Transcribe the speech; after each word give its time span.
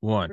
one. 0.00 0.32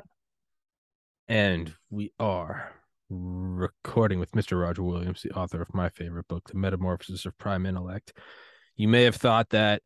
And 1.28 1.74
we 1.90 2.12
are 2.18 2.72
recording 3.10 4.18
with 4.18 4.32
Mr. 4.32 4.60
Roger 4.60 4.82
Williams, 4.82 5.22
the 5.22 5.30
author 5.32 5.62
of 5.62 5.74
my 5.74 5.88
favorite 5.88 6.28
book, 6.28 6.48
The 6.48 6.56
Metamorphosis 6.56 7.26
of 7.26 7.36
Prime 7.38 7.66
Intellect. 7.66 8.12
You 8.76 8.88
may 8.88 9.04
have 9.04 9.16
thought 9.16 9.50
that 9.50 9.82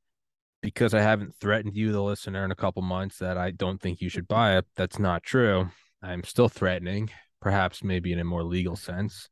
because 0.60 0.94
I 0.94 1.00
haven't 1.00 1.34
threatened 1.40 1.76
you, 1.76 1.92
the 1.92 2.02
listener, 2.02 2.44
in 2.44 2.52
a 2.52 2.56
couple 2.56 2.82
months, 2.82 3.18
that 3.18 3.36
I 3.36 3.50
don't 3.50 3.80
think 3.80 4.00
you 4.00 4.08
should 4.08 4.28
buy 4.28 4.56
it. 4.56 4.66
That's 4.76 4.98
not 4.98 5.24
true. 5.24 5.68
I'm 6.02 6.22
still 6.24 6.48
threatening, 6.48 7.10
perhaps 7.40 7.82
maybe 7.82 8.12
in 8.12 8.20
a 8.20 8.24
more 8.24 8.44
legal 8.44 8.76
sense. 8.76 9.28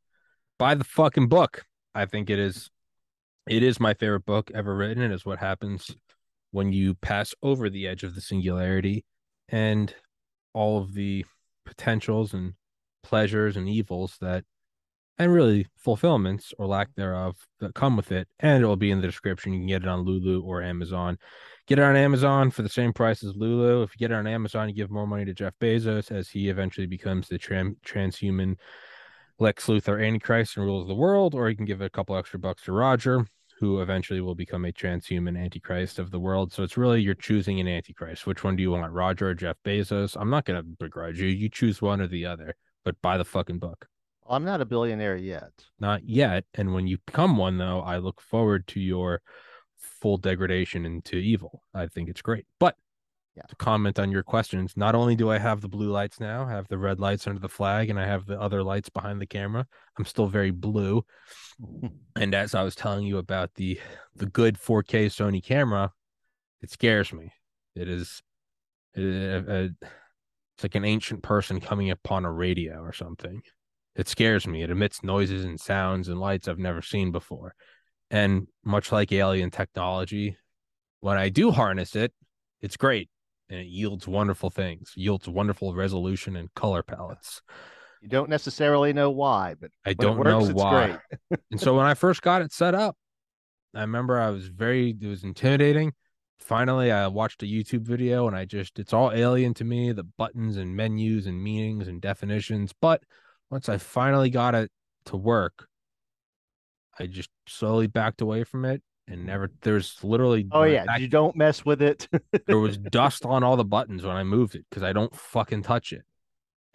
Buy 0.59 0.75
the 0.75 0.83
fucking 0.83 1.29
book. 1.29 1.63
I 1.95 2.05
think 2.05 2.29
it 2.29 2.39
is 2.39 2.69
it 3.47 3.63
is 3.63 3.79
my 3.79 3.93
favorite 3.93 4.25
book 4.25 4.51
ever 4.53 4.75
written. 4.75 5.03
It 5.03 5.11
is 5.11 5.25
what 5.25 5.39
happens 5.39 5.89
when 6.51 6.71
you 6.71 6.93
pass 6.95 7.33
over 7.41 7.69
the 7.69 7.87
edge 7.87 8.03
of 8.03 8.13
the 8.13 8.21
singularity 8.21 9.05
and 9.49 9.93
all 10.53 10.77
of 10.77 10.93
the 10.93 11.25
potentials 11.65 12.33
and 12.33 12.53
pleasures 13.03 13.57
and 13.57 13.67
evils 13.67 14.17
that 14.21 14.43
and 15.17 15.31
really 15.31 15.67
fulfillments 15.77 16.53
or 16.57 16.65
lack 16.65 16.93
thereof 16.95 17.35
that 17.59 17.75
come 17.75 17.95
with 17.95 18.11
it. 18.11 18.27
And 18.39 18.63
it 18.63 18.65
will 18.65 18.75
be 18.75 18.91
in 18.91 19.01
the 19.01 19.07
description. 19.07 19.53
You 19.53 19.59
can 19.59 19.67
get 19.67 19.83
it 19.83 19.87
on 19.87 20.01
lulu 20.01 20.41
or 20.41 20.63
amazon. 20.63 21.17
Get 21.67 21.79
it 21.79 21.83
on 21.83 21.95
amazon 21.95 22.49
for 22.49 22.63
the 22.63 22.69
same 22.69 22.91
price 22.91 23.23
as 23.23 23.35
lulu. 23.35 23.83
If 23.83 23.91
you 23.93 23.99
get 23.99 24.11
it 24.11 24.17
on 24.17 24.27
amazon 24.27 24.67
you 24.67 24.75
give 24.75 24.89
more 24.89 25.07
money 25.07 25.25
to 25.25 25.33
jeff 25.33 25.53
bezos 25.61 26.11
as 26.11 26.29
he 26.29 26.49
eventually 26.49 26.87
becomes 26.87 27.27
the 27.27 27.37
tram- 27.37 27.77
transhuman 27.85 28.55
lex 29.39 29.65
luthor 29.67 30.03
antichrist 30.05 30.57
and 30.57 30.65
rules 30.65 30.87
the 30.87 30.93
world 30.93 31.33
or 31.33 31.49
you 31.49 31.55
can 31.55 31.65
give 31.65 31.81
it 31.81 31.85
a 31.85 31.89
couple 31.89 32.15
extra 32.15 32.39
bucks 32.39 32.63
to 32.63 32.71
roger 32.71 33.25
who 33.61 33.79
eventually 33.79 34.21
will 34.21 34.33
become 34.33 34.65
a 34.65 34.71
transhuman 34.71 35.39
antichrist 35.41 35.99
of 35.99 36.09
the 36.09 36.19
world. 36.19 36.51
So 36.51 36.63
it's 36.63 36.77
really 36.77 36.99
you're 36.99 37.13
choosing 37.13 37.59
an 37.59 37.67
antichrist. 37.67 38.25
Which 38.25 38.43
one 38.43 38.55
do 38.55 38.63
you 38.63 38.71
want, 38.71 38.91
Roger 38.91 39.29
or 39.29 39.35
Jeff 39.35 39.55
Bezos? 39.63 40.17
I'm 40.19 40.31
not 40.31 40.45
gonna 40.45 40.63
begrudge 40.63 41.21
you. 41.21 41.27
You 41.27 41.47
choose 41.47 41.79
one 41.79 42.01
or 42.01 42.07
the 42.07 42.25
other, 42.25 42.55
but 42.83 42.99
buy 43.03 43.19
the 43.19 43.23
fucking 43.23 43.59
book. 43.59 43.87
I'm 44.27 44.43
not 44.43 44.61
a 44.61 44.65
billionaire 44.65 45.15
yet. 45.15 45.51
Not 45.79 46.03
yet. 46.03 46.45
And 46.55 46.73
when 46.73 46.87
you 46.87 46.97
become 47.05 47.37
one, 47.37 47.59
though, 47.59 47.81
I 47.81 47.99
look 47.99 48.19
forward 48.19 48.65
to 48.69 48.79
your 48.79 49.21
full 49.77 50.17
degradation 50.17 50.83
into 50.83 51.17
evil. 51.17 51.61
I 51.71 51.85
think 51.85 52.09
it's 52.09 52.23
great. 52.23 52.45
But 52.59 52.75
yeah. 53.35 53.43
to 53.43 53.55
comment 53.55 53.99
on 53.99 54.11
your 54.11 54.23
questions. 54.23 54.73
Not 54.75 54.95
only 54.95 55.15
do 55.15 55.29
I 55.29 55.37
have 55.37 55.61
the 55.61 55.69
blue 55.69 55.89
lights 55.89 56.19
now, 56.19 56.45
I 56.45 56.51
have 56.51 56.67
the 56.67 56.77
red 56.77 56.99
lights 56.99 57.27
under 57.27 57.39
the 57.39 57.49
flag, 57.49 57.89
and 57.89 57.99
I 57.99 58.05
have 58.05 58.25
the 58.25 58.39
other 58.39 58.63
lights 58.63 58.89
behind 58.89 59.21
the 59.21 59.25
camera. 59.25 59.65
I'm 59.97 60.05
still 60.05 60.27
very 60.27 60.51
blue. 60.51 61.05
and 62.15 62.35
as 62.35 62.53
I 62.55 62.63
was 62.63 62.75
telling 62.75 63.05
you 63.05 63.17
about 63.17 63.55
the 63.55 63.79
the 64.15 64.25
good 64.25 64.57
4K 64.57 65.05
Sony 65.07 65.43
camera, 65.43 65.91
it 66.61 66.71
scares 66.71 67.13
me. 67.13 67.31
It 67.75 67.87
is 67.87 68.21
it, 68.93 69.03
it, 69.03 69.49
it, 69.49 69.71
it's 69.81 70.63
like 70.63 70.75
an 70.75 70.85
ancient 70.85 71.23
person 71.23 71.61
coming 71.61 71.89
upon 71.89 72.25
a 72.25 72.31
radio 72.31 72.81
or 72.81 72.91
something. 72.91 73.41
It 73.95 74.07
scares 74.07 74.47
me. 74.47 74.61
It 74.63 74.69
emits 74.69 75.03
noises 75.03 75.45
and 75.45 75.59
sounds 75.59 76.07
and 76.07 76.19
lights 76.19 76.47
I've 76.47 76.59
never 76.59 76.81
seen 76.81 77.11
before. 77.11 77.55
And 78.09 78.47
much 78.63 78.91
like 78.91 79.11
alien 79.11 79.51
technology, 79.51 80.37
when 80.99 81.17
I 81.17 81.29
do 81.29 81.51
harness 81.51 81.95
it, 81.95 82.13
it's 82.61 82.77
great 82.77 83.09
and 83.51 83.59
it 83.59 83.67
yields 83.67 84.07
wonderful 84.07 84.49
things, 84.49 84.93
yields 84.95 85.27
wonderful 85.27 85.75
resolution 85.75 86.37
and 86.37 86.51
color 86.55 86.81
palettes. 86.81 87.41
You 88.01 88.07
don't 88.07 88.29
necessarily 88.29 88.93
know 88.93 89.11
why, 89.11 89.55
but 89.59 89.71
I 89.85 89.93
don't 89.93 90.17
works, 90.17 90.47
know 90.47 90.53
why. 90.53 90.97
and 91.51 91.59
so 91.59 91.75
when 91.75 91.85
I 91.85 91.93
first 91.93 92.21
got 92.21 92.41
it 92.41 92.53
set 92.53 92.73
up, 92.73 92.95
I 93.75 93.81
remember 93.81 94.17
I 94.19 94.29
was 94.29 94.47
very 94.47 94.95
it 94.99 95.05
was 95.05 95.23
intimidating. 95.23 95.91
Finally, 96.39 96.91
I 96.91 97.07
watched 97.07 97.43
a 97.43 97.45
YouTube 97.45 97.81
video 97.81 98.25
and 98.25 98.35
I 98.35 98.45
just 98.45 98.79
it's 98.79 98.93
all 98.93 99.11
alien 99.11 99.53
to 99.55 99.65
me, 99.65 99.91
the 99.91 100.03
buttons 100.03 100.55
and 100.55 100.75
menus 100.75 101.27
and 101.27 101.43
meanings 101.43 101.89
and 101.89 102.01
definitions. 102.01 102.73
But 102.81 103.03
once 103.49 103.67
I 103.67 103.77
finally 103.77 104.29
got 104.29 104.55
it 104.55 104.71
to 105.05 105.17
work, 105.17 105.67
I 106.97 107.05
just 107.05 107.29
slowly 107.47 107.87
backed 107.87 108.21
away 108.21 108.45
from 108.45 108.63
it 108.63 108.81
and 109.07 109.17
mm-hmm. 109.17 109.27
never 109.27 109.51
there's 109.61 110.03
literally 110.03 110.47
oh 110.51 110.63
yeah 110.63 110.85
you 110.97 111.07
don't 111.07 111.35
mess 111.35 111.65
with 111.65 111.81
it. 111.81 112.07
there 112.47 112.59
was 112.59 112.77
dust 112.77 113.25
on 113.25 113.43
all 113.43 113.55
the 113.55 113.65
buttons 113.65 114.03
when 114.03 114.15
i 114.15 114.23
moved 114.23 114.55
it 114.55 114.65
because 114.69 114.83
i 114.83 114.93
don't 114.93 115.15
fucking 115.15 115.63
touch 115.63 115.93
it. 115.93 116.03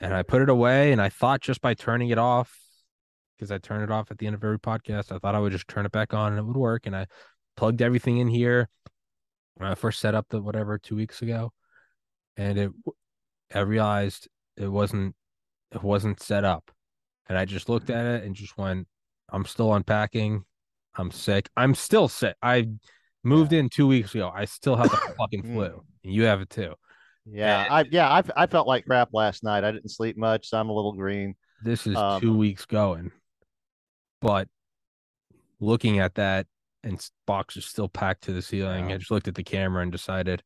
And 0.00 0.14
i 0.14 0.22
put 0.22 0.42
it 0.42 0.48
away 0.48 0.92
and 0.92 1.00
i 1.00 1.09
thought 1.09 1.41
just 1.41 1.60
by 1.60 1.75
turning 1.75 2.10
it 2.10 2.19
off 2.19 2.59
because 3.37 3.50
i 3.50 3.59
turn 3.59 3.82
it 3.82 3.91
off 3.91 4.10
at 4.10 4.19
the 4.19 4.26
end 4.26 4.34
of 4.34 4.44
every 4.44 4.59
podcast 4.59 5.12
i 5.12 5.19
thought 5.19 5.34
i 5.34 5.38
would 5.38 5.53
just 5.53 5.69
turn 5.69 5.87
it 5.87 5.92
back 5.92 6.14
on 6.14 6.32
and 6.32 6.38
it 6.38 6.44
would 6.44 6.56
work 6.56 6.87
and 6.87 6.97
i 6.97 7.06
plugged 7.56 7.81
everything 7.81 8.19
in 8.19 8.28
here 8.28 8.69
when 9.54 9.70
i 9.70 9.75
first 9.75 10.00
set 10.00 10.14
up 10.14 10.26
the 10.28 10.41
whatever 10.41 10.78
two 10.78 10.97
weeks 10.97 11.22
ago 11.22 11.53
and 12.37 12.58
it 12.58 12.70
i 13.54 13.60
realized 13.60 14.28
it 14.56 14.69
wasn't 14.69 15.14
it 15.72 15.82
wasn't 15.82 16.22
set 16.22 16.44
up. 16.44 16.70
And 17.28 17.37
i 17.37 17.44
just 17.44 17.69
looked 17.69 17.88
mm-hmm. 17.88 18.06
at 18.06 18.06
it 18.06 18.25
and 18.25 18.34
just 18.34 18.56
went 18.56 18.87
i'm 19.31 19.44
still 19.44 19.75
unpacking 19.75 20.44
I'm 20.96 21.10
sick. 21.10 21.48
I'm 21.56 21.74
still 21.74 22.08
sick. 22.08 22.36
I 22.42 22.68
moved 23.22 23.52
yeah. 23.52 23.60
in 23.60 23.68
two 23.68 23.86
weeks 23.86 24.14
ago. 24.14 24.30
I 24.34 24.44
still 24.44 24.76
have 24.76 24.90
the 24.90 24.96
fucking 25.18 25.42
mm. 25.42 25.54
flu, 25.54 25.82
and 26.04 26.12
you 26.12 26.22
have 26.24 26.40
it 26.40 26.50
too. 26.50 26.74
Yeah, 27.24 27.64
and, 27.64 27.74
I 27.74 27.84
yeah 27.90 28.08
I 28.08 28.22
I 28.36 28.46
felt 28.46 28.66
like 28.66 28.86
crap 28.86 29.10
last 29.12 29.44
night. 29.44 29.64
I 29.64 29.72
didn't 29.72 29.90
sleep 29.90 30.16
much, 30.16 30.48
so 30.48 30.58
I'm 30.58 30.68
a 30.68 30.74
little 30.74 30.92
green. 30.92 31.34
This 31.62 31.86
is 31.86 31.96
um, 31.96 32.20
two 32.20 32.36
weeks 32.36 32.66
going, 32.66 33.10
but 34.20 34.48
looking 35.60 35.98
at 35.98 36.14
that 36.14 36.46
and 36.86 37.04
box 37.26 37.56
is 37.56 37.66
still 37.66 37.88
packed 37.88 38.24
to 38.24 38.32
the 38.32 38.42
ceiling. 38.42 38.92
I 38.92 38.98
just 38.98 39.10
looked 39.10 39.28
at 39.28 39.34
the 39.34 39.42
camera 39.42 39.82
and 39.82 39.90
decided, 39.90 40.42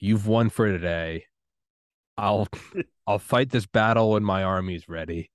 you've 0.00 0.26
won 0.26 0.48
for 0.48 0.66
today. 0.66 1.24
I'll 2.16 2.48
I'll 3.06 3.18
fight 3.18 3.50
this 3.50 3.66
battle 3.66 4.12
when 4.12 4.24
my 4.24 4.42
army's 4.42 4.88
ready. 4.88 5.30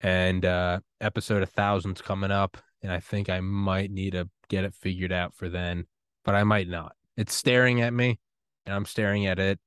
And 0.00 0.44
uh 0.44 0.80
episode 1.00 1.42
a 1.42 1.46
thousand's 1.46 2.02
coming 2.02 2.30
up 2.30 2.58
and 2.82 2.92
I 2.92 3.00
think 3.00 3.28
I 3.28 3.40
might 3.40 3.90
need 3.90 4.12
to 4.12 4.28
get 4.48 4.64
it 4.64 4.74
figured 4.74 5.12
out 5.12 5.34
for 5.34 5.48
then, 5.48 5.86
but 6.24 6.34
I 6.34 6.44
might 6.44 6.68
not. 6.68 6.94
It's 7.16 7.34
staring 7.34 7.80
at 7.80 7.92
me, 7.92 8.18
and 8.64 8.74
I'm 8.74 8.84
staring 8.84 9.26
at 9.26 9.38
it. 9.38 9.58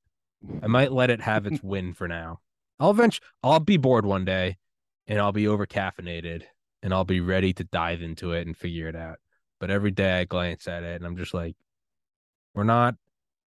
I 0.62 0.68
might 0.68 0.92
let 0.92 1.10
it 1.10 1.22
have 1.22 1.46
its 1.46 1.62
win 1.64 1.94
for 1.94 2.08
now. 2.08 2.40
I'll 2.80 2.92
eventually, 2.92 3.26
I'll 3.44 3.60
be 3.60 3.78
bored 3.78 4.06
one 4.06 4.26
day, 4.26 4.58
and 5.08 5.20
I'll 5.20 5.32
be 5.32 5.48
over 5.48 5.66
caffeinated, 5.66 6.44
and 6.82 6.94
I'll 6.94 7.06
be 7.06 7.20
ready 7.20 7.54
to 7.54 7.64
dive 7.64 8.02
into 8.02 8.32
it 8.32 8.48
and 8.48 8.56
figure 8.56 8.88
it 8.88 8.96
out. 8.96 9.18
But 9.60 9.72
every 9.72 9.92
day 9.92 10.20
I 10.20 10.24
glance 10.24 10.68
at 10.68 10.84
it, 10.84 10.96
and 10.96 11.06
I'm 11.06 11.18
just 11.18 11.34
like, 11.34 11.56
we're 12.54 12.64
not, 12.64 12.96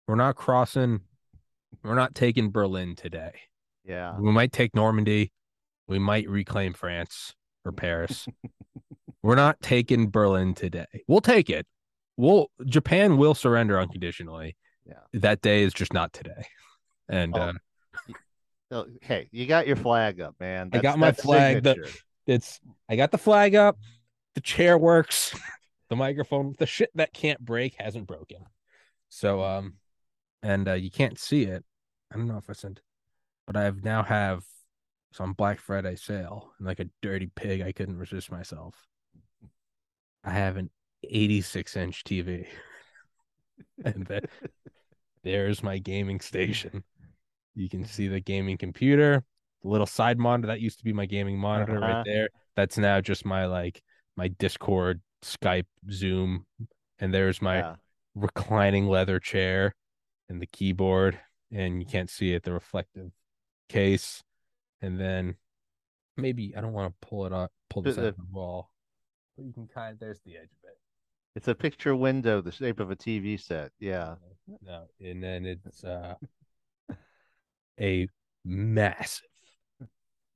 we're 0.07 0.15
not 0.15 0.37
crossing, 0.37 1.01
we're 1.83 1.95
not 1.95 2.15
taking 2.15 2.51
Berlin 2.51 2.97
today. 2.97 3.33
Yeah, 3.85 4.19
we 4.19 4.33
might 4.33 4.53
take 4.53 4.75
Normandy, 4.75 5.33
we 5.87 5.99
might 5.99 6.29
reclaim 6.29 6.75
France 6.75 7.35
or 7.65 7.73
Paris. 7.73 8.27
We're 9.23 9.35
not 9.35 9.61
taking 9.61 10.11
Berlin 10.11 10.55
today. 10.55 10.87
We'll 11.07 11.21
take 11.21 11.51
it. 11.51 11.67
We'll 12.17 12.51
Japan 12.67 13.17
will 13.17 13.35
surrender 13.35 13.79
unconditionally. 13.79 14.57
Yeah. 14.87 15.21
That 15.21 15.41
day 15.41 15.63
is 15.63 15.73
just 15.73 15.93
not 15.93 16.13
today. 16.13 16.47
And 17.09 17.37
oh. 17.37 17.53
uh 18.71 18.85
hey, 19.01 19.29
you 19.33 19.47
got 19.47 19.67
your 19.67 19.77
flag 19.77 20.21
up, 20.21 20.35
man. 20.39 20.71
That's, 20.71 20.81
I 20.81 20.83
got 20.83 20.99
my 20.99 21.13
flag. 21.13 21.63
The, 21.63 21.91
it's 22.27 22.61
I 22.89 22.97
got 22.97 23.11
the 23.11 23.19
flag 23.19 23.55
up. 23.55 23.79
The 24.35 24.41
chair 24.41 24.77
works. 24.77 25.35
the 25.89 25.97
microphone, 25.97 26.55
the 26.59 26.67
shit 26.67 26.91
that 26.95 27.13
can't 27.13 27.41
break 27.41 27.77
hasn't 27.79 28.07
broken. 28.07 28.45
So 29.09 29.43
um 29.43 29.75
and 30.43 30.69
uh 30.69 30.75
you 30.75 30.91
can't 30.91 31.19
see 31.19 31.45
it. 31.45 31.65
I 32.13 32.17
don't 32.17 32.29
know 32.29 32.39
if 32.39 32.49
I 32.49 32.53
sent 32.53 32.81
but 33.49 33.57
I've 33.57 33.83
now 33.83 34.03
have 34.03 34.45
some 35.11 35.33
Black 35.33 35.59
Friday 35.59 35.97
sale 35.97 36.53
and 36.59 36.67
like 36.67 36.81
a 36.81 36.91
dirty 37.01 37.31
pig, 37.35 37.63
I 37.63 37.73
couldn't 37.73 37.97
resist 37.97 38.31
myself. 38.31 38.75
I 40.29 40.33
have 40.33 40.59
an 40.59 40.69
86 41.05 41.75
inch 41.77 42.05
TV. 42.05 42.47
and 43.85 44.07
that, 44.07 44.25
there's 45.25 45.63
my 45.63 45.79
gaming 45.79 46.21
station. 46.21 46.85
You 47.55 47.71
can 47.71 47.87
see 47.87 48.09
the 48.09 48.21
gaming 48.21 48.59
computer, 48.59 49.25
the 49.63 49.69
little 49.69 49.87
side 49.87 50.19
monitor 50.19 50.49
that 50.49 50.61
used 50.61 50.79
to 50.79 50.85
be 50.85 50.93
my 50.93 51.07
gaming 51.07 51.39
monitor 51.39 51.79
uh-huh. 51.79 51.87
right 51.87 52.05
there. 52.05 52.29
That's 52.57 52.77
now 52.77 53.01
just 53.01 53.25
my 53.25 53.47
like 53.47 53.83
my 54.17 54.29
Discord, 54.29 55.01
Skype, 55.23 55.67
Zoom, 55.91 56.45
and 56.99 57.15
there's 57.15 57.41
my 57.41 57.59
yeah. 57.61 57.75
reclining 58.15 58.87
leather 58.87 59.19
chair 59.19 59.75
and 60.29 60.43
the 60.43 60.47
keyboard. 60.47 61.19
And 61.51 61.81
you 61.81 61.87
can't 61.87 62.11
see 62.11 62.35
it, 62.35 62.43
the 62.43 62.53
reflective 62.53 63.13
case, 63.71 64.23
and 64.83 65.01
then 65.01 65.37
maybe 66.19 66.53
I 66.55 66.61
don't 66.61 66.75
want 66.75 66.93
to 66.93 67.09
pull 67.09 67.25
it 67.25 67.33
up, 67.33 67.51
pull 67.71 67.81
this 67.81 67.97
The- 67.97 68.03
out 68.03 68.09
of 68.09 68.17
the 68.17 68.27
wall, 68.31 68.71
but 69.39 69.47
you 69.47 69.53
can 69.53 69.69
kind 69.69 69.93
of 69.95 70.01
there's 70.01 70.21
the 70.27 70.37
edge 70.37 70.51
of 70.51 70.69
it. 70.69 70.79
It's 71.37 71.49
a 71.49 71.55
picture 71.55 71.95
window 71.95 72.41
the 72.41 72.51
shape 72.51 72.81
of 72.81 72.91
a 72.91 72.97
TV 72.97 73.41
set. 73.41 73.71
Yeah. 73.79 74.17
No, 74.63 74.87
and 75.01 75.23
then 75.23 75.47
it's 75.47 75.85
uh 75.85 76.15
a 77.81 78.09
massive, 78.45 79.27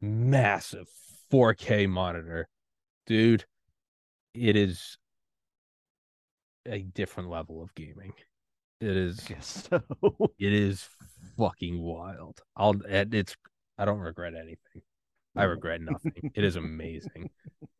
massive 0.00 0.86
4K 1.30 1.88
monitor, 1.88 2.48
dude. 3.06 3.44
It 4.34 4.56
is 4.56 4.96
a 6.66 6.82
different 6.82 7.28
level 7.28 7.62
of 7.62 7.74
gaming. 7.74 8.12
It 8.80 8.96
is. 8.96 9.20
Guess 9.20 9.68
so. 9.68 9.82
It 10.38 10.52
is 10.52 10.88
fucking 11.36 11.80
wild. 11.80 12.40
I'll. 12.56 12.74
and 12.88 13.12
It's. 13.14 13.36
I 13.78 13.84
don't 13.84 13.98
regret 13.98 14.34
anything. 14.34 14.82
I 15.36 15.44
regret 15.44 15.80
nothing. 15.80 16.30
It 16.34 16.44
is 16.44 16.56
amazing. 16.56 17.30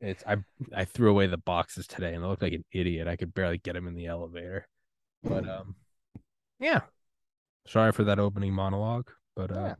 It's. 0.00 0.24
I. 0.26 0.36
I 0.74 0.84
threw 0.84 1.10
away 1.10 1.26
the 1.26 1.36
boxes 1.36 1.86
today, 1.86 2.14
and 2.14 2.24
I 2.24 2.28
look 2.28 2.42
like 2.42 2.54
an 2.54 2.64
idiot. 2.72 3.08
I 3.08 3.16
could 3.16 3.34
barely 3.34 3.58
get 3.58 3.74
them 3.74 3.86
in 3.86 3.94
the 3.94 4.06
elevator. 4.06 4.66
But 5.22 5.48
um, 5.48 5.76
yeah. 6.58 6.80
Sorry 7.66 7.92
for 7.92 8.04
that 8.04 8.18
opening 8.18 8.52
monologue, 8.52 9.10
but 9.36 9.52
uh, 9.52 9.60
Yeah. 9.60 9.74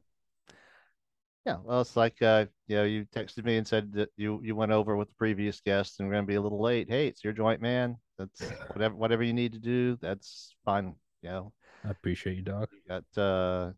Yeah, 1.45 1.57
well, 1.65 1.81
it's 1.81 1.97
like 1.97 2.23
uh, 2.23 2.47
you 2.69 2.77
know, 2.77 2.85
you 2.85 3.05
texted 3.07 3.45
me 3.45 3.57
and 3.57 3.67
said 3.67 3.93
that 3.95 4.11
you 4.17 4.41
you 4.45 4.55
went 4.55 4.71
over 4.71 4.97
with 4.97 5.09
the 5.09 5.15
previous 5.15 5.61
guest 5.61 5.99
and 5.99 6.09
we're 6.09 6.15
gonna 6.15 6.27
be 6.27 6.37
a 6.37 6.41
little 6.41 6.63
late. 6.63 6.89
Hey, 6.89 7.09
it's 7.09 7.25
your 7.25 7.33
joint, 7.33 7.61
man. 7.61 7.97
That's 8.17 8.41
whatever 8.73 8.95
whatever 8.95 9.23
you 9.25 9.33
need 9.33 9.53
to 9.55 9.59
do. 9.59 9.97
That's 10.01 10.55
fine. 10.65 10.95
You 11.23 11.31
know, 11.31 11.53
I 11.85 11.91
appreciate 11.91 12.37
you, 12.37 12.43
dog. 12.43 12.69
you 12.73 12.81
got 12.87 13.21
uh, 13.21 13.73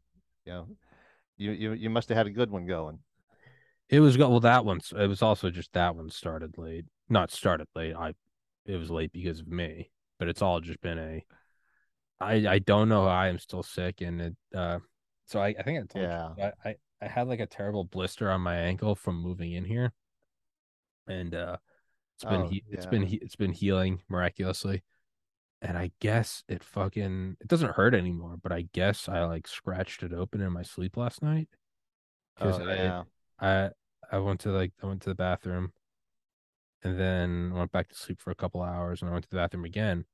you 0.45 0.53
know, 0.53 0.69
you 1.39 1.53
you 1.53 1.73
you 1.73 1.91
must 1.91 2.11
have 2.11 2.19
had 2.19 2.27
a 2.27 2.31
good 2.31 2.51
one 2.51 2.67
going. 2.67 2.99
It 3.89 4.01
was 4.01 4.19
well 4.19 4.41
that 4.41 4.65
one. 4.65 4.81
It 4.97 5.07
was 5.09 5.23
also 5.23 5.51
just 5.51 5.73
that 5.73 5.95
one 5.97 6.11
started 6.11 6.59
late. 6.59 6.87
Not 7.09 7.31
started 7.31 7.69
late. 7.75 7.95
I. 7.95 8.15
It 8.67 8.77
was 8.77 8.91
late 8.91 9.13
because 9.13 9.41
of 9.41 9.49
me, 9.49 9.91
but 10.19 10.29
it's 10.29 10.41
all 10.43 10.61
just 10.61 10.81
been 10.81 10.99
a. 10.99 11.25
I 12.21 12.47
I 12.49 12.59
don't 12.61 12.89
know. 12.89 13.07
I 13.07 13.29
am 13.29 13.39
still 13.39 13.63
sick, 13.63 14.01
and 14.01 14.21
it. 14.21 14.37
uh 14.55 14.81
So 15.27 15.41
I 15.41 15.49
I 15.59 15.63
think 15.63 15.83
I 15.83 15.87
told 15.87 16.11
Yeah. 16.11 16.35
you 16.37 16.45
I, 16.45 16.53
I 16.71 16.77
I 17.03 17.09
had 17.09 17.29
like 17.29 17.41
a 17.41 17.47
terrible 17.47 17.85
blister 17.85 18.31
on 18.31 18.41
my 18.41 18.57
ankle 18.57 18.95
from 18.95 19.21
moving 19.21 19.53
in 19.53 19.65
here, 19.65 19.93
and 21.07 21.35
uh 21.35 21.57
it's 22.17 22.25
been 22.27 22.43
Oh, 22.43 22.45
he, 22.45 22.65
it's 22.71 22.87
yeah. 22.87 22.87
been 22.87 23.03
he, 23.05 23.17
it's 23.17 23.37
been 23.37 23.53
healing 23.53 24.03
miraculously, 24.09 24.85
and 25.63 25.79
I 25.79 25.93
guess 26.01 26.45
it 26.49 26.65
fucking 26.65 27.37
it 27.41 27.49
doesn't 27.49 27.73
hurt 27.75 27.95
anymore. 27.95 28.37
But 28.43 28.53
I 28.53 28.63
guess 28.73 29.09
I 29.09 29.25
like 29.25 29.49
scratched 29.49 30.03
it 30.05 30.13
open 30.15 30.41
in 30.43 30.53
my 30.53 30.63
sleep 30.65 30.97
last 30.97 31.23
night 31.23 31.49
because 32.41 32.59
Oh 32.59 32.69
yeah. 32.69 33.05
I 33.41 33.71
I 34.11 34.19
went 34.19 34.41
to 34.41 34.51
like 34.51 34.73
I 34.83 34.87
went 34.87 35.03
to 35.03 35.11
the 35.11 35.15
bathroom 35.15 35.73
and 36.83 36.99
then 36.99 37.53
went 37.55 37.73
back 37.73 37.89
to 37.89 37.95
sleep 37.95 38.21
for 38.21 38.31
a 38.31 38.35
couple 38.35 38.63
hours 38.63 39.01
and 39.01 39.11
I 39.11 39.13
went 39.13 39.25
to 39.25 39.31
the 39.31 39.37
bathroom 39.37 39.65
again. 39.65 40.05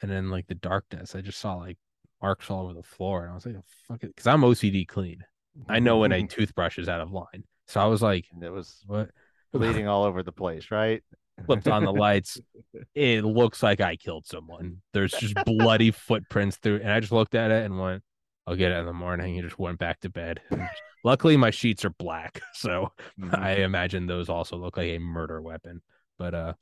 And 0.00 0.10
then 0.10 0.30
like 0.30 0.46
the 0.46 0.54
darkness, 0.54 1.14
I 1.14 1.20
just 1.20 1.38
saw 1.38 1.56
like 1.56 1.78
marks 2.22 2.50
all 2.50 2.64
over 2.64 2.74
the 2.74 2.82
floor 2.82 3.22
and 3.22 3.32
I 3.32 3.34
was 3.34 3.44
like, 3.44 3.56
fuck 3.88 4.02
it. 4.02 4.08
Because 4.08 4.26
I'm 4.26 4.42
OCD 4.42 4.86
clean. 4.86 5.24
I 5.68 5.80
know 5.80 5.98
when 5.98 6.12
a 6.12 6.26
toothbrush 6.26 6.78
is 6.78 6.88
out 6.88 7.00
of 7.00 7.12
line. 7.12 7.44
So 7.66 7.80
I 7.80 7.86
was 7.86 8.02
like, 8.02 8.26
it 8.40 8.52
was 8.52 8.82
what? 8.86 9.10
bleeding 9.52 9.86
all 9.86 10.04
over 10.04 10.22
the 10.22 10.32
place, 10.32 10.70
right? 10.70 11.02
Flipped 11.46 11.68
on 11.68 11.84
the 11.84 11.92
lights. 11.92 12.40
It 12.94 13.24
looks 13.24 13.62
like 13.62 13.80
I 13.80 13.96
killed 13.96 14.26
someone. 14.26 14.82
There's 14.92 15.12
just 15.12 15.34
bloody 15.46 15.90
footprints 15.90 16.56
through 16.56 16.80
and 16.80 16.90
I 16.90 17.00
just 17.00 17.12
looked 17.12 17.34
at 17.34 17.50
it 17.50 17.64
and 17.64 17.78
went, 17.78 18.02
I'll 18.46 18.56
get 18.56 18.72
it 18.72 18.78
in 18.78 18.86
the 18.86 18.92
morning 18.92 19.38
and 19.38 19.48
just 19.48 19.58
went 19.58 19.78
back 19.78 20.00
to 20.00 20.10
bed. 20.10 20.40
Luckily 21.04 21.36
my 21.36 21.50
sheets 21.50 21.84
are 21.84 21.90
black. 21.90 22.40
So 22.54 22.92
I 23.32 23.56
imagine 23.56 24.06
those 24.06 24.28
also 24.28 24.56
look 24.56 24.76
like 24.76 24.88
a 24.88 24.98
murder 24.98 25.42
weapon. 25.42 25.82
But 26.18 26.34
uh 26.34 26.52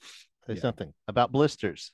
Say 0.46 0.54
yeah. 0.54 0.60
something 0.60 0.92
about 1.08 1.30
blisters. 1.30 1.92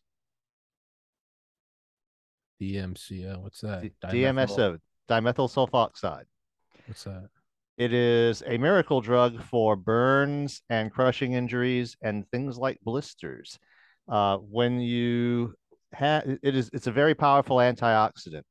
DMCO, 2.63 3.43
what's 3.43 3.61
that? 3.61 3.83
D- 3.83 3.93
DMSO, 4.03 4.79
dimethyl 5.09 5.51
sulfoxide. 5.51 6.25
What's 6.87 7.05
that? 7.05 7.29
It 7.77 7.93
is 7.93 8.43
a 8.47 8.57
miracle 8.57 9.03
drug 9.03 9.43
for 9.43 9.77
burns 9.77 10.63
and 10.71 10.91
crushing 10.91 11.35
injuries 11.35 11.97
and 12.01 12.27
things 12.31 12.57
like 12.57 12.79
blisters. 12.83 13.59
Uh, 14.09 14.39
when 14.39 14.81
you 14.81 15.55
have 15.93 16.25
it 16.43 16.55
is 16.55 16.71
it's 16.73 16.87
a 16.87 16.93
very 16.93 17.15
powerful 17.15 17.57
antioxidant, 17.59 18.45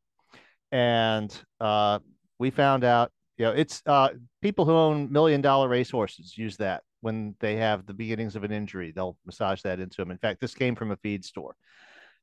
and 0.71 1.35
uh, 1.59 1.99
we 2.37 2.51
found 2.51 2.83
out 2.83 3.11
you 3.37 3.45
know 3.45 3.51
it's 3.51 3.81
uh, 3.85 4.09
people 4.41 4.65
who 4.65 4.73
own 4.73 5.11
million 5.11 5.41
dollar 5.41 5.67
racehorses 5.67 6.37
use 6.37 6.57
that 6.57 6.83
when 7.01 7.35
they 7.39 7.57
have 7.57 7.85
the 7.85 7.93
beginnings 7.93 8.35
of 8.35 8.43
an 8.43 8.51
injury. 8.51 8.91
They'll 8.91 9.17
massage 9.25 9.61
that 9.61 9.79
into 9.79 9.97
them. 9.97 10.11
In 10.11 10.17
fact, 10.17 10.41
this 10.41 10.55
came 10.55 10.75
from 10.75 10.91
a 10.91 10.97
feed 10.97 11.23
store. 11.23 11.55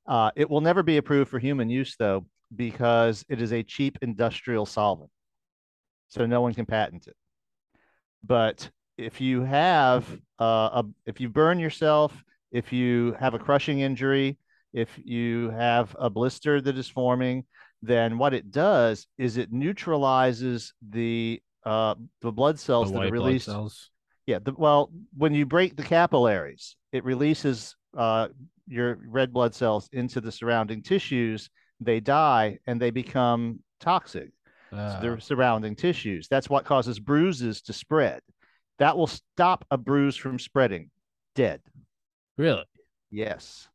Uh, 0.07 0.31
it 0.35 0.51
will 0.51 0.61
never 0.61 0.83
be 0.83 0.97
approved 0.97 1.31
for 1.31 1.39
human 1.39 1.71
use 1.71 1.95
though 1.97 2.27
because 2.55 3.25
it 3.29 3.41
is 3.41 3.53
a 3.53 3.63
cheap 3.63 3.97
industrial 4.03 4.67
solvent 4.67 5.11
so 6.09 6.27
no 6.27 6.43
one 6.43 6.53
can 6.53 6.67
patent 6.67 7.07
it. 7.07 7.17
But 8.23 8.69
if 8.99 9.21
you 9.21 9.43
have 9.43 10.07
uh, 10.39 10.83
a, 10.83 10.85
if 11.07 11.21
you 11.21 11.29
burn 11.29 11.59
yourself, 11.59 12.13
if 12.51 12.73
you 12.73 13.17
have 13.19 13.35
a 13.35 13.39
crushing 13.39 13.81
injury, 13.81 14.39
if 14.75 14.91
you 15.03 15.51
have 15.51 15.97
a 15.99 16.11
blister 16.11 16.61
that 16.61 16.77
is 16.77 16.89
forming, 16.89 17.45
then 17.83 18.19
what 18.19 18.33
it 18.35 18.51
does 18.51 19.07
is 19.19 19.37
it 19.37 19.53
neutralizes 19.53 20.73
the 20.91 21.43
uh, 21.65 21.95
the 22.21 22.33
blood 22.33 22.59
cells 22.59 22.91
The 22.93 22.99
that 22.99 23.07
are 23.09 23.11
released. 23.11 23.47
cells. 23.47 23.91
Yeah, 24.27 24.39
the, 24.43 24.53
well, 24.53 24.91
when 25.17 25.35
you 25.35 25.47
break 25.47 25.77
the 25.77 25.83
capillaries, 25.83 26.77
it 26.93 27.05
releases 27.05 27.77
uh, 27.97 28.29
your 28.69 28.99
red 29.07 29.33
blood 29.33 29.55
cells 29.55 29.89
into 29.93 30.21
the 30.21 30.31
surrounding 30.33 30.83
tissues. 30.83 31.51
They 31.81 31.99
die 32.01 32.59
and 32.67 32.81
they 32.81 32.91
become 32.91 33.61
toxic 33.81 34.31
to 34.71 34.77
Ah, 34.77 34.99
the 35.01 35.21
surrounding 35.21 35.75
tissues. 35.77 36.29
That's 36.29 36.49
what 36.49 36.65
causes 36.65 36.99
bruises 37.01 37.63
to 37.63 37.73
spread. 37.73 38.21
That 38.79 38.97
will 38.97 39.09
stop 39.09 39.65
a 39.71 39.77
bruise 39.77 40.17
from 40.17 40.39
spreading. 40.39 40.91
Dead. 41.35 41.61
really? 42.37 42.65
Yes. 43.11 43.69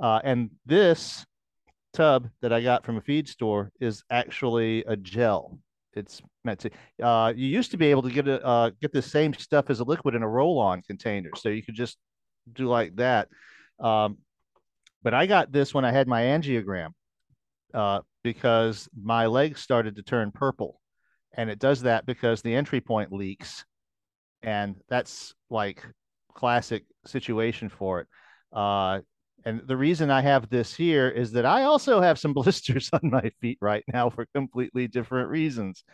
Uh, 0.00 0.20
and 0.24 0.50
this 0.66 1.24
tub 1.94 2.28
that 2.42 2.52
I 2.52 2.60
got 2.60 2.84
from 2.84 2.98
a 2.98 3.00
feed 3.00 3.28
store 3.28 3.70
is 3.80 4.02
actually 4.10 4.84
a 4.84 4.96
gel. 4.96 5.58
It's 5.94 6.20
meant 6.44 6.60
to. 6.60 6.70
Uh, 7.02 7.32
you 7.34 7.46
used 7.46 7.70
to 7.70 7.76
be 7.76 7.86
able 7.86 8.02
to 8.02 8.10
get 8.10 8.28
a 8.28 8.44
uh, 8.44 8.70
get 8.82 8.92
the 8.92 9.00
same 9.00 9.32
stuff 9.32 9.70
as 9.70 9.80
a 9.80 9.84
liquid 9.84 10.14
in 10.14 10.22
a 10.22 10.28
roll-on 10.28 10.82
container, 10.82 11.30
so 11.36 11.48
you 11.48 11.62
could 11.62 11.76
just 11.76 11.96
do 12.52 12.66
like 12.66 12.96
that. 12.96 13.28
Um, 13.80 14.18
but 15.02 15.14
I 15.14 15.26
got 15.26 15.52
this 15.52 15.72
when 15.72 15.84
I 15.84 15.92
had 15.92 16.08
my 16.08 16.22
angiogram 16.22 16.90
uh, 17.72 18.00
because 18.22 18.88
my 19.00 19.26
legs 19.26 19.60
started 19.60 19.96
to 19.96 20.02
turn 20.02 20.32
purple, 20.32 20.80
and 21.32 21.48
it 21.48 21.58
does 21.60 21.82
that 21.82 22.06
because 22.06 22.42
the 22.42 22.54
entry 22.54 22.80
point 22.80 23.12
leaks, 23.12 23.64
and 24.42 24.74
that's 24.88 25.34
like 25.48 25.84
classic 26.34 26.84
situation 27.06 27.68
for 27.68 28.00
it. 28.00 28.08
And 29.44 29.60
the 29.66 29.76
reason 29.76 30.10
I 30.10 30.22
have 30.22 30.48
this 30.48 30.74
here 30.74 31.08
is 31.08 31.32
that 31.32 31.44
I 31.44 31.64
also 31.64 32.00
have 32.00 32.18
some 32.18 32.32
blisters 32.34 32.90
on 32.92 33.10
my 33.10 33.30
feet 33.40 33.58
right 33.60 33.84
now 33.92 34.10
for 34.10 34.26
completely 34.34 34.88
different 34.88 35.28
reasons. 35.28 35.84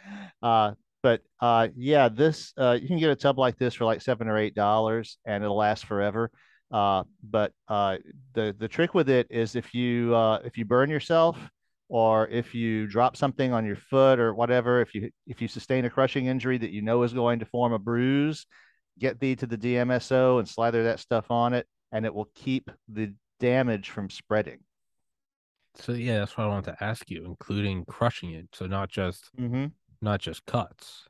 Uh, 0.43 0.73
but 1.03 1.23
uh, 1.41 1.69
yeah, 1.77 2.09
this 2.09 2.53
uh, 2.59 2.79
you 2.81 2.87
can 2.87 2.99
get 2.99 3.11
a 3.11 3.17
tub 3.17 3.39
like 3.39 3.59
this 3.59 3.75
for 3.75 3.85
like 3.85 4.03
seven 4.03 4.29
or 4.29 4.37
eight 4.37 4.55
dollars, 4.55 5.19
and 5.25 5.43
it'll 5.43 5.57
last 5.57 5.87
forever. 5.87 6.31
Uh, 6.71 7.05
but 7.23 7.53
uh, 7.69 7.97
the 8.35 8.55
the 8.59 8.69
trick 8.69 8.95
with 8.95 9.09
it 9.09 9.27
is 9.31 9.57
if 9.57 9.75
you 9.75 10.15
uh, 10.15 10.41
if 10.45 10.57
you 10.59 10.65
burn 10.65 10.91
yourself 10.91 11.39
or 11.89 12.29
if 12.29 12.55
you 12.55 12.87
drop 12.87 13.17
something 13.17 13.53
on 13.53 13.65
your 13.65 13.77
foot 13.77 14.21
or 14.21 14.35
whatever, 14.35 14.81
if 14.81 14.95
you 14.95 15.11
if 15.27 15.41
you 15.41 15.49
sustain 15.49 15.85
a 15.85 15.91
crushing 15.91 16.27
injury 16.27 16.59
that 16.59 16.71
you 16.71 16.83
know 16.83 17.03
is 17.03 17.13
going 17.13 17.39
to 17.39 17.47
form 17.47 17.73
a 17.73 17.79
bruise, 17.79 18.47
get 18.99 19.19
thee 19.19 19.35
to 19.37 19.47
the 19.47 19.59
DMSO 19.59 20.39
and 20.39 20.49
slather 20.49 20.85
that 20.85 21.01
stuff 21.01 21.31
on 21.31 21.55
it, 21.55 21.67
and 21.93 22.05
it 22.05 22.15
will 22.15 22.31
keep 22.35 22.71
the 22.89 23.13
damage 23.41 23.91
from 23.91 24.09
spreading. 24.09 24.61
So 25.77 25.93
yeah, 25.93 26.21
that's 26.21 26.37
what 26.37 26.45
I 26.45 26.49
wanted 26.49 26.77
to 26.77 26.85
ask 26.85 27.11
you, 27.11 27.25
including 27.25 27.85
crushing 27.87 28.33
it. 28.33 28.49
So 28.53 28.67
not 28.67 28.91
just 28.91 29.31
Mm-hmm. 29.39 29.67
not 30.01 30.21
just 30.21 30.45
cuts. 30.47 31.07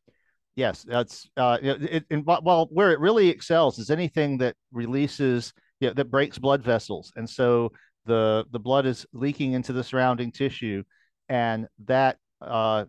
Yes, 0.57 0.85
that's 0.87 1.29
uh, 1.37 1.59
it, 1.63 2.05
it, 2.11 2.25
well, 2.27 2.69
where 2.71 2.93
it 2.93 3.01
really 3.01 3.29
excels 3.29 3.79
is 3.79 3.91
anything 3.91 4.39
that 4.39 4.57
releases, 4.73 5.53
you 5.81 5.89
know, 5.89 5.95
that 5.95 6.11
breaks 6.11 6.39
blood 6.39 6.63
vessels, 6.63 7.13
and 7.17 7.29
so 7.29 7.73
the 8.05 8.45
the 8.51 8.59
blood 8.59 8.85
is 8.85 9.07
leaking 9.13 9.53
into 9.53 9.73
the 9.73 9.85
surrounding 9.85 10.33
tissue, 10.33 10.83
and 11.29 11.67
that 11.87 12.19
uh, 12.43 12.85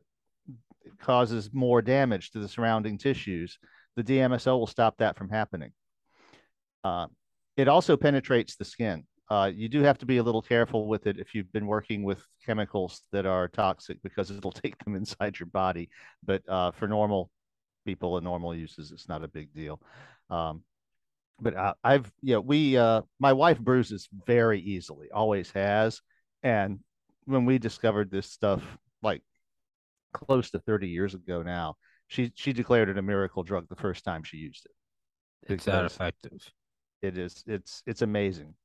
causes 0.99 1.49
more 1.53 1.81
damage 1.81 2.31
to 2.31 2.39
the 2.39 2.47
surrounding 2.47 2.97
tissues. 2.97 3.57
The 3.95 4.03
DMSO 4.03 4.57
will 4.57 4.67
stop 4.67 4.97
that 4.97 5.17
from 5.17 5.29
happening. 5.29 5.71
Uh, 6.83 7.07
it 7.57 7.67
also 7.67 7.95
penetrates 7.95 8.55
the 8.55 8.65
skin. 8.65 9.05
Uh, 9.31 9.45
you 9.45 9.69
do 9.69 9.81
have 9.81 9.97
to 9.97 10.05
be 10.05 10.17
a 10.17 10.23
little 10.23 10.41
careful 10.41 10.87
with 10.87 11.07
it 11.07 11.17
if 11.17 11.33
you've 11.33 11.53
been 11.53 11.65
working 11.65 12.03
with 12.03 12.21
chemicals 12.45 13.03
that 13.13 13.25
are 13.25 13.47
toxic 13.47 13.97
because 14.03 14.29
it'll 14.37 14.51
take 14.51 14.77
them 14.83 14.93
inside 14.93 15.39
your 15.39 15.47
body. 15.47 15.89
But 16.21 16.41
uh, 16.49 16.71
for 16.71 16.85
normal 16.85 17.31
people 17.85 18.17
and 18.17 18.25
normal 18.25 18.53
uses, 18.53 18.91
it's 18.91 19.07
not 19.07 19.23
a 19.23 19.29
big 19.29 19.53
deal. 19.53 19.81
Um, 20.29 20.63
but 21.39 21.55
uh, 21.55 21.75
I've, 21.81 22.11
you 22.21 22.33
know, 22.33 22.41
we, 22.41 22.75
uh, 22.75 23.03
my 23.19 23.31
wife 23.31 23.57
bruises 23.57 24.09
very 24.27 24.59
easily, 24.59 25.09
always 25.11 25.49
has. 25.51 26.01
And 26.43 26.79
when 27.23 27.45
we 27.45 27.57
discovered 27.57 28.11
this 28.11 28.29
stuff, 28.29 28.61
like 29.01 29.21
close 30.11 30.51
to 30.51 30.59
30 30.59 30.89
years 30.89 31.13
ago 31.13 31.41
now, 31.41 31.75
she, 32.09 32.33
she 32.35 32.51
declared 32.51 32.89
it 32.89 32.97
a 32.97 33.01
miracle 33.01 33.43
drug 33.43 33.69
the 33.69 33.77
first 33.77 34.03
time 34.03 34.23
she 34.23 34.35
used 34.35 34.65
it. 34.65 35.53
It's 35.53 35.63
that 35.63 35.85
effective. 35.85 36.51
It 37.01 37.17
is, 37.17 37.45
it's, 37.47 37.81
it's 37.87 38.01
amazing. 38.01 38.55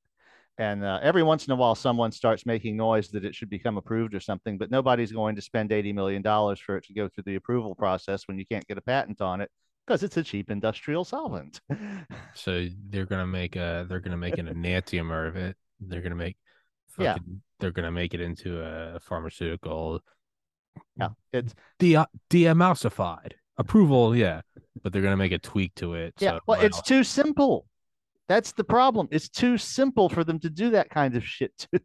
And 0.58 0.84
uh, 0.84 1.00
every 1.02 1.22
once 1.22 1.46
in 1.46 1.52
a 1.52 1.56
while, 1.56 1.74
someone 1.74 2.12
starts 2.12 2.46
making 2.46 2.76
noise 2.76 3.08
that 3.08 3.24
it 3.24 3.34
should 3.34 3.50
become 3.50 3.76
approved 3.76 4.14
or 4.14 4.20
something, 4.20 4.56
but 4.56 4.70
nobody's 4.70 5.12
going 5.12 5.36
to 5.36 5.42
spend 5.42 5.70
$80 5.70 5.94
million 5.94 6.22
for 6.22 6.78
it 6.78 6.84
to 6.84 6.94
go 6.94 7.08
through 7.08 7.24
the 7.26 7.34
approval 7.34 7.74
process 7.74 8.26
when 8.26 8.38
you 8.38 8.46
can't 8.46 8.66
get 8.66 8.78
a 8.78 8.80
patent 8.80 9.20
on 9.20 9.42
it 9.42 9.50
because 9.86 10.02
it's 10.02 10.16
a 10.16 10.22
cheap 10.22 10.50
industrial 10.50 11.04
solvent. 11.04 11.60
so 12.34 12.66
they're 12.88 13.06
gonna 13.06 13.26
make 13.26 13.56
a 13.56 13.86
they're 13.88 14.00
gonna 14.00 14.16
make 14.16 14.38
an 14.38 14.46
enantiomer 14.46 15.28
of 15.28 15.36
it. 15.36 15.56
They're 15.80 16.00
gonna 16.00 16.16
make 16.16 16.36
fucking, 16.88 17.04
yeah. 17.04 17.36
They're 17.60 17.70
gonna 17.70 17.92
make 17.92 18.14
it 18.14 18.20
into 18.20 18.60
a 18.60 18.98
pharmaceutical. 19.00 20.00
Yeah, 20.96 21.10
it's 21.32 21.54
de 21.78 22.04
deemulsified 22.30 23.32
approval. 23.58 24.16
Yeah, 24.16 24.40
but 24.82 24.92
they're 24.92 25.02
gonna 25.02 25.16
make 25.16 25.32
a 25.32 25.38
tweak 25.38 25.74
to 25.76 25.94
it. 25.94 26.14
Yeah, 26.18 26.32
so, 26.32 26.40
well, 26.46 26.60
it's 26.60 26.82
too 26.82 27.04
simple. 27.04 27.66
That's 28.28 28.52
the 28.52 28.64
problem. 28.64 29.08
It's 29.10 29.28
too 29.28 29.56
simple 29.56 30.08
for 30.08 30.24
them 30.24 30.40
to 30.40 30.50
do 30.50 30.70
that 30.70 30.90
kind 30.90 31.16
of 31.16 31.24
shit 31.24 31.52
too. 31.72 31.80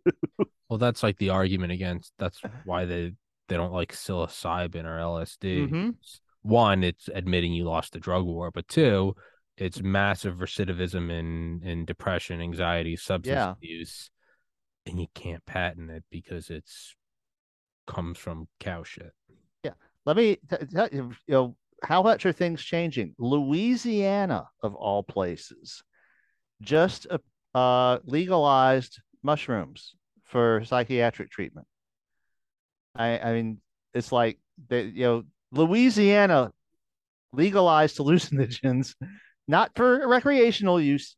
well, 0.70 0.80
that's 0.80 1.04
like 1.04 1.18
the 1.18 1.30
argument 1.30 1.72
against. 1.72 2.14
That's 2.18 2.42
why 2.66 2.86
they 2.86 3.14
they 3.48 3.58
don't 3.58 3.74
like 3.74 3.94
psilocybin 3.94 4.86
or 4.86 4.98
LSD. 4.98 5.68
Mm-hmm. 5.68 5.90
One, 6.44 6.84
it's 6.84 7.10
admitting 7.14 7.54
you 7.54 7.66
lost 7.66 7.94
the 7.94 8.00
drug 8.00 8.26
war, 8.26 8.50
but 8.52 8.68
two, 8.68 9.16
it's 9.58 9.82
massive 9.82 10.38
recidivism 10.38 11.12
in 11.12 11.62
in 11.64 11.86
depression, 11.86 12.42
anxiety, 12.42 12.96
substance 12.96 13.36
yeah. 13.36 13.52
abuse, 13.52 14.10
and 14.88 15.00
you 15.00 15.08
can't 15.14 15.46
patent 15.46 15.92
it 15.92 16.04
because 16.10 16.50
it's 16.50 16.96
comes 17.86 18.18
from 18.18 18.48
cow 18.60 18.84
shit. 18.84 19.12
Yeah, 19.64 19.74
let 20.06 20.18
me 20.18 20.38
tell 20.50 20.90
you, 20.92 21.12
you 21.28 21.34
know 21.34 21.56
how 21.84 22.02
much 22.02 22.26
are 22.26 22.32
things 22.32 22.64
changing? 22.64 23.14
Louisiana, 23.20 24.48
of 24.64 24.74
all 24.76 25.04
places, 25.04 25.84
just 26.62 27.08
uh, 27.54 28.00
legalized 28.06 29.02
mushrooms 29.24 29.96
for 30.26 30.64
psychiatric 30.66 31.32
treatment. 31.32 31.68
I, 32.96 33.20
I 33.20 33.34
mean, 33.34 33.62
it's 33.94 34.12
like 34.12 34.40
they, 34.70 34.84
you 34.84 35.04
know, 35.04 35.24
Louisiana 35.52 36.52
legalized 37.34 37.98
hallucinogens, 37.98 38.96
not 39.48 39.72
for 39.76 40.08
recreational 40.08 40.80
use, 40.80 41.16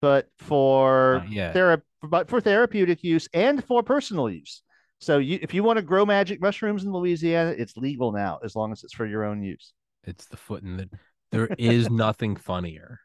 but 0.00 0.26
for 0.38 1.16
uh. 1.16 1.52
Thera- 1.52 1.82
but 2.02 2.28
for 2.28 2.40
therapeutic 2.40 3.02
use 3.02 3.28
and 3.32 3.64
for 3.64 3.82
personal 3.82 4.28
use. 4.28 4.62
So 4.98 5.18
you, 5.18 5.38
if 5.42 5.54
you 5.54 5.62
want 5.62 5.78
to 5.78 5.82
grow 5.82 6.04
magic 6.06 6.40
mushrooms 6.40 6.84
in 6.84 6.92
Louisiana, 6.92 7.54
it's 7.56 7.76
legal 7.76 8.12
now 8.12 8.38
as 8.44 8.54
long 8.54 8.72
as 8.72 8.84
it's 8.84 8.94
for 8.94 9.06
your 9.06 9.24
own 9.24 9.42
use. 9.42 9.72
It's 10.04 10.26
the 10.26 10.36
foot 10.36 10.62
in 10.62 10.76
the. 10.76 10.90
There 11.30 11.48
is 11.58 11.88
nothing 11.90 12.36
funnier 12.36 13.00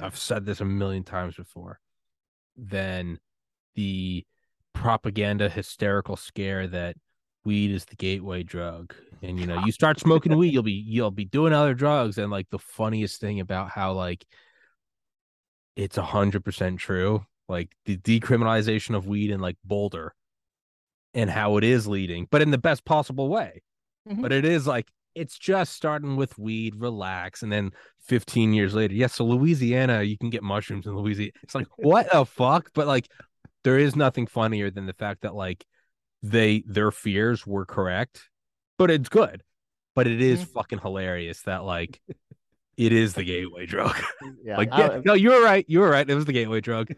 I've 0.00 0.16
said 0.16 0.46
this 0.46 0.60
a 0.60 0.64
million 0.64 1.04
times 1.04 1.36
before, 1.36 1.80
than 2.56 3.18
the 3.74 4.24
propaganda 4.74 5.48
hysterical 5.48 6.16
scare 6.16 6.66
that 6.66 6.96
weed 7.44 7.70
is 7.70 7.84
the 7.84 7.96
gateway 7.96 8.42
drug. 8.42 8.94
And 9.22 9.38
you 9.38 9.46
know, 9.46 9.64
you 9.64 9.72
start 9.72 10.00
smoking 10.00 10.36
weed, 10.36 10.52
you'll 10.52 10.62
be 10.62 10.72
you'll 10.72 11.10
be 11.10 11.24
doing 11.24 11.52
other 11.52 11.74
drugs. 11.74 12.18
And 12.18 12.30
like 12.30 12.48
the 12.50 12.58
funniest 12.58 13.20
thing 13.20 13.40
about 13.40 13.70
how 13.70 13.92
like 13.92 14.24
it's 15.76 15.98
a 15.98 16.02
hundred 16.02 16.44
percent 16.44 16.78
true. 16.78 17.24
Like 17.48 17.72
the 17.84 17.96
decriminalization 17.96 18.96
of 18.96 19.06
weed 19.06 19.30
in 19.30 19.40
like 19.40 19.56
Boulder 19.64 20.14
and 21.12 21.28
how 21.28 21.56
it 21.58 21.64
is 21.64 21.86
leading, 21.86 22.26
but 22.30 22.40
in 22.40 22.50
the 22.50 22.58
best 22.58 22.84
possible 22.84 23.28
way. 23.28 23.62
Mm-hmm. 24.08 24.22
But 24.22 24.32
it 24.32 24.44
is 24.44 24.66
like 24.66 24.88
it's 25.14 25.38
just 25.38 25.74
starting 25.74 26.16
with 26.16 26.38
weed, 26.38 26.74
relax, 26.76 27.42
and 27.42 27.52
then 27.52 27.72
15 28.06 28.52
years 28.52 28.74
later, 28.74 28.94
yes, 28.94 29.12
yeah, 29.12 29.16
so 29.16 29.24
Louisiana, 29.24 30.02
you 30.02 30.18
can 30.18 30.30
get 30.30 30.42
mushrooms 30.42 30.86
in 30.86 30.96
Louisiana. 30.96 31.32
It's 31.42 31.54
like 31.54 31.66
what 31.76 32.10
the 32.10 32.24
fuck? 32.24 32.70
But 32.74 32.86
like, 32.86 33.08
there 33.64 33.78
is 33.78 33.96
nothing 33.96 34.26
funnier 34.26 34.70
than 34.70 34.86
the 34.86 34.92
fact 34.92 35.22
that 35.22 35.34
like 35.34 35.64
they 36.22 36.64
their 36.66 36.90
fears 36.90 37.46
were 37.46 37.66
correct, 37.66 38.28
but 38.78 38.90
it's 38.90 39.08
good. 39.08 39.42
But 39.94 40.06
it 40.06 40.22
is 40.22 40.40
mm-hmm. 40.40 40.52
fucking 40.52 40.78
hilarious 40.78 41.42
that 41.42 41.64
like 41.64 42.00
it 42.76 42.92
is 42.92 43.14
the 43.14 43.24
gateway 43.24 43.66
drug. 43.66 43.96
Yeah, 44.44 44.56
like 44.56 44.70
yeah, 44.70 44.88
I, 44.88 45.02
no, 45.04 45.14
you 45.14 45.30
were 45.30 45.42
right. 45.42 45.64
You 45.68 45.80
were 45.80 45.90
right. 45.90 46.08
It 46.08 46.14
was 46.14 46.24
the 46.24 46.32
gateway 46.32 46.60
drug. 46.60 46.88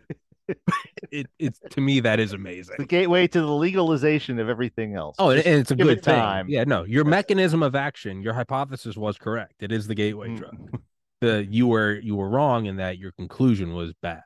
it 1.10 1.26
it's 1.38 1.60
to 1.70 1.80
me 1.80 2.00
that 2.00 2.20
is 2.20 2.32
amazing. 2.32 2.76
The 2.78 2.86
gateway 2.86 3.26
to 3.28 3.40
the 3.40 3.46
legalization 3.46 4.38
of 4.38 4.48
everything 4.48 4.94
else. 4.94 5.16
Oh, 5.18 5.30
and, 5.30 5.44
and 5.44 5.60
it's 5.60 5.70
a 5.70 5.76
good 5.76 5.98
it 5.98 6.02
time. 6.02 6.48
Yeah, 6.48 6.64
no, 6.64 6.84
your 6.84 7.04
mechanism 7.04 7.62
of 7.62 7.74
action, 7.74 8.22
your 8.22 8.34
hypothesis 8.34 8.96
was 8.96 9.16
correct. 9.16 9.54
It 9.60 9.72
is 9.72 9.86
the 9.86 9.94
gateway 9.94 10.30
mm. 10.30 10.38
drug. 10.38 10.80
The 11.20 11.46
you 11.48 11.66
were 11.66 11.94
you 11.94 12.16
were 12.16 12.28
wrong 12.28 12.66
in 12.66 12.76
that 12.76 12.98
your 12.98 13.12
conclusion 13.12 13.74
was 13.74 13.92
bad, 14.02 14.22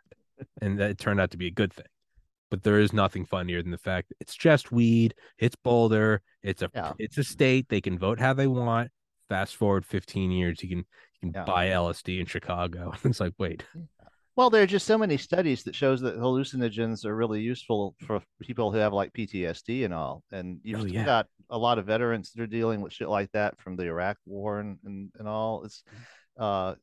and 0.60 0.78
that 0.80 0.98
turned 0.98 1.20
out 1.20 1.30
to 1.32 1.36
be 1.36 1.46
a 1.46 1.52
good 1.52 1.72
thing. 1.72 1.86
But 2.50 2.62
there 2.62 2.80
is 2.80 2.92
nothing 2.92 3.26
funnier 3.26 3.62
than 3.62 3.70
the 3.70 3.78
fact 3.78 4.12
it's 4.20 4.34
just 4.34 4.72
weed. 4.72 5.14
It's 5.38 5.56
Boulder. 5.56 6.22
It's 6.42 6.62
a 6.62 6.70
yeah. 6.74 6.92
it's 6.98 7.18
a 7.18 7.24
state. 7.24 7.68
They 7.68 7.80
can 7.80 7.98
vote 7.98 8.18
how 8.18 8.32
they 8.32 8.46
want. 8.46 8.90
Fast 9.28 9.56
forward 9.56 9.84
15 9.84 10.30
years, 10.30 10.62
you 10.62 10.70
can 10.70 10.78
you 10.78 11.20
can 11.20 11.32
yeah. 11.34 11.44
buy 11.44 11.68
LSD 11.68 12.18
in 12.20 12.26
Chicago. 12.26 12.94
it's 13.04 13.20
like, 13.20 13.34
wait, 13.38 13.64
well, 14.38 14.50
there 14.50 14.62
are 14.62 14.68
just 14.68 14.86
so 14.86 14.96
many 14.96 15.16
studies 15.16 15.64
that 15.64 15.74
shows 15.74 16.00
that 16.02 16.16
hallucinogens 16.16 17.04
are 17.04 17.16
really 17.16 17.40
useful 17.40 17.96
for 18.06 18.22
people 18.40 18.70
who 18.70 18.78
have 18.78 18.92
like 18.92 19.12
PTSD 19.12 19.84
and 19.84 19.92
all. 19.92 20.22
And 20.30 20.60
you've 20.62 20.82
oh, 20.82 20.84
yeah. 20.84 21.04
got 21.04 21.26
a 21.50 21.58
lot 21.58 21.80
of 21.80 21.86
veterans 21.86 22.30
that 22.30 22.42
are 22.44 22.46
dealing 22.46 22.80
with 22.80 22.92
shit 22.92 23.08
like 23.08 23.32
that 23.32 23.60
from 23.60 23.74
the 23.74 23.86
Iraq 23.86 24.16
War 24.26 24.60
and 24.60 24.78
and, 24.84 25.10
and 25.18 25.26
all. 25.26 25.64
It's 25.64 25.82
uh, 26.38 26.76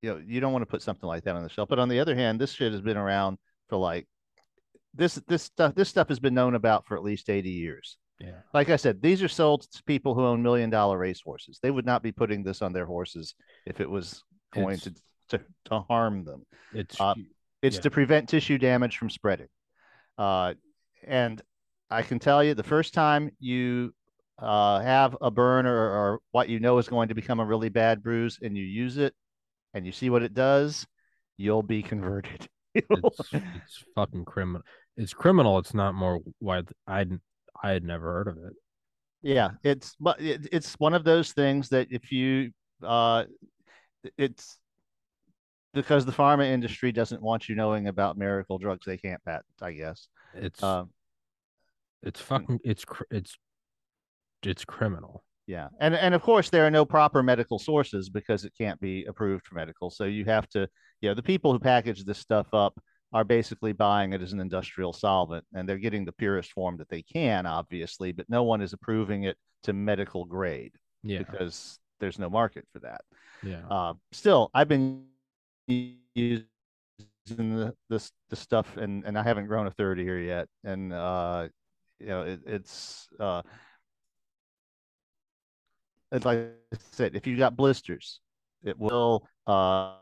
you 0.00 0.14
know, 0.14 0.22
you 0.26 0.40
don't 0.40 0.54
want 0.54 0.62
to 0.62 0.70
put 0.70 0.80
something 0.80 1.06
like 1.06 1.24
that 1.24 1.36
on 1.36 1.42
the 1.42 1.50
shelf. 1.50 1.68
But 1.68 1.78
on 1.78 1.90
the 1.90 2.00
other 2.00 2.14
hand, 2.14 2.40
this 2.40 2.52
shit 2.52 2.72
has 2.72 2.80
been 2.80 2.96
around 2.96 3.36
for 3.68 3.76
like 3.76 4.08
this 4.94 5.16
this 5.28 5.42
stuff 5.42 5.74
this 5.74 5.90
stuff 5.90 6.08
has 6.08 6.20
been 6.20 6.32
known 6.32 6.54
about 6.54 6.86
for 6.86 6.96
at 6.96 7.02
least 7.02 7.28
80 7.28 7.50
years. 7.50 7.98
Yeah. 8.18 8.40
Like 8.54 8.70
I 8.70 8.76
said, 8.76 9.02
these 9.02 9.22
are 9.22 9.28
sold 9.28 9.70
to 9.72 9.82
people 9.82 10.14
who 10.14 10.24
own 10.24 10.42
million 10.42 10.70
dollar 10.70 10.96
race 10.96 11.20
horses. 11.22 11.58
They 11.62 11.70
would 11.70 11.84
not 11.84 12.02
be 12.02 12.12
putting 12.12 12.42
this 12.42 12.62
on 12.62 12.72
their 12.72 12.86
horses 12.86 13.34
if 13.66 13.82
it 13.82 13.90
was 13.90 14.24
going 14.54 14.76
it's, 14.76 14.84
to 14.84 14.94
to, 15.38 15.44
to 15.66 15.80
harm 15.80 16.24
them. 16.24 16.44
It's 16.72 17.00
uh, 17.00 17.14
it's 17.62 17.76
yeah. 17.76 17.82
to 17.82 17.90
prevent 17.90 18.28
tissue 18.28 18.58
damage 18.58 18.98
from 18.98 19.10
spreading. 19.10 19.48
Uh, 20.18 20.54
and 21.06 21.40
I 21.90 22.02
can 22.02 22.18
tell 22.18 22.42
you, 22.42 22.54
the 22.54 22.62
first 22.62 22.94
time 22.94 23.30
you 23.40 23.94
uh, 24.38 24.80
have 24.80 25.16
a 25.20 25.30
burn 25.30 25.66
or, 25.66 25.76
or 25.76 26.20
what 26.32 26.48
you 26.48 26.60
know 26.60 26.78
is 26.78 26.88
going 26.88 27.08
to 27.08 27.14
become 27.14 27.40
a 27.40 27.44
really 27.44 27.68
bad 27.68 28.02
bruise, 28.02 28.38
and 28.42 28.56
you 28.56 28.64
use 28.64 28.98
it, 28.98 29.14
and 29.72 29.86
you 29.86 29.92
see 29.92 30.10
what 30.10 30.22
it 30.22 30.34
does, 30.34 30.86
you'll 31.36 31.62
be 31.62 31.82
converted. 31.82 32.46
it's, 32.74 33.18
it's 33.32 33.84
fucking 33.94 34.24
criminal. 34.24 34.62
It's 34.96 35.14
criminal. 35.14 35.58
It's 35.58 35.74
not 35.74 35.94
more 35.94 36.20
wide. 36.40 36.68
I 36.86 37.06
I 37.62 37.70
had 37.70 37.84
never 37.84 38.12
heard 38.12 38.28
of 38.28 38.36
it. 38.38 38.52
Yeah, 39.22 39.50
it's 39.62 39.96
but 40.00 40.20
it, 40.20 40.48
it's 40.52 40.74
one 40.74 40.94
of 40.94 41.04
those 41.04 41.32
things 41.32 41.68
that 41.70 41.88
if 41.90 42.12
you 42.12 42.50
uh, 42.82 43.24
it's 44.18 44.58
because 45.74 46.06
the 46.06 46.12
pharma 46.12 46.46
industry 46.46 46.92
doesn't 46.92 47.22
want 47.22 47.48
you 47.48 47.54
knowing 47.54 47.88
about 47.88 48.16
miracle 48.16 48.58
drugs 48.58 48.86
they 48.86 48.96
can't 48.96 49.22
patent. 49.24 49.44
I 49.60 49.72
guess 49.72 50.08
it's 50.34 50.62
um, 50.62 50.90
it's 52.02 52.20
fucking 52.20 52.60
it's 52.64 52.84
it's 53.10 53.36
it's 54.42 54.64
criminal. 54.64 55.24
Yeah, 55.46 55.68
and 55.80 55.94
and 55.94 56.14
of 56.14 56.22
course 56.22 56.48
there 56.50 56.66
are 56.66 56.70
no 56.70 56.84
proper 56.84 57.22
medical 57.22 57.58
sources 57.58 58.08
because 58.08 58.44
it 58.44 58.52
can't 58.56 58.80
be 58.80 59.04
approved 59.04 59.46
for 59.46 59.56
medical. 59.56 59.90
So 59.90 60.04
you 60.04 60.24
have 60.24 60.48
to, 60.50 60.68
you 61.00 61.10
know, 61.10 61.14
the 61.14 61.22
people 61.22 61.52
who 61.52 61.58
package 61.58 62.04
this 62.04 62.18
stuff 62.18 62.46
up 62.54 62.78
are 63.12 63.24
basically 63.24 63.72
buying 63.72 64.12
it 64.12 64.22
as 64.22 64.32
an 64.32 64.40
industrial 64.40 64.92
solvent, 64.92 65.44
and 65.54 65.68
they're 65.68 65.78
getting 65.78 66.04
the 66.04 66.12
purest 66.12 66.52
form 66.52 66.78
that 66.78 66.88
they 66.88 67.02
can, 67.02 67.46
obviously, 67.46 68.12
but 68.12 68.26
no 68.28 68.42
one 68.42 68.62
is 68.62 68.72
approving 68.72 69.24
it 69.24 69.36
to 69.64 69.72
medical 69.72 70.24
grade. 70.24 70.72
Yeah, 71.02 71.18
because 71.18 71.78
there's 72.00 72.18
no 72.18 72.30
market 72.30 72.66
for 72.72 72.80
that. 72.80 73.02
Yeah. 73.42 73.66
Uh, 73.70 73.94
still, 74.12 74.50
I've 74.54 74.68
been 74.68 75.04
using 75.66 76.46
the, 77.26 77.74
this 77.88 78.12
the 78.30 78.36
stuff, 78.36 78.76
and 78.76 79.04
and 79.04 79.18
I 79.18 79.22
haven't 79.22 79.46
grown 79.46 79.66
a 79.66 79.70
third 79.70 79.98
here 79.98 80.18
yet, 80.18 80.48
and 80.64 80.92
uh, 80.92 81.48
you 81.98 82.06
know 82.06 82.22
it, 82.22 82.40
it's 82.46 83.08
uh, 83.18 83.42
it's 86.12 86.24
like 86.24 86.38
I 86.38 86.76
said, 86.92 87.16
if 87.16 87.26
you 87.26 87.36
got 87.36 87.56
blisters, 87.56 88.20
it 88.62 88.78
will 88.78 89.26
uh 89.46 89.96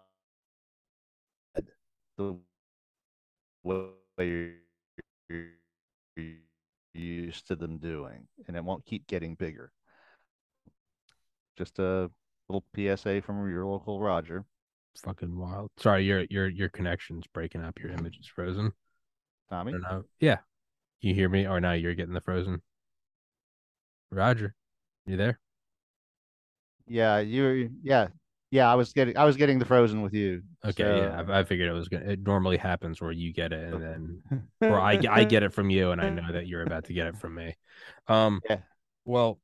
the 2.19 2.37
way 3.65 3.89
you're, 4.19 5.47
you're 6.17 6.35
used 6.95 7.47
to 7.49 7.57
them 7.57 7.79
doing, 7.79 8.27
and 8.47 8.57
it 8.57 8.65
won't 8.65 8.85
keep 8.85 9.07
getting 9.07 9.35
bigger. 9.35 9.73
Just 11.57 11.79
a 11.79 12.11
little 12.49 12.65
PSA 12.75 13.23
from 13.23 13.49
your 13.51 13.67
local 13.67 14.01
Roger. 14.01 14.45
Fucking 14.97 15.37
wild. 15.39 15.71
Sorry, 15.79 16.05
your 16.05 16.25
your 16.31 16.49
your 16.49 16.69
connection's 16.69 17.27
breaking 17.33 17.63
up. 17.63 17.79
Your 17.81 17.91
image 17.93 18.19
is 18.21 18.27
frozen. 18.27 18.73
Tommy. 19.51 19.73
Yeah. 20.21 20.39
You 21.01 21.15
hear 21.15 21.29
me? 21.29 21.47
Or 21.47 21.61
now 21.61 21.73
you're 21.73 21.95
getting 21.95 22.15
the 22.15 22.21
frozen. 22.21 22.63
Roger, 24.11 24.55
you 25.07 25.17
there? 25.17 25.39
yeah, 26.87 27.19
you, 27.21 27.71
yeah, 27.83 28.09
yeah. 28.51 28.71
I 28.71 28.75
was 28.75 28.93
getting, 28.93 29.17
I 29.17 29.25
was 29.25 29.37
getting 29.37 29.59
the 29.59 29.65
frozen 29.65 30.03
with 30.03 30.13
you. 30.13 30.43
Okay, 30.65 30.83
So- 30.83 30.97
yeah. 30.97 31.23
I, 31.35 31.41
I 31.41 31.45
figured 31.45 31.69
it 31.71 31.73
was 31.73 31.89
gonna. 31.89 32.05
It 32.05 32.21
normally 32.23 32.59
happens 32.59 33.01
where 33.01 33.13
you 33.13 33.33
get 33.33 33.53
it 33.53 33.73
and 33.73 33.83
then, 33.83 34.43
or 34.71 34.79
I 34.79 35.01
I 35.11 35.25
get 35.25 35.43
it 35.43 35.53
from 35.55 35.71
you 35.71 35.91
and 35.93 36.01
I 36.01 36.11
know 36.11 36.31
that 36.33 36.47
you're 36.47 36.63
about 36.63 36.85
to 36.85 36.93
get 36.93 37.07
it 37.07 37.17
from 37.17 37.35
me. 37.37 37.57
Um. 38.09 38.41
Yeah. 38.49 38.59
Well, 39.07 39.41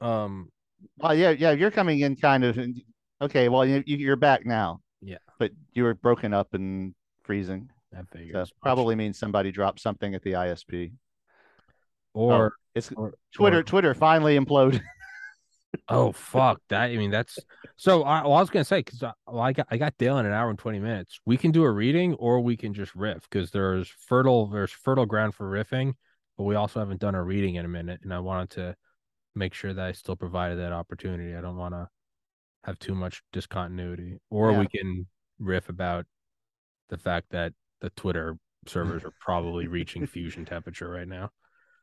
um. 0.00 0.50
Oh 1.02 1.12
yeah, 1.12 1.30
yeah. 1.30 1.50
You're 1.52 1.70
coming 1.70 2.00
in 2.00 2.16
kind 2.16 2.44
of. 2.44 2.58
Okay, 3.20 3.48
well 3.48 3.64
you- 3.66 3.84
you're 3.86 4.16
back 4.16 4.46
now. 4.46 4.80
But 5.38 5.52
you 5.72 5.84
were 5.84 5.94
broken 5.94 6.32
up 6.32 6.54
and 6.54 6.94
freezing. 7.22 7.70
I 7.96 8.02
figured 8.10 8.34
So 8.48 8.52
probably 8.62 8.94
means 8.94 9.18
somebody 9.18 9.50
dropped 9.52 9.80
something 9.80 10.14
at 10.14 10.22
the 10.22 10.32
ISP. 10.32 10.92
or 12.14 12.46
oh, 12.46 12.50
It's 12.74 12.90
or 12.92 13.14
Twitter. 13.34 13.58
or- 13.58 13.62
Twitter 13.62 13.94
finally 13.94 14.38
imploded. 14.38 14.80
Oh 15.90 16.10
fuck 16.12 16.60
that! 16.70 16.84
I 16.90 16.96
mean, 16.96 17.10
that's 17.10 17.38
so. 17.76 18.02
I, 18.02 18.22
well, 18.22 18.32
I 18.32 18.40
was 18.40 18.48
gonna 18.48 18.64
say 18.64 18.78
because 18.78 19.02
I, 19.02 19.12
well, 19.26 19.42
I 19.42 19.52
got 19.52 19.66
I 19.70 19.76
got 19.76 19.96
Dale 19.98 20.16
in 20.18 20.24
an 20.26 20.32
hour 20.32 20.48
and 20.48 20.58
twenty 20.58 20.78
minutes. 20.80 21.20
We 21.26 21.36
can 21.36 21.50
do 21.52 21.64
a 21.64 21.70
reading, 21.70 22.14
or 22.14 22.40
we 22.40 22.56
can 22.56 22.72
just 22.72 22.94
riff 22.94 23.28
because 23.28 23.50
there's 23.50 23.86
fertile 23.88 24.46
there's 24.46 24.72
fertile 24.72 25.04
ground 25.04 25.34
for 25.34 25.48
riffing, 25.50 25.92
but 26.38 26.44
we 26.44 26.54
also 26.54 26.80
haven't 26.80 27.00
done 27.00 27.14
a 27.14 27.22
reading 27.22 27.56
in 27.56 27.66
a 27.66 27.68
minute, 27.68 28.00
and 28.02 28.12
I 28.14 28.20
wanted 28.20 28.50
to 28.50 28.74
make 29.34 29.52
sure 29.52 29.74
that 29.74 29.84
I 29.84 29.92
still 29.92 30.16
provided 30.16 30.58
that 30.60 30.72
opportunity. 30.72 31.36
I 31.36 31.42
don't 31.42 31.56
want 31.56 31.74
to 31.74 31.88
have 32.64 32.78
too 32.78 32.94
much 32.94 33.22
discontinuity, 33.34 34.16
or 34.30 34.52
Yeah. 34.52 34.60
we 34.60 34.68
can 34.68 35.06
riff 35.38 35.68
about 35.68 36.06
the 36.88 36.98
fact 36.98 37.30
that 37.30 37.52
the 37.80 37.90
Twitter 37.90 38.38
servers 38.66 39.04
are 39.04 39.12
probably 39.20 39.66
reaching 39.78 40.06
fusion 40.06 40.44
temperature 40.44 40.88
right 40.88 41.08
now. 41.08 41.30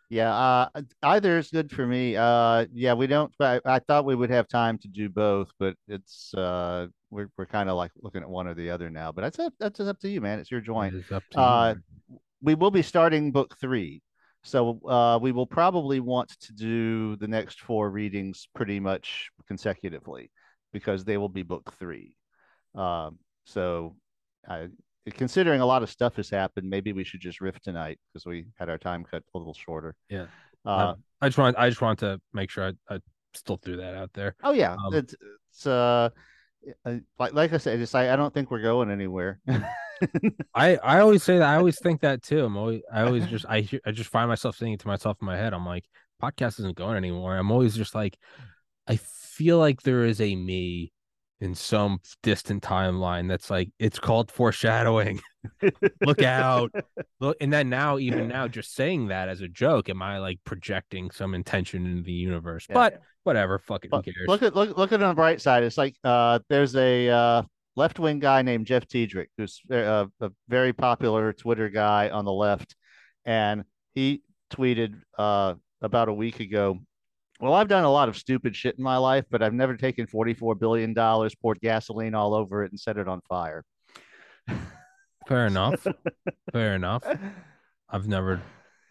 Yeah, 0.09 0.33
uh, 0.33 0.67
either 1.01 1.39
is 1.39 1.49
good 1.49 1.71
for 1.71 1.87
me. 1.87 2.15
Uh, 2.15 2.67
yeah, 2.71 2.93
we 2.93 3.07
don't. 3.07 3.33
I, 3.39 3.59
I 3.65 3.79
thought 3.79 4.05
we 4.05 4.13
would 4.15 4.29
have 4.29 4.47
time 4.47 4.77
to 4.79 4.87
do 4.87 5.09
both, 5.09 5.49
but 5.57 5.75
it's 5.87 6.33
uh, 6.35 6.87
we're 7.09 7.29
we're 7.37 7.47
kind 7.47 7.67
of 7.69 7.77
like 7.77 7.91
looking 8.01 8.21
at 8.21 8.29
one 8.29 8.47
or 8.47 8.53
the 8.53 8.69
other 8.69 8.89
now. 8.91 9.11
But 9.11 9.21
that's 9.23 9.39
up, 9.39 9.53
that's 9.59 9.79
up 9.79 9.99
to 10.01 10.09
you, 10.09 10.21
man. 10.21 10.37
It's 10.39 10.51
your 10.51 10.61
joint. 10.61 10.93
It 10.93 10.99
is 11.05 11.11
up 11.11 11.23
to 11.31 11.39
Uh, 11.39 11.75
you. 12.09 12.19
we 12.41 12.53
will 12.53 12.69
be 12.69 12.83
starting 12.83 13.31
book 13.31 13.57
three. 13.59 14.01
So 14.43 14.81
uh, 14.87 15.19
we 15.21 15.31
will 15.31 15.47
probably 15.47 16.01
want 16.01 16.29
to 16.41 16.53
do 16.53 17.15
the 17.15 17.29
next 17.29 17.61
four 17.61 17.89
readings 17.89 18.47
pretty 18.53 18.79
much 18.81 19.29
consecutively 19.47 20.29
because 20.73 21.05
they 21.05 21.17
will 21.17 21.29
be 21.29 21.43
book 21.43 21.73
three. 21.79 22.17
Um, 22.75 23.17
so 23.45 23.95
I, 24.47 24.67
considering 25.11 25.61
a 25.61 25.65
lot 25.65 25.83
of 25.83 25.89
stuff 25.89 26.15
has 26.15 26.29
happened, 26.29 26.69
maybe 26.69 26.93
we 26.93 27.03
should 27.03 27.21
just 27.21 27.41
riff 27.41 27.59
tonight 27.59 27.99
because 28.11 28.25
we 28.25 28.45
had 28.55 28.69
our 28.69 28.77
time 28.77 29.03
cut 29.03 29.23
a 29.33 29.37
little 29.37 29.53
shorter. 29.53 29.95
Yeah. 30.09 30.25
Uh, 30.65 30.95
I 31.21 31.27
just 31.27 31.37
want 31.37 31.57
I 31.57 31.69
just 31.69 31.81
want 31.81 31.99
to 31.99 32.19
make 32.33 32.49
sure 32.49 32.71
I, 32.89 32.95
I 32.95 32.99
still 33.33 33.57
threw 33.57 33.77
that 33.77 33.95
out 33.95 34.11
there. 34.13 34.35
oh 34.43 34.53
yeah, 34.53 34.73
um, 34.73 34.93
it's, 34.93 35.13
it's 35.51 35.67
uh, 35.67 36.09
uh, 36.85 36.95
like 37.19 37.33
like 37.33 37.51
I 37.51 37.57
said, 37.57 37.79
it's 37.81 37.93
like 37.93 38.09
I 38.09 38.15
don't 38.15 38.33
think 38.33 38.49
we're 38.49 38.61
going 38.61 38.89
anywhere. 38.89 39.41
I 40.55 40.77
I 40.77 40.99
always 40.99 41.21
say 41.23 41.37
that. 41.37 41.49
I 41.49 41.57
always 41.57 41.79
think 41.79 42.01
that 42.01 42.23
too. 42.23 42.45
I'm 42.45 42.55
always 42.55 42.81
I 42.91 43.01
always 43.01 43.25
just 43.27 43.45
I 43.47 43.59
hear- 43.61 43.81
I 43.85 43.91
just 43.91 44.09
find 44.09 44.29
myself 44.29 44.55
saying 44.55 44.73
it 44.73 44.79
to 44.81 44.87
myself 44.87 45.17
in 45.21 45.25
my 45.25 45.35
head. 45.35 45.53
I'm 45.53 45.65
like, 45.65 45.83
podcast 46.21 46.59
isn't 46.59 46.77
going 46.77 46.95
anymore. 46.95 47.35
I'm 47.35 47.51
always 47.51 47.75
just 47.75 47.93
like, 47.93 48.17
I 48.87 48.95
feel 48.95 49.57
like 49.57 49.81
there 49.81 50.05
is 50.05 50.21
a 50.21 50.33
me 50.33 50.92
in 51.43 51.53
some 51.53 51.99
distant 52.21 52.63
timeline 52.63 53.27
that's 53.27 53.49
like 53.49 53.69
it's 53.77 53.99
called 53.99 54.31
foreshadowing. 54.31 55.19
Look 56.05 56.21
out. 56.21 56.71
Look 57.19 57.35
and 57.41 57.51
then 57.51 57.69
now, 57.69 57.99
even 57.99 58.29
now, 58.29 58.47
just 58.47 58.73
saying 58.73 59.07
that 59.07 59.27
as 59.27 59.41
a 59.41 59.49
joke, 59.49 59.89
am 59.89 60.01
I 60.01 60.19
like 60.19 60.39
projecting 60.45 61.11
some 61.11 61.33
intention 61.33 61.85
into 61.85 62.01
the 62.01 62.13
universe? 62.13 62.65
Yeah. 62.69 62.75
But 62.75 63.01
whatever, 63.23 63.59
fuck 63.59 63.83
it, 63.83 63.91
who 63.91 64.01
cares? 64.01 64.25
look 64.27 64.41
at 64.41 64.55
look 64.55 64.77
look 64.77 64.93
at 64.93 65.01
it 65.01 65.03
on 65.03 65.09
the 65.09 65.15
bright 65.15 65.41
side. 65.41 65.63
It's 65.63 65.77
like 65.77 65.97
uh, 66.05 66.39
there's 66.47 66.77
a 66.77 67.09
uh, 67.09 67.41
left 67.75 67.99
wing 67.99 68.19
guy 68.19 68.41
named 68.41 68.65
Jeff 68.65 68.87
Tiedrich, 68.87 69.29
who's 69.37 69.61
a, 69.69 70.07
a 70.21 70.31
very 70.47 70.71
popular 70.71 71.33
Twitter 71.33 71.67
guy 71.67 72.09
on 72.09 72.23
the 72.23 72.31
left, 72.31 72.73
and 73.25 73.65
he 73.95 74.21
tweeted 74.49 74.95
uh, 75.17 75.55
about 75.81 76.07
a 76.07 76.13
week 76.13 76.39
ago. 76.39 76.79
Well, 77.39 77.53
I've 77.53 77.67
done 77.67 77.83
a 77.83 77.91
lot 77.91 78.09
of 78.09 78.15
stupid 78.17 78.55
shit 78.55 78.75
in 78.77 78.83
my 78.83 78.97
life, 78.97 79.25
but 79.29 79.41
I've 79.41 79.53
never 79.53 79.75
taken 79.75 80.07
forty-four 80.07 80.55
billion 80.55 80.93
dollars, 80.93 81.35
poured 81.35 81.59
gasoline 81.59 82.15
all 82.15 82.33
over 82.33 82.63
it, 82.63 82.71
and 82.71 82.79
set 82.79 82.97
it 82.97 83.07
on 83.07 83.21
fire. 83.27 83.63
Fair 85.27 85.47
enough. 85.47 85.85
Fair 86.53 86.75
enough. 86.75 87.03
I've 87.89 88.07
never, 88.07 88.41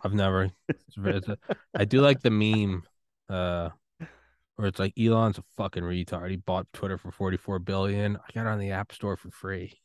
I've 0.05 0.15
never. 0.15 0.51
It's, 0.69 0.97
very- 0.97 1.17
it's 1.17 1.29
a, 1.29 1.39
I 1.75 1.85
do 1.85 2.01
like 2.01 2.21
the 2.21 2.31
meme, 2.31 2.83
uh, 3.29 3.71
where 4.57 4.69
it's 4.69 4.79
like 4.79 4.95
Elon's 4.99 5.39
a 5.39 5.45
fucking 5.57 5.83
retard. 5.83 6.31
He 6.31 6.37
bought 6.37 6.67
Twitter 6.73 6.99
for 6.99 7.11
forty 7.11 7.37
four 7.37 7.59
billion. 7.59 8.17
I 8.17 8.33
got 8.35 8.47
it 8.47 8.51
on 8.51 8.59
the 8.59 8.71
App 8.73 8.93
Store 8.93 9.17
for 9.17 9.31
free. 9.31 9.79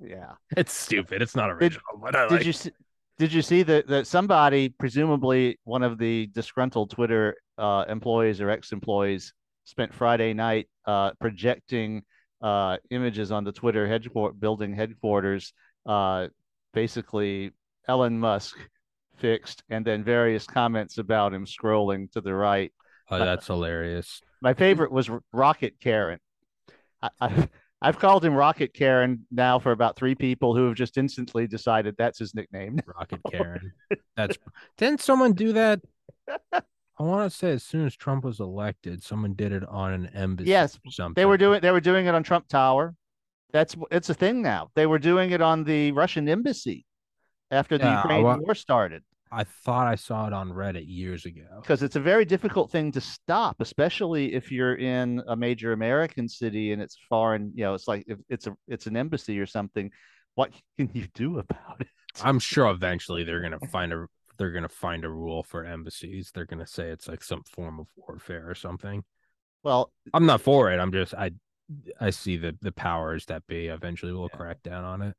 Yeah. 0.00 0.32
It's 0.56 0.72
stupid. 0.72 1.22
It's 1.22 1.36
not 1.36 1.50
original, 1.50 1.82
but 2.02 2.14
I 2.16 2.22
Did 2.28 2.32
like. 2.32 2.46
you 2.46 2.52
see, 2.52 2.70
did 3.18 3.32
you 3.32 3.42
see 3.42 3.62
that 3.62 3.86
that 3.88 4.06
somebody, 4.06 4.68
presumably 4.68 5.58
one 5.64 5.82
of 5.82 5.98
the 5.98 6.26
disgruntled 6.28 6.90
Twitter 6.90 7.36
uh, 7.58 7.84
employees 7.88 8.40
or 8.40 8.50
ex-employees, 8.50 9.32
spent 9.64 9.94
Friday 9.94 10.34
night 10.34 10.68
uh, 10.86 11.12
projecting 11.20 12.02
uh, 12.42 12.76
images 12.90 13.30
on 13.32 13.44
the 13.44 13.52
Twitter 13.52 13.86
headquarters 13.86 14.36
building 14.38 14.74
headquarters, 14.74 15.52
uh, 15.86 16.28
basically 16.72 17.52
Elon 17.88 18.18
Musk 18.18 18.56
fixed, 19.16 19.62
and 19.70 19.84
then 19.84 20.02
various 20.02 20.46
comments 20.46 20.98
about 20.98 21.32
him 21.32 21.46
scrolling 21.46 22.10
to 22.12 22.20
the 22.20 22.34
right. 22.34 22.72
Oh, 23.10 23.18
that's 23.18 23.46
hilarious. 23.46 24.20
My 24.40 24.54
favorite 24.54 24.90
was 24.90 25.10
Rocket 25.32 25.74
Karen. 25.80 26.18
I, 27.02 27.10
I, 27.20 27.48
I've 27.84 27.98
called 27.98 28.24
him 28.24 28.34
Rocket 28.34 28.72
Karen 28.72 29.26
now 29.30 29.58
for 29.58 29.72
about 29.72 29.96
three 29.96 30.14
people 30.14 30.56
who 30.56 30.66
have 30.68 30.74
just 30.74 30.96
instantly 30.96 31.46
decided 31.46 31.94
that's 31.98 32.18
his 32.18 32.34
nickname. 32.34 32.80
Rocket 32.98 33.20
Karen. 33.30 33.72
That's 34.16 34.36
didn't 34.78 35.00
someone 35.00 35.32
do 35.34 35.52
that? 35.52 35.80
I 36.28 37.02
want 37.02 37.30
to 37.30 37.36
say 37.36 37.50
as 37.50 37.62
soon 37.62 37.86
as 37.86 37.94
Trump 37.96 38.24
was 38.24 38.40
elected, 38.40 39.02
someone 39.02 39.34
did 39.34 39.52
it 39.52 39.64
on 39.68 39.92
an 39.92 40.06
embassy. 40.14 40.48
Yes, 40.50 40.78
or 40.86 40.90
something. 40.90 41.20
They 41.20 41.26
were 41.26 41.36
doing 41.36 41.60
they 41.60 41.70
were 41.70 41.80
doing 41.80 42.06
it 42.06 42.14
on 42.14 42.22
Trump 42.22 42.48
Tower. 42.48 42.94
That's 43.52 43.76
it's 43.90 44.10
a 44.10 44.14
thing 44.14 44.42
now. 44.42 44.70
They 44.74 44.86
were 44.86 44.98
doing 44.98 45.30
it 45.32 45.40
on 45.42 45.64
the 45.64 45.92
Russian 45.92 46.28
embassy 46.28 46.86
after 47.50 47.76
the 47.78 47.84
Yeah, 47.84 47.98
Ukraine 47.98 48.24
well- 48.24 48.40
war 48.40 48.54
started 48.54 49.02
I 49.34 49.44
thought 49.44 49.86
I 49.86 49.96
saw 49.96 50.26
it 50.26 50.32
on 50.32 50.50
Reddit 50.50 50.84
years 50.86 51.26
ago. 51.26 51.60
because 51.60 51.82
it's 51.82 51.96
a 51.96 52.00
very 52.00 52.24
difficult 52.24 52.70
thing 52.70 52.92
to 52.92 53.00
stop, 53.00 53.60
especially 53.60 54.34
if 54.34 54.52
you're 54.52 54.76
in 54.76 55.22
a 55.26 55.36
major 55.36 55.72
American 55.72 56.28
city 56.28 56.72
and 56.72 56.80
it's 56.80 56.96
foreign. 57.08 57.52
You 57.54 57.64
know, 57.64 57.74
it's 57.74 57.88
like 57.88 58.04
if 58.06 58.18
it's 58.28 58.46
a 58.46 58.54
it's 58.68 58.86
an 58.86 58.96
embassy 58.96 59.38
or 59.38 59.46
something. 59.46 59.90
What 60.36 60.50
can 60.76 60.90
you 60.94 61.06
do 61.14 61.38
about 61.38 61.80
it? 61.80 61.88
I'm 62.22 62.38
sure 62.50 62.68
eventually 62.70 63.24
they're 63.24 63.40
gonna 63.42 63.60
find 63.70 63.92
a 63.92 64.06
they're 64.36 64.50
gonna 64.52 64.68
find 64.68 65.04
a 65.04 65.08
rule 65.08 65.42
for 65.42 65.64
embassies. 65.64 66.30
They're 66.34 66.46
gonna 66.46 66.66
say 66.66 66.88
it's 66.90 67.08
like 67.08 67.22
some 67.22 67.42
form 67.44 67.80
of 67.80 67.86
warfare 67.96 68.48
or 68.48 68.54
something. 68.54 69.04
Well, 69.62 69.92
I'm 70.12 70.26
not 70.26 70.40
for 70.40 70.72
it. 70.72 70.78
I'm 70.80 70.92
just 70.92 71.14
I 71.14 71.30
I 72.00 72.10
see 72.10 72.36
the 72.36 72.56
the 72.60 72.72
powers 72.72 73.26
that 73.26 73.46
be 73.46 73.66
eventually 73.66 74.12
will 74.12 74.28
Yeah. 74.32 74.38
crack 74.38 74.62
down 74.62 74.84
on 74.84 75.02
it. 75.02 75.16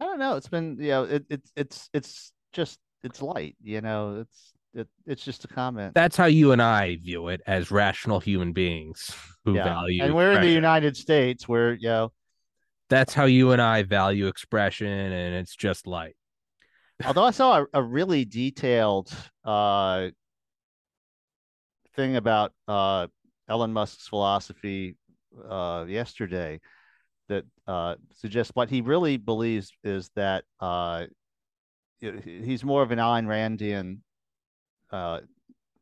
I 0.00 0.04
don't 0.04 0.18
know. 0.18 0.36
It's 0.36 0.48
been 0.48 0.76
you 0.80 0.88
know 0.88 1.04
it, 1.04 1.24
it's 1.28 1.52
it's 1.56 1.90
it's 1.92 2.32
just 2.52 2.78
it's 3.06 3.22
light. 3.22 3.56
You 3.62 3.80
know, 3.80 4.20
it's 4.20 4.52
it, 4.74 4.88
it's 5.06 5.24
just 5.24 5.44
a 5.44 5.48
comment. 5.48 5.94
That's 5.94 6.16
how 6.16 6.26
you 6.26 6.52
and 6.52 6.60
I 6.60 6.96
view 6.96 7.28
it 7.28 7.40
as 7.46 7.70
rational 7.70 8.20
human 8.20 8.52
beings 8.52 9.10
who 9.44 9.54
yeah, 9.54 9.64
value. 9.64 10.02
and 10.02 10.14
we're 10.14 10.32
in 10.32 10.42
the. 10.42 10.50
United 10.50 10.96
States 10.96 11.48
where 11.48 11.74
you 11.74 11.88
know 11.88 12.12
That's 12.90 13.14
how 13.14 13.24
you 13.24 13.52
and 13.52 13.62
I 13.62 13.84
value 13.84 14.26
expression, 14.26 14.88
and 14.88 15.34
it's 15.36 15.56
just 15.56 15.86
light. 15.86 16.16
Although 17.04 17.24
I 17.24 17.30
saw 17.30 17.60
a, 17.60 17.66
a 17.74 17.82
really 17.82 18.24
detailed 18.24 19.12
uh, 19.44 20.08
thing 21.94 22.16
about 22.16 22.52
uh, 22.68 23.06
Elon 23.48 23.72
Musk's 23.72 24.08
philosophy 24.08 24.96
uh, 25.48 25.84
yesterday 25.88 26.60
that 27.28 27.44
uh, 27.66 27.96
suggests 28.14 28.52
what 28.54 28.70
he 28.70 28.80
really 28.80 29.16
believes 29.16 29.72
is 29.84 30.10
that 30.16 30.44
uh, 30.60 31.04
he's 32.00 32.64
more 32.64 32.82
of 32.82 32.90
an 32.90 32.98
Ayn 32.98 33.26
Randian, 33.26 33.98
uh, 34.90 35.20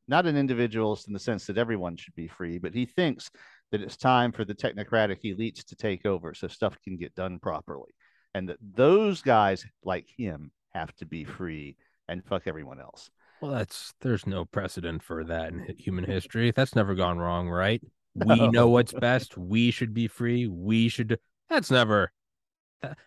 not 0.07 0.27
an 0.27 0.37
individualist 0.37 1.07
in 1.07 1.13
the 1.15 1.19
sense 1.19 1.47
that 1.47 1.59
everyone 1.59 1.97
should 1.97 2.15
be 2.15 2.29
free, 2.29 2.59
but 2.59 2.75
he 2.75 2.87
thinks 2.87 3.31
that 3.71 3.81
it's 3.81 3.97
time 3.97 4.33
for 4.33 4.45
the 4.45 4.55
technocratic 4.55 5.23
elites 5.25 5.65
to 5.65 5.77
take 5.77 6.07
over 6.07 6.35
so 6.35 6.47
stuff 6.47 6.77
can 6.85 6.97
get 6.97 7.15
done 7.15 7.39
properly. 7.39 7.95
And 8.35 8.49
that 8.49 8.59
those 8.61 9.23
guys 9.23 9.65
like 9.83 10.07
him 10.17 10.51
have 10.73 10.95
to 10.97 11.07
be 11.07 11.25
free 11.25 11.77
and 12.09 12.25
fuck 12.25 12.43
everyone 12.47 12.81
else. 12.81 13.11
Well, 13.41 13.53
that's 13.53 13.93
there's 14.01 14.27
no 14.27 14.45
precedent 14.45 15.03
for 15.03 15.25
that 15.25 15.53
in 15.53 15.75
human 15.79 16.05
history. 16.05 16.51
That's 16.51 16.75
never 16.75 16.95
gone 16.95 17.19
wrong, 17.19 17.49
right? 17.49 17.83
We 18.15 18.47
know 18.49 18.69
what's 18.69 18.93
best. 18.93 19.37
We 19.37 19.73
should 19.73 19.93
be 19.93 20.07
free. 20.07 20.47
We 20.47 20.89
should. 20.89 21.19
That's 21.51 21.69
never. 21.69 22.13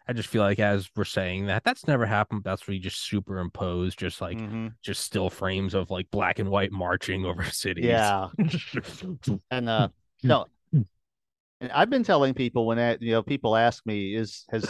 I 0.07 0.13
just 0.13 0.29
feel 0.29 0.41
like 0.41 0.59
as 0.59 0.89
we're 0.95 1.03
saying 1.03 1.47
that, 1.47 1.63
that's 1.63 1.87
never 1.87 2.05
happened. 2.05 2.43
That's 2.43 2.67
where 2.67 2.75
you 2.75 2.79
just 2.79 3.07
superimpose 3.07 3.95
just 3.95 4.21
like 4.21 4.37
mm-hmm. 4.37 4.67
just 4.81 5.03
still 5.03 5.29
frames 5.29 5.73
of 5.73 5.89
like 5.89 6.09
black 6.11 6.39
and 6.39 6.49
white 6.49 6.71
marching 6.71 7.25
over 7.25 7.43
cities. 7.51 7.85
Yeah. 7.85 8.27
and 9.51 9.69
uh 9.69 9.89
no, 10.23 10.45
and 11.61 11.71
I've 11.71 11.89
been 11.89 12.03
telling 12.03 12.33
people 12.33 12.65
when 12.65 12.77
that 12.77 13.01
you 13.01 13.11
know 13.11 13.23
people 13.23 13.55
ask 13.55 13.85
me 13.85 14.15
is 14.15 14.45
has 14.49 14.69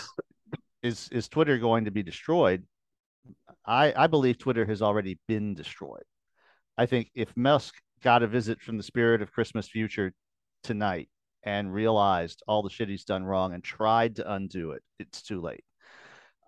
is 0.84 1.10
is 1.12 1.28
Twitter 1.28 1.58
going 1.58 1.86
to 1.86 1.91
be 1.91 2.04
destroyed? 2.04 2.63
I 3.65 3.93
I 3.96 4.08
believe 4.08 4.38
Twitter 4.38 4.65
has 4.65 4.82
already 4.82 5.20
been 5.28 5.54
destroyed. 5.54 6.04
I 6.78 6.86
think 6.86 7.10
if 7.15 7.36
Musk 7.36 7.76
got 8.04 8.24
a 8.24 8.28
visit 8.28 8.62
from 8.62 8.78
the 8.78 8.84
spirit 8.84 9.22
of 9.22 9.32
Christmas 9.32 9.67
future 9.67 10.13
tonight 10.63 11.10
and 11.48 11.74
realized 11.74 12.44
all 12.46 12.62
the 12.62 12.70
shit 12.70 12.90
he's 12.90 13.06
done 13.06 13.24
wrong 13.24 13.54
and 13.54 13.64
tried 13.64 14.18
to 14.18 14.34
undo 14.34 14.72
it, 14.72 14.84
it's 15.00 15.22
too 15.22 15.40
late. 15.40 15.64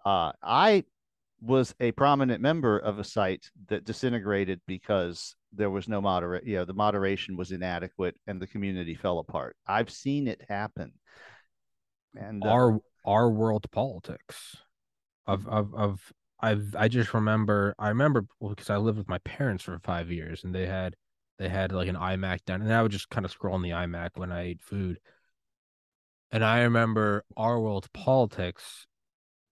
Uh, 0.05 0.33
I 0.43 0.83
was 1.41 1.73
a 1.79 1.93
prominent 1.93 2.41
member 2.41 2.77
of 2.77 2.99
a 2.99 3.03
site 3.05 3.49
that 3.69 3.85
disintegrated 3.85 4.59
because 4.67 5.37
there 5.53 5.69
was 5.69 5.87
no 5.87 6.01
moderate, 6.01 6.45
you 6.45 6.57
know, 6.57 6.65
the 6.65 6.73
moderation 6.73 7.37
was 7.37 7.53
inadequate 7.53 8.13
and 8.27 8.41
the 8.41 8.47
community 8.47 8.93
fell 8.93 9.19
apart. 9.19 9.55
I've 9.65 9.89
seen 9.89 10.27
it 10.27 10.41
happen. 10.49 10.91
And 12.17 12.45
uh, 12.45 12.49
our 12.49 12.79
our 13.05 13.29
world 13.29 13.71
politics 13.71 14.57
of 15.27 15.47
of 15.47 15.73
of 15.75 16.11
I've 16.41 16.75
I 16.77 16.89
just 16.89 17.13
remember 17.13 17.73
I 17.79 17.87
remember 17.87 18.25
well, 18.41 18.49
because 18.49 18.69
I 18.69 18.75
lived 18.75 18.97
with 18.97 19.07
my 19.07 19.19
parents 19.19 19.63
for 19.63 19.79
five 19.79 20.11
years 20.11 20.43
and 20.43 20.53
they 20.53 20.65
had 20.65 20.95
they 21.39 21.49
had 21.49 21.71
like 21.71 21.87
an 21.87 21.95
iMac 21.95 22.45
down 22.45 22.61
and 22.61 22.71
I 22.71 22.83
would 22.83 22.91
just 22.91 23.09
kind 23.09 23.25
of 23.25 23.31
scroll 23.31 23.55
on 23.55 23.63
the 23.63 23.71
iMac 23.71 24.11
when 24.15 24.31
I 24.31 24.43
ate 24.43 24.61
food. 24.61 24.99
And 26.31 26.45
I 26.45 26.61
remember 26.61 27.25
our 27.35 27.59
world 27.59 27.91
politics 27.93 28.85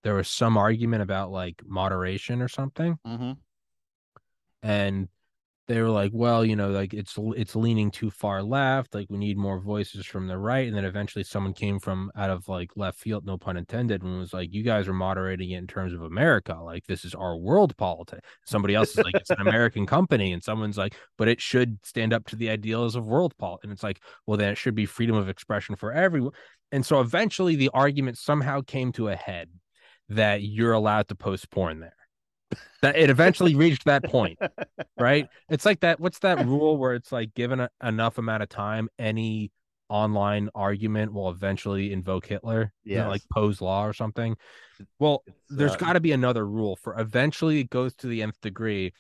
there 0.03 0.13
was 0.13 0.27
some 0.27 0.57
argument 0.57 1.01
about 1.01 1.31
like 1.31 1.61
moderation 1.65 2.41
or 2.41 2.47
something. 2.47 2.97
Mm-hmm. 3.05 3.31
And 4.63 5.09
they 5.67 5.81
were 5.81 5.89
like, 5.89 6.11
well, 6.13 6.45
you 6.45 6.55
know, 6.55 6.69
like 6.69 6.93
it's 6.93 7.15
it's 7.35 7.55
leaning 7.55 7.91
too 7.91 8.09
far 8.09 8.41
left. 8.41 8.95
Like 8.95 9.07
we 9.09 9.17
need 9.17 9.37
more 9.37 9.59
voices 9.59 10.05
from 10.05 10.27
the 10.27 10.37
right. 10.37 10.65
And 10.65 10.75
then 10.75 10.85
eventually 10.85 11.25
someone 11.25 11.53
came 11.53 11.77
from 11.79 12.09
out 12.15 12.29
of 12.29 12.47
like 12.47 12.71
left 12.77 12.97
field, 12.97 13.25
no 13.25 13.37
pun 13.37 13.57
intended, 13.57 14.01
and 14.01 14.19
was 14.19 14.33
like, 14.33 14.53
you 14.53 14.63
guys 14.63 14.87
are 14.87 14.93
moderating 14.93 15.51
it 15.51 15.57
in 15.57 15.67
terms 15.67 15.93
of 15.93 16.03
America. 16.03 16.57
Like 16.63 16.85
this 16.87 17.03
is 17.03 17.13
our 17.13 17.35
world 17.35 17.75
politics. 17.75 18.27
Somebody 18.45 18.75
else 18.75 18.91
is 18.91 19.03
like, 19.03 19.15
it's 19.15 19.29
an 19.29 19.41
American 19.41 19.85
company, 19.85 20.31
and 20.31 20.41
someone's 20.41 20.77
like, 20.77 20.95
but 21.17 21.27
it 21.27 21.41
should 21.41 21.79
stand 21.85 22.13
up 22.13 22.25
to 22.27 22.37
the 22.37 22.49
ideals 22.49 22.95
of 22.95 23.05
world 23.05 23.37
politics. 23.37 23.65
And 23.65 23.73
it's 23.73 23.83
like, 23.83 24.01
well, 24.25 24.37
then 24.37 24.49
it 24.49 24.57
should 24.57 24.75
be 24.75 24.85
freedom 24.85 25.17
of 25.17 25.27
expression 25.27 25.75
for 25.75 25.91
everyone. 25.91 26.31
And 26.71 26.85
so 26.85 27.01
eventually 27.01 27.57
the 27.57 27.71
argument 27.73 28.17
somehow 28.17 28.61
came 28.61 28.93
to 28.93 29.09
a 29.09 29.15
head 29.17 29.49
that 30.09 30.43
you're 30.43 30.71
allowed 30.71 31.09
to 31.09 31.15
post 31.15 31.49
porn 31.51 31.81
there. 31.81 31.96
That 32.81 32.95
it 32.95 33.09
eventually 33.09 33.55
reached 33.55 33.85
that 33.85 34.03
point, 34.03 34.39
right? 34.99 35.27
It's 35.49 35.65
like 35.65 35.81
that. 35.81 35.99
What's 35.99 36.19
that 36.19 36.45
rule 36.45 36.77
where 36.77 36.93
it's 36.93 37.11
like 37.11 37.33
given 37.33 37.59
a, 37.59 37.69
enough 37.83 38.17
amount 38.17 38.43
of 38.43 38.49
time, 38.49 38.89
any 38.97 39.51
online 39.89 40.49
argument 40.53 41.13
will 41.13 41.29
eventually 41.29 41.91
invoke 41.91 42.25
Hitler, 42.27 42.73
yeah, 42.83 42.97
you 42.97 43.03
know, 43.03 43.09
like 43.09 43.21
Poe's 43.31 43.61
law 43.61 43.85
or 43.85 43.93
something. 43.93 44.35
Well, 44.99 45.23
it's, 45.25 45.37
there's 45.49 45.73
uh, 45.73 45.77
got 45.77 45.93
to 45.93 45.99
be 45.99 46.11
another 46.11 46.45
rule 46.45 46.75
for 46.75 46.99
eventually 46.99 47.59
it 47.59 47.69
goes 47.69 47.95
to 47.95 48.07
the 48.07 48.21
nth 48.21 48.39
degree, 48.41 48.93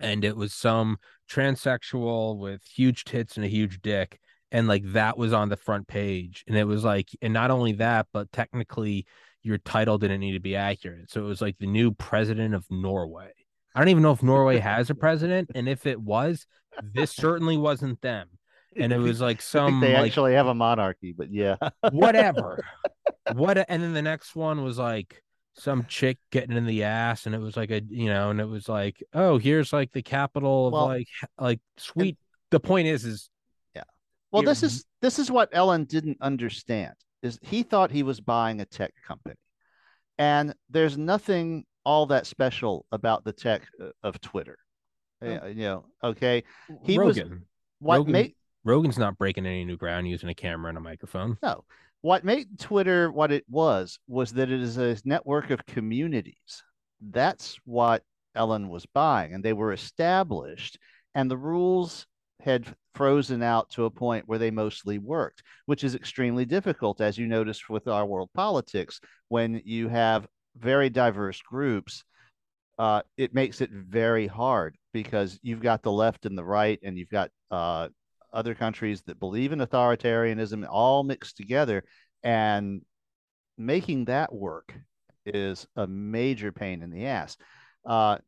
and 0.00 0.24
it 0.24 0.36
was 0.36 0.52
some 0.52 0.98
transsexual 1.30 2.38
with 2.38 2.62
huge 2.64 3.04
tits 3.04 3.36
and 3.36 3.44
a 3.44 3.48
huge 3.48 3.80
dick, 3.80 4.18
and 4.50 4.66
like 4.68 4.82
that 4.92 5.18
was 5.18 5.32
on 5.32 5.48
the 5.48 5.56
front 5.56 5.88
page, 5.88 6.44
and 6.48 6.56
it 6.56 6.64
was 6.64 6.84
like, 6.84 7.08
and 7.22 7.32
not 7.32 7.50
only 7.50 7.72
that, 7.74 8.06
but 8.12 8.32
technically 8.32 9.06
your 9.48 9.58
title 9.58 9.96
didn't 9.96 10.20
need 10.20 10.32
to 10.32 10.40
be 10.40 10.54
accurate. 10.54 11.10
So 11.10 11.20
it 11.22 11.26
was 11.26 11.40
like 11.40 11.56
the 11.58 11.66
new 11.66 11.90
president 11.90 12.54
of 12.54 12.66
Norway. 12.70 13.32
I 13.74 13.80
don't 13.80 13.88
even 13.88 14.02
know 14.02 14.12
if 14.12 14.22
Norway 14.22 14.58
has 14.58 14.90
a 14.90 14.94
president, 14.94 15.50
and 15.54 15.68
if 15.68 15.86
it 15.86 16.00
was, 16.00 16.46
this 16.82 17.12
certainly 17.12 17.56
wasn't 17.56 18.00
them. 18.02 18.28
And 18.76 18.92
it 18.92 18.98
was 19.08 19.20
like 19.20 19.40
some 19.40 19.80
they 19.80 19.94
like, 19.94 20.06
actually 20.06 20.34
have 20.34 20.46
a 20.46 20.54
monarchy, 20.54 21.14
but 21.16 21.32
yeah, 21.32 21.56
whatever. 21.90 22.62
what? 23.32 23.64
And 23.68 23.82
then 23.82 23.94
the 23.94 24.02
next 24.02 24.36
one 24.36 24.62
was 24.62 24.78
like 24.78 25.22
some 25.54 25.86
chick 25.86 26.18
getting 26.30 26.56
in 26.56 26.66
the 26.66 26.84
ass, 26.84 27.24
and 27.24 27.34
it 27.34 27.40
was 27.40 27.56
like 27.56 27.70
a 27.70 27.80
you 27.88 28.06
know, 28.06 28.30
and 28.30 28.40
it 28.40 28.48
was 28.48 28.68
like, 28.68 29.02
oh, 29.14 29.38
here's 29.38 29.72
like 29.72 29.92
the 29.92 30.02
capital 30.02 30.66
of 30.66 30.72
well, 30.74 30.86
like 30.86 31.08
like 31.38 31.60
sweet. 31.78 32.16
And, 32.16 32.16
the 32.50 32.60
point 32.60 32.88
is, 32.88 33.04
is 33.04 33.30
yeah. 33.74 33.84
Well, 34.30 34.42
this 34.42 34.62
is 34.62 34.84
this 35.00 35.18
is 35.18 35.30
what 35.30 35.48
Elon 35.52 35.84
didn't 35.84 36.18
understand 36.20 36.94
is 37.22 37.38
he 37.42 37.62
thought 37.62 37.90
he 37.90 38.02
was 38.02 38.20
buying 38.20 38.60
a 38.60 38.66
tech 38.66 38.92
company. 39.06 39.36
And 40.18 40.54
there's 40.68 40.98
nothing 40.98 41.64
all 41.84 42.06
that 42.06 42.26
special 42.26 42.84
about 42.92 43.24
the 43.24 43.32
tech 43.32 43.62
uh, 43.82 43.90
of 44.02 44.20
Twitter. 44.20 44.58
Oh. 45.22 45.46
You 45.46 45.54
know, 45.54 45.84
okay. 46.02 46.44
He 46.84 46.98
Rogan. 46.98 47.30
was 47.30 47.38
what 47.80 47.96
Rogan, 47.98 48.12
made 48.12 48.34
Rogan's 48.64 48.98
not 48.98 49.18
breaking 49.18 49.46
any 49.46 49.64
new 49.64 49.76
ground 49.76 50.08
using 50.08 50.28
a 50.28 50.34
camera 50.34 50.68
and 50.68 50.78
a 50.78 50.82
microphone. 50.82 51.38
No. 51.42 51.64
What 52.02 52.24
made 52.24 52.58
Twitter 52.58 53.10
what 53.10 53.32
it 53.32 53.44
was 53.48 53.98
was 54.06 54.32
that 54.34 54.50
it 54.50 54.60
is 54.60 54.78
a 54.78 54.96
network 55.04 55.50
of 55.50 55.66
communities. 55.66 56.62
That's 57.00 57.56
what 57.64 58.02
Elon 58.36 58.68
was 58.68 58.86
buying, 58.86 59.34
and 59.34 59.44
they 59.44 59.52
were 59.52 59.72
established, 59.72 60.78
and 61.14 61.30
the 61.30 61.36
rules 61.36 62.06
had 62.40 62.74
frozen 62.94 63.42
out 63.42 63.70
to 63.70 63.84
a 63.84 63.90
point 63.90 64.26
where 64.26 64.38
they 64.38 64.50
mostly 64.50 64.98
worked, 64.98 65.42
which 65.66 65.84
is 65.84 65.94
extremely 65.94 66.44
difficult, 66.44 67.00
as 67.00 67.18
you 67.18 67.26
notice 67.26 67.68
with 67.68 67.88
our 67.88 68.06
world 68.06 68.30
politics. 68.34 69.00
When 69.28 69.60
you 69.64 69.88
have 69.88 70.26
very 70.56 70.90
diverse 70.90 71.40
groups, 71.42 72.04
uh, 72.78 73.02
it 73.16 73.34
makes 73.34 73.60
it 73.60 73.70
very 73.70 74.26
hard 74.26 74.76
because 74.92 75.38
you've 75.42 75.62
got 75.62 75.82
the 75.82 75.92
left 75.92 76.26
and 76.26 76.36
the 76.36 76.44
right, 76.44 76.78
and 76.82 76.96
you've 76.96 77.10
got 77.10 77.30
uh, 77.50 77.88
other 78.32 78.54
countries 78.54 79.02
that 79.06 79.20
believe 79.20 79.52
in 79.52 79.60
authoritarianism 79.60 80.66
all 80.68 81.02
mixed 81.02 81.36
together. 81.36 81.84
And 82.22 82.82
making 83.56 84.06
that 84.06 84.32
work 84.32 84.72
is 85.26 85.66
a 85.76 85.86
major 85.86 86.52
pain 86.52 86.82
in 86.82 86.90
the 86.90 87.06
ass. 87.06 87.36
Uh, 87.84 88.18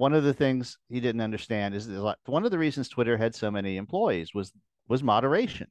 one 0.00 0.14
of 0.14 0.24
the 0.24 0.32
things 0.32 0.78
he 0.88 0.98
didn't 0.98 1.20
understand 1.20 1.74
is 1.74 1.86
one 2.24 2.44
of 2.46 2.50
the 2.50 2.58
reasons 2.58 2.88
Twitter 2.88 3.18
had 3.18 3.34
so 3.34 3.50
many 3.50 3.76
employees 3.76 4.32
was 4.32 4.50
was 4.88 5.02
moderation 5.02 5.66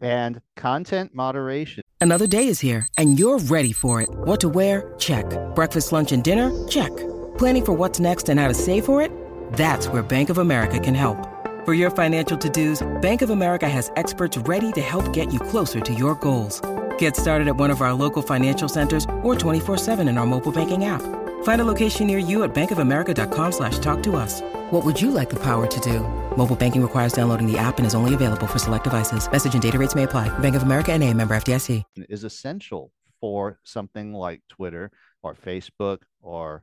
and 0.00 0.40
content 0.54 1.10
moderation. 1.12 1.82
Another 2.00 2.28
day 2.28 2.46
is 2.46 2.60
here 2.60 2.86
and 2.96 3.18
you're 3.18 3.40
ready 3.40 3.72
for 3.72 4.00
it. 4.00 4.08
What 4.10 4.40
to 4.42 4.48
wear? 4.48 4.94
Check. 4.98 5.26
Breakfast, 5.56 5.90
lunch, 5.90 6.12
and 6.12 6.22
dinner? 6.22 6.48
Check. 6.68 6.96
Planning 7.36 7.64
for 7.64 7.72
what's 7.72 7.98
next 7.98 8.28
and 8.28 8.38
how 8.38 8.46
to 8.46 8.54
save 8.54 8.84
for 8.84 9.02
it? 9.02 9.10
That's 9.54 9.88
where 9.88 10.04
Bank 10.04 10.30
of 10.30 10.38
America 10.38 10.78
can 10.78 10.94
help. 10.94 11.18
For 11.64 11.74
your 11.74 11.90
financial 11.90 12.38
to-dos, 12.38 12.86
Bank 13.02 13.22
of 13.22 13.30
America 13.30 13.68
has 13.68 13.90
experts 13.96 14.36
ready 14.36 14.70
to 14.72 14.80
help 14.80 15.12
get 15.12 15.32
you 15.32 15.40
closer 15.40 15.80
to 15.80 15.92
your 15.92 16.14
goals. 16.14 16.62
Get 16.98 17.16
started 17.16 17.48
at 17.48 17.56
one 17.56 17.72
of 17.72 17.82
our 17.82 17.92
local 17.92 18.22
financial 18.22 18.68
centers 18.68 19.04
or 19.22 19.34
24-7 19.34 20.08
in 20.08 20.16
our 20.16 20.26
mobile 20.26 20.52
banking 20.52 20.84
app. 20.84 21.02
Find 21.42 21.60
a 21.60 21.64
location 21.64 22.06
near 22.06 22.18
you 22.18 22.44
at 22.44 22.54
bankofamerica.com 22.54 23.52
slash 23.52 23.78
talk 23.80 24.02
to 24.04 24.16
us. 24.16 24.40
What 24.70 24.84
would 24.84 25.00
you 25.00 25.10
like 25.10 25.28
the 25.28 25.42
power 25.42 25.66
to 25.66 25.80
do? 25.80 26.00
Mobile 26.36 26.56
banking 26.56 26.82
requires 26.82 27.12
downloading 27.12 27.50
the 27.50 27.58
app 27.58 27.78
and 27.78 27.86
is 27.86 27.94
only 27.94 28.14
available 28.14 28.46
for 28.46 28.58
select 28.58 28.84
devices. 28.84 29.30
Message 29.30 29.54
and 29.54 29.62
data 29.62 29.78
rates 29.78 29.94
may 29.94 30.04
apply. 30.04 30.28
Bank 30.38 30.54
of 30.54 30.62
America 30.62 30.92
and 30.92 31.02
a 31.02 31.12
member 31.12 31.36
FDIC. 31.36 31.82
Is 32.08 32.24
essential 32.24 32.92
for 33.20 33.58
something 33.64 34.12
like 34.12 34.42
Twitter 34.48 34.90
or 35.22 35.34
Facebook 35.34 36.02
or 36.20 36.62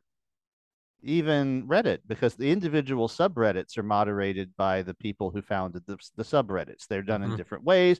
even 1.03 1.67
Reddit 1.67 1.99
because 2.07 2.35
the 2.35 2.51
individual 2.51 3.07
subreddits 3.07 3.77
are 3.77 3.83
moderated 3.83 4.55
by 4.57 4.81
the 4.81 4.93
people 4.93 5.29
who 5.29 5.41
founded 5.41 5.83
the, 5.85 5.97
the 6.15 6.23
subreddits. 6.23 6.87
They're 6.87 7.01
done 7.01 7.21
mm-hmm. 7.21 7.31
in 7.31 7.37
different 7.37 7.63
ways. 7.63 7.99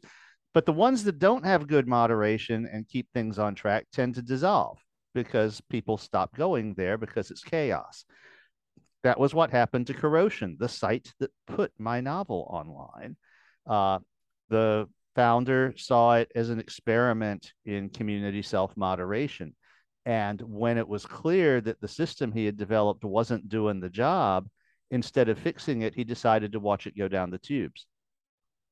But 0.54 0.66
the 0.66 0.74
ones 0.74 1.04
that 1.04 1.20
don't 1.20 1.46
have 1.46 1.68
good 1.68 1.88
moderation 1.88 2.68
and 2.72 2.88
keep 2.88 3.08
things 3.14 3.38
on 3.38 3.56
track 3.56 3.88
tend 3.92 4.16
to 4.16 4.22
dissolve 4.22 4.80
because 5.16 5.62
people 5.62 5.98
stop 5.98 6.36
going 6.36 6.76
there 6.76 7.00
because 7.00 7.32
it's 7.32 7.42
chaos. 7.42 8.06
That 9.04 9.20
was 9.20 9.34
what 9.34 9.50
happened 9.50 9.88
to 9.88 9.94
Kuro5hin, 9.94 10.60
the 10.60 10.70
site 10.70 11.14
that 11.20 11.32
put 11.48 11.72
my 11.80 12.02
novel 12.02 12.48
online. 12.52 13.16
Uh, 13.66 14.00
the 14.50 14.88
founder 15.16 15.74
saw 15.78 16.16
it 16.16 16.32
as 16.36 16.50
an 16.50 16.60
experiment 16.60 17.54
in 17.66 17.90
community 17.90 18.42
self 18.42 18.76
moderation. 18.76 19.56
And 20.06 20.40
when 20.42 20.78
it 20.78 20.88
was 20.88 21.06
clear 21.06 21.62
that 21.62 21.82
the 21.82 21.88
system 21.88 22.32
he 22.32 22.46
had 22.46 22.58
developed 22.58 23.04
wasn't 23.04 23.50
doing 23.50 23.80
the 23.80 23.90
job, 23.90 24.48
instead 24.92 25.30
of 25.30 25.40
fixing 25.40 25.82
it, 25.82 25.96
he 25.96 26.04
decided 26.04 26.52
to 26.52 26.60
watch 26.60 26.86
it 26.86 26.98
go 26.98 27.08
down 27.08 27.32
the 27.32 27.40
tubes. 27.40 27.88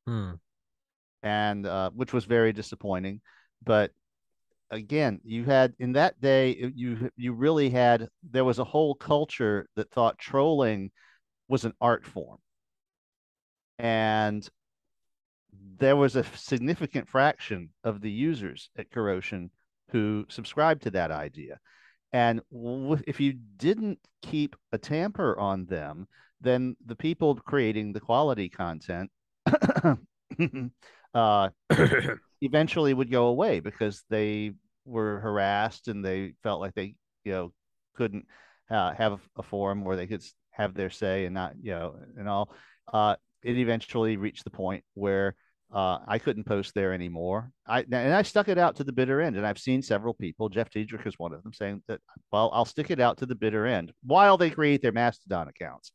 Hmm. 0.06 0.34
And 1.24 1.66
uh, 1.66 1.90
which 1.92 2.12
was 2.12 2.26
very 2.26 2.54
disappointing. 2.54 3.22
But 3.64 3.92
again, 4.72 5.20
you 5.24 5.44
had 5.46 5.74
in 5.80 5.94
that 5.94 6.20
day, 6.22 6.72
you 6.76 7.10
you 7.16 7.34
really 7.34 7.70
had 7.70 8.10
there 8.30 8.46
was 8.46 8.60
a 8.60 8.64
whole 8.64 8.96
culture 8.96 9.68
that 9.76 9.92
thought 9.92 10.18
trolling 10.18 10.92
was 11.48 11.66
an 11.66 11.74
art 11.82 12.06
form, 12.06 12.40
and 13.80 14.48
there 15.78 15.96
was 15.96 16.16
a 16.16 16.24
significant 16.36 17.08
fraction 17.10 17.70
of 17.84 18.02
the 18.02 18.12
users 18.12 18.70
at 18.78 18.90
Kuro5hin 18.90 19.50
who 19.90 20.26
subscribed 20.30 20.84
to 20.84 20.92
that 20.92 21.12
idea. 21.12 21.60
And 22.12 22.42
if 23.08 23.20
you 23.20 23.34
didn't 23.34 24.00
keep 24.22 24.56
a 24.72 24.78
tamper 24.78 25.38
on 25.38 25.66
them, 25.66 26.08
then 26.42 26.76
the 26.86 26.96
people 26.96 27.36
creating 27.36 27.94
the 27.94 28.00
quality 28.00 28.50
content 28.50 29.10
uh, 31.14 31.50
eventually 32.42 32.94
would 32.94 33.12
go 33.12 33.28
away 33.28 33.60
because 33.60 34.04
they 34.10 34.52
were 34.86 35.20
harassed 35.20 35.88
and 35.88 36.04
they 36.04 36.34
felt 36.44 36.60
like 36.60 36.74
they, 36.74 36.96
you 37.24 37.32
know, 37.32 37.54
couldn't 37.96 38.26
uh, 38.70 38.94
have 38.94 39.20
a 39.38 39.44
forum 39.44 39.84
where 39.84 39.96
they 39.96 40.08
could 40.08 40.24
have 40.52 40.74
their 40.74 40.90
say 40.90 41.26
and 41.26 41.34
not, 41.34 41.54
you 41.62 41.72
know, 41.72 41.96
and 42.18 42.28
all. 42.28 42.54
Uh, 42.92 43.16
it 43.44 43.58
eventually 43.58 44.18
reached 44.18 44.44
the 44.44 44.50
point 44.50 44.84
where 44.94 45.36
uh, 45.74 46.00
I 46.08 46.20
couldn't 46.20 46.44
post 46.44 46.74
there 46.76 46.94
anymore. 46.94 47.52
I 47.66 47.82
and 47.82 48.14
I 48.14 48.22
stuck 48.22 48.48
it 48.48 48.58
out 48.60 48.76
to 48.76 48.84
the 48.84 48.92
bitter 48.92 49.22
end, 49.22 49.36
and 49.36 49.46
I've 49.46 49.58
seen 49.58 49.82
several 49.82 50.14
people. 50.14 50.50
Jeff 50.50 50.70
Tiedrich 50.70 51.06
is 51.08 51.18
one 51.18 51.34
of 51.34 51.42
them 51.44 51.54
saying 51.54 51.82
that. 51.88 52.00
Well, 52.32 52.52
I'll 52.54 52.66
stick 52.66 52.92
it 52.92 53.00
out 53.00 53.18
to 53.18 53.26
the 53.26 53.36
bitter 53.36 53.66
end 53.66 53.92
while 54.04 54.38
they 54.38 54.52
create 54.52 54.82
their 54.82 54.92
Mastodon 54.92 55.48
accounts, 55.48 55.92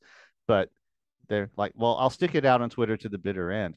but 0.49 0.69
they're 1.29 1.51
like, 1.57 1.73
well, 1.77 1.97
I'll 1.99 2.11
stick 2.11 2.35
it 2.35 2.45
out 2.45 2.61
on 2.61 2.71
Twitter 2.71 2.97
to 2.97 3.09
the 3.09 3.19
bitter 3.19 3.53
end. 3.53 3.77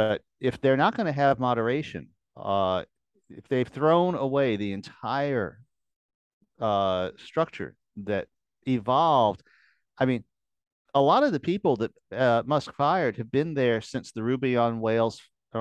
But 0.00 0.22
if 0.40 0.58
they're 0.62 0.78
not 0.78 0.96
going 0.96 1.08
to 1.08 1.12
have 1.12 1.38
moderation, 1.38 2.08
uh, 2.34 2.84
if 3.28 3.46
they've 3.48 3.68
thrown 3.68 4.14
away 4.14 4.56
the 4.56 4.72
entire 4.72 5.58
uh, 6.58 7.10
structure 7.18 7.76
that 8.04 8.26
evolved, 8.66 9.42
I 9.98 10.06
mean, 10.06 10.24
a 10.94 11.02
lot 11.02 11.22
of 11.22 11.32
the 11.32 11.40
people 11.40 11.76
that 11.76 11.90
uh, 12.12 12.42
Musk 12.46 12.72
fired 12.72 13.18
have 13.18 13.30
been 13.30 13.52
there 13.52 13.82
since 13.82 14.12
the 14.12 14.22
Ruby 14.22 14.56
on 14.56 14.80
or 14.80 15.12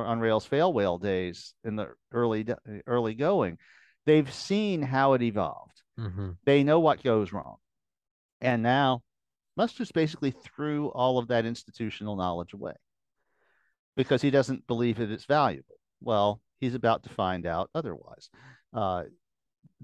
on 0.05 0.21
Rails 0.21 0.45
fail 0.45 0.71
whale 0.71 0.99
days 0.99 1.53
in 1.65 1.75
the 1.75 1.89
early 2.13 2.47
early 2.87 3.15
going. 3.15 3.57
They've 4.05 4.33
seen 4.33 4.81
how 4.81 5.15
it 5.15 5.21
evolved. 5.21 5.81
Mm-hmm. 5.99 6.29
They 6.45 6.63
know 6.63 6.79
what 6.79 7.03
goes 7.03 7.33
wrong, 7.33 7.57
and 8.39 8.63
now 8.63 9.01
Musk 9.57 9.75
just 9.75 9.93
basically 9.93 10.31
threw 10.31 10.87
all 10.91 11.17
of 11.17 11.27
that 11.27 11.45
institutional 11.45 12.15
knowledge 12.15 12.53
away 12.53 12.75
because 13.95 14.21
he 14.21 14.31
doesn't 14.31 14.67
believe 14.67 14.97
that 14.97 15.11
it's 15.11 15.25
valuable. 15.25 15.75
Well, 16.01 16.41
he's 16.59 16.75
about 16.75 17.03
to 17.03 17.09
find 17.09 17.45
out 17.45 17.69
otherwise. 17.73 18.29
Uh, 18.73 19.05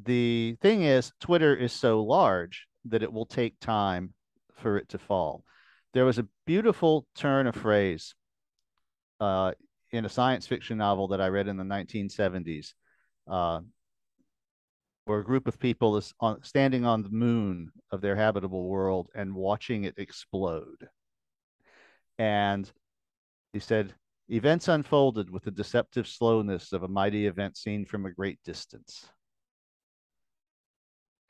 the 0.04 0.58
thing 0.62 0.84
is, 0.84 1.12
Twitter 1.20 1.56
is 1.56 1.72
so 1.72 2.04
large 2.04 2.68
that 2.86 3.04
it 3.04 3.12
will 3.12 3.26
take 3.26 3.60
time 3.60 4.13
for 4.56 4.78
it 4.78 4.89
to 4.89 4.98
fall. 4.98 5.44
There 5.94 6.06
was 6.06 6.20
a 6.20 6.28
beautiful 6.46 7.08
turn 7.15 7.48
of 7.48 7.56
phrase 7.56 8.15
uh, 9.20 9.54
in 9.91 10.06
a 10.06 10.10
science 10.10 10.46
fiction 10.46 10.78
novel 10.78 11.10
that 11.10 11.22
I 11.22 11.30
read 11.30 11.48
in 11.48 11.58
the 11.58 11.63
1970s, 11.63 12.74
uh, 13.30 13.62
where 15.06 15.20
a 15.20 15.24
group 15.24 15.48
of 15.48 15.60
people 15.60 15.98
is 15.98 16.13
on, 16.20 16.44
standing 16.44 16.86
on 16.86 17.02
the 17.02 17.10
moon 17.10 17.72
of 17.91 18.02
their 18.02 18.15
habitable 18.15 18.68
world 18.68 19.10
and 19.15 19.34
watching 19.34 19.86
it 19.86 19.96
explode. 19.98 20.89
And 22.18 22.70
he 23.56 23.60
said, 23.60 23.94
Events 24.30 24.68
unfolded 24.68 25.30
with 25.30 25.44
the 25.44 25.52
deceptive 25.52 26.08
slowness 26.08 26.74
of 26.74 26.84
a 26.84 26.88
mighty 26.88 27.28
event 27.28 27.58
seen 27.58 27.86
from 27.86 28.06
a 28.06 28.12
great 28.12 28.39
distance. 28.44 29.08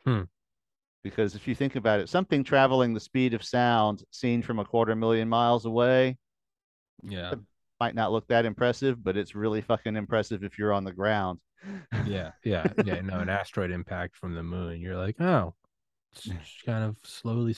Hmm 0.06 0.24
because 1.06 1.36
if 1.36 1.48
you 1.48 1.54
think 1.54 1.76
about 1.76 2.00
it, 2.00 2.10
something 2.10 2.44
traveling 2.44 2.92
the 2.92 3.00
speed 3.00 3.36
of 3.36 3.44
sound 3.44 4.04
seen 4.10 4.42
from 4.42 4.58
a 4.58 4.66
quarter 4.66 4.96
million 4.96 5.30
miles 5.30 5.68
away, 5.68 6.18
yeah, 7.04 7.36
might 7.80 7.94
not 7.94 8.12
look 8.12 8.28
that 8.28 8.44
impressive, 8.44 9.04
but 9.04 9.16
it's 9.16 9.36
really 9.36 9.62
fucking 9.62 9.96
impressive 9.96 10.44
if 10.44 10.58
you're 10.58 10.74
on 10.74 10.84
the 10.84 10.92
ground. 10.92 11.38
yeah, 12.08 12.32
yeah, 12.44 12.66
yeah. 12.84 13.02
No, 13.02 13.20
an 13.20 13.30
asteroid 13.42 13.70
impact 13.70 14.18
from 14.18 14.34
the 14.34 14.42
moon, 14.42 14.82
you're 14.82 14.98
like, 14.98 15.22
oh, 15.22 15.54
it's 16.16 16.28
kind 16.66 16.84
of 16.84 16.98
slowly. 17.04 17.56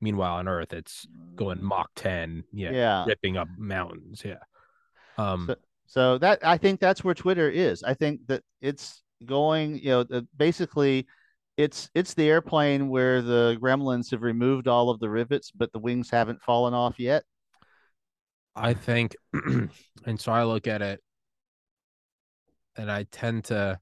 Meanwhile, 0.00 0.34
on 0.34 0.48
Earth, 0.48 0.72
it's 0.72 1.06
going 1.34 1.62
Mach 1.62 1.90
10, 1.96 2.44
yeah, 2.52 2.70
yeah, 2.70 3.04
ripping 3.06 3.36
up 3.36 3.48
mountains, 3.56 4.22
yeah. 4.24 4.38
Um, 5.16 5.46
so, 5.48 5.56
so 5.86 6.18
that 6.18 6.38
I 6.44 6.56
think 6.56 6.80
that's 6.80 7.02
where 7.02 7.14
Twitter 7.14 7.50
is. 7.50 7.82
I 7.82 7.94
think 7.94 8.20
that 8.28 8.42
it's 8.60 9.02
going, 9.24 9.78
you 9.78 9.90
know, 9.90 10.22
basically 10.36 11.06
it's 11.56 11.90
it's 11.94 12.14
the 12.14 12.28
airplane 12.28 12.88
where 12.88 13.20
the 13.20 13.58
gremlins 13.60 14.12
have 14.12 14.22
removed 14.22 14.68
all 14.68 14.90
of 14.90 15.00
the 15.00 15.10
rivets, 15.10 15.50
but 15.50 15.72
the 15.72 15.80
wings 15.80 16.08
haven't 16.08 16.40
fallen 16.40 16.72
off 16.72 17.00
yet. 17.00 17.24
I 18.54 18.74
think, 18.74 19.16
and 19.32 20.20
so 20.20 20.32
I 20.32 20.44
look 20.44 20.66
at 20.68 20.82
it, 20.82 21.02
and 22.76 22.90
I 22.90 23.04
tend 23.10 23.44
to, 23.46 23.80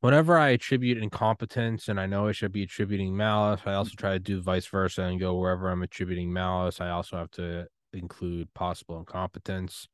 whenever 0.00 0.38
I 0.38 0.50
attribute 0.50 0.98
incompetence, 0.98 1.88
and 1.88 1.98
I 1.98 2.06
know 2.06 2.28
I 2.28 2.32
should 2.32 2.52
be 2.52 2.62
attributing 2.62 3.16
malice, 3.16 3.60
I 3.66 3.74
also 3.74 3.92
try 3.96 4.12
to 4.12 4.18
do 4.18 4.40
vice 4.40 4.66
versa 4.66 5.02
and 5.02 5.20
go 5.20 5.34
wherever 5.34 5.68
I'm 5.68 5.82
attributing 5.82 6.32
malice. 6.32 6.80
I 6.80 6.90
also 6.90 7.16
have 7.16 7.30
to 7.32 7.66
include 7.92 8.52
possible 8.54 8.98
incompetence. 8.98 9.88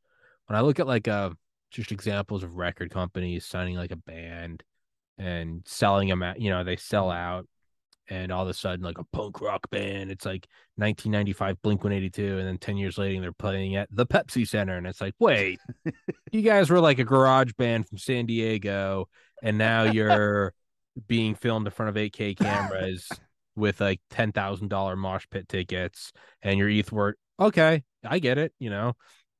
When 0.47 0.57
I 0.57 0.61
look 0.61 0.81
at 0.81 0.87
like 0.87 1.09
uh 1.09 1.31
just 1.71 1.90
examples 1.90 2.45
of 2.45 2.55
record 2.55 2.90
companies 2.90 3.45
signing 3.45 3.77
like 3.77 3.90
a 3.90 3.97
band 3.97 4.62
and 5.19 5.62
selling 5.67 6.09
them 6.09 6.23
at 6.23 6.40
you 6.40 6.49
know 6.51 6.62
they 6.62 6.77
sell 6.77 7.11
out 7.11 7.47
and 8.09 8.31
all 8.31 8.43
of 8.43 8.49
a 8.49 8.55
sudden 8.55 8.85
like 8.85 8.99
a 8.99 9.05
punk 9.12 9.40
rock 9.40 9.69
band 9.71 10.11
it's 10.11 10.25
like 10.25 10.47
1995 10.77 11.61
blink 11.62 11.83
182 11.83 12.38
and 12.38 12.47
then 12.47 12.59
10 12.59 12.77
years 12.77 12.97
later 12.97 13.21
they're 13.21 13.33
playing 13.33 13.75
at 13.75 13.88
the 13.90 14.07
pepsi 14.07 14.47
center 14.47 14.77
and 14.77 14.87
it's 14.87 15.01
like 15.01 15.14
wait 15.19 15.59
you 16.33 16.43
guys 16.43 16.71
were 16.71 16.81
like 16.81 16.99
a 16.99 17.05
garage 17.05 17.53
band 17.59 17.88
from 17.88 17.99
san 17.99 18.27
diego 18.27 19.09
and 19.44 19.57
now 19.57 19.85
you're 19.85 20.52
being 21.07 21.37
filmed 21.37 21.68
in 21.68 21.70
front 21.70 21.90
of 21.90 21.94
8k 21.94 22.37
cameras 22.37 23.09
with 23.54 23.80
like 23.80 24.00
$10000 24.11 24.98
mosh 24.98 25.26
pit 25.30 25.48
tickets 25.48 26.12
and 26.42 26.59
your 26.59 26.68
eth 26.68 26.90
word 26.90 27.14
okay 27.38 27.85
i 28.04 28.18
get 28.18 28.38
it 28.38 28.52
you 28.59 28.70
know 28.70 28.94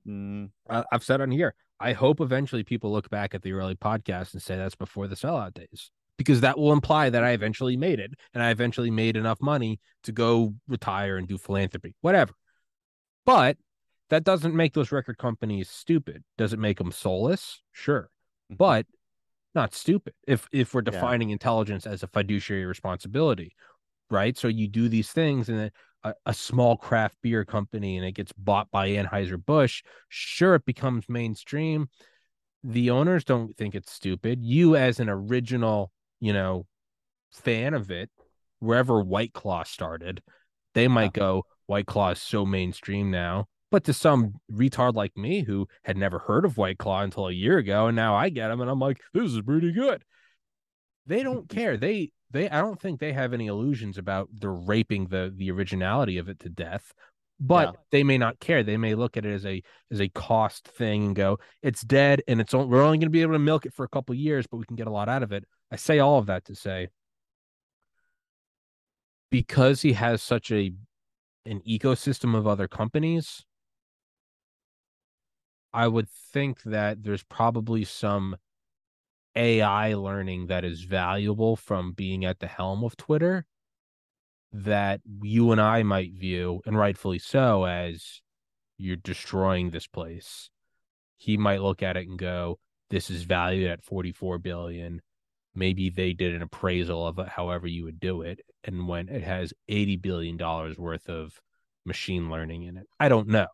mm. 0.07 0.49
I, 0.71 0.85
i've 0.93 1.03
said 1.03 1.21
on 1.21 1.33
here 1.33 1.55
I 1.81 1.93
hope 1.93 2.21
eventually 2.21 2.63
people 2.63 2.93
look 2.93 3.11
back 3.11 3.35
at 3.35 3.43
the 3.43 3.53
early 3.53 3.75
podcast 3.75 4.33
and 4.33 4.43
say 4.43 4.57
that's 4.57 4.77
before 4.77 5.09
the 5.09 5.17
sellout 5.17 5.55
days 5.55 5.91
because 6.17 6.41
that 6.43 6.59
will 6.59 6.73
imply 6.73 7.11
that 7.11 7.25
I 7.25 7.33
eventually 7.33 7.77
made 7.77 7.99
it 7.99 8.13
and 8.33 8.43
I 8.43 8.51
eventually 8.51 8.91
made 8.91 9.17
enough 9.17 9.41
money 9.41 9.81
to 10.05 10.13
go 10.13 10.55
retire 10.69 11.17
and 11.17 11.27
do 11.27 11.37
philanthropy, 11.37 11.95
whatever. 12.01 12.33
But 13.27 13.57
that 14.11 14.25
doesn't 14.25 14.55
make 14.55 14.75
those 14.75 14.93
record 14.93 15.19
companies 15.19 15.69
stupid. 15.69 16.23
Does 16.39 16.53
it 16.53 16.59
make 16.59 16.79
them 16.79 16.93
soulless? 16.93 17.61
Sure. 17.73 18.09
Mm-hmm. 18.51 18.57
But 18.57 18.87
not 19.55 19.75
stupid. 19.75 20.15
If 20.27 20.49
if 20.53 20.75
we're 20.75 20.83
defining 20.83 21.29
yeah. 21.29 21.35
intelligence 21.35 21.87
as 21.87 22.03
a 22.03 22.09
fiduciary 22.09 22.67
responsibility, 22.67 23.55
right? 24.11 24.37
So 24.37 24.49
you 24.49 24.69
do 24.69 24.89
these 24.89 25.11
things 25.11 25.49
and 25.49 25.59
then 25.59 25.71
a, 26.05 26.15
a 26.27 26.35
small 26.35 26.77
craft 26.77 27.17
beer 27.23 27.45
company 27.45 27.97
and 27.97 28.07
it 28.07 28.13
gets 28.13 28.33
bought 28.33 28.71
by 28.71 28.91
Anheuser-Busch, 28.91 29.83
sure, 30.09 30.57
it 30.57 30.65
becomes 30.65 31.09
mainstream. 31.09 31.89
The 32.63 32.91
owners 32.91 33.25
don't 33.25 33.57
think 33.57 33.75
it's 33.75 33.93
stupid. 33.93 34.43
You, 34.43 34.77
as 34.77 35.01
an 35.01 35.09
original, 35.09 35.91
you 36.21 36.33
know, 36.33 36.67
fan 37.33 37.75
of 37.75 37.91
it, 37.91 38.11
wherever 38.61 39.03
White 39.03 39.33
Claw 39.33 39.65
started, 39.65 40.23
they 40.75 40.89
might 40.89 41.13
go, 41.13 41.45
White 41.67 41.87
Claw 41.87 42.11
is 42.11 42.21
so 42.21 42.47
mainstream 42.47 43.11
now. 43.11 43.49
But 43.75 43.83
to 43.87 43.93
some 43.93 44.35
retard 44.53 44.95
like 44.95 45.17
me 45.17 45.43
who 45.43 45.67
had 45.83 45.97
never 45.97 46.21
heard 46.21 46.45
of 46.45 46.57
White 46.57 46.79
Claw 46.79 47.01
until 47.01 47.27
a 47.27 47.33
year 47.33 47.59
ago, 47.59 47.89
and 47.89 47.97
now 47.97 48.15
I 48.15 48.29
get 48.29 48.47
them 48.47 48.61
and 48.61 48.71
I'm 48.71 48.79
like, 48.79 49.01
this 49.13 49.33
is 49.33 49.43
pretty 49.43 49.73
good. 49.73 50.05
They 51.07 51.17
mm-hmm. 51.17 51.25
don't 51.25 51.49
care. 51.49 51.77
They 51.77 52.13
they 52.31 52.49
I 52.49 52.61
don't 52.61 52.81
think 52.81 53.01
they 53.01 53.13
have 53.13 53.33
any 53.33 53.49
illusions 53.49 53.99
about 53.99 54.29
the 54.33 54.49
raping 54.49 55.09
the 55.09 55.35
the 55.37 55.51
originality 55.51 56.19
of 56.19 56.29
it 56.29 56.39
to 56.39 56.49
death. 56.49 56.93
But 57.41 57.71
yeah. 57.71 57.81
they 57.91 58.05
may 58.05 58.17
not 58.17 58.39
care. 58.39 58.63
They 58.63 58.77
may 58.77 58.95
look 58.95 59.17
at 59.17 59.27
it 59.27 59.35
as 59.35 59.45
a 59.45 59.61
as 59.91 60.01
a 60.01 60.09
cost 60.09 60.69
thing 60.69 61.07
and 61.07 61.17
go, 61.17 61.41
it's 61.61 61.83
dead, 61.83 62.23
and 62.29 62.41
it's 62.41 62.55
we're 62.55 62.81
only 62.81 62.99
going 62.99 63.01
to 63.01 63.11
be 63.11 63.23
able 63.23 63.33
to 63.33 63.41
milk 63.41 63.67
it 63.67 63.75
for 63.75 63.83
a 63.83 63.89
couple 63.89 64.15
years, 64.15 64.47
but 64.47 64.59
we 64.59 64.67
can 64.67 64.77
get 64.77 64.87
a 64.87 64.93
lot 64.93 65.09
out 65.09 65.25
of 65.25 65.33
it. 65.33 65.45
I 65.73 65.75
say 65.75 65.99
all 65.99 66.21
of 66.21 66.27
that 66.27 66.45
to 66.45 66.55
say 66.55 66.91
because 69.33 69.83
he 69.83 69.95
has 69.95 70.23
such 70.23 70.53
a 70.53 70.73
an 71.45 71.61
ecosystem 71.69 72.37
of 72.37 72.47
other 72.47 72.69
companies, 72.69 73.45
I 75.75 75.89
would 75.89 76.09
think 76.09 76.63
that 76.63 77.03
there's 77.03 77.25
probably 77.25 77.85
some 77.85 78.37
AI 79.35 79.95
learning 79.95 80.47
that 80.47 80.65
is 80.65 80.83
valuable 80.83 81.57
from 81.57 81.93
being 81.93 82.25
at 82.25 82.39
the 82.39 82.47
helm 82.47 82.85
of 82.85 82.97
Twitter 82.97 83.45
that 84.53 85.01
you 85.21 85.51
and 85.51 85.61
I 85.61 85.83
might 85.83 86.13
view, 86.13 86.63
and 86.65 86.79
rightfully 86.79 87.19
so, 87.19 87.65
as 87.65 88.23
you're 88.79 88.95
destroying 88.95 89.71
this 89.71 89.89
place. 89.89 90.49
He 91.17 91.37
might 91.37 91.61
look 91.61 91.83
at 91.83 91.97
it 91.97 92.07
and 92.07 92.17
go, 92.17 92.61
this 92.91 93.11
is 93.11 93.25
valued 93.25 93.69
at 93.69 93.83
44 93.83 94.39
billion. 94.39 95.03
Maybe 95.57 95.91
they 95.91 96.13
did 96.13 96.35
an 96.35 96.43
appraisal 96.43 97.05
of 97.05 97.19
it, 97.19 97.29
however 97.29 97.67
you 97.67 97.83
would 97.85 97.99
do 97.99 98.23
it, 98.23 98.41
and 98.63 98.87
when 98.87 99.09
it 99.09 99.25
has 99.25 99.53
80 99.69 99.97
billion 99.97 100.37
dollars 100.37 100.79
worth 100.79 101.09
of 101.09 101.41
machine 101.85 102.31
learning 102.31 102.63
in 102.63 102.77
it. 102.77 102.87
I 103.01 103.09
don't 103.09 103.27
know. 103.27 103.49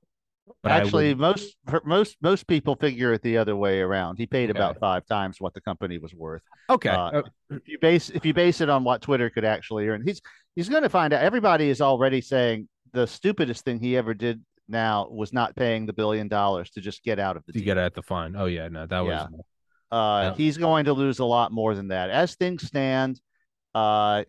But 0.63 0.73
actually, 0.73 1.15
most 1.15 1.57
most 1.85 2.17
most 2.21 2.47
people 2.47 2.77
figure 2.77 3.13
it 3.13 3.23
the 3.23 3.39
other 3.39 3.57
way 3.57 3.81
around. 3.81 4.19
He 4.19 4.27
paid 4.27 4.51
Okay. 4.51 4.59
about 4.59 4.79
five 4.79 5.07
times 5.07 5.41
what 5.41 5.55
the 5.55 5.61
company 5.61 5.99
was 5.99 6.15
worth. 6.15 6.43
okay, 6.69 6.91
Uh, 6.91 7.11
uh, 7.11 7.23
if 7.51 7.67
you 7.69 7.79
base 7.81 8.11
if 8.11 8.25
you 8.27 8.35
base 8.35 8.61
it 8.61 8.69
on 8.69 8.85
what 8.85 9.03
Twitter 9.03 9.31
could 9.31 9.45
actually 9.45 9.89
earn, 9.89 10.03
he's 10.07 10.21
he's 10.57 10.69
going 10.69 10.83
to 10.83 10.89
find 10.89 11.13
out. 11.13 11.23
Everybody 11.23 11.69
is 11.71 11.81
already 11.81 12.21
saying 12.21 12.69
the 12.93 13.07
stupidest 13.07 13.65
thing 13.65 13.81
he 13.81 13.97
ever 13.97 14.15
did 14.15 14.45
now 14.69 15.09
was 15.11 15.33
not 15.33 15.57
paying 15.57 15.87
the 15.87 15.93
billion 15.93 16.29
dollars 16.29 16.71
to 16.71 16.81
just 16.81 17.03
get 17.03 17.19
out 17.19 17.37
of 17.37 17.45
the 17.47 17.53
you 17.55 17.61
deal. 17.61 17.75
get 17.75 17.79
at 17.79 17.95
the 17.95 18.03
fine. 18.03 18.37
Oh 18.37 18.47
yeah, 18.47 18.69
no, 18.69 18.87
that 18.87 19.05
Yeah. 19.05 19.23
was 19.29 19.41
Uh, 19.91 20.31
Yeah. 20.31 20.35
he's 20.37 20.57
going 20.59 20.85
to 20.85 20.93
lose 20.93 21.19
a 21.19 21.25
lot 21.25 21.51
more 21.53 21.75
than 21.75 21.89
that. 21.89 22.11
As 22.11 22.37
things 22.37 22.63
stand, 22.65 23.21
uh, 23.75 24.25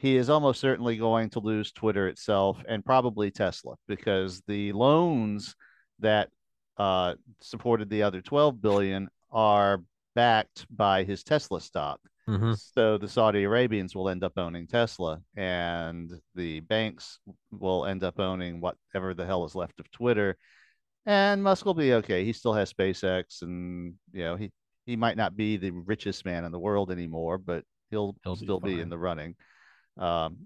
he 0.00 0.16
is 0.16 0.30
almost 0.30 0.60
certainly 0.60 0.96
going 0.96 1.28
to 1.30 1.40
lose 1.40 1.72
Twitter 1.72 2.08
itself 2.08 2.56
and 2.66 2.82
probably 2.82 3.30
Tesla 3.30 3.74
because 3.86 4.40
the 4.48 4.72
loans 4.72 5.54
that 5.98 6.30
uh, 6.78 7.14
supported 7.42 7.90
the 7.90 8.02
other 8.02 8.22
12 8.22 8.62
billion 8.62 9.10
are 9.30 9.82
backed 10.14 10.66
by 10.74 11.04
his 11.04 11.22
Tesla 11.22 11.60
stock. 11.60 12.00
Mhm. 12.26 12.58
So 12.74 12.96
the 12.96 13.08
Saudi 13.08 13.44
Arabians 13.44 13.94
will 13.94 14.08
end 14.08 14.24
up 14.24 14.38
owning 14.38 14.66
Tesla, 14.66 15.20
and 15.36 16.10
the 16.34 16.60
banks 16.60 17.18
will 17.50 17.84
end 17.84 18.02
up 18.02 18.18
owning 18.18 18.60
whatever 18.60 19.12
the 19.12 19.26
hell 19.26 19.44
is 19.44 19.54
left 19.54 19.80
of 19.80 19.90
Twitter. 19.90 20.38
And 21.04 21.42
Musk 21.42 21.66
will 21.66 21.74
be 21.74 21.94
okay. 21.94 22.24
He 22.24 22.32
still 22.32 22.54
has 22.54 22.72
SpaceX, 22.72 23.42
and 23.42 23.94
you 24.12 24.22
know 24.22 24.36
he 24.36 24.50
he 24.86 24.96
might 24.96 25.16
not 25.16 25.36
be 25.36 25.58
the 25.58 25.72
richest 25.72 26.24
man 26.24 26.44
in 26.44 26.52
the 26.52 26.58
world 26.58 26.90
anymore, 26.90 27.36
but 27.36 27.64
he'll, 27.90 28.16
He'll 28.22 28.36
still 28.36 28.60
be, 28.60 28.80
in 28.80 28.88
the 28.88 28.98
running. 28.98 29.34
Um, 30.00 30.36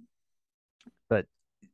but 1.08 1.26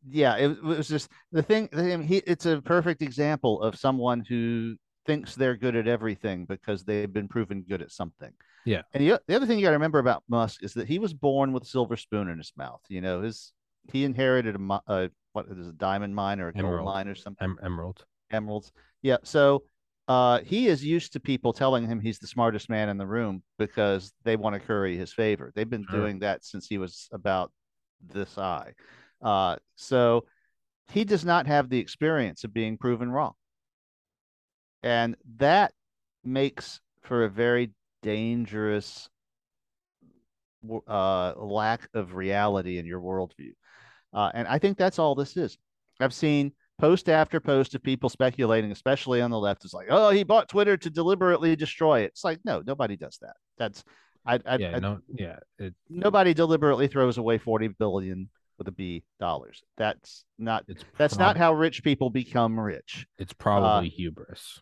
yeah, 0.09 0.37
it, 0.37 0.51
it 0.53 0.63
was 0.63 0.89
just 0.89 1.11
the 1.33 1.43
thing. 1.43 1.69
He 2.07 2.19
it's 2.19 2.47
a 2.47 2.61
perfect 2.63 3.03
example 3.03 3.61
of 3.63 3.77
someone 3.77 4.21
who 4.29 4.77
thinks 5.07 5.35
they're 5.35 5.57
good 5.57 5.77
at 5.77 5.89
everything 5.89 6.45
because 6.45 6.85
they've 6.85 7.13
been 7.13 7.27
proven 7.29 7.63
good 7.69 7.83
at 7.83 7.91
something. 7.91 8.33
Yeah. 8.67 8.83
And 8.93 9.03
the, 9.03 9.21
the 9.27 9.35
other 9.35 9.47
thing 9.47 9.59
you 9.59 9.65
got 9.65 9.71
to 9.71 9.77
remember 9.77 9.99
about 9.99 10.23
Musk 10.29 10.63
is 10.63 10.75
that 10.75 10.87
he 10.87 10.99
was 10.99 11.15
born 11.15 11.53
with 11.53 11.63
a 11.63 11.67
silver 11.67 11.97
spoon 11.97 12.29
in 12.29 12.37
his 12.39 12.53
mouth. 12.57 12.83
You 12.89 13.01
know, 13.01 13.23
his 13.23 13.53
he 13.91 14.05
inherited 14.05 14.57
a, 14.57 14.81
a 14.87 15.11
what 15.33 15.47
is 15.51 15.69
a 15.69 15.73
diamond 15.73 16.15
mine 16.15 16.41
or 16.41 16.49
a 16.49 16.53
gold 16.53 16.85
mine 16.85 17.09
or 17.09 17.15
something 17.15 17.45
Em- 17.51 17.59
Emerald. 17.63 18.05
emeralds. 18.31 18.71
Yeah. 19.01 19.17
So 19.25 19.65
uh, 20.09 20.41
he 20.45 20.67
is 20.67 20.85
used 20.85 21.13
to 21.15 21.21
people 21.21 21.53
telling 21.53 21.87
him 21.87 22.01
he's 22.01 22.19
the 22.19 22.27
smartest 22.27 22.69
man 22.69 22.89
in 22.89 22.99
the 22.99 23.07
room 23.07 23.43
because 23.59 24.13
they 24.25 24.37
want 24.37 24.55
to 24.55 24.61
curry 24.61 24.97
his 24.97 25.13
favor. 25.13 25.53
They've 25.55 25.71
been 25.71 25.87
Sure. 25.89 26.01
doing 26.01 26.19
that 26.19 26.45
since 26.45 26.67
he 26.67 26.79
was 26.79 27.09
about 27.13 27.53
this 28.09 28.39
eye. 28.39 28.73
Uh, 29.23 29.57
so 29.77 30.25
he 30.93 31.05
does 31.05 31.25
not 31.25 31.47
have 31.47 31.69
the 31.69 31.79
experience 31.79 32.45
of 32.45 32.53
being 32.53 32.77
proven 32.79 33.11
wrong. 33.11 33.33
And 34.83 35.17
that 35.37 35.73
makes 36.25 36.81
for 37.03 37.25
a 37.25 37.31
very 37.31 37.71
dangerous 38.03 39.09
uh, 40.89 41.33
lack 41.37 41.89
of 41.95 42.15
reality 42.15 42.79
in 42.79 42.87
your 42.87 43.01
worldview. 43.01 43.53
Uh, 44.13 44.31
and 44.35 44.49
I 44.49 44.59
think 44.59 44.77
that's 44.77 44.99
all 44.99 45.15
this 45.15 45.37
is. 45.37 45.57
I've 46.01 46.15
seen 46.15 46.53
post 46.79 47.09
after 47.09 47.41
post 47.41 47.75
of 47.75 47.83
people 47.83 48.09
speculating, 48.09 48.73
especially 48.73 49.21
on 49.21 49.31
the 49.31 49.39
left, 49.39 49.65
is 49.65 49.75
like, 49.75 49.89
oh, 49.91 50.11
he 50.11 50.25
bought 50.25 50.49
Twitter 50.49 50.77
to 50.79 50.91
deliberately 50.91 51.55
destroy 51.55 52.01
it. 52.01 52.07
It's 52.07 52.25
like, 52.25 52.41
no, 52.45 52.63
nobody 52.67 52.97
does 52.97 53.19
that. 53.21 53.37
That's 53.59 53.85
I, 54.27 54.35
I, 54.47 54.57
yeah, 54.57 54.77
I 54.77 54.79
no, 54.81 54.99
yeah. 55.09 55.37
It, 55.59 55.75
nobody 55.89 56.35
deliberately 56.35 56.89
throws 56.89 57.19
away 57.19 57.39
40 57.39 57.69
billion 57.69 58.29
with 58.59 58.69
a 58.69 58.73
B 58.73 59.03
dollars. 59.19 59.63
That's 59.79 60.25
not 60.39 60.65
it's 60.69 60.85
that's 60.99 61.17
prob- 61.17 61.29
not 61.29 61.37
how 61.39 61.55
rich 61.55 61.83
people 61.83 62.11
become 62.11 62.61
rich. 62.61 63.07
It's 63.19 63.33
uh, 63.33 63.37
probably 63.39 63.89
hubris. 63.89 64.61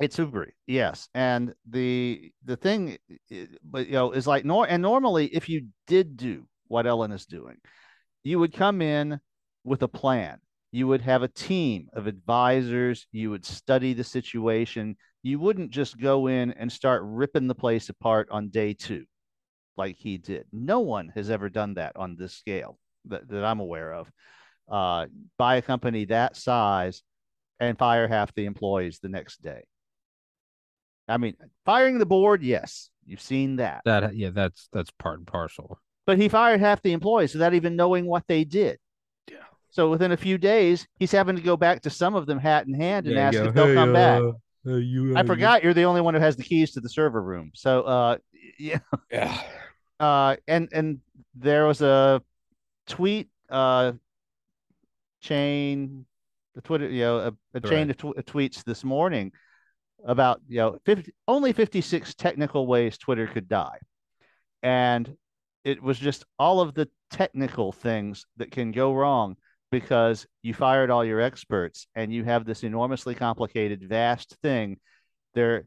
It's 0.00 0.16
hubris, 0.16 0.52
yes. 0.66 1.08
And 1.14 1.54
the 1.68 2.32
the 2.44 2.56
thing, 2.56 2.98
but 3.62 3.86
you 3.86 3.92
know, 3.92 4.12
is 4.12 4.26
like 4.26 4.44
nor 4.44 4.66
and 4.66 4.82
normally 4.82 5.26
if 5.26 5.48
you 5.48 5.68
did 5.86 6.16
do 6.16 6.46
what 6.68 6.86
Elon 6.86 7.12
is 7.12 7.26
doing, 7.26 7.56
you 8.24 8.38
would 8.38 8.52
come 8.52 8.80
in 8.80 9.20
with 9.64 9.82
a 9.82 9.88
plan. 9.88 10.38
You 10.72 10.88
would 10.88 11.00
have 11.02 11.22
a 11.22 11.28
team 11.28 11.88
of 11.92 12.06
advisors. 12.06 13.06
You 13.12 13.30
would 13.30 13.44
study 13.44 13.92
the 13.92 14.04
situation. 14.04 14.96
You 15.22 15.38
wouldn't 15.38 15.70
just 15.70 15.98
go 15.98 16.26
in 16.26 16.52
and 16.52 16.70
start 16.70 17.02
ripping 17.04 17.46
the 17.46 17.54
place 17.54 17.88
apart 17.88 18.28
on 18.30 18.48
day 18.48 18.74
two, 18.74 19.04
like 19.76 19.96
he 19.96 20.18
did. 20.18 20.46
No 20.52 20.80
one 20.80 21.08
has 21.14 21.30
ever 21.30 21.48
done 21.48 21.74
that 21.74 21.96
on 21.96 22.16
this 22.16 22.34
scale 22.34 22.78
that, 23.06 23.28
that 23.28 23.44
I'm 23.44 23.60
aware 23.60 23.92
of. 23.94 24.10
Uh, 24.70 25.06
buy 25.38 25.56
a 25.56 25.62
company 25.62 26.06
that 26.06 26.36
size 26.36 27.02
and 27.60 27.78
fire 27.78 28.08
half 28.08 28.34
the 28.34 28.44
employees 28.44 28.98
the 28.98 29.08
next 29.08 29.42
day. 29.42 29.62
I 31.08 31.18
mean, 31.18 31.36
firing 31.64 31.98
the 31.98 32.06
board, 32.06 32.42
yes, 32.42 32.90
you've 33.04 33.20
seen 33.20 33.56
that. 33.56 33.82
That 33.84 34.16
yeah, 34.16 34.30
that's 34.30 34.68
that's 34.72 34.90
part 34.98 35.18
and 35.18 35.26
parcel. 35.26 35.78
But 36.04 36.18
he 36.18 36.28
fired 36.28 36.60
half 36.60 36.82
the 36.82 36.92
employees 36.92 37.32
without 37.32 37.54
even 37.54 37.76
knowing 37.76 38.06
what 38.06 38.24
they 38.26 38.44
did. 38.44 38.78
Yeah. 39.76 39.84
So 39.84 39.90
within 39.90 40.12
a 40.12 40.16
few 40.16 40.38
days, 40.38 40.86
he's 40.98 41.12
having 41.12 41.36
to 41.36 41.42
go 41.42 41.56
back 41.56 41.82
to 41.82 41.90
some 41.90 42.14
of 42.14 42.26
them 42.26 42.38
hat 42.38 42.66
in 42.66 42.74
hand 42.74 43.06
and 43.06 43.18
ask 43.18 43.38
if 43.48 43.54
they'll 43.54 43.74
come 43.74 43.92
back. 43.92 44.22
I 45.14 45.22
forgot 45.22 45.62
you're 45.62 45.74
the 45.74 45.84
only 45.84 46.00
one 46.00 46.14
who 46.14 46.20
has 46.20 46.36
the 46.36 46.42
keys 46.42 46.72
to 46.72 46.80
the 46.80 46.88
server 46.88 47.22
room. 47.22 47.52
So 47.54 47.82
uh 47.82 48.18
yeah. 48.58 48.78
Yeah. 49.10 49.40
Uh 50.00 50.36
and 50.48 50.68
and 50.72 51.00
there 51.34 51.66
was 51.66 51.82
a 51.82 52.22
tweet 52.86 53.28
uh 53.50 53.92
chain 55.20 56.06
the 56.54 56.62
Twitter, 56.62 56.88
you 56.88 57.02
know, 57.02 57.18
a, 57.18 57.32
a 57.54 57.60
chain 57.60 57.90
of, 57.90 57.96
tw- 57.98 58.16
of 58.16 58.24
tweets 58.24 58.64
this 58.64 58.82
morning 58.82 59.32
about, 60.04 60.40
you 60.48 60.58
know, 60.58 60.78
50, 60.86 61.12
only 61.28 61.52
56 61.52 62.14
technical 62.14 62.66
ways 62.66 62.96
Twitter 62.96 63.26
could 63.26 63.48
die. 63.48 63.78
And 64.62 65.16
it 65.64 65.82
was 65.82 65.98
just 65.98 66.24
all 66.38 66.60
of 66.60 66.74
the 66.74 66.88
technical 67.10 67.72
things 67.72 68.24
that 68.38 68.50
can 68.50 68.72
go 68.72 68.94
wrong 68.94 69.36
because 69.70 70.26
you 70.42 70.54
fired 70.54 70.90
all 70.90 71.04
your 71.04 71.20
experts 71.20 71.86
and 71.94 72.12
you 72.12 72.24
have 72.24 72.44
this 72.44 72.62
enormously 72.62 73.14
complicated, 73.14 73.88
vast 73.88 74.36
thing. 74.42 74.78
There, 75.34 75.64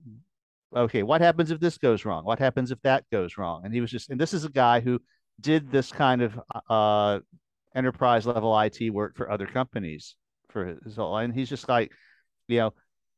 okay, 0.76 1.04
what 1.04 1.22
happens 1.22 1.52
if 1.52 1.60
this 1.60 1.78
goes 1.78 2.06
wrong? 2.06 2.26
What 2.26 2.40
happens 2.40 2.72
if 2.72 2.82
that 2.84 3.04
goes 3.12 3.38
wrong? 3.38 3.62
And 3.66 3.74
he 3.74 3.82
was 3.82 3.92
just, 3.92 4.10
and 4.10 4.20
this 4.20 4.34
is 4.34 4.46
a 4.46 4.50
guy 4.50 4.80
who 4.80 5.00
did 5.42 5.72
this 5.72 5.92
kind 5.92 6.22
of 6.22 6.40
uh, 6.70 7.20
enterprise 7.76 8.26
level 8.26 8.58
IT 8.60 8.90
work 8.92 9.16
for 9.16 9.32
other 9.32 9.46
companies 9.46 10.16
for 10.50 10.78
his 10.84 10.96
whole, 10.96 11.18
and 11.18 11.34
he's 11.34 11.50
just 11.50 11.70
like, 11.70 11.92
you 12.48 12.58
know, 12.58 12.74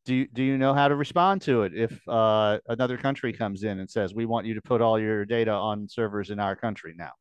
do 0.06 0.16
you, 0.16 0.28
do 0.34 0.44
you 0.44 0.58
know 0.58 0.74
how 0.74 0.88
to 0.88 0.96
respond 0.96 1.44
to 1.44 1.62
it 1.62 1.74
if 1.76 2.08
uh, 2.08 2.58
another 2.68 2.98
country 2.98 3.34
comes 3.34 3.64
in 3.64 3.80
and 3.80 3.90
says 3.90 4.16
we 4.16 4.26
want 4.26 4.48
you 4.48 4.56
to 4.56 4.62
put 4.62 4.82
all 4.82 5.00
your 5.00 5.26
data 5.26 5.52
on 5.52 5.88
servers 5.88 6.32
in 6.32 6.40
our 6.40 6.56
country 6.56 6.94
now? 6.98 7.12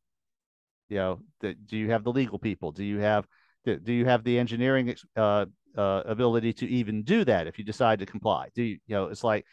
You 0.89 0.97
know, 0.97 1.19
the, 1.41 1.53
do 1.53 1.77
you 1.77 1.91
have 1.91 2.03
the 2.03 2.11
legal 2.11 2.39
people? 2.39 2.71
Do 2.71 2.83
you 2.83 2.97
have 2.97 3.25
do, 3.65 3.77
do 3.77 3.93
you 3.93 4.05
have 4.05 4.23
the 4.23 4.39
engineering 4.39 4.95
uh, 5.15 5.45
uh, 5.77 6.01
ability 6.05 6.53
to 6.53 6.67
even 6.67 7.03
do 7.03 7.23
that 7.25 7.47
if 7.47 7.57
you 7.57 7.65
decide 7.65 7.99
to 7.99 8.05
comply? 8.05 8.49
Do 8.55 8.63
you 8.63 8.79
you 8.87 8.95
know? 8.95 9.05
It's 9.05 9.23
like, 9.23 9.45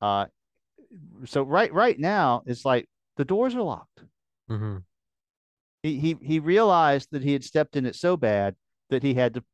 uh, 0.00 0.26
so 1.24 1.42
right 1.42 1.72
right 1.72 1.98
now 1.98 2.42
it's 2.46 2.64
like 2.64 2.88
the 3.16 3.24
doors 3.24 3.54
are 3.54 3.62
locked. 3.62 4.04
mm-hmm. 4.50 4.78
He 5.82 5.98
he 5.98 6.16
he 6.22 6.38
realized 6.38 7.08
that 7.12 7.22
he 7.22 7.32
had 7.32 7.44
stepped 7.44 7.76
in 7.76 7.86
it 7.86 7.94
so 7.94 8.16
bad 8.16 8.56
that 8.90 9.02
he 9.02 9.14
had 9.14 9.34
to 9.34 9.44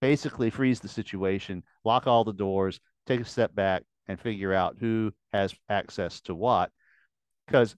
basically 0.00 0.50
freeze 0.50 0.80
the 0.80 0.88
situation, 0.88 1.62
lock 1.84 2.06
all 2.06 2.24
the 2.24 2.32
doors, 2.32 2.80
take 3.06 3.20
a 3.20 3.24
step 3.24 3.54
back, 3.54 3.82
and 4.08 4.20
figure 4.20 4.52
out 4.52 4.76
who 4.80 5.12
has 5.32 5.54
access 5.68 6.20
to 6.22 6.34
what. 6.34 6.70
Because 7.46 7.76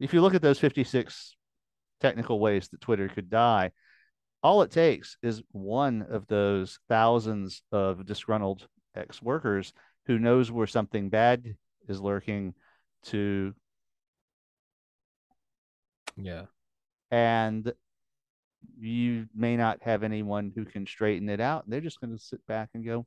if 0.00 0.12
you 0.12 0.20
look 0.20 0.34
at 0.34 0.42
those 0.42 0.58
56 0.58 1.36
technical 2.00 2.38
ways 2.38 2.68
that 2.68 2.80
Twitter 2.80 3.08
could 3.08 3.30
die, 3.30 3.70
all 4.44 4.62
it 4.62 4.70
takes 4.70 5.16
is 5.22 5.42
one 5.52 6.02
of 6.10 6.26
those 6.28 6.78
thousands 6.88 7.62
of 7.72 8.04
disgruntled 8.06 8.68
ex 8.94 9.20
workers 9.22 9.72
who 10.06 10.18
knows 10.18 10.52
where 10.52 10.66
something 10.66 11.08
bad 11.08 11.56
is 11.88 12.00
lurking 12.00 12.54
to 13.04 13.54
Yeah. 16.16 16.44
and 17.10 17.72
you 18.78 19.26
may 19.34 19.56
not 19.56 19.82
have 19.82 20.02
anyone 20.02 20.52
who 20.54 20.64
can 20.64 20.86
straighten 20.86 21.28
it 21.28 21.40
out. 21.40 21.64
They're 21.68 21.80
just 21.80 22.00
going 22.00 22.16
to 22.16 22.22
sit 22.22 22.44
back 22.46 22.70
and 22.74 22.84
go, 22.84 23.06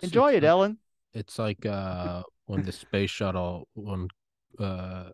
enjoy 0.00 0.28
it's 0.34 0.36
it, 0.38 0.42
like- 0.42 0.50
Elon. 0.50 0.78
It's 1.12 1.38
like 1.40 1.66
uh 1.66 2.22
when 2.46 2.62
the 2.62 2.70
space 2.70 3.10
shuttle 3.10 3.66
when 3.74 4.06
uh 4.60 5.10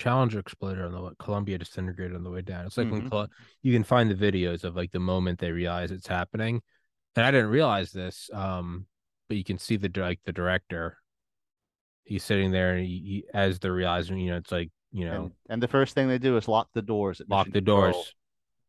Challenger 0.00 0.38
exploded 0.40 0.82
on 0.84 0.92
the 0.92 1.00
way, 1.00 1.10
Columbia 1.18 1.58
disintegrated 1.58 2.16
on 2.16 2.24
the 2.24 2.30
way 2.30 2.40
down. 2.40 2.66
It's 2.66 2.76
like 2.78 2.90
when 2.90 3.02
Mhm. 3.02 3.10
Col- 3.10 3.28
you 3.62 3.72
can 3.72 3.84
find 3.84 4.10
the 4.10 4.14
videos 4.14 4.64
of 4.64 4.74
like 4.74 4.90
the 4.90 4.98
moment 4.98 5.38
they 5.38 5.52
realize 5.52 5.90
it's 5.92 6.06
happening. 6.08 6.62
And 7.16 7.26
I 7.26 7.30
didn't 7.30 7.50
realize 7.50 7.92
this, 7.92 8.30
um, 8.32 8.86
but 9.28 9.36
you 9.36 9.44
can 9.44 9.58
see 9.58 9.76
the 9.76 9.90
like 10.00 10.20
the 10.24 10.32
director 10.32 10.96
He's 12.04 12.24
sitting 12.24 12.50
there, 12.50 12.74
and 12.74 12.84
he, 12.86 12.98
he, 12.98 13.24
as 13.32 13.60
they're 13.60 13.72
realizing, 13.72 14.18
you 14.18 14.30
know, 14.32 14.38
it's 14.38 14.50
like 14.50 14.70
you 14.90 15.04
know, 15.04 15.24
and, 15.24 15.32
and 15.48 15.62
the 15.62 15.68
first 15.68 15.94
thing 15.94 16.08
they 16.08 16.18
do 16.18 16.36
is 16.36 16.48
lock 16.48 16.68
the 16.74 16.82
doors. 16.82 17.22
lock 17.28 17.48
the 17.52 17.60
doors. 17.60 17.94
Control. 17.94 18.04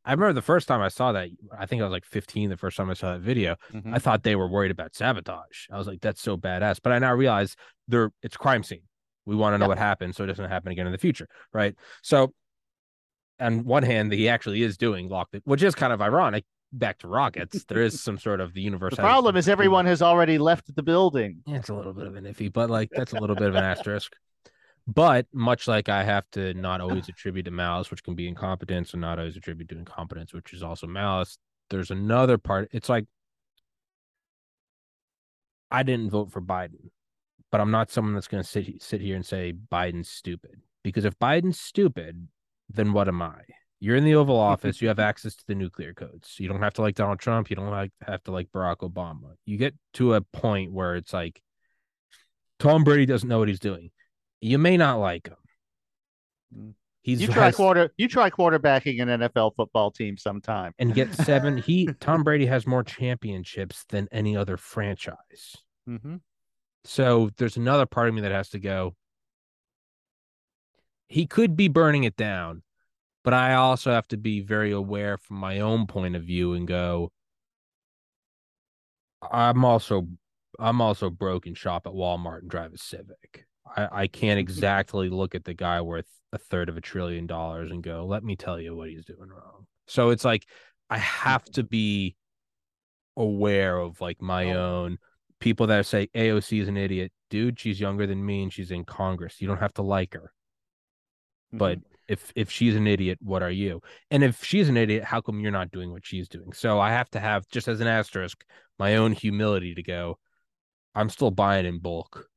I 0.05 0.11
remember 0.11 0.34
the 0.34 0.41
first 0.43 0.67
time 0.67 0.82
I 0.82 0.89
saw 0.89 1.11
that. 1.13 1.29
I 1.57 1.65
think 1.65 1.82
I 1.82 1.86
was 1.86 1.91
like 1.91 2.05
15 2.05 2.49
the 2.49 2.57
first 2.57 2.77
time 2.77 2.89
I 2.89 2.93
saw 2.93 3.13
that 3.13 3.21
video. 3.21 3.55
Mhm. 3.71 3.93
I 3.95 3.99
thought 3.99 4.21
they 4.21 4.36
were 4.36 4.47
worried 4.47 4.69
about 4.71 4.93
sabotage. 4.93 5.67
I 5.71 5.77
was 5.77 5.88
like, 5.88 6.01
that's 6.01 6.21
so 6.21 6.38
badass. 6.38 6.79
But 6.84 6.91
I 6.93 6.99
now 6.99 7.13
realize 7.13 7.55
they're 7.88 8.11
it's 8.21 8.38
crime 8.38 8.61
scene. 8.63 8.84
We 9.26 9.36
want 9.36 9.53
to 9.53 9.57
know 9.57 9.65
Yeah. 9.65 9.69
what 9.69 9.78
happened 9.78 10.15
so 10.15 10.24
it 10.24 10.28
doesn't 10.28 10.49
happen 10.49 10.72
again 10.72 10.86
in 10.86 10.91
the 10.91 10.97
future. 10.97 11.28
Right. 11.53 11.76
So 12.01 12.34
on 13.39 13.65
one 13.65 13.84
hand, 13.84 14.11
he 14.13 14.30
actually 14.30 14.61
is 14.63 14.78
doing 14.78 15.09
lock 15.09 15.30
the 15.32 15.41
which 15.45 15.63
is 15.63 15.76
kind 15.76 15.93
of 15.93 16.01
ironic. 16.01 16.45
Back 16.74 16.99
to 16.99 17.07
rockets. 17.09 17.65
there 17.67 17.82
is 17.84 18.01
some 18.01 18.17
sort 18.17 18.39
of 18.39 18.53
the 18.53 18.61
universe. 18.61 18.91
The 18.95 19.01
problem 19.01 19.36
is 19.36 19.49
everyone 19.49 19.86
has 19.88 20.01
already 20.01 20.38
left 20.38 20.74
the 20.74 20.84
building. 20.84 21.41
Yeah, 21.45 21.57
it's 21.57 21.67
a 21.69 21.74
little 21.74 21.91
bit 21.93 22.07
of 22.07 22.15
an 22.15 22.24
iffy, 22.24 22.51
but 22.51 22.69
like 22.69 22.89
that's 22.95 23.11
a 23.11 23.19
little 23.19 23.36
bit 23.36 23.49
of 23.49 23.55
an 23.55 23.63
asterisk. 23.63 24.13
But 24.88 25.28
much 25.34 25.67
like 25.67 25.89
I 25.89 26.03
have 26.03 26.24
to 26.32 26.53
not 26.53 26.80
always 26.82 27.09
attribute 27.09 27.45
to 27.45 27.51
malice, 27.51 27.91
which 27.91 28.03
can 28.03 28.15
be 28.15 28.28
incompetence, 28.28 28.93
and 28.93 29.01
not 29.01 29.19
always 29.19 29.36
attribute 29.38 29.69
to 29.69 29.78
incompetence, 29.78 30.34
which 30.34 30.53
is 30.53 30.63
also 30.63 30.88
malice. 30.88 31.38
There's 31.69 31.91
another 31.91 32.38
part. 32.38 32.69
It's 32.72 32.89
like 32.89 33.05
I 35.69 35.84
didn't 35.84 36.09
vote 36.09 36.32
for 36.32 36.41
Biden, 36.41 36.89
but 37.52 37.62
I'm 37.62 37.72
not 37.72 37.91
someone 37.91 38.14
that's 38.14 38.28
going 38.28 38.43
to 38.43 38.49
sit 38.49 38.82
sit 38.82 39.02
here 39.02 39.16
and 39.16 39.26
say 39.26 39.54
Biden's 39.54 40.10
stupid. 40.10 40.62
Because 40.84 41.06
if 41.06 41.18
Biden's 41.20 41.60
stupid, 41.60 42.28
then 42.70 42.93
what 42.93 43.08
am 43.08 43.22
I? 43.22 43.41
You're 43.80 43.95
in 43.95 44.04
the 44.06 44.16
Oval 44.16 44.39
Office. 44.52 44.82
You 44.82 44.88
have 44.88 44.99
access 44.99 45.36
to 45.36 45.43
the 45.47 45.56
nuclear 45.56 45.93
codes. 45.93 46.36
You 46.39 46.47
don't 46.47 46.62
have 46.62 46.74
to 46.76 46.82
like 46.82 46.95
Donald 46.95 47.20
Trump. 47.20 47.49
You 47.49 47.56
don't 47.56 47.70
like, 47.70 47.91
have 48.08 48.24
to 48.24 48.32
like 48.32 48.49
Barack 48.52 48.78
Obama. 48.78 49.34
You 49.45 49.58
get 49.58 49.76
to 49.95 50.14
a 50.16 50.22
point 50.22 50.72
where 50.72 50.95
it's 50.95 51.14
like 51.14 51.41
Tom 52.60 52.84
Brady 52.84 53.06
doesn't 53.06 53.28
know 53.28 53.39
what 53.39 53.47
he's 53.47 53.60
doing. 53.60 53.91
You 54.39 54.58
may 54.58 54.78
not 54.78 54.99
like 54.99 55.28
him. 55.28 55.36
Mm. 56.58 56.74
He's 57.04 57.20
You 57.22 57.28
try 57.30 57.45
has- 57.45 57.56
quarter. 57.56 57.91
You 57.97 58.08
try 58.08 58.30
quarterbacking 58.30 59.02
an 59.02 59.08
NFL 59.22 59.56
football 59.56 59.89
team 59.89 60.18
sometime. 60.18 60.74
and 60.78 60.93
get 60.93 61.12
seven. 61.16 61.58
He 61.58 61.88
Tom 61.99 62.24
Brady 62.24 62.45
has 62.45 62.68
more 62.68 62.84
championships 62.84 63.86
than 63.89 64.08
any 64.12 64.38
other 64.38 64.58
franchise. 64.58 65.56
Mm-hmm. 65.89 66.18
So 66.84 67.29
there's 67.38 67.57
another 67.57 67.86
part 67.86 68.09
of 68.09 68.15
me 68.15 68.21
that 68.21 68.32
has 68.32 68.49
to 68.49 68.59
go. 68.59 68.95
He 71.07 71.27
could 71.27 71.55
be 71.55 71.67
burning 71.67 72.05
it 72.05 72.15
down, 72.15 72.63
but 73.23 73.34
I 73.34 73.53
also 73.53 73.91
have 73.91 74.07
to 74.09 74.17
be 74.17 74.39
very 74.39 74.71
aware 74.71 75.17
from 75.17 75.38
my 75.38 75.59
own 75.59 75.86
point 75.86 76.15
of 76.15 76.23
view 76.23 76.53
and 76.53 76.67
go. 76.67 77.11
I'm 79.29 79.63
also 79.63 80.07
I'm 80.59 80.82
also 80.82 81.09
broke 81.09 81.45
and 81.45 81.57
shop 81.57 81.86
at 81.86 81.93
Walmart 81.93 82.39
and 82.39 82.49
drive 82.49 82.73
a 82.73 82.77
Civic. 82.77 83.45
I, 83.65 83.89
I 84.03 84.07
can't 84.07 84.32
mm-hmm. 84.39 84.39
exactly 84.39 85.09
look 85.09 85.36
at 85.36 85.43
the 85.43 85.53
guy 85.53 85.82
worth 85.82 86.07
a 86.34 86.38
third 86.38 86.69
of 86.69 86.77
a 86.77 86.82
trillion 86.82 87.27
dollars 87.27 87.71
and 87.71 87.84
go, 87.84 88.05
let 88.05 88.23
me 88.23 88.36
tell 88.36 88.59
you 88.59 88.75
what 88.75 88.89
he's 88.89 89.05
doing 89.05 89.29
wrong. 89.29 89.67
So 89.88 90.09
it's 90.09 90.25
like 90.25 90.45
I 90.89 90.97
have 90.97 91.43
to 91.51 91.63
be 91.63 92.15
aware 93.17 93.77
of 93.77 93.99
like 93.99 94.21
my 94.21 94.53
oh. 94.53 94.84
own 94.84 94.97
people 95.41 95.67
that 95.67 95.85
say 95.85 96.07
AOC 96.15 96.61
is 96.61 96.69
an 96.69 96.77
idiot. 96.77 97.11
Dude, 97.29 97.59
she's 97.59 97.81
younger 97.81 98.07
than 98.07 98.25
me 98.25 98.43
and 98.43 98.53
she's 98.53 98.71
in 98.71 98.85
Congress. 98.85 99.41
You 99.41 99.47
don't 99.47 99.59
have 99.59 99.73
to 99.73 99.81
like 99.81 100.13
her. 100.13 100.31
But 101.51 101.79
mm-hmm. 101.79 101.93
if 102.07 102.31
if 102.35 102.49
she's 102.49 102.77
an 102.77 102.87
idiot, 102.87 103.17
what 103.21 103.43
are 103.43 103.51
you? 103.51 103.81
And 104.09 104.23
if 104.23 104.43
she's 104.43 104.69
an 104.69 104.77
idiot, 104.77 105.03
how 105.03 105.19
come 105.19 105.41
you're 105.41 105.51
not 105.51 105.71
doing 105.71 105.91
what 105.91 106.05
she's 106.05 106.29
doing? 106.29 106.53
So 106.53 106.79
I 106.79 106.91
have 106.91 107.09
to 107.09 107.19
have 107.19 107.45
just 107.49 107.67
as 107.67 107.81
an 107.81 107.87
asterisk 107.87 108.45
my 108.79 108.95
own 108.95 109.11
humility 109.11 109.75
to 109.75 109.83
go. 109.83 110.17
I'm 110.95 111.09
still 111.09 111.31
buying 111.31 111.65
in 111.65 111.79
bulk. 111.79 112.27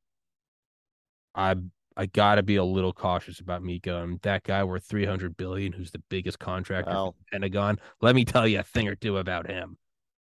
I 1.33 1.55
I 1.95 2.07
gotta 2.07 2.43
be 2.43 2.57
a 2.57 2.63
little 2.63 2.91
cautious 2.91 3.39
about 3.39 3.63
me 3.63 3.79
going. 3.79 4.19
That 4.23 4.43
guy 4.43 4.63
worth 4.65 4.83
300 4.83 5.37
billion, 5.37 5.71
who's 5.71 5.91
the 5.91 6.03
biggest 6.09 6.39
contractor 6.39 6.91
the 6.91 7.11
Pentagon. 7.31 7.79
Let 8.01 8.15
me 8.15 8.25
tell 8.25 8.47
you 8.47 8.59
a 8.59 8.63
thing 8.63 8.89
or 8.89 8.95
two 8.95 9.17
about 9.17 9.47
him. 9.47 9.77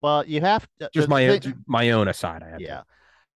Well, 0.02 0.26
you 0.26 0.41
have 0.41 0.68
to, 0.80 0.89
Just 0.93 1.08
the 1.08 1.10
my 1.10 1.39
thing- 1.39 1.64
my 1.68 1.91
own 1.91 2.08
aside. 2.08 2.43
I 2.43 2.50
have 2.50 2.58
to- 2.60 2.64
yeah. 2.64 2.82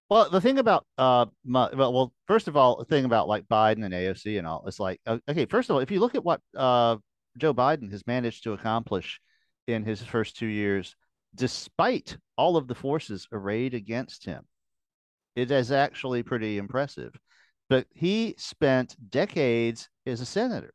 Well, 0.09 0.29
the 0.29 0.41
thing 0.41 0.59
about 0.59 0.85
uh, 0.97 1.27
my, 1.45 1.69
well, 1.73 1.93
well, 1.93 2.13
first 2.27 2.49
of 2.49 2.57
all, 2.57 2.75
the 2.77 2.85
thing 2.85 3.05
about 3.05 3.29
like 3.29 3.47
Biden 3.47 3.85
and 3.85 3.93
AOC 3.93 4.37
and 4.37 4.45
all, 4.45 4.63
it's 4.67 4.79
like 4.79 4.99
uh, 5.05 5.19
okay. 5.29 5.45
First 5.45 5.69
of 5.69 5.75
all, 5.75 5.79
if 5.81 5.89
you 5.89 5.99
look 6.01 6.15
at 6.15 6.23
what 6.25 6.41
uh 6.55 6.97
Joe 7.37 7.53
Biden 7.53 7.89
has 7.91 8.05
managed 8.05 8.43
to 8.43 8.51
accomplish 8.53 9.21
in 9.67 9.85
his 9.85 10.01
first 10.01 10.35
two 10.37 10.47
years, 10.47 10.95
despite 11.35 12.17
all 12.37 12.57
of 12.57 12.67
the 12.67 12.75
forces 12.75 13.25
arrayed 13.31 13.73
against 13.73 14.25
him, 14.25 14.43
it 15.37 15.49
is 15.49 15.71
actually 15.71 16.23
pretty 16.23 16.57
impressive. 16.57 17.13
But 17.69 17.87
he 17.93 18.35
spent 18.37 18.97
decades 19.09 19.87
as 20.05 20.19
a 20.19 20.25
senator. 20.25 20.73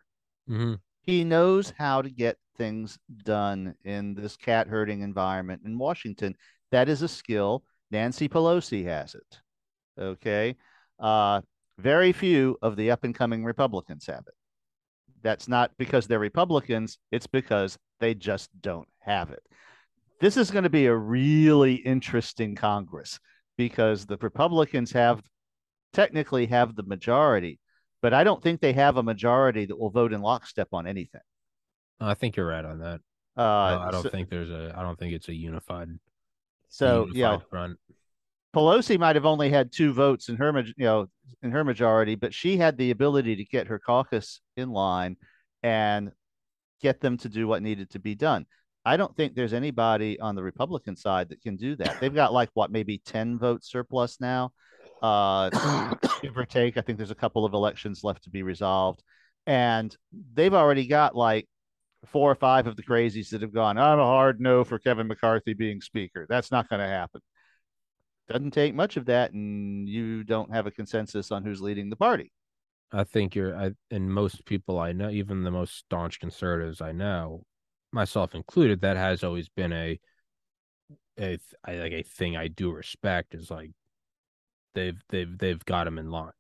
Mhm. 0.49 0.81
He 1.03 1.25
knows 1.25 1.75
how 1.77 2.01
to 2.01 2.09
get 2.09 2.39
things 2.57 2.99
done 3.25 3.75
in 3.85 4.15
this 4.15 4.37
cat 4.37 4.69
herding 4.69 5.03
environment 5.03 5.63
in 5.65 5.79
Washington. 5.79 6.35
That 6.73 6.89
is 6.89 7.03
a 7.03 7.09
skill. 7.09 7.63
Nancy 7.91 8.29
Pelosi 8.29 8.85
has 8.85 9.15
it. 9.15 9.41
Okay. 9.99 10.57
Uh, 10.99 11.41
very 11.79 12.13
few 12.13 12.57
of 12.63 12.77
the 12.77 12.91
up 12.91 13.05
and 13.05 13.15
coming 13.15 13.45
Republicans 13.45 14.07
have 14.07 14.25
it. 14.27 14.35
That's 15.23 15.49
not 15.49 15.73
because 15.79 16.07
they're 16.07 16.19
Republicans, 16.19 16.99
it's 17.11 17.27
because 17.27 17.79
they 18.01 18.15
just 18.15 18.51
don't 18.61 18.89
have 19.01 19.31
it. 19.31 19.43
This 20.21 20.37
is 20.37 20.51
going 20.51 20.65
to 20.65 20.71
be 20.71 20.87
a 20.87 20.95
really 20.95 21.75
interesting 21.75 22.55
Congress 22.55 23.19
because 23.57 24.07
the 24.07 24.17
Republicans 24.19 24.93
have 24.93 25.23
technically 25.93 26.47
have 26.47 26.75
the 26.75 26.83
majority, 26.83 27.59
but 28.03 28.15
I 28.15 28.25
don't 28.25 28.43
think 28.43 28.61
they 28.61 28.73
have 28.75 28.97
a 28.97 29.03
majority 29.03 29.67
that 29.67 29.79
will 29.79 29.91
vote 29.91 30.13
in 30.13 30.23
lockstep 30.23 30.69
on 30.73 30.87
anything. 30.87 31.21
I 32.01 32.15
think 32.15 32.37
you're 32.37 32.47
right 32.47 32.65
on 32.65 32.79
that. 32.81 33.01
Uh, 33.37 33.43
I 33.43 33.89
I 33.89 33.91
don't 33.91 34.03
so, 34.03 34.09
think 34.09 34.31
there's 34.31 34.51
a. 34.51 34.75
I 34.77 34.83
don't 34.83 34.99
think 34.99 35.15
it's 35.15 35.29
a 35.29 35.35
unified. 35.35 35.89
so. 36.69 37.07
unified 37.13 37.41
know, 37.41 37.45
front. 37.51 37.79
Pelosi 38.55 38.99
might 38.99 39.17
have 39.17 39.27
only 39.27 39.51
had 39.51 39.71
two 39.71 39.93
votes 39.93 40.31
in 40.31 40.37
her, 40.37 40.59
you 40.79 40.87
know, 40.87 41.09
in 41.43 41.51
her 41.51 41.63
majority, 41.63 42.15
but 42.15 42.33
she 42.33 42.57
had 42.57 42.79
the 42.79 42.91
ability 42.91 43.37
to 43.37 43.45
get 43.45 43.67
her 43.67 43.79
caucus 43.79 44.41
in 44.57 44.71
line 44.71 45.17
and 45.63 46.11
get 46.81 47.01
them 47.01 47.19
to 47.19 47.29
do 47.29 47.47
what 47.47 47.63
needed 47.63 47.91
to 47.91 47.99
be 47.99 48.15
done. 48.15 48.47
I 48.87 48.97
don't 48.97 49.15
think 49.15 49.35
there's 49.35 49.53
anybody 49.53 50.19
on 50.21 50.37
the 50.37 50.43
Republican 50.43 50.97
side 50.97 51.29
that 51.31 51.43
can 51.43 51.57
do 51.57 51.77
that. 51.77 52.01
They've 52.01 52.15
got 52.15 52.33
like 52.33 52.49
what, 52.55 52.71
maybe 52.71 53.03
10 53.05 53.37
vote 53.37 53.65
surplus 53.65 54.21
now, 54.21 54.53
uh, 55.03 55.51
give 56.23 56.39
or 56.39 56.47
take. 56.47 56.79
I 56.79 56.81
think 56.81 56.97
there's 56.97 57.11
a 57.11 57.17
couple 57.17 57.45
of 57.45 57.53
elections 57.53 58.05
left 58.05 58.25
to 58.25 58.31
be 58.31 58.43
resolved. 58.43 59.03
And 59.47 59.95
they've 60.33 60.55
already 60.55 60.87
got 60.87 61.17
like 61.17 61.47
four 62.07 62.31
or 62.31 62.35
five 62.35 62.67
of 62.67 62.77
the 62.77 62.83
crazies 62.83 63.31
that 63.31 63.43
have 63.43 63.53
gone, 63.53 63.77
I'm 63.79 63.99
a 63.99 64.05
hard 64.05 64.41
no 64.41 64.65
for 64.65 64.79
Kevin 64.79 65.07
McCarthy 65.07 65.55
being 65.55 65.81
speaker. 65.81 66.27
That's 66.29 66.51
not 66.51 66.69
going 66.69 66.81
to 66.81 66.89
happen 66.89 67.21
doesn't 68.29 68.51
take 68.51 68.75
much 68.75 68.97
of 68.97 69.07
that 69.07 69.33
and 69.35 69.89
you 69.89 70.25
don't 70.25 70.53
have 70.53 70.67
a 70.67 70.71
consensus 70.73 71.31
on 71.31 71.45
who's 71.45 71.61
leading 71.61 71.89
the 71.89 71.95
party 71.95 72.33
I 72.93 73.05
think 73.05 73.37
you're. 73.37 73.57
I 73.57 73.71
and 73.91 74.13
most 74.13 74.45
people 74.47 74.79
I 74.81 74.91
know, 74.93 75.11
even 75.11 75.45
the 75.45 75.51
most 75.53 75.77
staunch 75.77 76.19
conservatives 76.19 76.81
I 76.81 76.91
know, 76.93 77.45
myself 77.93 78.35
included, 78.35 78.81
that 78.81 78.97
has 78.97 79.23
always 79.23 79.49
been 79.49 79.73
a 79.73 79.99
a 81.19 81.39
like 81.67 81.93
a 81.93 82.03
thing 82.03 82.37
I 82.37 82.49
do 82.49 82.71
respect 82.73 83.35
is 83.35 83.51
like 83.51 83.71
they've 84.75 85.01
they've 85.09 85.37
they've 85.39 85.65
got 85.65 85.87
him 85.87 85.99
in 85.99 86.11
line. 86.11 86.31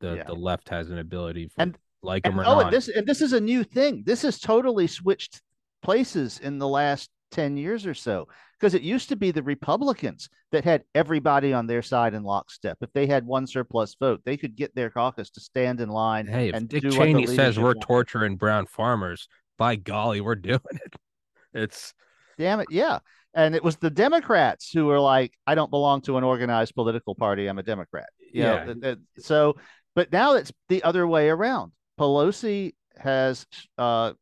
The 0.00 0.16
Yeah. 0.16 0.24
the 0.24 0.34
left 0.34 0.68
has 0.70 0.90
an 0.90 0.98
ability 0.98 1.48
for 1.48 1.62
And- 1.62 1.78
like 2.02 2.24
and, 2.24 2.34
him 2.34 2.40
or 2.40 2.44
oh 2.44 2.54
not. 2.56 2.64
and 2.64 2.72
this 2.72 2.88
and 2.88 3.06
this 3.06 3.20
is 3.20 3.32
a 3.32 3.40
new 3.40 3.62
thing 3.64 4.02
this 4.06 4.22
has 4.22 4.38
totally 4.38 4.86
switched 4.86 5.40
places 5.82 6.38
in 6.42 6.58
the 6.58 6.68
last 6.68 7.10
10 7.32 7.56
years 7.56 7.86
or 7.86 7.94
so 7.94 8.26
because 8.58 8.74
it 8.74 8.82
used 8.82 9.08
to 9.08 9.16
be 9.16 9.30
the 9.30 9.42
republicans 9.42 10.28
that 10.52 10.64
had 10.64 10.82
everybody 10.94 11.52
on 11.52 11.66
their 11.66 11.82
side 11.82 12.12
in 12.14 12.22
lockstep 12.22 12.76
if 12.80 12.92
they 12.92 13.06
had 13.06 13.24
one 13.24 13.46
surplus 13.46 13.94
vote 14.00 14.20
they 14.24 14.36
could 14.36 14.56
get 14.56 14.74
their 14.74 14.90
caucus 14.90 15.30
to 15.30 15.40
stand 15.40 15.80
in 15.80 15.88
line 15.88 16.26
hey, 16.26 16.48
if 16.48 16.54
and 16.54 16.68
Dick 16.68 16.82
Cheney 16.90 17.26
says 17.26 17.58
we're 17.58 17.66
wanted. 17.66 17.82
torturing 17.82 18.36
brown 18.36 18.66
farmers, 18.66 19.28
by 19.58 19.76
golly, 19.76 20.20
we're 20.20 20.34
doing 20.34 20.60
it. 20.72 20.94
It's 21.52 21.94
damn 22.38 22.60
it 22.60 22.68
yeah 22.70 23.00
and 23.34 23.54
it 23.54 23.62
was 23.62 23.76
the 23.76 23.90
democrats 23.90 24.70
who 24.72 24.86
were 24.86 25.00
like 25.00 25.32
i 25.46 25.54
don't 25.54 25.70
belong 25.70 26.00
to 26.00 26.16
an 26.16 26.24
organized 26.24 26.74
political 26.74 27.14
party 27.14 27.48
i'm 27.48 27.58
a 27.58 27.62
democrat 27.62 28.08
you 28.32 28.42
Yeah. 28.42 28.72
th- 28.72 28.98
so 29.18 29.56
but 29.94 30.12
now 30.12 30.34
it's 30.34 30.52
the 30.68 30.82
other 30.84 31.06
way 31.06 31.28
around 31.28 31.72
pelosi 32.00 32.72
has 32.96 33.46
uh 33.78 34.12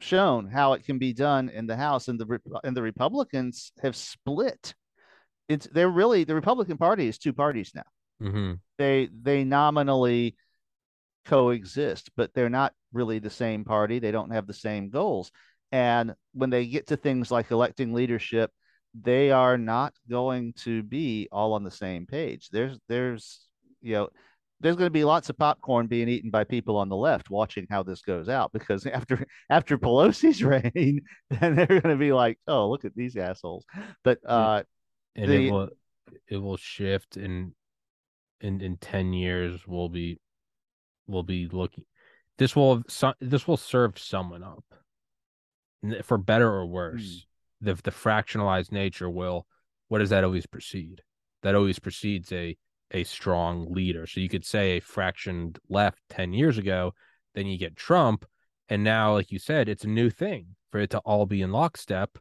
shown 0.00 0.46
how 0.46 0.72
it 0.72 0.84
can 0.84 0.98
be 0.98 1.12
done 1.12 1.48
in 1.48 1.66
the 1.66 1.76
house 1.76 2.08
and 2.08 2.18
the 2.18 2.40
and 2.64 2.76
the 2.76 2.82
republicans 2.82 3.72
have 3.82 3.94
split 3.94 4.74
it's 5.48 5.66
they're 5.72 5.88
really 5.88 6.24
the 6.24 6.34
republican 6.34 6.76
party 6.76 7.06
is 7.06 7.18
two 7.18 7.32
parties 7.32 7.72
now 7.74 7.84
mhm. 8.20 8.58
they 8.78 9.08
they 9.22 9.44
nominally 9.44 10.34
coexist, 11.24 12.10
but 12.16 12.32
they're 12.34 12.50
not 12.50 12.72
really 12.92 13.18
the 13.18 13.30
same 13.30 13.64
party. 13.64 13.98
They 13.98 14.10
don't 14.10 14.32
have 14.32 14.46
the 14.46 14.54
same 14.54 14.90
goals. 14.90 15.30
And 15.72 16.14
when 16.32 16.50
they 16.50 16.66
get 16.66 16.88
to 16.88 16.96
things 16.96 17.30
like 17.30 17.50
electing 17.50 17.92
leadership, 17.92 18.50
they 18.94 19.30
are 19.32 19.58
not 19.58 19.92
going 20.08 20.52
to 20.58 20.82
be 20.82 21.28
all 21.32 21.54
on 21.54 21.64
the 21.64 21.70
same 21.70 22.06
page. 22.06 22.48
There's 22.50 22.78
there's 22.88 23.48
you 23.80 23.94
know 23.94 24.08
there's 24.60 24.76
going 24.76 24.86
to 24.86 24.90
be 24.90 25.04
lots 25.04 25.28
of 25.30 25.36
popcorn 25.38 25.86
being 25.86 26.08
eaten 26.08 26.30
by 26.30 26.44
people 26.44 26.76
on 26.76 26.88
the 26.88 26.96
left 26.96 27.28
watching 27.30 27.66
how 27.70 27.82
this 27.82 28.02
goes 28.02 28.28
out 28.28 28.52
because 28.52 28.86
after 28.92 29.26
after 29.50 29.78
Pelosi's 29.78 30.42
reign, 30.44 31.02
then 31.30 31.54
they're 31.54 31.66
going 31.66 31.82
to 31.82 31.96
be 31.96 32.12
like, 32.12 32.38
oh, 32.46 32.70
look 32.70 32.84
at 32.84 32.94
these 32.94 33.16
assholes. 33.16 33.64
But 34.02 34.18
uh, 34.26 34.62
and 35.16 35.30
the- 35.30 35.46
it 35.48 35.52
will 35.52 35.68
it 36.28 36.36
will 36.38 36.56
shift 36.56 37.16
and 37.16 37.52
in 38.40 38.60
in 38.60 38.76
10 38.76 39.12
years 39.12 39.66
we'll 39.66 39.88
be 39.88 40.18
we'll 41.06 41.22
be 41.22 41.48
looking 41.50 41.84
this 42.38 42.54
will 42.54 42.82
this 43.20 43.46
will 43.46 43.56
serve 43.56 43.98
someone 43.98 44.42
up. 44.42 44.64
For 46.02 46.16
better 46.16 46.48
or 46.48 46.66
worse 46.66 47.26
the 47.60 47.74
the 47.74 47.90
fractionalized 47.90 48.72
nature 48.72 49.08
will 49.10 49.46
what 49.88 49.98
does 49.98 50.10
that 50.10 50.24
always 50.24 50.46
precede? 50.46 51.02
That 51.42 51.54
always 51.54 51.78
precedes 51.78 52.32
a 52.32 52.56
a 52.94 53.04
strong 53.04 53.70
leader. 53.70 54.06
So 54.06 54.20
you 54.20 54.28
could 54.28 54.46
say 54.46 54.76
a 54.76 54.80
fractioned 54.80 55.58
left 55.68 55.98
10 56.08 56.32
years 56.32 56.56
ago 56.56 56.94
then 57.34 57.46
you 57.46 57.58
get 57.58 57.76
trump 57.76 58.24
and 58.68 58.82
now 58.82 59.12
like 59.12 59.30
you 59.30 59.38
said 59.38 59.68
it's 59.68 59.84
a 59.84 59.88
new 59.88 60.08
thing 60.08 60.46
for 60.70 60.80
it 60.80 60.90
to 60.90 60.98
all 61.00 61.26
be 61.26 61.42
in 61.42 61.52
lockstep. 61.52 62.18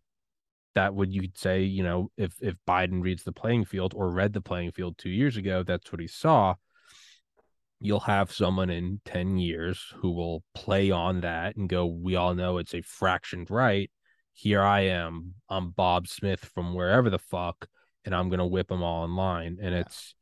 That 0.75 0.95
would 0.95 1.13
you 1.13 1.21
could 1.21 1.37
say 1.37 1.61
you 1.61 1.83
know 1.83 2.11
if 2.17 2.33
if 2.41 2.55
biden 2.67 3.01
reads 3.01 3.23
the 3.23 3.31
playing 3.31 3.65
field 3.65 3.93
or 3.95 4.09
read 4.09 4.33
the 4.33 4.41
playing 4.41 4.71
field 4.71 4.97
two 4.97 5.09
years 5.09 5.37
ago 5.37 5.63
that's 5.63 5.91
what 5.91 6.01
he 6.01 6.07
saw. 6.07 6.55
You'll 7.79 8.01
have 8.01 8.31
someone 8.31 8.69
in 8.69 9.01
10 9.05 9.37
years 9.37 9.93
who 9.97 10.11
will 10.11 10.43
play 10.55 10.89
on 10.89 11.21
that 11.21 11.55
and 11.55 11.69
go 11.69 11.85
we 11.85 12.15
all 12.15 12.33
know 12.33 12.57
it's 12.57 12.73
a 12.73 12.81
fractioned 12.81 13.49
right. 13.51 13.91
Here 14.33 14.61
i 14.61 14.81
am. 14.81 15.35
I'm 15.49 15.69
bob 15.69 16.07
smith 16.07 16.43
from 16.43 16.73
wherever 16.73 17.11
the 17.11 17.19
fuck 17.19 17.67
and 18.05 18.13
i'm 18.15 18.29
gonna 18.29 18.47
whip 18.47 18.67
them 18.69 18.81
all 18.81 19.05
in 19.05 19.15
line. 19.15 19.59
And 19.61 19.75
it's 19.75 20.15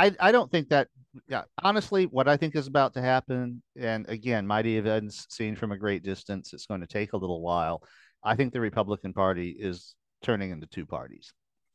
I, 0.00 0.12
I 0.18 0.32
don't 0.32 0.50
think 0.50 0.70
that 0.70 0.88
yeah 1.28 1.42
honestly 1.62 2.06
what 2.06 2.28
i 2.28 2.36
think 2.36 2.54
is 2.54 2.66
about 2.68 2.94
to 2.94 3.02
happen 3.02 3.62
and 3.76 4.08
again 4.08 4.46
mighty 4.46 4.78
events 4.78 5.26
seen 5.28 5.56
from 5.56 5.72
a 5.72 5.76
great 5.76 6.02
distance 6.02 6.52
it's 6.52 6.66
going 6.66 6.80
to 6.80 6.86
take 6.86 7.12
a 7.12 7.16
little 7.16 7.42
while 7.42 7.82
i 8.24 8.34
think 8.34 8.52
the 8.52 8.60
republican 8.60 9.12
party 9.12 9.50
is 9.58 9.94
turning 10.22 10.50
into 10.50 10.66
two 10.66 10.84
parties. 10.84 11.32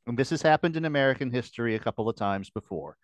And 0.07 0.15
this 0.17 0.29
has 0.29 0.41
happened 0.41 0.75
in 0.77 0.85
american 0.85 1.31
history 1.31 1.75
a 1.75 1.79
couple 1.79 2.07
of 2.09 2.15
times 2.15 2.49
before 2.49 2.95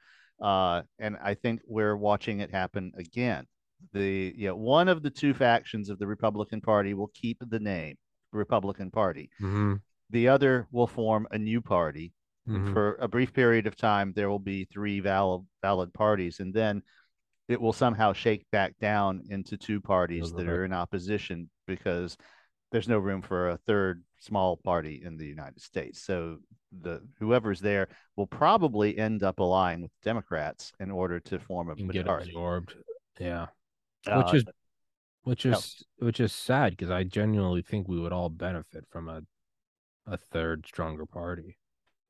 uh, 0.41 0.82
and 0.99 1.17
i 1.22 1.34
think 1.34 1.61
we're 1.67 1.97
watching 1.97 2.39
it 2.39 2.51
happen 2.51 2.91
again. 2.97 3.45
The 3.93 4.34
you 4.36 4.47
know, 4.47 4.55
one 4.55 4.88
of 4.88 5.01
the 5.01 5.09
two 5.09 5.34
factions 5.34 5.89
of 5.89 5.99
the 5.99 6.07
republican 6.07 6.61
party 6.61 6.93
will 6.93 7.11
keep 7.13 7.38
the 7.41 7.59
name 7.59 7.95
republican 8.32 8.89
party. 8.91 9.30
Mhm, 9.41 9.82
the 10.09 10.28
other 10.30 10.67
will 10.72 10.88
form 10.88 11.28
a 11.32 11.38
new 11.38 11.61
party 11.61 12.13
mhm. 12.48 12.74
for 12.74 12.96
a 12.96 13.08
brief 13.08 13.34
period 13.34 13.68
of 13.68 13.76
time 13.76 14.14
there 14.14 14.30
will 14.30 14.39
be 14.39 14.66
three 14.66 15.00
valid 15.00 15.42
valid 15.62 15.94
parties 15.94 16.39
and 16.39 16.54
then 16.54 16.82
it 17.48 17.60
will 17.60 17.74
somehow 17.74 18.14
shake 18.14 18.46
back 18.52 18.78
down 18.80 19.22
into 19.30 19.58
two 19.58 19.82
parties 19.82 20.32
that 20.34 20.48
Right. 20.48 20.50
are 20.50 20.66
in 20.66 20.74
opposition 20.74 21.50
because 21.68 22.18
there's 22.72 22.88
no 22.88 22.98
room 23.00 23.22
for 23.22 23.50
a 23.50 23.58
third 23.58 24.04
small 24.20 24.56
party 24.58 25.02
in 25.04 25.18
the 25.18 25.26
United 25.26 25.60
States. 25.62 26.02
So 26.02 26.38
the 26.72 27.02
whoever's 27.20 27.60
there 27.60 27.89
will 28.16 28.28
probably 28.28 28.98
end 28.98 29.24
up 29.24 29.39
aligning 29.39 29.82
with 29.82 29.92
Democrats 30.04 30.72
in 30.80 30.89
order 30.89 31.20
to 31.20 31.39
form 31.39 31.70
a 31.70 31.76
majority. 31.76 32.30
absorbed 32.30 32.76
yeah 33.20 33.48
Uh, 34.08 34.24
which 34.24 34.34
is 34.36 34.46
which 35.24 35.46
no. 35.46 35.52
is 35.52 35.84
which 35.98 36.20
is 36.22 36.32
sad 36.32 36.72
because 36.72 36.89
I 36.89 37.04
genuinely 37.04 37.62
think 37.62 37.88
we 37.89 38.00
would 38.00 38.14
all 38.14 38.30
benefit 38.30 38.86
from 38.89 39.10
a 39.10 39.22
a 40.08 40.16
third 40.18 40.66
stronger 40.66 41.06
party. 41.06 41.58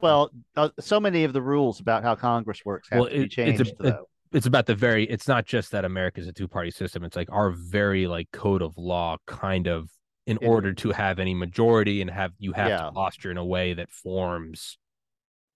Well, 0.01 0.31
uh, 0.55 0.69
so 0.79 0.99
many 0.99 1.23
of 1.23 1.33
the 1.33 1.41
rules 1.41 1.79
about 1.79 2.03
how 2.03 2.15
Congress 2.15 2.63
works 2.65 2.89
have 2.89 2.99
Well, 3.01 3.09
to 3.09 3.15
be 3.15 3.21
it- 3.21 3.23
it's 3.23 3.33
a- 3.33 3.35
changed 3.35 3.73
it-. 3.81 3.95
It's 4.33 4.45
about 4.45 4.65
the 4.65 4.75
very. 4.75 5.03
It's 5.09 5.27
not 5.27 5.45
just 5.45 5.71
that 5.71 5.83
America's 5.83 6.25
a 6.25 6.31
two 6.31 6.47
party 6.47 6.71
system. 6.71 7.03
It's 7.03 7.17
like 7.17 7.29
our 7.31 7.51
very 7.51 8.07
like 8.07 8.31
code 8.31 8.61
of 8.61 8.77
law 8.77 9.17
kind 9.27 9.67
of 9.67 9.89
in 10.25 10.37
It- 10.41 10.47
order 10.47 10.73
to 10.73 10.91
have 10.91 11.19
any 11.19 11.33
majority 11.33 11.99
and 12.01 12.09
have 12.09 12.31
you 12.39 12.53
have 12.53 12.69
Yeah. 12.69 12.77
to 12.85 12.91
posture 12.93 13.29
in 13.31 13.37
a 13.37 13.45
way 13.45 13.73
that 13.73 13.89
forms 13.91 14.77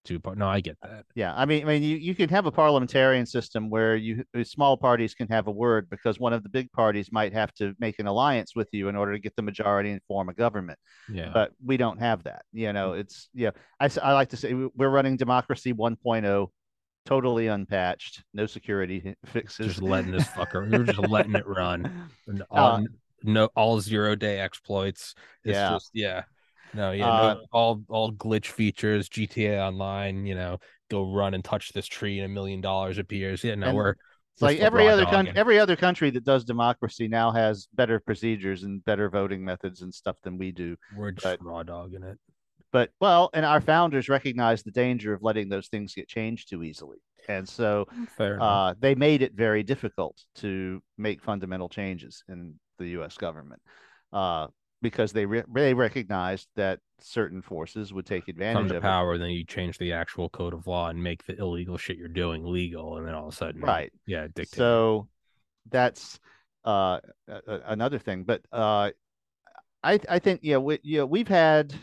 two 0.06 0.20
part. 0.20 0.38
No, 0.38 0.48
I 0.48 0.62
get 0.62 0.78
that. 0.84 1.04
Yeah, 1.16 1.34
I 1.36 1.46
mean, 1.46 1.64
I 1.64 1.66
mean, 1.66 1.84
you, 1.84 1.98
you 1.98 2.16
can 2.16 2.30
have 2.30 2.46
a 2.46 2.52
parliamentarian 2.52 3.26
system 3.26 3.70
where 3.70 3.96
you 3.98 4.24
uh, 4.38 4.44
small 4.44 4.78
parties 4.78 5.14
can 5.14 5.28
have 5.28 5.48
a 5.48 5.52
word 5.52 5.90
because 5.90 6.20
one 6.20 6.32
of 6.32 6.44
the 6.44 6.50
big 6.50 6.72
parties 6.72 7.12
might 7.12 7.34
have 7.34 7.54
to 7.56 7.74
make 7.80 8.00
an 8.00 8.08
alliance 8.08 8.56
with 8.56 8.70
you 8.72 8.88
in 8.88 8.96
order 8.96 9.12
to 9.12 9.20
get 9.20 9.36
the 9.36 9.42
majority 9.42 9.92
and 9.92 10.02
form 10.08 10.30
a 10.30 10.34
government. 10.34 10.80
Yeah. 11.12 11.32
But 11.34 11.52
we 11.64 11.76
don't 11.76 12.00
have 12.00 12.24
that. 12.24 12.44
You 12.54 12.72
know, 12.72 12.94
it's 12.94 13.28
yeah. 13.34 13.52
I 13.80 13.90
I 14.02 14.14
like 14.14 14.30
to 14.30 14.38
say 14.38 14.54
we- 14.54 14.70
we're 14.76 14.90
running 14.90 15.18
democracy 15.18 15.74
1.0, 15.74 16.48
totally 17.06 17.48
unpatched, 17.48 18.24
no 18.34 18.46
security 18.46 19.16
fixes. 19.26 19.68
just 19.68 19.82
letting 19.82 20.12
this 20.12 20.28
fucker. 20.28 20.70
we 20.70 20.78
are 20.78 20.84
just 20.84 21.00
letting 21.00 21.36
it 21.36 21.46
run. 21.48 22.10
And 22.28 22.42
Uh, 22.42 22.46
all, 22.52 22.86
no 23.24 23.50
all 23.56 23.80
zero 23.82 24.16
day 24.16 24.40
exploits. 24.40 25.16
It's 25.44 25.54
Yeah. 25.56 25.70
just 25.74 25.90
yeah. 25.94 26.24
No, 26.74 26.92
yeah, 26.92 27.08
Uh, 27.10 27.34
no, 27.36 27.46
all 27.52 27.84
all 27.90 28.12
glitch 28.12 28.48
features, 28.48 29.08
GTA 29.10 29.60
Online, 29.68 30.26
you 30.26 30.36
know, 30.36 30.58
go 30.90 31.12
run 31.14 31.34
and 31.34 31.44
touch 31.44 31.72
this 31.74 31.86
tree 31.88 32.20
and 32.20 32.26
a 32.32 32.34
million 32.34 32.62
dollars 32.62 32.98
appears. 32.98 33.44
Yeah, 33.44 33.56
no, 33.56 33.68
And 33.68 33.76
we're 33.78 33.96
It's 34.34 34.42
like 34.42 34.60
every 34.60 34.88
other 34.90 35.04
country, 35.06 35.26
dogging. 35.32 35.38
every 35.38 35.60
other 35.60 35.76
country 35.76 36.10
that 36.12 36.26
does 36.26 36.44
democracy 36.44 37.08
now 37.08 37.32
has 37.32 37.68
better 37.74 38.00
procedures 38.00 38.64
and 38.64 38.84
better 38.84 39.10
voting 39.10 39.44
methods 39.46 39.82
and 39.82 39.94
stuff 39.94 40.18
than 40.24 40.38
we 40.38 40.52
do. 40.52 40.76
we're 40.96 41.12
just 41.12 41.24
but- 41.40 41.42
raw 41.46 41.64
dogging 41.64 42.04
it. 42.04 42.18
but 42.72 42.90
well, 43.00 43.30
and 43.34 43.46
our 43.46 43.62
founders 43.62 44.10
recognized 44.10 44.66
the 44.66 44.72
danger 44.72 45.14
of 45.14 45.24
letting 45.24 45.48
those 45.50 45.68
things 45.70 45.94
get 45.96 46.08
changed 46.10 46.50
too 46.50 46.62
easily, 46.64 46.98
and 47.30 47.48
so 47.48 47.86
uh, 48.20 48.74
they 48.80 48.94
made 48.96 49.22
it 49.22 49.34
very 49.34 49.64
difficult 49.64 50.22
to 50.36 50.82
make 50.98 51.24
fundamental 51.24 51.70
changes 51.70 52.24
in 52.28 52.60
the 52.78 52.90
U.S. 52.90 53.16
government 53.18 53.62
uh, 54.12 54.48
because 54.82 55.14
they 55.14 55.26
re- 55.26 55.44
they 55.54 55.74
recognized 55.74 56.48
that 56.56 56.80
certain 57.00 57.42
forces 57.42 57.94
would 57.94 58.06
take 58.06 58.26
Come 58.26 58.34
advantage 58.34 58.70
to 58.70 58.78
of 58.78 58.84
power, 58.84 59.18
then 59.18 59.30
you 59.30 59.44
change 59.44 59.78
the 59.78 59.94
actual 59.94 60.30
code 60.30 60.54
of 60.54 60.68
law 60.68 60.90
and 60.90 61.02
make 61.02 61.26
the 61.26 61.38
illegal 61.38 61.78
shit 61.78 61.98
you're 61.98 62.08
doing 62.08 62.46
legal, 62.46 62.98
and 62.98 63.08
then 63.08 63.14
all 63.16 63.28
of 63.28 63.34
a 63.34 63.36
sudden. 63.36 63.62
Right. 63.62 63.92
Yeah, 64.06 64.28
dictate. 64.28 64.56
So 64.56 65.08
that's 65.70 66.20
uh, 66.64 67.00
another 67.46 68.00
thing, 68.00 68.24
but 68.24 68.42
uh, 68.52 68.92
I 69.84 70.00
I 70.10 70.20
think 70.20 70.42
yeah 70.44 70.58
we 70.58 70.80
yeah 70.84 71.04
we've 71.04 71.28
had 71.28 71.74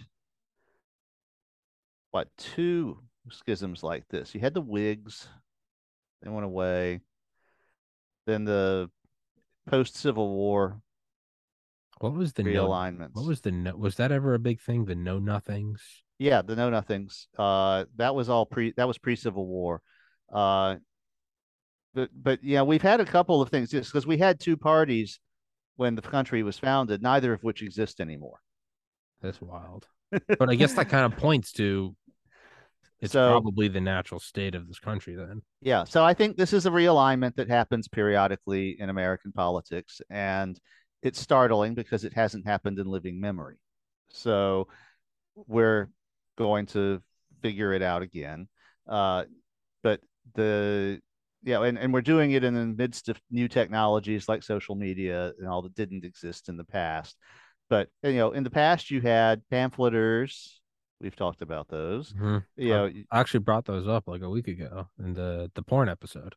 what 2.10 2.28
two 2.36 2.98
schisms 3.30 3.82
like 3.82 4.06
this. 4.08 4.34
You 4.34 4.40
had 4.40 4.54
the 4.54 4.60
Whigs, 4.60 5.28
they 6.22 6.30
went 6.30 6.44
away. 6.44 7.00
Then 8.26 8.44
the 8.44 8.90
post 9.66 9.96
Civil 9.96 10.28
War 10.28 10.81
what 12.02 12.14
was 12.14 12.32
the 12.32 12.42
no, 12.42 12.66
what 12.66 13.24
was 13.26 13.40
the 13.42 13.52
no, 13.52 13.76
was 13.76 13.94
that 13.96 14.10
ever 14.10 14.34
a 14.34 14.38
big 14.38 14.60
thing? 14.60 14.84
The 14.86 14.94
know 14.96 15.18
nothings. 15.20 15.80
yeah 16.18 16.42
the 16.42 16.56
Know 16.56 16.68
Nothings. 16.68 17.28
Uh, 17.38 17.84
that 17.96 18.14
was 18.14 18.28
all 18.28 18.44
pre 18.44 18.72
that 18.76 18.88
was 18.88 18.98
pre 18.98 19.14
Civil 19.16 19.46
War. 19.46 19.80
Uh, 20.32 20.76
but 21.94 22.10
but 22.12 22.42
yeah, 22.42 22.62
we've 22.62 22.82
had 22.82 23.00
a 23.00 23.04
couple 23.04 23.40
of 23.40 23.50
things 23.50 23.70
just 23.70 23.92
because 23.92 24.06
we 24.06 24.18
had 24.18 24.40
two 24.40 24.56
parties 24.56 25.20
when 25.76 25.94
the 25.94 26.02
country 26.02 26.42
was 26.42 26.58
founded, 26.58 27.02
neither 27.02 27.32
of 27.32 27.42
which 27.44 27.62
exist 27.62 28.00
anymore. 28.00 28.40
That's 29.20 29.40
wild. 29.40 29.86
But 30.10 30.50
I 30.50 30.56
guess 30.56 30.74
that 30.74 30.88
kind 30.88 31.10
of 31.10 31.16
points 31.26 31.52
to 31.52 31.94
it's 33.00 33.12
So- 33.12 33.30
probably 33.30 33.68
the 33.68 33.80
natural 33.80 34.18
state 34.20 34.54
of 34.54 34.66
this 34.66 34.78
country 34.80 35.14
then. 35.14 35.42
Yeah, 35.60 35.84
so 35.84 36.04
I 36.04 36.14
think 36.14 36.36
this 36.36 36.52
is 36.52 36.66
a 36.66 36.70
realignment 36.70 37.36
that 37.36 37.48
happens 37.48 37.86
periodically 37.88 38.76
in 38.80 38.90
American 38.90 39.30
politics, 39.32 40.00
and 40.10 40.58
it's 41.02 41.20
startling 41.20 41.74
because 41.74 42.04
it 42.04 42.12
hasn't 42.14 42.46
happened 42.46 42.78
in 42.78 42.86
living 42.86 43.20
memory. 43.20 43.56
So 44.10 44.68
we're 45.34 45.90
going 46.36 46.66
to 46.66 47.02
figure 47.42 47.72
it 47.72 47.82
out 47.82 48.02
again. 48.02 48.48
Uh, 48.86 49.24
but 49.82 50.00
the 50.34 51.00
yeah, 51.44 51.62
and, 51.62 51.76
and 51.78 51.92
we're 51.92 52.02
doing 52.02 52.32
it 52.32 52.44
in 52.44 52.54
the 52.54 52.66
midst 52.66 53.08
of 53.08 53.20
new 53.30 53.48
technologies 53.48 54.28
like 54.28 54.42
social 54.44 54.76
media 54.76 55.32
and 55.38 55.48
all 55.48 55.62
that 55.62 55.74
didn't 55.74 56.04
exist 56.04 56.48
in 56.48 56.56
the 56.56 56.64
past. 56.64 57.16
But 57.68 57.88
you 58.02 58.14
know, 58.14 58.32
in 58.32 58.44
the 58.44 58.50
past 58.50 58.90
you 58.90 59.00
had 59.00 59.42
pamphleters. 59.50 60.58
We've 61.00 61.16
talked 61.16 61.42
about 61.42 61.66
those. 61.66 62.12
Mhm. 62.12 62.44
You 62.56 62.68
know, 62.68 62.92
I 63.10 63.18
actually 63.20 63.40
brought 63.40 63.64
those 63.64 63.88
up 63.88 64.06
like 64.06 64.22
a 64.22 64.30
week 64.30 64.46
ago 64.46 64.88
in 65.00 65.14
the 65.14 65.50
the 65.54 65.62
porn 65.62 65.88
episode. 65.88 66.36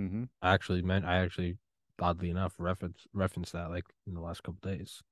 mhm. 0.00 0.28
I 0.40 0.54
actually 0.54 0.82
meant 0.82 1.04
I 1.04 1.18
actually 1.18 1.58
oddly 2.02 2.30
enough 2.30 2.54
reference 2.58 3.06
referenced 3.12 3.52
that 3.52 3.70
like 3.70 3.84
in 4.06 4.14
the 4.14 4.20
last 4.20 4.42
couple 4.42 4.60
days. 4.62 5.02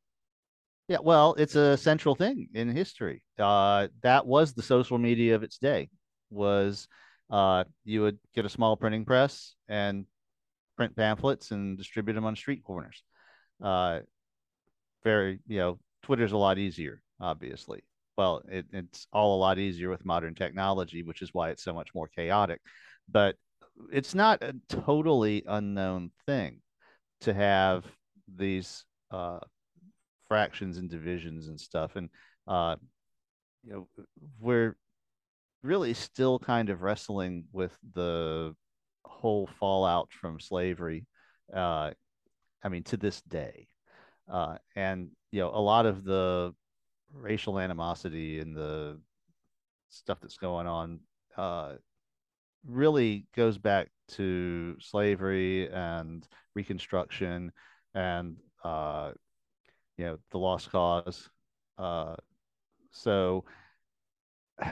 Yeah, 0.89 0.99
well, 1.03 1.35
it's 1.37 1.55
a 1.55 1.77
central 1.77 2.15
thing 2.15 2.49
in 2.55 2.75
history. 2.75 3.23
Uh, 3.39 3.89
that 4.03 4.27
was 4.27 4.55
the 4.55 4.63
social 4.63 4.97
media 4.97 5.35
of 5.35 5.43
its 5.43 5.59
day. 5.59 5.91
Was 6.31 6.89
uh, 7.31 7.65
you 7.85 8.03
would 8.03 8.19
get 8.35 8.47
a 8.47 8.51
small 8.51 8.77
printing 8.77 9.05
press 9.05 9.55
and 9.69 10.07
print 10.77 10.97
pamphlets 10.97 11.51
and 11.51 11.77
distribute 11.77 12.15
them 12.15 12.25
on 12.25 12.37
street 12.37 12.65
corners. 12.65 13.03
Uh, 13.63 14.01
very, 15.05 15.41
you 15.47 15.59
know, 15.59 15.79
Twitter's 16.03 16.33
a 16.33 16.39
lot 16.39 16.59
easier, 16.59 17.03
obviously. 17.21 17.83
Well, 18.17 18.43
it, 18.49 18.67
it's 18.73 19.07
all 19.13 19.37
a 19.37 19.41
lot 19.41 19.59
easier 19.59 19.91
with 19.91 20.07
modern 20.07 20.35
technology, 20.35 21.03
which 21.03 21.21
is 21.21 21.35
why 21.35 21.51
it's 21.51 21.63
so 21.63 21.75
much 21.75 21.95
more 21.95 22.09
chaotic. 22.09 22.61
But 23.11 23.37
it's 23.93 24.15
not 24.15 24.43
a 24.43 24.55
totally 24.69 25.45
unknown 25.47 26.11
thing 26.27 26.61
to 27.23 27.35
have 27.35 27.85
these 28.37 28.85
uh, 29.11 29.41
fractions 30.29 30.79
and 30.79 30.91
divisions 30.91 31.49
and 31.49 31.61
stuff. 31.61 31.97
And, 31.97 32.11
uh, 32.47 32.77
you 33.63 33.73
know, 33.73 33.89
we're 34.41 34.77
really 35.63 35.95
still 35.95 36.39
kind 36.39 36.71
of 36.71 36.83
wrestling 36.83 37.45
with 37.53 37.77
the 37.95 38.55
whole 39.05 39.49
fallout 39.59 40.11
from 40.13 40.39
slavery. 40.41 41.07
Uh, 41.53 41.91
I 42.63 42.69
mean, 42.69 42.85
to 42.85 42.97
this 42.97 43.21
day. 43.23 43.69
Uh, 44.31 44.59
and, 44.77 45.11
you 45.33 45.41
know, 45.41 45.51
a 45.51 45.61
lot 45.61 45.87
of 45.87 46.05
the 46.05 46.55
racial 47.13 47.59
animosity 47.59 48.41
and 48.41 48.55
the 48.55 49.01
stuff 49.89 50.19
that's 50.21 50.37
going 50.37 50.67
on 50.67 51.01
uh, 51.37 51.75
really 52.69 53.27
goes 53.35 53.59
back 53.59 53.89
to 54.09 54.77
slavery 54.81 55.69
and 55.71 56.27
Reconstruction 56.55 57.53
and 57.95 58.37
uh, 58.65 59.13
you 59.97 60.05
know 60.05 60.19
the 60.31 60.39
lost 60.39 60.71
cause. 60.71 61.29
Uh, 61.77 62.17
so 62.91 63.45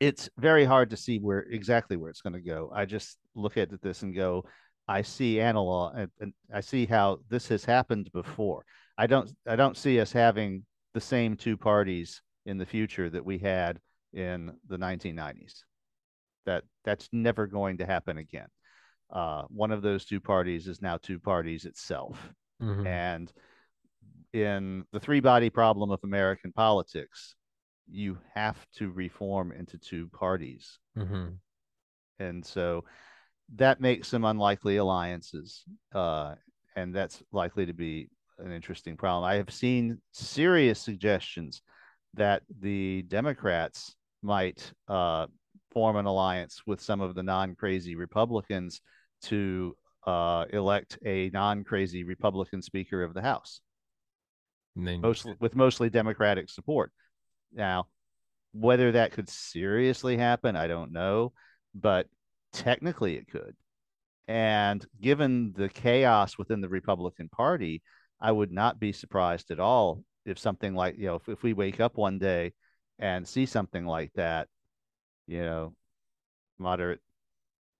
it's 0.00 0.30
very 0.38 0.64
hard 0.64 0.90
to 0.90 0.96
see 0.96 1.18
where 1.18 1.40
exactly 1.40 1.96
where 1.96 2.10
it's 2.10 2.22
going 2.22 2.34
to 2.34 2.40
go. 2.40 2.70
I 2.74 2.84
just 2.84 3.18
look 3.34 3.56
at 3.56 3.70
this 3.82 4.02
and 4.02 4.14
go, 4.14 4.44
I 4.88 5.02
see 5.02 5.40
analog, 5.40 5.96
and, 5.96 6.10
and 6.20 6.32
I 6.52 6.60
see 6.60 6.86
how 6.86 7.18
this 7.28 7.48
has 7.48 7.64
happened 7.64 8.10
before. 8.12 8.64
I 8.98 9.06
don't, 9.06 9.30
I 9.46 9.56
don't 9.56 9.76
see 9.76 10.00
us 10.00 10.12
having 10.12 10.64
the 10.94 11.00
same 11.00 11.36
two 11.36 11.56
parties 11.56 12.22
in 12.46 12.58
the 12.58 12.66
future 12.66 13.08
that 13.10 13.24
we 13.24 13.38
had 13.38 13.78
in 14.12 14.52
the 14.68 14.76
1990s. 14.76 15.62
That 16.46 16.64
that's 16.84 17.08
never 17.12 17.46
going 17.46 17.78
to 17.78 17.86
happen 17.86 18.18
again. 18.18 18.48
Uh, 19.12 19.42
one 19.48 19.72
of 19.72 19.82
those 19.82 20.04
two 20.04 20.20
parties 20.20 20.66
is 20.66 20.80
now 20.80 20.96
two 20.96 21.18
parties 21.18 21.64
itself, 21.64 22.32
mm-hmm. 22.62 22.86
and 22.86 23.32
in 24.32 24.84
the 24.92 25.00
three 25.00 25.20
body 25.20 25.50
problem 25.50 25.90
of 25.90 26.00
American 26.04 26.52
politics, 26.52 27.34
you 27.90 28.18
have 28.34 28.56
to 28.76 28.90
reform 28.90 29.52
into 29.52 29.78
two 29.78 30.08
parties. 30.08 30.78
Mm-hmm. 30.96 31.30
And 32.20 32.44
so 32.44 32.84
that 33.56 33.80
makes 33.80 34.08
some 34.08 34.24
unlikely 34.24 34.76
alliances. 34.76 35.64
Uh, 35.92 36.34
and 36.76 36.94
that's 36.94 37.22
likely 37.32 37.66
to 37.66 37.72
be 37.72 38.08
an 38.38 38.52
interesting 38.52 38.96
problem. 38.96 39.24
I 39.24 39.34
have 39.34 39.50
seen 39.50 39.98
serious 40.12 40.80
suggestions 40.80 41.62
that 42.14 42.42
the 42.60 43.02
Democrats 43.02 43.94
might 44.22 44.72
uh, 44.88 45.26
form 45.70 45.96
an 45.96 46.06
alliance 46.06 46.62
with 46.66 46.80
some 46.80 47.00
of 47.00 47.14
the 47.14 47.22
non 47.22 47.54
crazy 47.54 47.96
Republicans 47.96 48.80
to 49.22 49.76
uh, 50.06 50.46
elect 50.50 50.98
a 51.04 51.30
non 51.30 51.64
crazy 51.64 52.04
Republican 52.04 52.62
Speaker 52.62 53.02
of 53.02 53.14
the 53.14 53.22
House 53.22 53.60
mostly 54.74 55.34
with 55.40 55.56
mostly 55.56 55.90
Democratic 55.90 56.48
support. 56.48 56.92
Now, 57.52 57.86
whether 58.52 58.92
that 58.92 59.12
could 59.12 59.28
seriously 59.28 60.16
happen, 60.16 60.56
I 60.56 60.66
don't 60.66 60.92
know, 60.92 61.32
but 61.74 62.06
technically 62.52 63.16
it 63.16 63.28
could. 63.28 63.54
And 64.28 64.84
given 65.00 65.52
the 65.56 65.68
chaos 65.68 66.38
within 66.38 66.60
the 66.60 66.68
Republican 66.68 67.28
Party, 67.28 67.82
I 68.20 68.30
would 68.32 68.52
not 68.52 68.78
be 68.78 68.92
surprised 68.92 69.50
at 69.50 69.60
all 69.60 70.04
if 70.24 70.38
something 70.38 70.74
like, 70.74 70.96
you 70.98 71.06
know, 71.06 71.16
if, 71.16 71.28
if 71.28 71.42
we 71.42 71.52
wake 71.52 71.80
up 71.80 71.96
one 71.96 72.18
day 72.18 72.52
and 72.98 73.26
see 73.26 73.46
something 73.46 73.86
like 73.86 74.12
that, 74.14 74.48
you 75.26 75.42
know, 75.42 75.74
moderate 76.58 77.00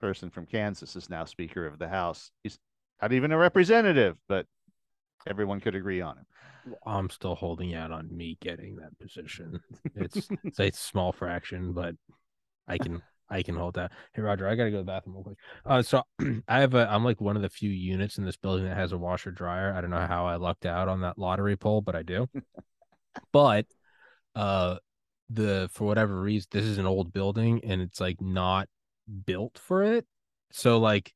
person 0.01 0.30
from 0.30 0.47
Kansas 0.47 0.97
is 0.97 1.11
now 1.11 1.24
Speaker 1.24 1.66
of 1.66 1.78
the 1.78 1.88
House. 1.88 2.30
He's 2.43 2.59
not 3.01 3.12
even 3.12 3.32
a 3.32 3.38
representative, 3.38 4.16
but 4.28 4.47
everyone 5.26 5.61
could 5.61 5.74
agree 5.74 6.01
on 6.01 6.16
him. 6.18 6.26
I'm 6.86 7.11
still 7.11 7.34
holding 7.34 7.74
out 7.74 7.91
on 7.91 8.14
me 8.14 8.38
getting 8.41 8.76
that 8.76 8.99
position. 8.99 9.61
It's 9.95 10.28
it's 10.45 10.61
a 10.61 10.70
small 10.72 11.12
fraction, 11.12 11.72
but 11.72 11.95
I 12.68 12.78
can 12.78 13.03
I 13.28 13.43
can 13.43 13.57
hold 13.57 13.74
that. 13.74 13.93
Hey 14.12 14.22
Roger, 14.22 14.47
I 14.47 14.55
gotta 14.55 14.70
go 14.70 14.78
to 14.78 14.82
the 14.82 14.84
bathroom 14.84 15.16
real 15.16 15.24
quick. 15.24 15.38
Uh, 15.64 15.82
so 15.82 16.03
I 16.49 16.61
have 16.61 16.74
a 16.74 16.91
I'm 16.91 17.05
like 17.05 17.20
one 17.20 17.36
of 17.36 17.43
the 17.43 17.49
few 17.49 17.70
units 17.70 18.18
in 18.18 18.24
this 18.24 18.36
building 18.36 18.66
that 18.66 18.76
has 18.76 18.93
a 18.93 18.99
washer 18.99 19.30
dryer. 19.30 19.72
I 19.74 19.80
don't 19.80 19.91
know 19.91 20.07
how 20.07 20.26
I 20.26 20.36
lucked 20.36 20.66
out 20.66 20.88
on 20.88 21.01
that 21.03 21.18
lottery 21.18 21.57
poll, 21.57 21.80
but 21.80 21.97
I 21.97 22.03
do. 22.03 22.28
but 23.32 23.66
uh, 24.34 24.76
the 25.33 25.70
for 25.72 25.85
whatever 25.87 26.20
reason, 26.20 26.49
this 26.51 26.64
is 26.64 26.78
an 26.78 26.87
old 26.87 27.12
building 27.12 27.61
and 27.64 27.81
it's 27.81 28.01
like 28.01 28.20
not 28.20 28.68
built 29.26 29.59
for 29.59 29.83
it. 29.83 30.07
So 30.53 30.78
like 30.78 31.12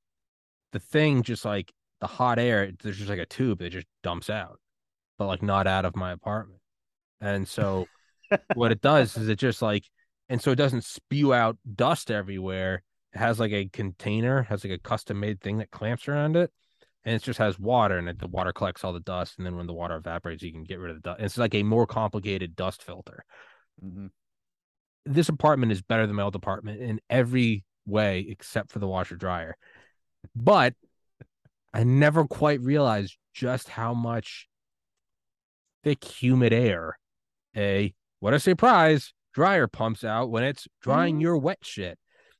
the 0.72 0.78
thing 0.78 1.22
just 1.22 1.44
like 1.44 1.72
the 2.00 2.06
hot 2.06 2.38
air, 2.38 2.70
there's 2.82 2.98
just 2.98 3.10
like 3.10 3.18
a 3.18 3.26
tube 3.26 3.58
that 3.58 3.70
just 3.70 3.86
dumps 4.02 4.30
out 4.30 4.58
but 5.18 5.26
like 5.26 5.42
not 5.42 5.66
out 5.66 5.84
of 5.84 5.96
my 5.96 6.12
apartment. 6.12 6.60
And 7.20 7.48
so 7.48 7.86
what 8.54 8.72
it 8.72 8.80
does 8.80 9.16
is 9.16 9.28
it 9.28 9.38
just 9.38 9.62
like, 9.62 9.84
and 10.28 10.40
so 10.40 10.50
it 10.50 10.56
doesn't 10.56 10.84
spew 10.84 11.34
out 11.34 11.56
dust 11.74 12.10
everywhere. 12.10 12.82
It 13.12 13.18
has 13.18 13.38
like 13.38 13.52
a 13.52 13.66
container, 13.66 14.42
has 14.42 14.64
like 14.64 14.72
a 14.72 14.78
custom 14.78 15.20
made 15.20 15.40
thing 15.40 15.58
that 15.58 15.70
clamps 15.70 16.08
around 16.08 16.36
it. 16.36 16.50
And 17.04 17.14
it 17.14 17.22
just 17.22 17.38
has 17.38 17.58
water 17.58 17.98
and 17.98 18.08
it, 18.08 18.18
the 18.18 18.26
water 18.26 18.52
collects 18.52 18.82
all 18.82 18.94
the 18.94 19.00
dust. 19.00 19.34
And 19.36 19.46
then 19.46 19.56
when 19.56 19.66
the 19.66 19.74
water 19.74 19.96
evaporates, 19.96 20.42
you 20.42 20.52
can 20.52 20.64
get 20.64 20.78
rid 20.78 20.90
of 20.90 20.96
the 20.96 21.08
dust. 21.10 21.18
And 21.18 21.26
it's 21.26 21.38
like 21.38 21.54
a 21.54 21.62
more 21.62 21.86
complicated 21.86 22.56
dust 22.56 22.82
filter. 22.82 23.24
Mm-hmm. 23.82 24.06
This 25.06 25.28
apartment 25.28 25.72
is 25.72 25.82
better 25.82 26.06
than 26.06 26.16
my 26.16 26.22
old 26.22 26.34
apartment 26.34 26.80
in 26.80 27.00
every 27.08 27.64
way 27.86 28.26
except 28.28 28.70
for 28.70 28.78
the 28.78 28.86
washer 28.86 29.16
dryer. 29.16 29.56
But 30.34 30.74
I 31.72 31.84
never 31.84 32.24
quite 32.24 32.60
realized 32.60 33.16
just 33.34 33.68
how 33.68 33.94
much 33.94 34.48
thick, 35.82 36.04
humid 36.04 36.52
air. 36.52 36.98
A 37.56 37.94
what 38.20 38.34
a 38.34 38.40
surprise! 38.40 39.12
Dryer 39.34 39.66
pumps 39.66 40.04
out 40.04 40.30
when 40.30 40.44
it's 40.44 40.66
drying 40.80 41.16
mm-hmm. 41.16 41.22
your 41.22 41.38
wet 41.38 41.58
shit. 41.62 41.98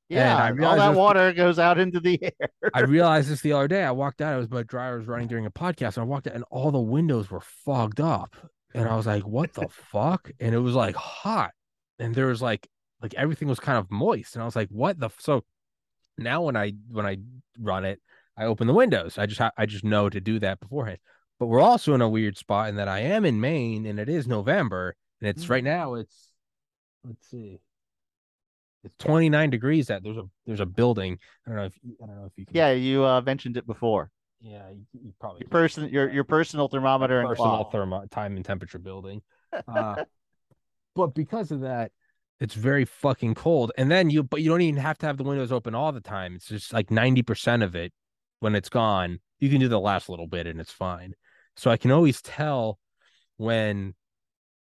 Yeah, 0.09 0.53
all 0.62 0.76
that 0.76 0.95
water 0.95 1.32
goes 1.32 1.59
out 1.59 1.78
into 1.78 1.99
the 1.99 2.18
air. 2.22 2.51
I 2.72 2.80
realized 2.80 3.28
this 3.28 3.41
the 3.41 3.53
other 3.53 3.68
day. 3.68 3.82
I 3.82 3.91
walked 3.91 4.20
out. 4.20 4.35
It 4.35 4.39
was 4.39 4.51
my 4.51 4.62
dryer 4.62 4.99
was 4.99 5.07
running 5.07 5.28
during 5.28 5.47
a 5.47 5.51
podcast, 5.51 5.97
and 5.97 5.99
I 5.99 6.05
walked 6.05 6.26
out, 6.26 6.35
and 6.35 6.45
all 6.51 6.70
the 6.70 6.80
windows 6.80 7.30
were 7.30 7.41
fogged 7.41 8.01
up. 8.01 8.37
And 8.75 8.89
I 8.89 8.97
was 8.97 9.07
like, 9.07 9.27
"What 9.27 9.55
the 9.55 9.68
fuck?" 9.93 10.31
And 10.41 10.55
it 10.55 10.59
was 10.59 10.75
like 10.75 10.97
hot, 10.97 11.53
and 11.99 12.14
there 12.14 12.27
was 12.27 12.43
like 12.43 12.68
like 13.01 13.14
everything 13.14 13.49
was 13.49 13.61
kind 13.61 13.79
of 13.79 13.91
moist, 13.91 14.35
and 14.35 14.43
I 14.43 14.45
was 14.45 14.57
like, 14.57 14.68
"What 14.68 14.99
the?" 14.99 15.07
F-? 15.07 15.20
So 15.20 15.45
now 16.18 16.43
when 16.43 16.57
I 16.57 16.72
when 16.91 17.07
I 17.07 17.18
run 17.59 17.85
it, 17.85 18.01
I 18.37 18.45
open 18.45 18.66
the 18.66 18.75
windows. 18.75 19.18
I 19.18 19.27
just 19.27 19.41
ha- 19.41 19.53
I 19.57 19.66
just 19.66 19.85
know 19.85 20.09
to 20.09 20.20
do 20.20 20.39
that 20.41 20.61
beforehand. 20.61 20.99
But 21.39 21.47
we're 21.47 21.61
also 21.61 21.95
in 21.95 22.01
a 22.01 22.09
weird 22.09 22.37
spot 22.37 22.68
in 22.68 22.77
that 22.77 22.89
I 22.89 23.01
am 23.01 23.25
in 23.25 23.41
Maine 23.41 23.87
and 23.87 23.99
it 23.99 24.09
is 24.09 24.27
November 24.27 24.95
and 25.20 25.29
it's 25.29 25.45
mm-hmm. 25.45 25.53
right 25.53 25.64
now 25.64 25.95
it's 25.95 26.29
let's 27.05 27.29
see. 27.29 27.61
It's 28.85 28.95
29 28.99 29.51
degrees 29.51 29.87
that 29.87 30.03
there's 30.03 30.16
a 30.16 30.25
there's 30.47 30.61
a 30.61 30.66
building. 30.66 31.18
I 31.47 31.51
don't 31.51 31.59
know 31.59 31.64
if 31.64 31.79
I 32.03 32.07
don't 32.07 32.16
know 32.16 32.27
if 32.27 32.33
you 32.37 32.47
can 32.47 32.57
Yeah, 32.57 32.72
you 32.72 33.05
uh, 33.05 33.20
mentioned 33.20 33.57
it 33.57 33.66
before. 33.66 34.11
Yeah, 34.41 34.68
you, 34.70 34.85
you 34.93 35.14
probably 35.18 35.41
your 35.41 35.49
person 35.49 35.89
your 35.89 36.11
your 36.11 36.24
personal 36.24 36.68
thermometer 36.68 37.20
and 37.20 37.28
personal 37.28 37.64
thermo 37.70 38.05
time 38.11 38.37
and 38.37 38.45
temperature 38.45 38.78
building. 38.78 39.22
Uh, 39.68 40.05
but 40.97 41.14
because 41.14 41.53
of 41.53 41.61
that, 41.61 41.93
it's 42.41 42.55
very 42.55 42.85
fucking 42.85 43.35
cold. 43.35 43.72
And 43.78 43.91
then 43.91 44.11
you 44.11 44.22
but 44.22 44.43
you 44.43 44.51
don't 44.51 44.61
even 44.62 44.80
have 44.80 44.99
to 44.99 45.07
have 45.07 45.16
the 45.16 45.24
windows 45.24 45.53
open 45.53 45.74
all 45.74 45.93
the 45.93 46.01
time. 46.01 46.35
It's 46.35 46.49
just 46.49 46.72
like 46.72 46.89
90% 46.89 47.62
of 47.62 47.76
it 47.76 47.93
when 48.41 48.55
it's 48.55 48.68
gone. 48.68 49.20
You 49.39 49.49
can 49.49 49.61
do 49.61 49.68
the 49.68 49.80
last 49.80 50.09
little 50.09 50.26
bit 50.26 50.47
and 50.47 50.61
it's 50.61 50.72
fine. 50.72 51.14
So 51.57 51.70
I 51.70 51.76
can 51.76 51.93
always 51.93 52.20
tell 52.20 52.78
when 53.37 53.95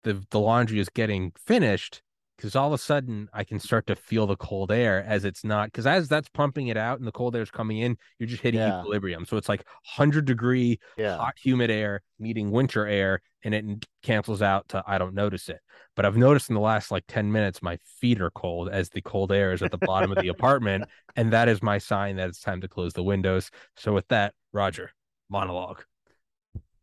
the 0.04 0.24
the 0.30 0.40
laundry 0.40 0.80
is 0.80 0.90
getting 0.90 1.32
finished 1.46 2.02
because 2.42 2.56
all 2.56 2.66
of 2.66 2.74
a 2.74 2.78
sudden 2.80 3.30
I 3.34 3.44
can 3.44 3.60
start 3.60 3.86
to 3.86 3.96
feel 3.96 4.26
the 4.26 4.36
cold 4.36 4.72
air 4.72 5.06
as 5.08 5.26
it's 5.26 5.44
not 5.44 5.68
because 5.68 5.86
as 5.86 6.10
that's 6.10 6.28
pumping 6.30 6.70
it 6.70 6.78
out 6.78 6.98
and 6.98 7.08
the 7.08 7.12
cold 7.12 7.36
air 7.36 7.44
is 7.44 7.52
coming 7.52 7.78
in, 7.78 7.96
you're 8.18 8.28
just 8.28 8.42
hitting 8.42 8.60
yeah. 8.60 8.80
equilibrium. 8.80 9.26
So 9.28 9.38
it's 9.38 9.48
like 9.48 9.64
100 9.96 10.26
degree 10.26 10.80
yeah. 10.98 11.18
hot, 11.18 11.36
humid 11.38 11.70
air 11.70 12.02
meeting 12.18 12.50
winter 12.50 12.88
air, 12.88 13.22
and 13.44 13.54
it 13.54 13.86
cancels 14.02 14.42
out 14.42 14.68
to 14.70 14.84
I 14.88 14.98
don't 14.98 15.14
notice 15.14 15.50
it. 15.50 15.60
But 15.96 16.08
I've 16.08 16.18
noticed 16.18 16.50
in 16.50 16.56
the 16.56 16.62
last 16.62 16.90
like 16.90 17.04
10 17.08 17.32
minutes, 17.32 17.62
my 17.62 17.78
feet 18.00 18.20
are 18.20 18.32
cold 18.32 18.70
as 18.70 18.90
the 18.90 19.04
cold 19.04 19.32
air 19.32 19.54
is 19.54 19.62
at 19.62 19.70
the 19.70 19.78
bottom 19.78 20.12
of 20.12 20.18
the 20.18 20.30
apartment. 20.30 20.86
And 21.18 21.34
that 21.34 21.50
is 21.50 21.62
my 21.62 21.78
sign 21.78 22.16
that 22.16 22.30
it's 22.30 22.40
time 22.40 22.62
to 22.62 22.70
close 22.70 22.94
the 22.94 23.04
windows. 23.04 23.52
So 23.76 23.94
with 23.94 24.08
that, 24.08 24.34
Roger, 24.54 24.92
monologue. 25.30 25.84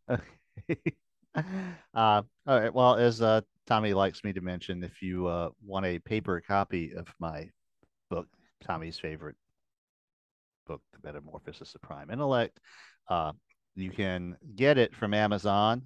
Okay. 0.07 0.77
uh, 1.35 1.41
all 1.95 2.23
right. 2.45 2.71
Well, 2.71 2.95
as 2.95 3.23
uh, 3.23 3.41
Tommy 3.69 3.93
likes 3.93 4.23
me 4.23 4.33
to 4.33 4.41
mention, 4.41 4.83
if 4.83 5.01
you 5.01 5.27
uh, 5.27 5.49
want 5.63 5.85
a 5.85 5.99
paper 5.99 6.41
copy 6.41 6.91
of 6.93 7.07
my 7.19 7.49
book, 8.09 8.27
Tommy's 8.63 8.97
favorite 8.99 9.35
book, 10.67 10.81
The 10.91 10.99
Metamorphosis 11.03 11.75
of 11.75 11.81
Prime 11.81 12.09
Intellect, 12.09 12.59
uh, 13.07 13.31
you 13.75 13.91
can 13.91 14.35
get 14.55 14.77
it 14.77 14.95
from 14.95 15.13
Amazon. 15.13 15.83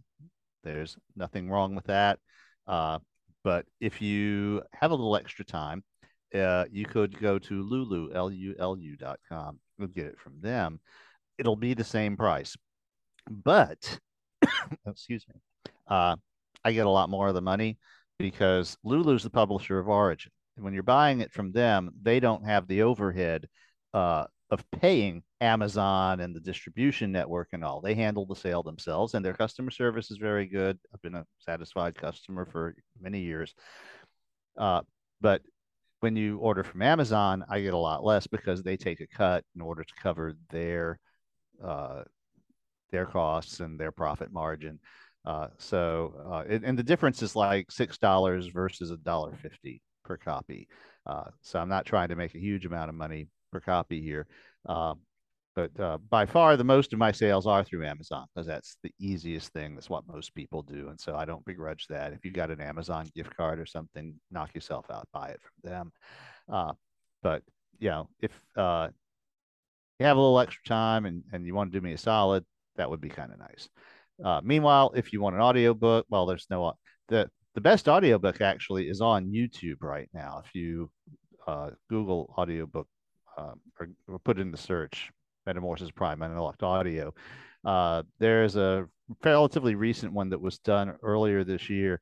There's 0.63 0.95
nothing 1.15 1.49
wrong 1.49 1.75
with 1.75 1.85
that. 1.87 2.19
Uh, 2.65 2.99
but 3.43 3.65
if 3.81 4.01
you 4.01 4.63
have 4.71 4.91
a 4.91 4.95
little 4.95 5.17
extra 5.17 5.43
time 5.43 5.83
uh, 6.33 6.65
you 6.71 6.85
could 6.85 7.19
go 7.19 7.37
to 7.37 7.61
Lulu, 7.61 8.11
L 8.13 8.31
U 8.31 8.55
L 8.57 8.77
U 8.77 8.95
dot 8.95 9.19
com, 9.29 9.59
and 9.77 9.93
get 9.93 10.05
it 10.05 10.19
from 10.19 10.39
them. 10.41 10.79
It'll 11.37 11.55
be 11.55 11.73
the 11.73 11.83
same 11.83 12.17
price. 12.17 12.55
But, 13.29 13.99
excuse 14.87 15.25
me, 15.27 15.35
uh, 15.87 16.15
I 16.63 16.71
get 16.71 16.85
a 16.85 16.89
lot 16.89 17.09
more 17.09 17.27
of 17.27 17.33
the 17.33 17.41
money 17.41 17.77
because 18.19 18.77
Lulu's 18.83 19.23
the 19.23 19.29
publisher 19.29 19.79
of 19.79 19.89
Origin. 19.89 20.31
When 20.55 20.73
you're 20.73 20.83
buying 20.83 21.21
it 21.21 21.31
from 21.31 21.51
them, 21.51 21.91
they 22.01 22.19
don't 22.19 22.45
have 22.45 22.67
the 22.67 22.83
overhead 22.83 23.47
uh, 23.93 24.25
of 24.49 24.63
paying 24.71 25.23
Amazon 25.41 26.19
and 26.19 26.35
the 26.35 26.39
distribution 26.39 27.11
network 27.11 27.49
and 27.53 27.63
all. 27.63 27.81
They 27.81 27.95
handle 27.95 28.25
the 28.25 28.35
sale 28.35 28.61
themselves, 28.61 29.13
and 29.13 29.25
their 29.25 29.33
customer 29.33 29.71
service 29.71 30.11
is 30.11 30.17
very 30.17 30.45
good. 30.45 30.77
I've 30.93 31.01
been 31.01 31.15
a 31.15 31.25
satisfied 31.39 31.95
customer 31.95 32.45
for 32.45 32.75
many 33.01 33.21
years. 33.21 33.53
Uh, 34.57 34.81
but 35.21 35.41
when 36.01 36.15
you 36.15 36.37
order 36.37 36.63
from 36.63 36.81
Amazon, 36.81 37.43
I 37.49 37.61
get 37.61 37.73
a 37.73 37.77
lot 37.77 38.03
less 38.03 38.27
because 38.27 38.61
they 38.61 38.77
take 38.77 38.99
a 38.99 39.07
cut 39.07 39.43
in 39.55 39.61
order 39.61 39.83
to 39.83 39.93
cover 40.01 40.33
their 40.51 40.99
uh, 41.63 42.03
their 42.91 43.05
costs 43.05 43.59
and 43.59 43.79
their 43.79 43.91
profit 43.91 44.31
margin. 44.31 44.79
Uh, 45.25 45.47
so, 45.57 46.13
uh, 46.29 46.43
and, 46.49 46.65
and, 46.65 46.77
the 46.77 46.83
difference 46.83 47.21
is 47.21 47.35
like 47.35 47.71
six 47.71 47.97
dollars 47.97 48.47
versus 48.47 48.91
a 48.91 48.97
dollar 48.97 49.33
fifty 49.41 49.81
per 50.03 50.17
copy. 50.17 50.67
Uh, 51.05 51.25
so 51.41 51.59
I'm 51.59 51.69
not 51.69 51.85
trying 51.85 52.09
to 52.09 52.15
make 52.15 52.35
a 52.35 52.39
huge 52.39 52.65
amount 52.65 52.89
of 52.89 52.95
money 52.95 53.27
per 53.51 53.61
copy 53.61 54.01
here, 54.01 54.27
um, 54.67 54.99
but 55.55 55.71
uh, 55.79 55.97
by 56.09 56.25
far 56.25 56.57
the 56.57 56.65
most 56.65 56.91
of 56.91 56.99
my 56.99 57.13
sales 57.13 57.47
are 57.47 57.63
through 57.63 57.85
Amazon 57.85 58.25
because 58.33 58.45
that's 58.45 58.75
the 58.83 58.91
easiest 58.99 59.53
thing. 59.53 59.75
That's 59.75 59.89
what 59.89 60.07
most 60.07 60.35
people 60.35 60.61
do, 60.61 60.89
and 60.89 60.99
so 60.99 61.15
I 61.15 61.23
don't 61.23 61.45
begrudge 61.45 61.87
that. 61.87 62.11
If 62.11 62.25
you 62.25 62.31
got 62.31 62.51
an 62.51 62.59
Amazon 62.59 63.09
gift 63.15 63.35
card 63.37 63.59
or 63.59 63.65
something, 63.65 64.19
knock 64.29 64.53
yourself 64.53 64.87
out, 64.91 65.07
buy 65.13 65.29
it 65.29 65.39
from 65.41 65.71
them. 65.71 65.91
Uh, 66.51 66.73
but 67.21 67.43
you 67.79 67.89
know, 67.89 68.09
if 68.19 68.31
uh, 68.57 68.89
you 69.99 70.05
have 70.05 70.17
a 70.17 70.19
little 70.19 70.39
extra 70.39 70.63
time 70.65 71.05
and 71.05 71.23
and 71.31 71.45
you 71.45 71.55
want 71.55 71.71
to 71.71 71.79
do 71.79 71.83
me 71.83 71.93
a 71.93 71.97
solid, 71.97 72.43
that 72.75 72.89
would 72.89 73.01
be 73.01 73.09
kind 73.09 73.31
of 73.31 73.39
nice. 73.39 73.69
Uh, 74.23 74.41
meanwhile, 74.43 74.91
if 74.95 75.13
you 75.13 75.21
want 75.21 75.35
an 75.35 75.41
audiobook, 75.41 76.05
well, 76.09 76.25
there's 76.25 76.47
no 76.49 76.73
the 77.07 77.29
the 77.55 77.61
best 77.61 77.87
audiobook 77.87 78.41
actually 78.41 78.89
is 78.89 79.01
on 79.01 79.31
YouTube 79.31 79.81
right 79.81 80.09
now. 80.13 80.41
If 80.45 80.55
you 80.55 80.89
uh, 81.47 81.71
Google 81.89 82.33
audiobook 82.37 82.87
uh, 83.37 83.53
or, 83.79 83.89
or, 84.07 84.19
put 84.19 84.39
in 84.39 84.51
the 84.51 84.57
search 84.57 85.11
Metamorphosis 85.45 85.91
Prime 85.91 86.21
Unlocked 86.21 86.63
Audio, 86.63 87.13
uh, 87.65 88.03
there's 88.19 88.55
a 88.55 88.85
relatively 89.23 89.75
recent 89.75 90.13
one 90.13 90.29
that 90.29 90.41
was 90.41 90.59
done 90.59 90.95
earlier 91.03 91.43
this 91.43 91.69
year, 91.69 91.99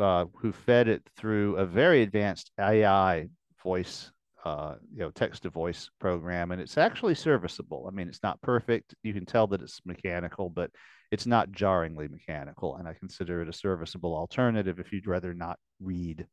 uh, 0.00 0.26
who 0.40 0.52
fed 0.52 0.88
it 0.88 1.02
through 1.16 1.56
a 1.56 1.66
very 1.66 2.02
advanced 2.02 2.50
AI 2.58 3.28
voice 3.62 4.10
uh, 4.44 4.74
you 4.92 4.98
know 4.98 5.10
text 5.10 5.42
to 5.44 5.50
voice 5.50 5.88
program 6.00 6.50
and 6.50 6.60
it's 6.60 6.78
actually 6.78 7.14
serviceable. 7.14 7.86
I 7.88 7.94
mean 7.94 8.08
it's 8.08 8.22
not 8.22 8.40
perfect. 8.42 8.94
You 9.02 9.12
can 9.12 9.26
tell 9.26 9.46
that 9.48 9.62
it's 9.62 9.80
mechanical 9.84 10.50
but 10.50 10.70
it's 11.10 11.26
not 11.26 11.52
jarringly 11.52 12.08
mechanical 12.08 12.76
and 12.76 12.88
i 12.88 12.94
consider 12.94 13.42
it 13.42 13.48
a 13.48 13.52
serviceable 13.52 14.16
alternative 14.16 14.80
if 14.80 14.92
you'd 14.92 15.06
rather 15.06 15.34
not 15.34 15.58
read 15.80 16.26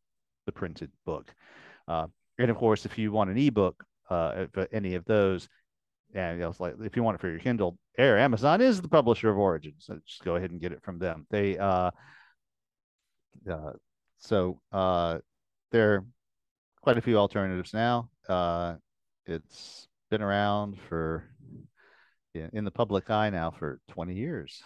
the 0.45 0.51
printed 0.51 0.91
book. 1.05 1.34
Uh, 1.88 2.07
and 2.38 2.49
of 2.49 2.57
course 2.57 2.86
if 2.86 2.97
you 2.97 3.12
want 3.12 3.30
an 3.30 3.38
ebook 3.38 3.84
uh, 4.10 4.45
any 4.72 4.95
of 4.95 5.05
those 5.05 5.47
and 6.16 6.39
you 6.39 6.43
know, 6.43 6.53
like 6.57 6.74
if 6.82 6.95
you 6.95 7.03
want 7.03 7.16
it 7.16 7.22
for 7.22 7.30
your 7.30 7.39
kindle 7.39 7.78
air 7.97 8.18
amazon 8.18 8.62
is 8.62 8.82
the 8.82 8.88
publisher 8.88 9.30
of 9.30 9.38
origin 9.38 9.74
so 9.78 9.99
just 10.07 10.24
go 10.24 10.36
ahead 10.36 10.49
and 10.49 10.62
get 10.62 10.72
it 10.72 10.82
from 10.82 10.97
them. 10.97 11.28
They 11.30 11.57
uh, 11.57 11.91
uh 13.49 13.74
so 14.18 14.60
uh 14.72 15.20
they're 15.72 16.03
quite 16.89 16.97
a 16.97 17.01
few 17.01 17.19
alternatives 17.19 17.71
now. 17.71 18.09
Uh, 18.27 18.73
it's 19.27 19.87
been 20.09 20.23
around 20.23 20.75
for 20.89 21.23
in 22.33 22.65
the 22.65 22.71
public 22.71 23.11
eye 23.11 23.29
now 23.29 23.51
for 23.51 23.79
20 23.91 24.15
years. 24.15 24.63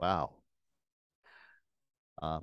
Wow. 0.00 0.30
Uh, 2.22 2.40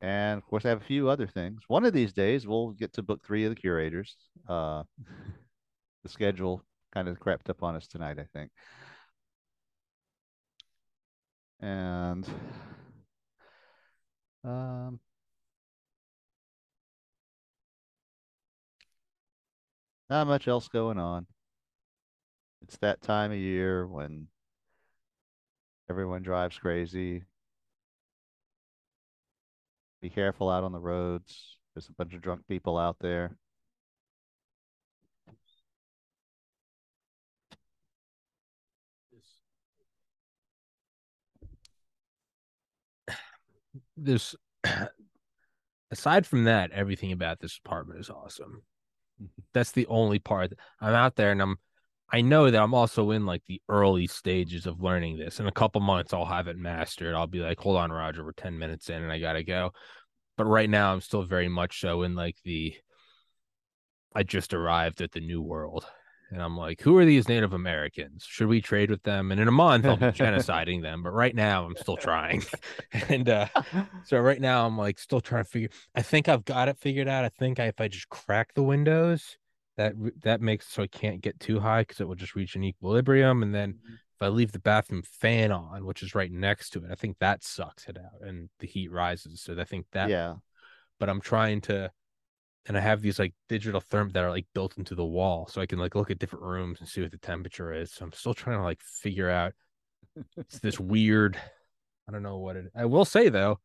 and 0.00 0.38
of 0.38 0.46
course, 0.46 0.64
I 0.64 0.68
have 0.68 0.80
a 0.80 0.84
few 0.84 1.08
other 1.08 1.26
things. 1.26 1.62
One 1.66 1.84
of 1.84 1.92
these 1.92 2.12
days, 2.12 2.46
we'll 2.46 2.70
get 2.70 2.92
to 2.92 3.02
book 3.02 3.26
three 3.26 3.42
of 3.42 3.50
the 3.50 3.60
curators. 3.60 4.14
Uh, 4.48 4.84
the 6.04 6.08
schedule 6.08 6.62
kind 6.94 7.08
of 7.08 7.18
crept 7.18 7.50
up 7.50 7.64
on 7.64 7.74
us 7.74 7.88
tonight, 7.88 8.20
I 8.20 8.26
think. 8.32 8.52
And 11.58 12.24
um, 14.44 15.00
Not 20.08 20.26
much 20.26 20.46
else 20.46 20.68
going 20.68 20.98
on. 20.98 21.26
It's 22.62 22.76
that 22.78 23.02
time 23.02 23.32
of 23.32 23.38
year 23.38 23.86
when 23.86 24.28
everyone 25.90 26.22
drives 26.22 26.58
crazy. 26.58 27.24
Be 30.00 30.10
careful 30.10 30.48
out 30.50 30.64
on 30.64 30.72
the 30.72 30.78
roads. 30.78 31.58
There's 31.74 31.88
a 31.88 31.92
bunch 31.92 32.14
of 32.14 32.22
drunk 32.22 32.46
people 32.48 32.78
out 32.78 32.98
there. 33.00 33.36
This, 43.96 44.34
aside 45.90 46.26
from 46.26 46.44
that, 46.44 46.70
everything 46.70 47.12
about 47.12 47.40
this 47.40 47.58
apartment 47.64 48.00
is 48.00 48.10
awesome. 48.10 48.62
That's 49.52 49.72
the 49.72 49.86
only 49.86 50.18
part. 50.18 50.52
I'm 50.80 50.94
out 50.94 51.16
there 51.16 51.32
and 51.32 51.40
I'm 51.40 51.56
I 52.10 52.20
know 52.20 52.50
that 52.50 52.62
I'm 52.62 52.74
also 52.74 53.10
in 53.10 53.26
like 53.26 53.42
the 53.46 53.60
early 53.68 54.06
stages 54.06 54.66
of 54.66 54.80
learning 54.80 55.18
this. 55.18 55.40
In 55.40 55.48
a 55.48 55.52
couple 55.52 55.80
months, 55.80 56.12
I'll 56.12 56.24
have 56.24 56.46
it 56.46 56.56
mastered. 56.56 57.16
I'll 57.16 57.26
be 57.26 57.40
like, 57.40 57.58
hold 57.58 57.76
on, 57.76 57.90
Roger, 57.90 58.24
we're 58.24 58.32
10 58.32 58.56
minutes 58.58 58.88
in 58.90 59.02
and 59.02 59.10
I 59.10 59.18
gotta 59.18 59.42
go. 59.42 59.72
But 60.36 60.44
right 60.44 60.70
now, 60.70 60.92
I'm 60.92 61.00
still 61.00 61.24
very 61.24 61.48
much 61.48 61.80
so 61.80 62.02
in 62.02 62.14
like 62.14 62.36
the 62.44 62.74
I 64.14 64.22
just 64.22 64.54
arrived 64.54 65.02
at 65.02 65.12
the 65.12 65.20
new 65.20 65.42
world. 65.42 65.86
And 66.30 66.42
I'm 66.42 66.56
like, 66.56 66.80
who 66.80 66.96
are 66.98 67.04
these 67.04 67.28
Native 67.28 67.52
Americans? 67.52 68.26
Should 68.28 68.48
we 68.48 68.60
trade 68.60 68.90
with 68.90 69.04
them? 69.04 69.30
And 69.30 69.40
in 69.40 69.46
a 69.46 69.52
month, 69.52 69.86
I'll 69.86 69.96
be 69.96 70.06
genociding 70.06 70.82
them. 70.82 71.02
But 71.02 71.12
right 71.12 71.34
now, 71.34 71.64
I'm 71.64 71.76
still 71.76 71.96
trying. 71.96 72.42
and 73.08 73.28
uh, 73.28 73.46
so 74.04 74.18
right 74.18 74.40
now, 74.40 74.66
I'm 74.66 74.76
like 74.76 74.98
still 74.98 75.20
trying 75.20 75.44
to 75.44 75.50
figure. 75.50 75.68
I 75.94 76.02
think 76.02 76.28
I've 76.28 76.44
got 76.44 76.68
it 76.68 76.78
figured 76.78 77.06
out. 77.06 77.24
I 77.24 77.28
think 77.28 77.60
I, 77.60 77.66
if 77.66 77.80
I 77.80 77.86
just 77.86 78.08
crack 78.08 78.54
the 78.54 78.64
windows, 78.64 79.36
that 79.76 79.94
that 80.22 80.40
makes 80.40 80.66
so 80.66 80.82
I 80.82 80.86
can't 80.88 81.20
get 81.20 81.38
too 81.38 81.60
high 81.60 81.82
because 81.82 82.00
it 82.00 82.08
will 82.08 82.14
just 82.16 82.34
reach 82.34 82.56
an 82.56 82.64
equilibrium. 82.64 83.42
And 83.42 83.54
then 83.54 83.74
mm-hmm. 83.74 83.94
if 83.94 84.22
I 84.22 84.28
leave 84.28 84.50
the 84.50 84.58
bathroom 84.58 85.02
fan 85.02 85.52
on, 85.52 85.84
which 85.84 86.02
is 86.02 86.14
right 86.14 86.32
next 86.32 86.70
to 86.70 86.84
it, 86.84 86.90
I 86.90 86.96
think 86.96 87.18
that 87.20 87.44
sucks 87.44 87.86
it 87.86 87.98
out 87.98 88.26
and 88.26 88.48
the 88.58 88.66
heat 88.66 88.90
rises. 88.90 89.42
So 89.42 89.56
I 89.58 89.64
think 89.64 89.86
that. 89.92 90.10
Yeah. 90.10 90.34
But 90.98 91.10
I'm 91.10 91.20
trying 91.20 91.60
to 91.62 91.90
and 92.66 92.76
I 92.76 92.80
have 92.80 93.00
these 93.00 93.18
like 93.18 93.34
digital 93.48 93.80
therm 93.80 94.12
that 94.12 94.24
are 94.24 94.30
like 94.30 94.46
built 94.54 94.76
into 94.76 94.94
the 94.94 95.04
wall, 95.04 95.46
so 95.48 95.60
I 95.60 95.66
can 95.66 95.78
like 95.78 95.94
look 95.94 96.10
at 96.10 96.18
different 96.18 96.44
rooms 96.44 96.80
and 96.80 96.88
see 96.88 97.02
what 97.02 97.12
the 97.12 97.18
temperature 97.18 97.72
is. 97.72 97.92
So 97.92 98.04
I'm 98.04 98.12
still 98.12 98.34
trying 98.34 98.58
to 98.58 98.64
like 98.64 98.82
figure 98.82 99.30
out. 99.30 99.52
it's 100.36 100.58
this 100.58 100.80
weird. 100.80 101.38
I 102.08 102.12
don't 102.12 102.22
know 102.22 102.38
what 102.38 102.56
it. 102.56 102.66
I 102.74 102.86
will 102.86 103.04
say 103.04 103.28
though, 103.28 103.60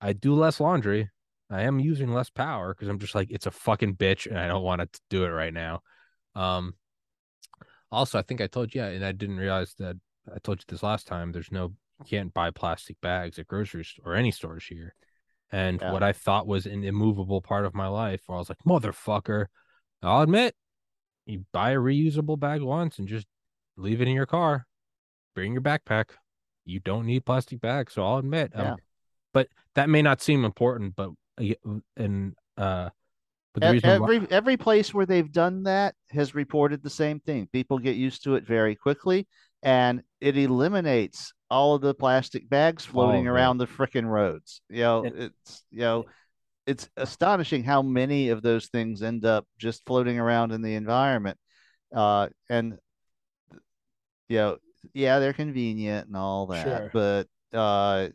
I 0.00 0.12
do 0.12 0.34
less 0.34 0.60
laundry. 0.60 1.10
I 1.50 1.62
am 1.62 1.80
using 1.80 2.12
less 2.12 2.30
power 2.30 2.72
because 2.72 2.88
I'm 2.88 3.00
just 3.00 3.14
like 3.14 3.30
it's 3.30 3.46
a 3.46 3.50
fucking 3.50 3.96
bitch, 3.96 4.26
and 4.26 4.38
I 4.38 4.46
don't 4.46 4.62
want 4.62 4.80
to 4.80 5.00
do 5.10 5.24
it 5.24 5.30
right 5.30 5.54
now. 5.54 5.82
Um. 6.34 6.74
Also, 7.92 8.20
I 8.20 8.22
think 8.22 8.40
I 8.40 8.46
told 8.46 8.72
you, 8.72 8.82
and 8.84 9.04
I 9.04 9.10
didn't 9.10 9.38
realize 9.38 9.74
that 9.80 9.96
I 10.32 10.38
told 10.38 10.60
you 10.60 10.64
this 10.68 10.84
last 10.84 11.08
time. 11.08 11.32
There's 11.32 11.50
no 11.50 11.72
you 11.98 12.06
can't 12.08 12.32
buy 12.32 12.50
plastic 12.50 13.00
bags 13.00 13.38
at 13.38 13.48
groceries 13.48 13.94
or 14.04 14.14
any 14.14 14.30
stores 14.30 14.64
here. 14.66 14.94
And 15.52 15.80
yeah. 15.80 15.92
what 15.92 16.02
I 16.02 16.12
thought 16.12 16.46
was 16.46 16.66
an 16.66 16.84
immovable 16.84 17.40
part 17.40 17.64
of 17.64 17.74
my 17.74 17.88
life, 17.88 18.22
where 18.26 18.36
I 18.36 18.38
was 18.38 18.48
like, 18.48 18.58
motherfucker, 18.66 19.46
I'll 20.02 20.22
admit, 20.22 20.54
you 21.26 21.44
buy 21.52 21.72
a 21.72 21.76
reusable 21.76 22.38
bag 22.38 22.62
once 22.62 22.98
and 22.98 23.08
just 23.08 23.26
leave 23.76 24.00
it 24.00 24.08
in 24.08 24.14
your 24.14 24.26
car, 24.26 24.66
bring 25.34 25.52
your 25.52 25.62
backpack. 25.62 26.10
You 26.64 26.80
don't 26.80 27.06
need 27.06 27.24
plastic 27.24 27.60
bags. 27.60 27.94
So 27.94 28.04
I'll 28.04 28.18
admit, 28.18 28.52
yeah. 28.54 28.72
um, 28.72 28.78
but 29.34 29.48
that 29.74 29.88
may 29.88 30.02
not 30.02 30.22
seem 30.22 30.44
important, 30.44 30.94
but, 30.94 31.10
and, 31.96 32.34
uh, 32.56 32.90
but 33.52 33.64
every 33.64 33.80
why- 33.98 34.26
every 34.30 34.56
place 34.56 34.94
where 34.94 35.06
they've 35.06 35.32
done 35.32 35.64
that 35.64 35.96
has 36.10 36.34
reported 36.36 36.84
the 36.84 36.90
same 36.90 37.18
thing. 37.18 37.48
People 37.52 37.80
get 37.80 37.96
used 37.96 38.22
to 38.22 38.36
it 38.36 38.46
very 38.46 38.76
quickly, 38.76 39.26
and 39.62 40.02
it 40.20 40.36
eliminates 40.36 41.32
all 41.50 41.74
of 41.74 41.82
the 41.82 41.94
plastic 41.94 42.48
bags 42.48 42.84
floating 42.84 43.28
oh, 43.28 43.32
around 43.32 43.58
the 43.58 43.66
freaking 43.66 44.06
roads. 44.06 44.62
You 44.68 44.82
know, 44.82 45.04
it's 45.04 45.64
you 45.70 45.80
know, 45.80 46.04
it's 46.66 46.88
astonishing 46.96 47.64
how 47.64 47.82
many 47.82 48.28
of 48.28 48.42
those 48.42 48.66
things 48.68 49.02
end 49.02 49.24
up 49.24 49.46
just 49.58 49.84
floating 49.86 50.18
around 50.18 50.52
in 50.52 50.62
the 50.62 50.74
environment. 50.74 51.38
Uh, 51.94 52.28
and 52.48 52.78
you 54.28 54.36
know, 54.36 54.58
yeah, 54.94 55.18
they're 55.18 55.32
convenient 55.32 56.06
and 56.06 56.16
all 56.16 56.46
that, 56.46 56.64
sure. 56.64 56.90
but 56.92 57.58
uh, 57.58 58.08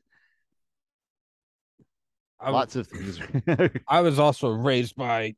I, 2.39 2.49
Lots 2.51 2.75
of 2.75 2.87
things. 2.87 3.19
I 3.87 4.01
was 4.01 4.19
also 4.19 4.49
raised 4.49 4.95
by 4.95 5.35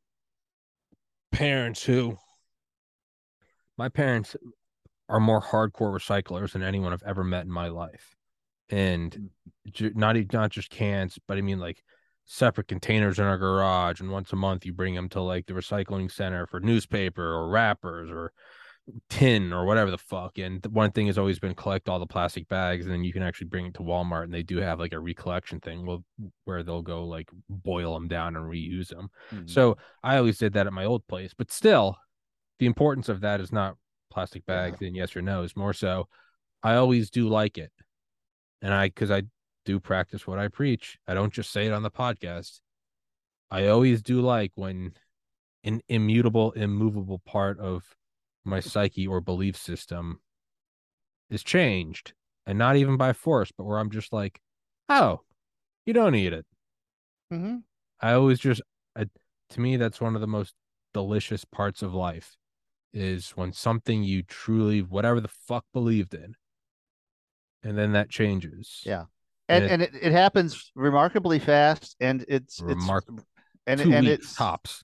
parents 1.32 1.82
who 1.82 2.16
my 3.76 3.88
parents 3.88 4.36
are 5.08 5.20
more 5.20 5.40
hardcore 5.40 5.92
recyclers 5.92 6.52
than 6.52 6.62
anyone 6.62 6.92
I've 6.92 7.02
ever 7.02 7.24
met 7.24 7.44
in 7.44 7.50
my 7.50 7.68
life. 7.68 8.14
And 8.70 9.30
not 9.94 10.16
e- 10.16 10.26
not 10.32 10.50
just 10.50 10.70
cans, 10.70 11.18
but 11.26 11.38
I 11.38 11.40
mean 11.40 11.58
like 11.58 11.82
separate 12.26 12.68
containers 12.68 13.18
in 13.18 13.24
our 13.24 13.38
garage 13.38 14.02
and 14.02 14.10
once 14.10 14.32
a 14.34 14.36
month 14.36 14.66
you 14.66 14.72
bring 14.74 14.94
them 14.94 15.08
to 15.08 15.22
like 15.22 15.46
the 15.46 15.54
recycling 15.54 16.12
center 16.12 16.46
for 16.46 16.60
newspaper 16.60 17.24
or 17.24 17.48
wrappers 17.48 18.10
or 18.10 18.32
tin 19.08 19.50
or 19.50 19.64
whatever 19.64 19.90
the 19.90 19.96
fuck 19.96 20.36
and 20.36 20.64
one 20.66 20.90
thing 20.92 21.06
has 21.06 21.16
always 21.16 21.38
been 21.38 21.54
collect 21.54 21.88
all 21.88 21.98
the 21.98 22.06
plastic 22.06 22.46
bags 22.50 22.84
and 22.84 22.92
then 22.94 23.02
you 23.02 23.14
can 23.14 23.22
actually 23.22 23.46
bring 23.46 23.64
it 23.64 23.72
to 23.72 23.80
Walmart 23.80 24.24
and 24.24 24.34
they 24.34 24.42
do 24.42 24.58
have 24.58 24.78
like 24.78 24.92
a 24.92 24.98
recollection 25.00 25.58
thing 25.60 25.86
well, 25.86 26.04
where 26.44 26.62
they'll 26.62 26.82
go 26.82 27.06
like 27.06 27.30
boil 27.48 27.94
them 27.94 28.08
down 28.08 28.36
and 28.36 28.44
reuse 28.44 28.88
them 28.88 29.08
Mhm. 29.32 29.48
so 29.48 29.78
I 30.02 30.18
always 30.18 30.36
did 30.36 30.52
that 30.52 30.66
at 30.66 30.72
my 30.74 30.84
old 30.84 31.06
place, 31.06 31.32
but 31.32 31.50
still, 31.50 31.96
the 32.58 32.66
importance 32.66 33.08
of 33.08 33.22
that 33.22 33.40
is 33.40 33.52
not 33.52 33.76
plastic 34.10 34.46
bags 34.46 34.80
and 34.80 34.96
yes 34.96 35.16
or 35.16 35.22
no. 35.22 35.42
Is 35.42 35.56
more 35.56 35.72
so, 35.72 36.08
I 36.62 36.74
always 36.74 37.10
do 37.10 37.28
like 37.28 37.58
it, 37.58 37.72
and 38.62 38.72
I 38.72 38.88
because 38.88 39.10
I 39.10 39.22
do 39.64 39.78
practice 39.80 40.26
what 40.26 40.38
I 40.38 40.48
preach. 40.48 40.98
I 41.06 41.14
don't 41.14 41.32
just 41.32 41.50
say 41.50 41.66
it 41.66 41.72
on 41.72 41.82
the 41.82 41.90
podcast. 41.90 42.60
I 43.50 43.68
always 43.68 44.02
do 44.02 44.20
like 44.20 44.52
when 44.54 44.92
an 45.64 45.80
immutable, 45.88 46.52
immovable 46.52 47.20
part 47.20 47.58
of 47.58 47.96
my 48.44 48.60
psyche 48.60 49.06
or 49.06 49.20
belief 49.20 49.56
system 49.56 50.20
is 51.30 51.42
changed, 51.42 52.14
and 52.46 52.58
not 52.58 52.76
even 52.76 52.96
by 52.96 53.12
force, 53.12 53.52
but 53.56 53.64
where 53.64 53.78
I'm 53.78 53.90
just 53.90 54.12
like, 54.12 54.40
oh, 54.88 55.20
you 55.84 55.92
don't 55.92 56.12
need 56.12 56.32
it. 56.32 56.46
Mm-hmm. 57.32 57.56
I 58.00 58.12
always 58.12 58.38
just, 58.38 58.62
I, 58.96 59.06
to 59.50 59.60
me, 59.60 59.76
that's 59.76 60.00
one 60.00 60.14
of 60.14 60.20
the 60.20 60.26
most 60.26 60.54
delicious 60.94 61.44
parts 61.44 61.82
of 61.82 61.94
life 61.94 62.36
is 62.92 63.30
when 63.30 63.52
something 63.52 64.02
you 64.02 64.22
truly, 64.22 64.80
whatever 64.82 65.20
the 65.20 65.28
fuck 65.46 65.64
believed 65.72 66.14
in, 66.14 66.34
and 67.62 67.76
then 67.76 67.92
that 67.92 68.10
changes. 68.10 68.82
Yeah. 68.84 69.04
And 69.48 69.64
and 69.64 69.82
it- 69.82 69.90
and 69.94 69.96
it, 70.02 70.06
it 70.08 70.12
happens 70.12 70.70
remarkably 70.74 71.38
fast 71.38 71.96
and 72.00 72.24
it's 72.28 72.60
Remark- 72.60 73.04
it's 73.08 73.24
and 73.66 73.80
Two 73.80 73.92
and 73.92 74.06
it's 74.06 74.34
tops. 74.34 74.82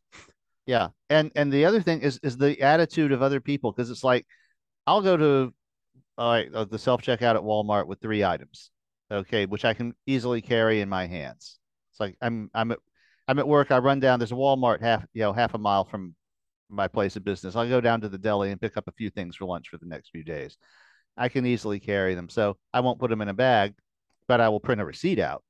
yeah 0.66 0.88
and 1.10 1.30
and 1.36 1.52
the 1.52 1.64
other 1.66 1.80
thing 1.82 2.00
is 2.00 2.18
is 2.22 2.36
the 2.38 2.60
attitude 2.62 3.12
of 3.12 3.20
other 3.22 3.40
people 3.40 3.72
because 3.72 3.90
it's 3.90 4.02
like 4.04 4.26
i'll 4.86 5.02
go 5.02 5.16
to 5.18 5.52
all 6.16 6.30
right 6.32 6.48
uh, 6.54 6.64
the 6.64 6.78
self 6.78 7.02
checkout 7.02 7.34
at 7.34 7.42
walmart 7.42 7.86
with 7.86 8.00
three 8.00 8.24
items 8.24 8.70
okay 9.10 9.44
which 9.44 9.64
i 9.66 9.74
can 9.74 9.94
easily 10.06 10.40
carry 10.40 10.80
in 10.80 10.88
my 10.88 11.06
hands 11.06 11.58
it's 11.90 12.00
like 12.00 12.16
i'm 12.22 12.50
i'm 12.54 12.72
at 12.72 12.78
i'm 13.28 13.38
at 13.38 13.46
work 13.48 13.70
i 13.70 13.76
run 13.78 14.00
down 14.00 14.18
there's 14.18 14.32
a 14.32 14.34
walmart 14.34 14.80
half 14.80 15.04
you 15.12 15.20
know 15.22 15.32
half 15.34 15.52
a 15.54 15.58
mile 15.58 15.84
from 15.84 16.14
my 16.68 16.88
place 16.88 17.16
of 17.16 17.24
business. 17.24 17.56
I'll 17.56 17.68
go 17.68 17.80
down 17.80 18.00
to 18.02 18.08
the 18.08 18.18
deli 18.18 18.50
and 18.50 18.60
pick 18.60 18.76
up 18.76 18.88
a 18.88 18.92
few 18.92 19.10
things 19.10 19.36
for 19.36 19.44
lunch 19.44 19.68
for 19.68 19.78
the 19.78 19.86
next 19.86 20.10
few 20.10 20.24
days. 20.24 20.56
I 21.16 21.28
can 21.28 21.46
easily 21.46 21.78
carry 21.78 22.14
them 22.16 22.28
so 22.28 22.56
i 22.72 22.80
won't 22.80 22.98
put 22.98 23.08
them 23.10 23.20
in 23.22 23.28
a 23.28 23.34
bag 23.34 23.74
but 24.26 24.40
i 24.40 24.48
will 24.48 24.58
print 24.58 24.80
a 24.80 24.84
receipt 24.84 25.20
out 25.20 25.44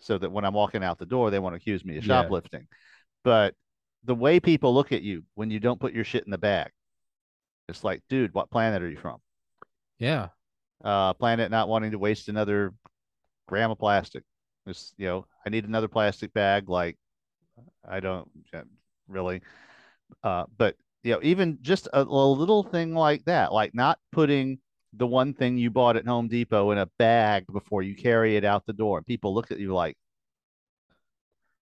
so 0.00 0.18
that 0.18 0.32
when 0.32 0.44
i'm 0.44 0.54
walking 0.54 0.82
out 0.82 0.98
the 0.98 1.06
door 1.06 1.30
they 1.30 1.38
won't 1.38 1.54
accuse 1.54 1.84
me 1.84 1.98
of 1.98 2.04
Yeah. 2.04 2.22
shoplifting. 2.22 2.66
But 3.22 3.54
the 4.02 4.16
way 4.16 4.40
people 4.40 4.74
look 4.74 4.90
at 4.90 5.02
you 5.02 5.22
when 5.34 5.50
you 5.52 5.60
don't 5.60 5.78
put 5.78 5.92
your 5.92 6.02
shit 6.02 6.24
in 6.24 6.32
the 6.32 6.38
bag 6.38 6.70
it's 7.68 7.84
like 7.84 8.02
dude 8.08 8.34
what 8.34 8.50
planet 8.50 8.82
are 8.82 8.90
you 8.90 8.96
from? 8.96 9.18
Yeah. 10.00 10.28
uh 10.82 11.12
planet 11.14 11.48
not 11.52 11.68
wanting 11.68 11.92
to 11.92 11.98
waste 12.00 12.28
another 12.28 12.74
gram 13.46 13.70
of 13.70 13.78
plastic. 13.78 14.24
It's 14.66 14.94
you 14.98 15.06
know 15.06 15.26
i 15.46 15.50
need 15.50 15.64
another 15.64 15.86
plastic 15.88 16.32
bag 16.32 16.68
like 16.68 16.96
i 17.88 18.00
don't 18.00 18.28
really 19.06 19.42
uh 20.22 20.44
but 20.56 20.74
you 21.02 21.12
know 21.12 21.20
even 21.22 21.58
just 21.62 21.86
a, 21.92 22.02
a 22.02 22.04
little 22.04 22.62
thing 22.62 22.94
like 22.94 23.24
that 23.24 23.52
like 23.52 23.74
not 23.74 23.98
putting 24.12 24.58
the 24.94 25.06
one 25.06 25.34
thing 25.34 25.58
you 25.58 25.70
bought 25.70 25.96
at 25.96 26.06
home 26.06 26.28
depot 26.28 26.70
in 26.70 26.78
a 26.78 26.86
bag 26.98 27.44
before 27.52 27.82
you 27.82 27.94
carry 27.94 28.36
it 28.36 28.44
out 28.44 28.64
the 28.66 28.72
door 28.72 28.98
and 28.98 29.06
people 29.06 29.34
look 29.34 29.50
at 29.50 29.58
you 29.58 29.74
like 29.74 29.96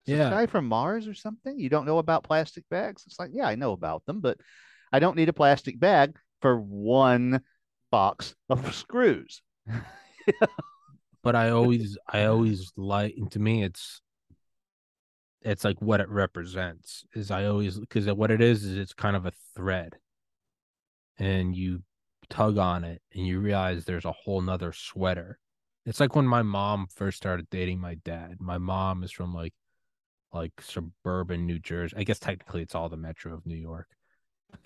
Yeah. 0.06 0.30
guy 0.30 0.46
from 0.46 0.68
mars 0.68 1.06
or 1.08 1.14
something? 1.14 1.60
You 1.60 1.68
don't 1.68 1.86
know 1.86 1.98
about 1.98 2.24
plastic 2.24 2.64
bags? 2.70 3.04
It's 3.06 3.20
like 3.20 3.32
yeah 3.34 3.48
i 3.48 3.56
know 3.56 3.74
about 3.74 4.06
them 4.06 4.22
but 4.22 4.38
i 4.92 5.00
don't 5.00 5.18
need 5.18 5.30
a 5.30 5.34
plastic 5.34 5.80
bag 5.80 6.16
for 6.42 6.60
one 6.62 7.42
box 7.92 8.36
of 8.50 8.74
screws. 8.84 9.42
But 11.24 11.36
I 11.36 11.50
always, 11.50 11.98
I 12.08 12.26
always 12.26 12.72
like, 12.78 13.16
to 13.32 13.40
me, 13.40 13.64
it's, 13.64 14.02
it's 15.42 15.64
like 15.64 15.82
what 15.82 16.02
it 16.02 16.10
represents 16.10 17.06
is 17.14 17.32
I 17.32 17.46
always, 17.46 17.80
because 17.80 18.08
what 18.08 18.32
it 18.32 18.42
is, 18.42 18.64
is 18.64 18.78
it's 18.78 18.94
kind 18.94 19.16
of 19.16 19.26
a 19.26 19.34
thread 19.56 19.96
and 21.18 21.56
you 21.56 21.84
tug 22.30 22.58
on 22.58 22.84
it 22.84 23.02
and 23.14 23.26
you 23.26 23.40
realize 23.40 23.86
there's 23.86 24.06
a 24.06 24.12
whole 24.12 24.42
nother 24.42 24.74
sweater. 24.74 25.40
It's 25.86 26.00
like 26.00 26.16
when 26.16 26.28
my 26.28 26.42
mom 26.42 26.88
first 26.94 27.18
started 27.18 27.50
dating 27.50 27.80
my 27.80 27.96
dad. 27.96 28.38
My 28.40 28.58
mom 28.58 29.04
is 29.04 29.12
from 29.12 29.34
like 29.34 29.54
like 30.34 30.52
suburban 30.60 31.46
New 31.46 31.60
Jersey. 31.60 31.96
I 31.98 32.04
guess 32.04 32.20
technically 32.20 32.62
it's 32.62 32.76
all 32.76 32.90
the 32.90 32.98
metro 32.98 33.34
of 33.34 33.46
New 33.46 33.56
York. 33.56 33.88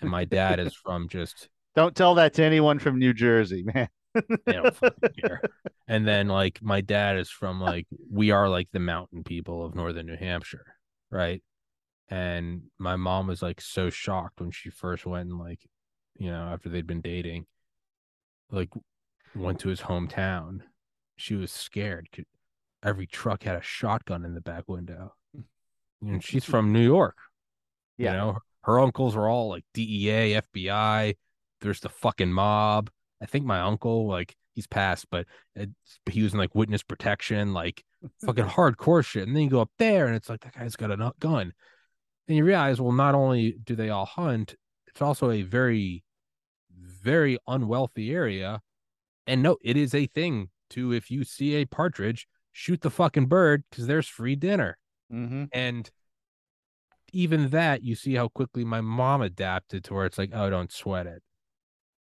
And 0.00 0.10
my 0.10 0.24
dad 0.24 0.58
is 0.58 0.74
from 0.84 1.08
just 1.08 1.48
Don't 1.76 1.94
tell 1.94 2.16
that 2.16 2.34
to 2.34 2.44
anyone 2.44 2.78
from 2.78 2.98
New 2.98 3.12
Jersey, 3.12 3.62
man. 3.62 3.88
They 4.14 4.52
don't 4.52 4.76
care. 5.20 5.40
And 5.88 6.06
then 6.06 6.28
like 6.28 6.60
my 6.62 6.80
dad 6.80 7.18
is 7.18 7.30
from 7.30 7.60
like 7.60 7.86
we 8.10 8.30
are 8.30 8.48
like 8.48 8.68
the 8.72 8.78
mountain 8.78 9.24
people 9.24 9.64
of 9.64 9.74
northern 9.74 10.06
New 10.06 10.16
Hampshire, 10.16 10.76
right? 11.10 11.42
And 12.08 12.64
my 12.78 12.96
mom 12.96 13.26
was 13.26 13.42
like 13.42 13.60
so 13.60 13.90
shocked 13.90 14.40
when 14.40 14.50
she 14.50 14.70
first 14.70 15.06
went 15.06 15.30
and 15.30 15.38
like, 15.38 15.60
you 16.16 16.30
know, 16.30 16.44
after 16.52 16.68
they'd 16.68 16.86
been 16.86 17.00
dating, 17.00 17.46
like 18.50 18.68
went 19.34 19.60
to 19.60 19.68
his 19.68 19.80
hometown. 19.80 20.60
She 21.16 21.34
was 21.34 21.50
scared. 21.50 22.08
Every 22.82 23.06
truck 23.06 23.44
had 23.44 23.56
a 23.56 23.62
shotgun 23.62 24.24
in 24.24 24.34
the 24.34 24.40
back 24.40 24.68
window. 24.68 25.14
And 26.02 26.22
she's 26.22 26.44
from 26.44 26.72
New 26.72 26.82
York. 26.82 27.16
Yeah. 27.96 28.10
You 28.10 28.16
know, 28.16 28.38
her 28.62 28.80
uncles 28.80 29.14
were 29.14 29.28
all 29.28 29.48
like 29.48 29.64
DEA, 29.72 30.40
FBI. 30.54 31.16
There's 31.60 31.80
the 31.80 31.88
fucking 31.88 32.32
mob. 32.32 32.90
I 33.22 33.26
think 33.26 33.44
my 33.44 33.60
uncle, 33.60 34.08
like, 34.08 34.34
he's 34.54 34.66
passed, 34.66 35.06
but 35.10 35.26
he 36.10 36.22
was 36.22 36.32
in 36.32 36.38
like 36.38 36.54
witness 36.54 36.82
protection, 36.82 37.54
like 37.54 37.84
fucking 38.24 38.44
hardcore 38.46 39.04
shit. 39.04 39.26
And 39.26 39.36
then 39.36 39.44
you 39.44 39.50
go 39.50 39.60
up 39.60 39.70
there 39.78 40.06
and 40.06 40.16
it's 40.16 40.28
like, 40.28 40.40
that 40.40 40.54
guy's 40.54 40.76
got 40.76 40.90
a 40.90 41.12
gun. 41.20 41.52
And 42.28 42.36
you 42.36 42.44
realize, 42.44 42.80
well, 42.80 42.92
not 42.92 43.14
only 43.14 43.56
do 43.64 43.74
they 43.74 43.90
all 43.90 44.06
hunt, 44.06 44.56
it's 44.88 45.02
also 45.02 45.30
a 45.30 45.42
very, 45.42 46.04
very 46.70 47.38
unwealthy 47.46 48.12
area. 48.12 48.60
And 49.26 49.42
no, 49.42 49.56
it 49.62 49.76
is 49.76 49.94
a 49.94 50.06
thing 50.06 50.50
to, 50.70 50.92
if 50.92 51.10
you 51.10 51.24
see 51.24 51.54
a 51.54 51.64
partridge, 51.64 52.26
shoot 52.52 52.80
the 52.82 52.90
fucking 52.90 53.26
bird 53.26 53.64
because 53.70 53.86
there's 53.86 54.08
free 54.08 54.36
dinner. 54.36 54.78
Mm-hmm. 55.12 55.44
And 55.52 55.90
even 57.12 57.50
that, 57.50 57.82
you 57.82 57.94
see 57.94 58.14
how 58.14 58.28
quickly 58.28 58.64
my 58.64 58.80
mom 58.80 59.22
adapted 59.22 59.84
to 59.84 59.94
where 59.94 60.06
it's 60.06 60.18
like, 60.18 60.30
oh, 60.32 60.50
don't 60.50 60.72
sweat 60.72 61.06
it. 61.06 61.22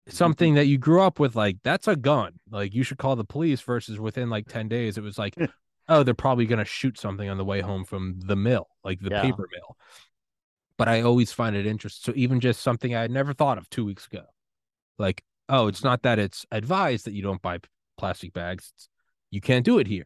Mm-hmm. 0.07 0.15
Something 0.15 0.55
that 0.55 0.65
you 0.65 0.77
grew 0.77 1.01
up 1.01 1.19
with, 1.19 1.35
like, 1.35 1.57
that's 1.63 1.87
a 1.87 1.95
gun. 1.95 2.33
Like, 2.49 2.73
you 2.73 2.83
should 2.83 2.97
call 2.97 3.15
the 3.15 3.23
police 3.23 3.61
versus 3.61 3.99
within 3.99 4.29
like 4.29 4.47
10 4.47 4.67
days, 4.67 4.97
it 4.97 5.03
was 5.03 5.17
like, 5.17 5.35
oh, 5.89 6.03
they're 6.03 6.13
probably 6.13 6.45
going 6.45 6.59
to 6.59 6.65
shoot 6.65 6.99
something 6.99 7.29
on 7.29 7.37
the 7.37 7.45
way 7.45 7.61
home 7.61 7.85
from 7.85 8.19
the 8.19 8.35
mill, 8.35 8.67
like 8.83 8.99
the 8.99 9.11
Yeah. 9.11 9.21
paper 9.21 9.47
mill. 9.53 9.77
But 10.77 10.89
I 10.89 11.01
always 11.01 11.31
find 11.31 11.55
it 11.55 11.65
interesting. 11.65 12.13
So, 12.13 12.17
even 12.17 12.39
just 12.39 12.61
something 12.61 12.95
I 12.95 13.01
had 13.01 13.11
never 13.11 13.33
thought 13.33 13.57
of 13.57 13.69
two 13.69 13.85
weeks 13.85 14.07
ago, 14.07 14.23
like, 14.97 15.23
oh, 15.49 15.67
it's 15.67 15.83
not 15.83 16.01
that 16.03 16.19
it's 16.19 16.45
advised 16.51 17.05
that 17.05 17.13
you 17.13 17.21
don't 17.21 17.41
buy 17.41 17.59
plastic 17.97 18.33
bags, 18.33 18.73
it's, 18.75 18.89
you 19.31 19.39
can't 19.41 19.65
do 19.65 19.79
it 19.79 19.87
here 19.87 20.05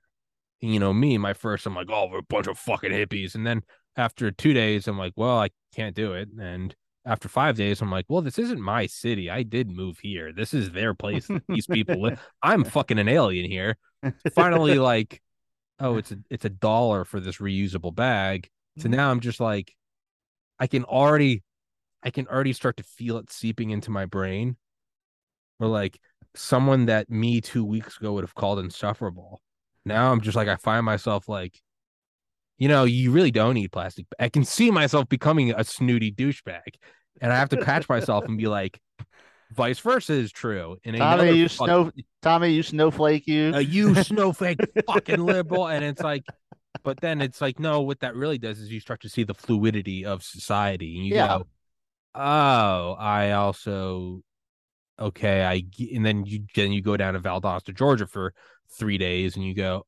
you 0.60 0.80
know, 0.80 0.94
me, 0.94 1.18
my 1.18 1.34
first, 1.34 1.66
I'm 1.66 1.76
like, 1.76 1.90
oh, 1.90 2.08
we're 2.12 2.20
a 2.20 2.24
bunch 2.24 2.48
of 2.48 2.58
fucking 2.58 2.92
hippies. 2.92 3.36
And 3.36 3.46
then 3.46 3.62
after 3.96 4.32
two 4.32 4.54
days, 4.54 4.88
I'm 4.88 4.98
like, 4.98 5.14
well, 5.16 5.40
I 5.40 5.50
can't 5.76 5.96
do 5.96 6.14
it. 6.14 6.30
And 6.40 6.76
after 7.08 7.30
five 7.30 7.56
days, 7.56 7.82
I'm 7.82 7.92
like, 7.92 8.06
well, 8.08 8.22
this 8.22 8.38
isn't 8.38 8.60
my 8.60 8.86
city. 8.86 9.30
I 9.30 9.44
did 9.44 9.70
move 9.70 9.98
here. 10.00 10.34
This 10.34 10.54
is 10.54 10.72
their 10.72 10.94
place. 10.94 11.28
These 11.48 11.68
people 11.68 12.02
live. 12.02 12.20
I'm 12.44 12.64
fucking 12.66 13.00
an 13.00 13.08
alien 13.08 13.50
here. 13.50 13.78
Finally, 14.36 14.78
like, 14.80 15.22
oh, 15.80 15.98
it's 15.98 16.12
a 16.12 16.18
it's 16.30 16.46
a 16.46 16.50
dollar 16.50 17.06
for 17.06 17.20
this 17.20 17.38
reusable 17.38 17.96
bag. 17.96 18.50
So 18.78 18.84
mm-hmm. 18.84 18.98
now 18.98 19.10
I'm 19.10 19.22
just 19.22 19.40
like, 19.40 19.74
I 20.60 20.68
can 20.68 20.84
already, 20.84 21.44
I 22.04 22.12
can 22.12 22.28
already 22.28 22.54
start 22.54 22.78
to 22.78 22.84
feel 22.84 23.18
it 23.18 23.32
seeping 23.32 23.72
into 23.72 23.90
my 23.90 24.06
brain. 24.06 24.58
Or 25.60 25.68
like 25.68 26.00
someone 26.36 26.86
that 26.86 27.10
me 27.10 27.42
two 27.42 27.66
weeks 27.66 27.98
ago 27.98 28.14
would 28.14 28.24
have 28.24 28.36
called 28.36 28.60
insufferable 28.60 29.42
now 29.88 30.12
I'm 30.12 30.22
just 30.22 30.36
like 30.36 30.48
I 30.48 30.58
find 30.58 30.86
myself 30.86 31.28
like, 31.28 31.60
you 32.58 32.68
know, 32.68 32.84
you 32.84 33.12
really 33.12 33.32
don't 33.32 33.54
need 33.54 33.72
plastic. 33.72 34.06
I 34.20 34.30
can 34.30 34.44
see 34.44 34.70
myself 34.70 35.08
becoming 35.10 35.52
a 35.52 35.64
snooty 35.64 36.12
douchebag, 36.12 36.76
and 37.22 37.32
I 37.32 37.36
have 37.38 37.50
to 37.50 37.58
catch 37.58 37.88
myself 37.90 38.26
and 38.26 38.38
be 38.38 38.48
like, 38.48 38.80
vice 39.52 39.80
versa 39.80 40.14
is 40.14 40.32
true. 40.32 40.78
And 40.84 40.98
Tommy, 40.98 41.32
you 41.32 41.48
fuck- 41.48 41.68
snow 41.68 41.92
Tommy, 42.22 42.52
you 42.52 42.64
snowflake 42.64 43.28
you. 43.28 43.54
uh, 43.54 43.60
you 43.60 43.96
snowflake 44.04 44.60
fucking 44.86 45.20
liberal, 45.20 45.68
and 45.68 45.84
it's 45.84 46.02
like, 46.02 46.24
but 46.84 47.00
then 47.02 47.22
it's 47.22 47.42
like 47.42 47.60
no, 47.60 47.82
what 47.82 48.00
that 48.02 48.16
really 48.16 48.38
does 48.38 48.60
is 48.60 48.72
you 48.72 48.80
start 48.80 49.02
to 49.02 49.10
see 49.10 49.24
the 49.24 49.34
fluidity 49.34 50.06
of 50.06 50.24
society, 50.24 50.98
and 50.98 51.06
you 51.06 51.16
Yeah. 51.16 51.28
go, 51.28 51.48
oh, 52.16 52.96
I 53.00 53.32
also 53.32 54.22
okay, 55.00 55.44
I, 55.44 55.64
and 55.94 56.06
then 56.06 56.26
you 56.26 56.46
then 56.56 56.72
you 56.72 56.82
go 56.82 56.98
down 56.98 57.14
to 57.14 57.20
Valdosta, 57.20 57.74
Georgia 57.74 58.08
for 58.08 58.34
three 58.78 58.98
days, 58.98 59.36
and 59.36 59.46
you 59.46 59.54
go, 59.54 59.86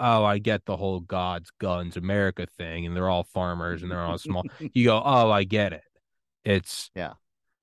oh, 0.00 0.24
I 0.24 0.38
get 0.38 0.64
the 0.64 0.76
whole 0.76 1.00
God's 1.00 1.50
guns 1.60 1.96
America 1.96 2.46
thing, 2.58 2.86
and 2.86 2.96
they're 2.96 3.08
all 3.08 3.24
farmers 3.24 3.82
and 3.82 3.90
they're 3.90 4.02
all 4.02 4.18
small. 4.18 4.44
you 4.74 4.84
go, 4.84 5.00
oh, 5.04 5.30
I 5.30 5.44
get 5.44 5.72
it. 5.72 5.82
It's 6.44 6.90
Yeah. 6.94 7.14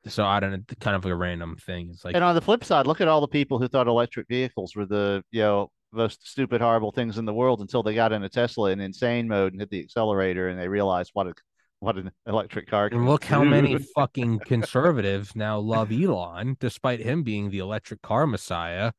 So 0.07 0.25
I 0.25 0.39
don't 0.39 0.51
know, 0.51 0.59
kind 0.79 0.95
of 0.95 1.05
a 1.05 1.15
random 1.15 1.57
thing. 1.57 1.89
It's 1.91 2.05
like 2.05 2.15
and 2.15 2.23
on 2.23 2.35
the 2.35 2.41
flip 2.41 2.63
side, 2.63 2.87
look 2.87 3.01
at 3.01 3.07
all 3.07 3.21
the 3.21 3.27
people 3.27 3.59
who 3.59 3.67
thought 3.67 3.87
electric 3.87 4.27
vehicles 4.27 4.75
were 4.75 4.85
the 4.85 5.23
you 5.31 5.41
know 5.41 5.71
most 5.91 6.27
stupid, 6.27 6.61
horrible 6.61 6.91
things 6.91 7.17
in 7.17 7.25
the 7.25 7.33
world 7.33 7.61
until 7.61 7.83
they 7.83 7.95
got 7.95 8.11
in 8.13 8.23
a 8.23 8.29
Tesla 8.29 8.71
in 8.71 8.79
insane 8.79 9.27
mode 9.27 9.53
and 9.53 9.61
hit 9.61 9.69
the 9.69 9.79
accelerator 9.81 10.47
and 10.49 10.59
they 10.59 10.67
realized 10.67 11.11
what 11.13 11.27
a 11.27 11.33
what 11.79 11.97
an 11.97 12.11
electric 12.27 12.67
car 12.67 12.89
can 12.89 12.99
And 12.99 13.07
look 13.07 13.23
how 13.23 13.43
many 13.43 13.77
fucking 13.95 14.39
conservatives 14.39 15.35
now 15.35 15.57
love 15.59 15.91
Elon, 15.91 16.57
despite 16.59 16.99
him 16.99 17.23
being 17.23 17.49
the 17.49 17.59
electric 17.59 18.01
car 18.01 18.27
messiah. 18.27 18.91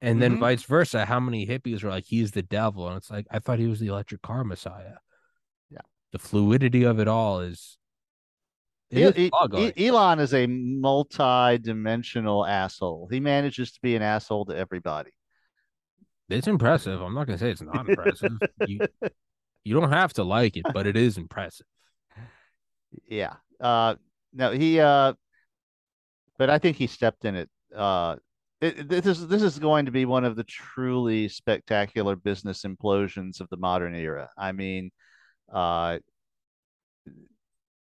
And 0.00 0.22
then 0.22 0.36
Mhm. 0.36 0.40
vice 0.40 0.62
versa, 0.62 1.04
how 1.04 1.20
many 1.20 1.46
hippies 1.46 1.84
are 1.84 1.90
like, 1.90 2.04
he's 2.06 2.30
the 2.30 2.42
devil? 2.42 2.88
And 2.88 2.96
it's 2.96 3.10
like, 3.10 3.26
I 3.30 3.38
thought 3.38 3.58
he 3.58 3.66
was 3.66 3.80
the 3.80 3.88
electric 3.88 4.22
car 4.22 4.44
messiah. 4.44 4.96
Yeah. 5.68 5.82
The 6.12 6.18
fluidity 6.18 6.84
of 6.84 6.98
it 6.98 7.08
all 7.08 7.40
is. 7.40 7.76
It 8.90 8.98
E- 8.98 9.02
is 9.02 9.12
E- 9.16 9.30
boggling. 9.30 9.72
E- 9.76 9.88
Elon 9.88 10.20
is 10.20 10.34
a 10.34 10.46
multi-dimensional 10.46 12.46
asshole. 12.46 13.08
He 13.10 13.20
manages 13.20 13.72
to 13.72 13.80
be 13.82 13.96
an 13.96 14.02
asshole 14.02 14.46
to 14.46 14.56
everybody. 14.56 15.10
It's 16.28 16.46
impressive. 16.46 17.00
I'm 17.00 17.14
not 17.14 17.26
going 17.26 17.38
to 17.38 17.44
say 17.44 17.50
it's 17.50 17.62
not 17.62 17.88
impressive. 17.88 18.30
you, 18.66 18.80
you 19.64 19.74
don't 19.74 19.92
have 19.92 20.12
to 20.14 20.24
like 20.24 20.56
it, 20.56 20.64
but 20.72 20.86
it 20.86 20.96
is 20.96 21.18
impressive. 21.18 21.66
Yeah. 23.08 23.34
Uh 23.60 23.96
no, 24.32 24.52
he 24.52 24.80
uh 24.80 25.12
but 26.38 26.50
I 26.50 26.58
think 26.58 26.76
he 26.76 26.86
stepped 26.86 27.24
in 27.24 27.34
it. 27.34 27.50
Uh 27.74 28.16
it, 28.60 28.88
this 28.88 29.06
is 29.06 29.26
this 29.28 29.42
is 29.42 29.58
going 29.58 29.86
to 29.86 29.92
be 29.92 30.06
one 30.06 30.24
of 30.24 30.36
the 30.36 30.44
truly 30.44 31.28
spectacular 31.28 32.16
business 32.16 32.62
implosions 32.62 33.40
of 33.40 33.48
the 33.50 33.56
modern 33.56 33.94
era. 33.94 34.30
I 34.36 34.52
mean, 34.52 34.90
uh 35.52 35.98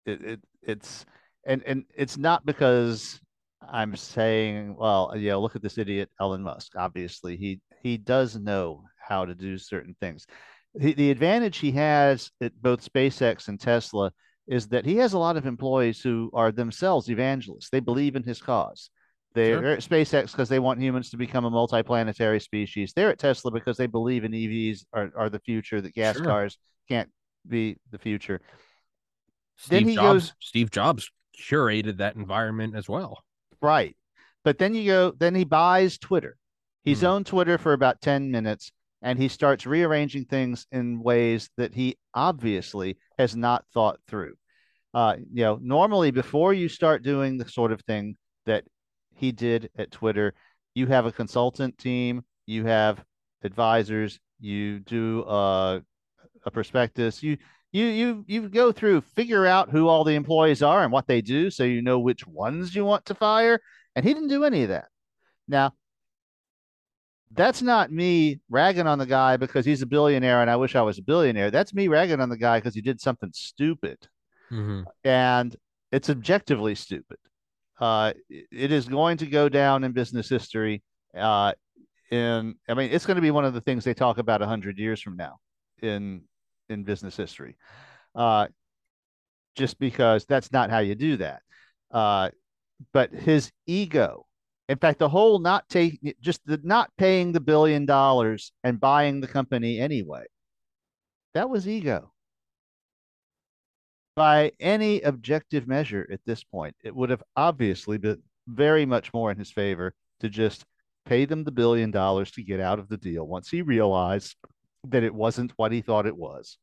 it, 0.06 0.22
it 0.22 0.40
it's 0.66 1.06
and 1.46 1.64
and 1.66 1.86
it's 1.96 2.18
not 2.18 2.46
because 2.46 3.20
I'm 3.68 3.96
saying, 3.96 4.76
well, 4.78 5.14
you 5.16 5.30
know, 5.30 5.42
look 5.42 5.56
at 5.56 5.62
this 5.62 5.78
idiot 5.78 6.10
Elon 6.20 6.42
Musk. 6.44 6.74
Obviously, 6.78 7.38
he 7.38 7.62
he 7.82 7.98
does 7.98 8.36
know 8.36 8.84
how 8.98 9.26
to 9.26 9.36
do 9.36 9.58
certain 9.58 9.96
things. 10.00 10.26
The, 10.74 10.94
the 10.94 11.12
advantage 11.12 11.58
he 11.58 11.72
has 11.72 12.32
at 12.42 12.52
both 12.62 12.92
SpaceX 12.92 13.48
and 13.48 13.60
Tesla 13.60 14.12
is 14.48 14.68
that 14.68 14.86
he 14.86 14.98
has 14.98 15.14
a 15.14 15.18
lot 15.18 15.38
of 15.38 15.46
employees 15.46 16.02
who 16.02 16.30
are 16.34 16.52
themselves 16.52 17.10
evangelists. 17.10 17.70
They 17.70 17.80
believe 17.80 18.16
in 18.16 18.24
his 18.24 18.42
cause. 18.42 18.90
They're 19.34 19.62
Sure. 19.62 19.72
at 19.74 19.80
SpaceX 19.80 20.32
because 20.32 20.50
they 20.50 20.60
want 20.60 20.80
humans 20.82 21.10
to 21.10 21.18
become 21.18 21.46
a 21.46 21.52
multiplanetary 21.52 22.42
species. 22.42 22.94
They're 22.94 23.10
at 23.10 23.20
Tesla 23.20 23.52
because 23.52 23.76
they 23.78 23.88
believe 23.88 24.24
in 24.24 24.32
EVs 24.32 24.86
are, 24.94 25.12
are 25.18 25.30
the 25.30 25.40
future, 25.40 25.82
that 25.82 25.94
gas 25.94 26.18
Sure. 26.18 26.26
cars 26.26 26.58
can't 26.88 27.10
be 27.48 27.78
the 27.92 27.98
future. 27.98 28.40
Then 29.70 29.80
Steve 29.84 29.88
he 29.90 29.96
Jobs, 29.96 30.24
goes- 30.26 30.34
Steve 30.40 30.72
Jobs 30.72 31.12
curated 31.40 31.98
that 31.98 32.16
environment 32.16 32.76
as 32.76 32.88
well. 32.90 33.24
Right. 33.62 33.96
But 34.44 34.58
then 34.58 34.74
you 34.76 34.86
go, 34.86 35.12
then 35.12 35.36
he 35.36 35.44
buys 35.44 35.98
Twitter. 35.98 36.38
He's 36.84 37.02
Hmm. 37.02 37.08
owned 37.08 37.26
Twitter 37.26 37.58
for 37.58 37.74
about 37.74 38.02
10 38.02 38.30
minutes 38.32 38.72
and 39.02 39.20
he 39.20 39.28
starts 39.28 39.66
rearranging 39.66 40.26
things 40.26 40.66
in 40.72 41.02
ways 41.02 41.50
that 41.58 41.74
he 41.74 41.98
obviously 42.14 42.98
has 43.18 43.36
not 43.36 43.66
thought 43.74 44.00
through. 44.08 44.36
Uh, 44.94 45.18
you 45.32 45.44
know, 45.44 45.60
normally 45.62 46.12
before 46.12 46.54
you 46.54 46.70
start 46.70 47.04
doing 47.04 47.38
the 47.38 47.48
sort 47.50 47.72
of 47.72 47.82
thing 47.82 48.16
that 48.46 48.64
he 49.16 49.32
did 49.32 49.70
at 49.78 49.92
Twitter, 49.92 50.34
you 50.74 50.88
have 50.88 51.06
a 51.06 51.12
consultant 51.12 51.78
team, 51.78 52.24
you 52.46 52.66
have 52.66 53.04
advisors, 53.44 54.20
you 54.40 54.80
do 54.80 55.24
uh, 55.24 55.80
a 56.46 56.52
prospectus, 56.52 57.22
you 57.24 57.38
you 57.76 57.86
you 57.86 58.26
you 58.28 58.50
go 58.50 58.72
through, 58.72 59.02
figure 59.02 59.46
out 59.46 59.70
who 59.70 59.88
all 59.90 60.04
the 60.04 60.16
employees 60.16 60.64
are 60.64 60.84
and 60.84 60.92
what 60.92 61.08
they 61.08 61.22
do, 61.22 61.50
so 61.50 61.64
you 61.64 61.82
know 61.82 62.00
which 62.00 62.26
ones 62.26 62.74
you 62.76 62.86
want 62.86 63.06
to 63.06 63.16
fire. 63.16 63.60
And 63.96 64.06
he 64.06 64.14
didn't 64.14 64.30
do 64.30 64.44
any 64.46 64.64
of 64.64 64.70
that. 64.70 64.88
Now, 65.48 65.74
that's 67.32 67.62
not 67.62 67.92
me 67.92 68.40
ragging 68.50 68.88
on 68.88 69.00
the 69.00 69.06
guy 69.06 69.38
because 69.38 69.66
he's 69.66 69.82
a 69.82 69.86
billionaire 69.86 70.42
and 70.42 70.50
I 70.50 70.56
wish 70.56 70.76
I 70.76 70.82
was 70.84 70.98
a 71.00 71.02
billionaire. 71.04 71.52
That's 71.52 71.74
me 71.74 71.88
ragging 71.88 72.22
on 72.22 72.30
the 72.30 72.38
guy 72.38 72.60
because 72.60 72.76
he 72.76 72.82
did 72.82 73.02
something 73.02 73.32
stupid 73.34 73.98
Mhm. 74.52 74.86
and 75.04 75.56
it's 75.92 76.10
objectively 76.10 76.76
stupid. 76.76 77.18
Uh, 77.80 78.14
it- 78.30 78.72
is 78.72 78.88
going 78.88 79.18
to 79.18 79.26
go 79.28 79.50
down 79.50 79.84
in 79.84 79.92
business 79.92 80.30
history. 80.30 80.82
Uh, 81.14 81.54
in 82.12 82.56
I 82.70 82.74
mean, 82.74 82.90
it's 82.92 83.06
going 83.06 83.16
to 83.16 83.22
be 83.22 83.32
one 83.32 83.46
of 83.46 83.54
the 83.54 83.62
things 83.62 83.84
they 83.84 83.94
talk 83.94 84.18
about 84.18 84.42
a 84.42 84.48
hundred 84.48 84.78
years 84.78 85.02
from 85.02 85.18
now 85.18 85.40
in 85.82 86.22
in 86.70 86.84
business 86.84 87.16
history. 87.16 87.56
Uh, 88.14 88.48
just 89.56 89.80
because 89.80 90.26
that's 90.26 90.52
not 90.52 90.70
how 90.70 90.80
you 90.80 90.96
do 90.96 91.18
that. 91.18 91.42
Uh, 91.92 92.30
but 92.94 93.14
his 93.14 93.52
ego, 93.68 94.26
in 94.68 94.78
fact, 94.78 95.00
the 95.00 95.10
whole 95.10 95.40
not 95.40 95.68
taking 95.70 96.14
just 96.20 96.42
the 96.46 96.60
not 96.64 96.92
paying 96.98 97.32
the 97.32 97.40
billion 97.40 97.86
dollars 97.86 98.52
and 98.64 98.80
buying 98.80 99.22
the 99.22 99.28
company 99.28 99.80
anyway, 99.80 100.26
that 101.34 101.50
was 101.50 101.68
ego 101.68 102.12
by 104.16 104.52
any 104.60 105.02
objective 105.02 105.68
measure 105.68 106.08
at 106.12 106.22
this 106.26 106.44
point, 106.44 106.76
it 106.84 106.96
would 106.96 107.10
have 107.10 107.24
obviously 107.36 107.98
been 107.98 108.22
very 108.48 108.86
much 108.86 109.14
more 109.14 109.32
in 109.32 109.38
his 109.38 109.52
favor 109.52 109.94
to 110.22 110.30
just 110.30 110.64
pay 111.06 111.26
them 111.26 111.44
the 111.44 111.52
billion 111.52 111.92
dollars 111.92 112.32
to 112.32 112.44
get 112.44 112.60
out 112.60 112.80
of 112.80 112.88
the 112.88 112.98
deal 112.98 113.28
once 113.28 113.50
he 113.50 113.62
realized 113.62 114.36
that 114.92 115.04
it 115.04 115.14
wasn't 115.14 115.54
what 115.58 115.72
he 115.72 115.82
thought 115.82 116.06
it 116.06 116.18
was. 116.18 116.58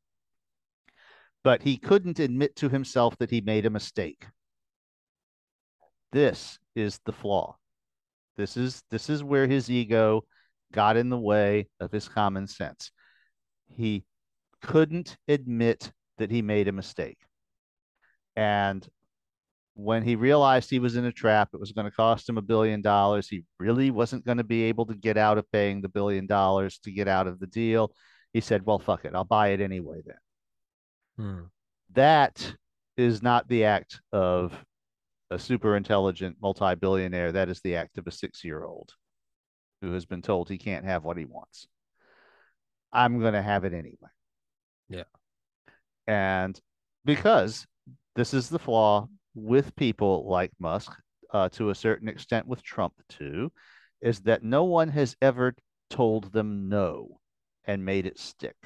But 1.44 1.62
he 1.62 1.76
couldn't 1.76 2.18
admit 2.18 2.56
to 2.56 2.68
himself 2.68 3.16
that 3.18 3.30
he 3.30 3.40
made 3.40 3.66
a 3.66 3.70
mistake. 3.70 4.26
This 6.12 6.58
is 6.74 7.00
the 7.04 7.12
flaw. 7.12 7.56
This 8.36 8.56
is 8.56 8.82
this 8.90 9.10
is 9.10 9.24
where 9.24 9.46
his 9.46 9.70
ego 9.70 10.24
got 10.72 10.96
in 10.96 11.10
the 11.10 11.18
way 11.18 11.68
of 11.80 11.90
his 11.90 12.08
common 12.08 12.46
sense. 12.46 12.90
He 13.68 14.04
couldn't 14.62 15.16
admit 15.28 15.92
that 16.18 16.30
he 16.30 16.42
made 16.42 16.68
a 16.68 16.72
mistake. 16.72 17.18
And 18.36 18.86
when 19.74 20.02
he 20.02 20.16
realized 20.16 20.70
he 20.70 20.78
was 20.78 20.96
in 20.96 21.04
a 21.04 21.12
trap, 21.12 21.50
it 21.52 21.60
was 21.60 21.72
going 21.72 21.86
to 21.86 21.96
cost 21.96 22.28
him 22.28 22.38
a 22.38 22.42
billion 22.42 22.82
dollars. 22.82 23.28
He 23.28 23.44
really 23.58 23.90
wasn't 23.90 24.24
going 24.24 24.38
to 24.38 24.44
be 24.44 24.64
able 24.64 24.86
to 24.86 24.94
get 24.94 25.16
out 25.16 25.38
of 25.38 25.50
paying 25.50 25.80
the 25.80 25.88
billion 25.88 26.26
dollars 26.26 26.78
to 26.80 26.92
get 26.92 27.08
out 27.08 27.26
of 27.26 27.40
the 27.40 27.46
deal. 27.46 27.92
He 28.32 28.40
said, 28.40 28.64
Well, 28.64 28.78
fuck 28.78 29.04
it. 29.04 29.14
I'll 29.14 29.24
buy 29.24 29.48
it 29.48 29.60
anyway 29.60 30.02
then. 30.04 30.16
Hmm. 31.16 31.44
That 31.92 32.54
is 32.96 33.22
not 33.22 33.48
the 33.48 33.64
act 33.64 34.00
of 34.12 34.52
a 35.30 35.38
super 35.38 35.76
intelligent 35.76 36.36
multi 36.40 36.74
billionaire. 36.74 37.32
That 37.32 37.48
is 37.48 37.60
the 37.60 37.76
act 37.76 37.98
of 37.98 38.06
a 38.06 38.10
six 38.10 38.44
year 38.44 38.64
old 38.64 38.92
who 39.80 39.92
has 39.92 40.06
been 40.06 40.22
told 40.22 40.48
he 40.48 40.58
can't 40.58 40.84
have 40.84 41.04
what 41.04 41.16
he 41.16 41.24
wants. 41.24 41.66
I'm 42.92 43.20
going 43.20 43.32
to 43.34 43.42
have 43.42 43.64
it 43.64 43.72
anyway. 43.72 44.10
Yeah. 44.88 45.04
And 46.06 46.58
because 47.04 47.66
this 48.14 48.34
is 48.34 48.48
the 48.48 48.58
flaw 48.58 49.08
with 49.34 49.74
people 49.76 50.28
like 50.28 50.52
Musk, 50.58 50.92
uh, 51.32 51.48
to 51.50 51.70
a 51.70 51.74
certain 51.74 52.08
extent 52.08 52.46
with 52.46 52.62
Trump 52.62 52.94
too, 53.08 53.50
is 54.02 54.20
that 54.20 54.42
no 54.42 54.64
one 54.64 54.88
has 54.88 55.16
ever 55.22 55.54
told 55.88 56.32
them 56.32 56.68
no 56.68 57.20
and 57.64 57.84
made 57.84 58.06
it 58.06 58.18
stick. 58.18 58.56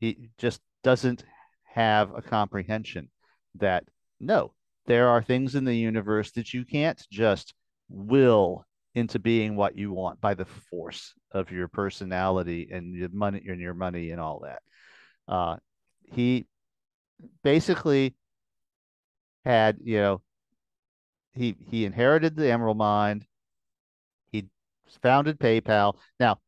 He 0.00 0.30
just 0.38 0.60
doesn't 0.82 1.24
have 1.64 2.14
a 2.14 2.22
comprehension 2.22 3.10
that 3.56 3.84
no, 4.20 4.52
there 4.86 5.08
are 5.08 5.22
things 5.22 5.54
in 5.54 5.64
the 5.64 5.76
universe 5.76 6.32
that 6.32 6.54
you 6.54 6.64
can't 6.64 7.00
just 7.10 7.54
will 7.88 8.64
into 8.94 9.18
being 9.18 9.54
what 9.54 9.76
you 9.76 9.92
want 9.92 10.20
by 10.20 10.34
the 10.34 10.44
force 10.44 11.14
of 11.32 11.50
your 11.50 11.68
personality 11.68 12.68
and 12.72 12.94
your 12.94 13.08
money 13.10 13.42
and 13.46 13.60
your 13.60 13.74
money 13.74 14.10
and 14.10 14.20
all 14.20 14.40
that. 14.40 14.62
Uh, 15.32 15.56
he 16.12 16.46
basically 17.42 18.16
had, 19.44 19.78
you 19.82 19.98
know, 19.98 20.22
he 21.34 21.54
he 21.70 21.84
inherited 21.84 22.34
the 22.34 22.50
Emerald 22.50 22.78
Mine. 22.78 23.24
He 24.32 24.48
founded 25.02 25.38
PayPal. 25.38 25.96
Now, 26.18 26.38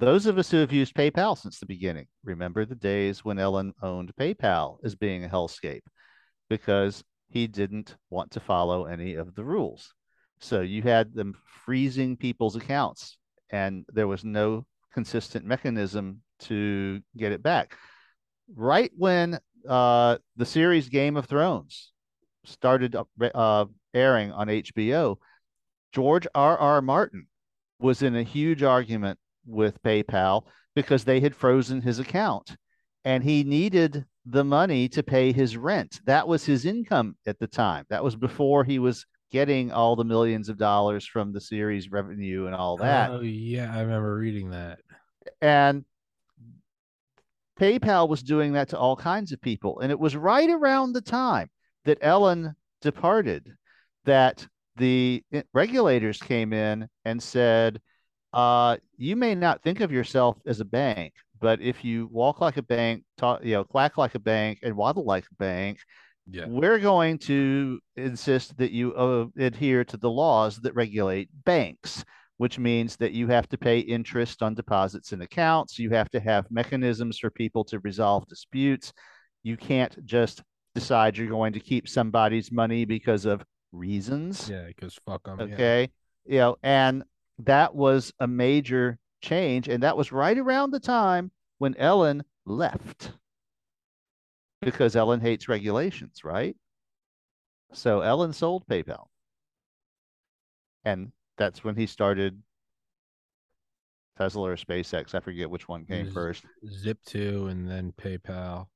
those 0.00 0.24
of 0.24 0.38
us 0.38 0.50
who 0.50 0.56
have 0.56 0.72
used 0.72 0.94
PayPal 0.94 1.36
since 1.36 1.58
the 1.58 1.66
beginning 1.66 2.06
remember 2.24 2.64
the 2.64 2.74
days 2.74 3.22
when 3.22 3.38
Elon 3.38 3.74
owned 3.82 4.12
PayPal 4.18 4.78
as 4.82 4.94
being 4.94 5.24
a 5.24 5.28
hellscape 5.28 5.82
because 6.48 7.04
he 7.28 7.46
didn't 7.46 7.96
want 8.08 8.30
to 8.32 8.40
follow 8.40 8.86
any 8.86 9.14
of 9.14 9.34
the 9.34 9.44
rules. 9.44 9.92
So 10.40 10.62
you 10.62 10.82
had 10.82 11.14
them 11.14 11.36
freezing 11.64 12.16
people's 12.16 12.56
accounts, 12.56 13.18
and 13.50 13.84
there 13.92 14.08
was 14.08 14.24
no 14.24 14.64
consistent 14.92 15.44
mechanism 15.44 16.22
to 16.40 17.00
get 17.16 17.32
it 17.32 17.42
back. 17.42 17.76
Right 18.56 18.90
when 18.96 19.38
uh, 19.68 20.16
the 20.36 20.46
series 20.46 20.88
Game 20.88 21.18
of 21.18 21.26
Thrones 21.26 21.92
started 22.44 22.96
uh, 23.34 23.66
airing 23.92 24.32
on 24.32 24.48
HBO, 24.48 25.16
George 25.92 26.26
R. 26.34 26.56
R. 26.56 26.80
Martin 26.80 27.26
was 27.78 28.00
in 28.00 28.16
a 28.16 28.22
huge 28.22 28.62
argument 28.62 29.18
with 29.46 29.82
PayPal 29.82 30.44
because 30.74 31.04
they 31.04 31.20
had 31.20 31.34
frozen 31.34 31.80
his 31.80 31.98
account 31.98 32.56
and 33.04 33.24
he 33.24 33.44
needed 33.44 34.04
the 34.26 34.44
money 34.44 34.88
to 34.88 35.02
pay 35.02 35.32
his 35.32 35.56
rent. 35.56 36.00
That 36.04 36.28
was 36.28 36.44
his 36.44 36.64
income 36.66 37.16
at 37.26 37.38
the 37.38 37.46
time. 37.46 37.84
That 37.88 38.04
was 38.04 38.16
before 38.16 38.64
he 38.64 38.78
was 38.78 39.06
getting 39.30 39.72
all 39.72 39.96
the 39.96 40.04
millions 40.04 40.48
of 40.48 40.58
dollars 40.58 41.06
from 41.06 41.32
the 41.32 41.40
series 41.40 41.90
revenue 41.90 42.46
and 42.46 42.54
all 42.54 42.76
that. 42.78 43.10
Oh 43.10 43.20
yeah, 43.20 43.72
I 43.74 43.80
remember 43.80 44.16
reading 44.16 44.50
that. 44.50 44.80
And 45.40 45.84
PayPal 47.58 48.08
was 48.08 48.22
doing 48.22 48.54
that 48.54 48.70
to 48.70 48.78
all 48.78 48.96
kinds 48.96 49.32
of 49.32 49.40
people. 49.40 49.80
And 49.80 49.92
it 49.92 49.98
was 49.98 50.16
right 50.16 50.48
around 50.48 50.92
the 50.92 51.00
time 51.00 51.48
that 51.84 51.98
Elon 52.00 52.54
departed 52.80 53.54
that 54.04 54.46
the 54.76 55.22
regulators 55.52 56.18
came 56.18 56.52
in 56.52 56.88
and 57.04 57.22
said, 57.22 57.80
uh, 58.32 58.76
you 58.96 59.16
may 59.16 59.34
not 59.34 59.62
think 59.62 59.80
of 59.80 59.92
yourself 59.92 60.36
as 60.46 60.60
a 60.60 60.64
bank, 60.64 61.14
but 61.40 61.60
if 61.60 61.84
you 61.84 62.08
walk 62.12 62.40
like 62.40 62.56
a 62.56 62.62
bank, 62.62 63.04
talk, 63.16 63.44
you 63.44 63.54
know, 63.54 63.64
quack 63.64 63.98
like 63.98 64.14
a 64.14 64.20
bank, 64.20 64.58
and 64.62 64.76
waddle 64.76 65.04
like 65.04 65.24
a 65.24 65.34
bank, 65.36 65.78
yeah. 66.30 66.46
we're 66.46 66.78
going 66.78 67.18
to 67.18 67.80
insist 67.96 68.56
that 68.58 68.72
you 68.72 68.94
uh, 68.94 69.26
adhere 69.38 69.84
to 69.84 69.96
the 69.96 70.10
laws 70.10 70.58
that 70.58 70.74
regulate 70.74 71.28
banks 71.44 72.04
which 72.40 72.58
means 72.58 72.96
that 72.96 73.12
you 73.12 73.26
have 73.26 73.46
to 73.46 73.58
pay 73.58 73.80
interest 73.80 74.42
on 74.42 74.54
deposits 74.54 75.12
and 75.12 75.20
accounts. 75.22 75.78
You 75.78 75.90
have 75.90 76.08
to 76.08 76.20
have 76.20 76.50
mechanisms 76.50 77.18
for 77.18 77.30
people 77.30 77.64
to 77.64 77.80
resolve 77.80 78.26
disputes. 78.28 78.94
You 79.42 79.58
can't 79.58 80.02
just 80.06 80.42
decide 80.74 81.18
you're 81.18 81.28
going 81.28 81.52
to 81.52 81.60
keep 81.60 81.86
somebody's 81.86 82.50
money 82.50 82.86
because 82.86 83.26
of 83.26 83.44
reasons. 83.72 84.48
Yeah, 84.48 84.64
because 84.68 84.98
fuck 85.04 85.24
them. 85.24 85.38
Okay. 85.38 85.90
Yeah. 86.24 86.32
You 86.32 86.38
know, 86.38 86.56
and 86.62 87.04
that 87.46 87.74
was 87.74 88.12
a 88.20 88.26
major 88.26 88.98
change. 89.22 89.68
And 89.68 89.82
that 89.82 89.96
was 89.96 90.12
right 90.12 90.36
around 90.36 90.70
the 90.70 90.80
time 90.80 91.30
when 91.58 91.76
Elon 91.76 92.24
left 92.46 93.12
because 94.62 94.96
Elon 94.96 95.20
hates 95.20 95.48
regulations, 95.48 96.24
right? 96.24 96.56
So 97.72 98.00
Elon 98.00 98.32
sold 98.32 98.66
PayPal. 98.66 99.06
And 100.84 101.12
that's 101.36 101.62
when 101.62 101.76
he 101.76 101.86
started 101.86 102.40
Tesla 104.18 104.50
or 104.50 104.56
SpaceX. 104.56 105.14
I 105.14 105.20
forget 105.20 105.50
which 105.50 105.68
one 105.68 105.84
came 105.84 106.10
first. 106.10 106.44
Zip2 106.66 107.50
and 107.50 107.68
then 107.68 107.92
PayPal. 107.92 108.66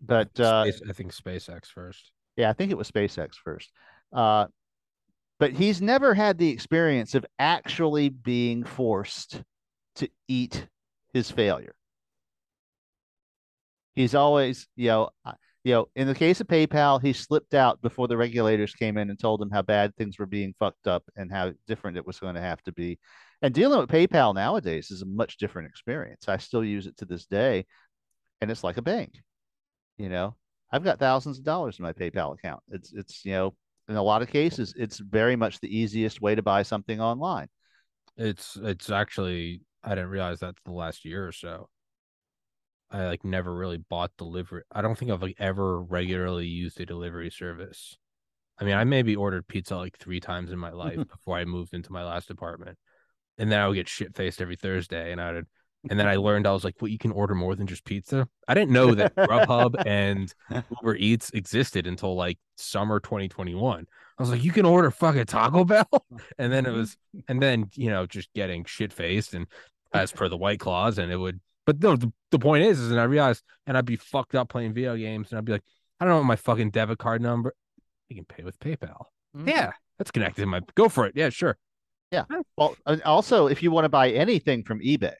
But 0.00 0.38
uh, 0.38 0.64
I 0.66 0.92
think 0.92 1.14
SpaceX 1.14 1.66
first. 1.66 2.12
Yeah, 2.36 2.50
I 2.50 2.52
think 2.52 2.72
it 2.72 2.78
was 2.78 2.90
SpaceX 2.90 3.34
first. 3.34 3.70
Uh, 4.12 4.46
but 5.42 5.50
he's 5.54 5.82
never 5.82 6.14
had 6.14 6.38
the 6.38 6.50
experience 6.50 7.16
of 7.16 7.26
actually 7.36 8.08
being 8.08 8.62
forced 8.62 9.42
to 9.96 10.08
eat 10.28 10.68
his 11.12 11.32
failure. 11.32 11.74
He's 13.96 14.14
always, 14.14 14.68
you 14.76 14.86
know, 14.86 15.10
you 15.64 15.74
know, 15.74 15.86
in 15.96 16.06
the 16.06 16.14
case 16.14 16.40
of 16.40 16.46
PayPal, 16.46 17.02
he 17.02 17.12
slipped 17.12 17.54
out 17.54 17.82
before 17.82 18.06
the 18.06 18.16
regulators 18.16 18.72
came 18.72 18.96
in 18.96 19.10
and 19.10 19.18
told 19.18 19.42
him 19.42 19.50
how 19.50 19.62
bad 19.62 19.96
things 19.96 20.16
were 20.16 20.26
being 20.26 20.54
fucked 20.60 20.86
up 20.86 21.02
and 21.16 21.28
how 21.32 21.50
different 21.66 21.96
it 21.96 22.06
was 22.06 22.20
going 22.20 22.36
to 22.36 22.40
have 22.40 22.62
to 22.62 22.72
be. 22.72 23.00
And 23.42 23.52
dealing 23.52 23.80
with 23.80 23.90
PayPal 23.90 24.36
nowadays 24.36 24.92
is 24.92 25.02
a 25.02 25.06
much 25.06 25.38
different 25.38 25.66
experience. 25.66 26.28
I 26.28 26.36
still 26.36 26.62
use 26.62 26.86
it 26.86 26.96
to 26.98 27.04
this 27.04 27.26
day, 27.26 27.66
and 28.40 28.48
it's 28.48 28.62
like 28.62 28.76
a 28.76 28.82
bank. 28.82 29.14
You 29.98 30.08
know, 30.08 30.36
I've 30.70 30.84
got 30.84 31.00
thousands 31.00 31.38
of 31.38 31.44
dollars 31.44 31.80
in 31.80 31.82
my 31.82 31.94
PayPal 31.94 32.32
account. 32.32 32.62
It's 32.68 32.92
it's 32.92 33.24
you 33.24 33.32
know, 33.32 33.54
in 33.88 33.96
a 33.96 34.02
lot 34.02 34.22
of 34.22 34.28
cases, 34.28 34.74
it's 34.76 34.98
very 34.98 35.36
much 35.36 35.60
the 35.60 35.76
easiest 35.76 36.20
way 36.20 36.34
to 36.34 36.42
buy 36.42 36.62
something 36.62 37.00
online. 37.00 37.48
It's 38.16 38.56
it's 38.62 38.90
actually 38.90 39.62
I 39.82 39.90
didn't 39.90 40.10
realize 40.10 40.40
that 40.40 40.54
the 40.64 40.72
last 40.72 41.04
year 41.04 41.26
or 41.26 41.32
so. 41.32 41.68
I 42.90 43.06
like 43.06 43.24
never 43.24 43.54
really 43.54 43.78
bought 43.78 44.12
delivery. 44.18 44.62
I 44.70 44.82
don't 44.82 44.96
think 44.98 45.10
I've 45.10 45.22
like 45.22 45.36
ever 45.38 45.80
regularly 45.82 46.46
used 46.46 46.78
a 46.78 46.86
delivery 46.86 47.30
service. 47.30 47.96
I 48.58 48.64
mean, 48.64 48.74
I 48.74 48.84
maybe 48.84 49.16
ordered 49.16 49.48
pizza 49.48 49.76
like 49.76 49.96
three 49.96 50.20
times 50.20 50.52
in 50.52 50.58
my 50.58 50.70
life 50.70 50.96
before 51.08 51.38
I 51.38 51.46
moved 51.46 51.72
into 51.72 51.92
my 51.92 52.04
last 52.04 52.30
apartment, 52.30 52.76
and 53.38 53.50
then 53.50 53.60
I 53.60 53.66
would 53.66 53.74
get 53.74 53.88
shit 53.88 54.14
faced 54.14 54.42
every 54.42 54.56
Thursday, 54.56 55.12
and 55.12 55.20
I 55.20 55.32
would. 55.32 55.46
And 55.90 55.98
then 55.98 56.06
I 56.06 56.16
learned 56.16 56.46
I 56.46 56.52
was 56.52 56.64
like, 56.64 56.76
well, 56.80 56.88
you 56.88 56.98
can 56.98 57.10
order 57.10 57.34
more 57.34 57.56
than 57.56 57.66
just 57.66 57.84
pizza. 57.84 58.28
I 58.46 58.54
didn't 58.54 58.70
know 58.70 58.94
that 58.94 59.16
Grubhub 59.16 59.82
and 59.86 60.32
Uber 60.80 60.96
Eats 60.96 61.30
existed 61.30 61.86
until 61.86 62.14
like 62.14 62.38
summer 62.56 63.00
2021. 63.00 63.86
I 64.18 64.22
was 64.22 64.30
like, 64.30 64.44
you 64.44 64.52
can 64.52 64.64
order 64.64 64.90
fucking 64.90 65.26
Taco 65.26 65.64
Bell. 65.64 65.88
And 66.38 66.52
then 66.52 66.66
it 66.66 66.72
was, 66.72 66.96
and 67.28 67.42
then, 67.42 67.70
you 67.74 67.90
know, 67.90 68.06
just 68.06 68.32
getting 68.32 68.64
shit 68.64 68.92
faced 68.92 69.34
and 69.34 69.46
as 69.92 70.12
per 70.12 70.28
the 70.28 70.36
White 70.36 70.60
Claws, 70.60 70.98
and 70.98 71.10
it 71.10 71.16
would 71.16 71.40
but 71.64 71.80
no, 71.80 71.96
the, 71.96 72.12
the 72.30 72.38
point 72.38 72.64
is, 72.64 72.80
is, 72.80 72.90
and 72.90 73.00
I 73.00 73.04
realized, 73.04 73.42
and 73.66 73.76
I'd 73.76 73.84
be 73.84 73.96
fucked 73.96 74.34
up 74.34 74.48
playing 74.48 74.72
video 74.72 74.96
games, 74.96 75.30
and 75.30 75.38
I'd 75.38 75.44
be 75.44 75.52
like, 75.52 75.62
I 76.00 76.04
don't 76.04 76.14
know 76.14 76.24
my 76.24 76.36
fucking 76.36 76.70
debit 76.70 76.98
card 76.98 77.22
number. 77.22 77.54
You 78.08 78.16
can 78.16 78.24
pay 78.24 78.42
with 78.42 78.58
PayPal. 78.58 79.04
Mm-hmm. 79.36 79.48
Yeah, 79.48 79.70
that's 79.98 80.10
connected 80.10 80.46
my. 80.46 80.60
Go 80.74 80.88
for 80.88 81.06
it. 81.06 81.12
Yeah, 81.14 81.30
sure. 81.30 81.56
Yeah. 82.10 82.24
Well, 82.56 82.76
also, 83.04 83.46
if 83.46 83.62
you 83.62 83.70
want 83.70 83.84
to 83.84 83.88
buy 83.88 84.10
anything 84.10 84.64
from 84.64 84.80
eBay, 84.80 85.14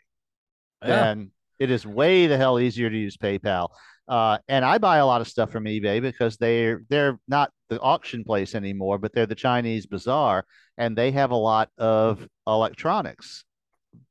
yeah. 0.82 0.88
then 0.88 1.30
it 1.58 1.70
is 1.70 1.86
way 1.86 2.26
the 2.26 2.36
hell 2.36 2.58
easier 2.58 2.90
to 2.90 2.96
use 2.96 3.16
PayPal. 3.16 3.68
Uh, 4.08 4.38
and 4.48 4.64
I 4.64 4.78
buy 4.78 4.98
a 4.98 5.06
lot 5.06 5.20
of 5.20 5.28
stuff 5.28 5.50
from 5.50 5.64
eBay 5.64 6.02
because 6.02 6.36
they're 6.36 6.82
they're 6.88 7.18
not 7.28 7.50
the 7.68 7.80
auction 7.80 8.24
place 8.24 8.54
anymore, 8.54 8.98
but 8.98 9.12
they're 9.12 9.26
the 9.26 9.34
Chinese 9.34 9.86
bazaar, 9.86 10.44
and 10.76 10.96
they 10.96 11.12
have 11.12 11.30
a 11.30 11.36
lot 11.36 11.70
of 11.78 12.26
electronics 12.46 13.44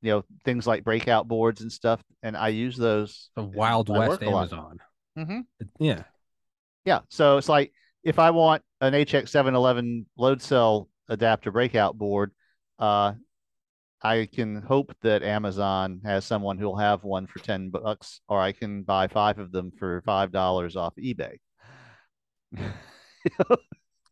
you 0.01 0.11
know 0.11 0.24
things 0.45 0.67
like 0.67 0.84
breakout 0.84 1.28
boards 1.28 1.61
and 1.61 1.72
stuff, 1.72 2.01
and 2.24 2.36
I 2.36 2.49
use 2.49 2.78
those. 2.78 3.30
The 3.36 3.43
Wild 3.43 3.89
West 3.89 4.22
Amazon. 4.24 4.80
Mm-hmm. 5.17 5.39
Yeah, 5.80 6.03
yeah. 6.86 6.99
So 7.09 7.38
it's 7.38 7.49
like 7.49 7.72
if 8.03 8.19
I 8.19 8.32
want 8.32 8.63
an 8.80 8.93
HX711 8.93 10.05
load 10.17 10.41
cell 10.41 10.89
adapter 11.07 11.51
breakout 11.51 11.97
board, 11.97 12.32
uh, 12.80 13.13
I 14.04 14.28
can 14.32 14.62
hope 14.62 14.95
that 15.02 15.24
Amazon 15.24 16.02
has 16.04 16.26
someone 16.26 16.58
who'll 16.58 16.78
have 16.78 17.04
one 17.04 17.28
for 17.28 17.39
ten 17.39 17.70
bucks, 17.70 18.22
or 18.28 18.39
I 18.39 18.52
can 18.52 18.84
buy 18.84 19.08
five 19.08 19.38
of 19.38 19.52
them 19.52 19.72
for 19.78 20.02
five 20.06 20.32
dollars 20.32 20.76
off 20.76 20.95
eBay. 20.95 21.38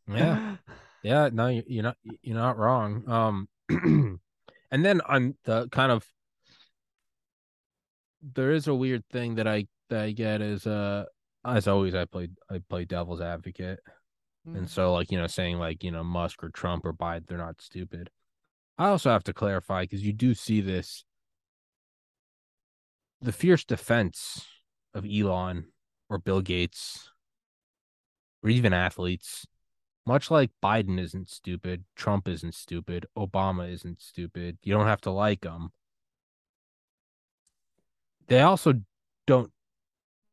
yeah, 0.07 0.55
yeah. 1.03 1.29
No, 1.31 1.47
you're 1.47 1.83
not. 1.83 1.97
You're 2.21 2.37
not 2.37 2.57
wrong. 2.57 3.03
Um. 3.07 4.19
And 4.71 4.85
then 4.85 5.01
on 5.01 5.35
the 5.45 5.67
kind 5.69 5.91
of 5.91 6.05
there 8.21 8.51
is 8.51 8.67
a 8.67 8.75
weird 8.75 9.03
thing 9.11 9.35
that 9.35 9.47
I 9.47 9.67
that 9.89 10.01
I 10.01 10.11
get 10.11 10.41
is 10.41 10.67
uh 10.67 11.05
as 11.45 11.67
always 11.67 11.95
I 11.95 12.05
play 12.05 12.29
I 12.49 12.61
play 12.69 12.85
devil's 12.85 13.21
advocate. 13.21 13.79
Mm. 14.47 14.57
And 14.57 14.69
so 14.69 14.93
like, 14.93 15.11
you 15.11 15.17
know, 15.17 15.27
saying 15.27 15.57
like, 15.57 15.83
you 15.83 15.91
know, 15.91 16.03
Musk 16.03 16.43
or 16.43 16.49
Trump 16.49 16.85
or 16.85 16.93
Biden, 16.93 17.27
they're 17.27 17.37
not 17.37 17.61
stupid. 17.61 18.09
I 18.79 18.87
also 18.87 19.11
have 19.11 19.25
to 19.25 19.33
clarify 19.33 19.83
because 19.83 20.03
you 20.03 20.13
do 20.13 20.33
see 20.33 20.61
this 20.61 21.03
the 23.21 23.33
fierce 23.33 23.65
defense 23.65 24.47
of 24.93 25.05
Elon 25.05 25.65
or 26.09 26.17
Bill 26.17 26.41
Gates 26.41 27.11
or 28.41 28.49
even 28.49 28.73
athletes 28.73 29.45
much 30.05 30.31
like 30.31 30.49
Biden 30.63 30.99
isn't 30.99 31.29
stupid, 31.29 31.83
Trump 31.95 32.27
isn't 32.27 32.55
stupid, 32.55 33.05
Obama 33.15 33.71
isn't 33.71 34.01
stupid. 34.01 34.57
You 34.63 34.73
don't 34.73 34.87
have 34.87 35.01
to 35.01 35.11
like 35.11 35.41
them. 35.41 35.71
They 38.27 38.41
also 38.41 38.73
don't 39.27 39.51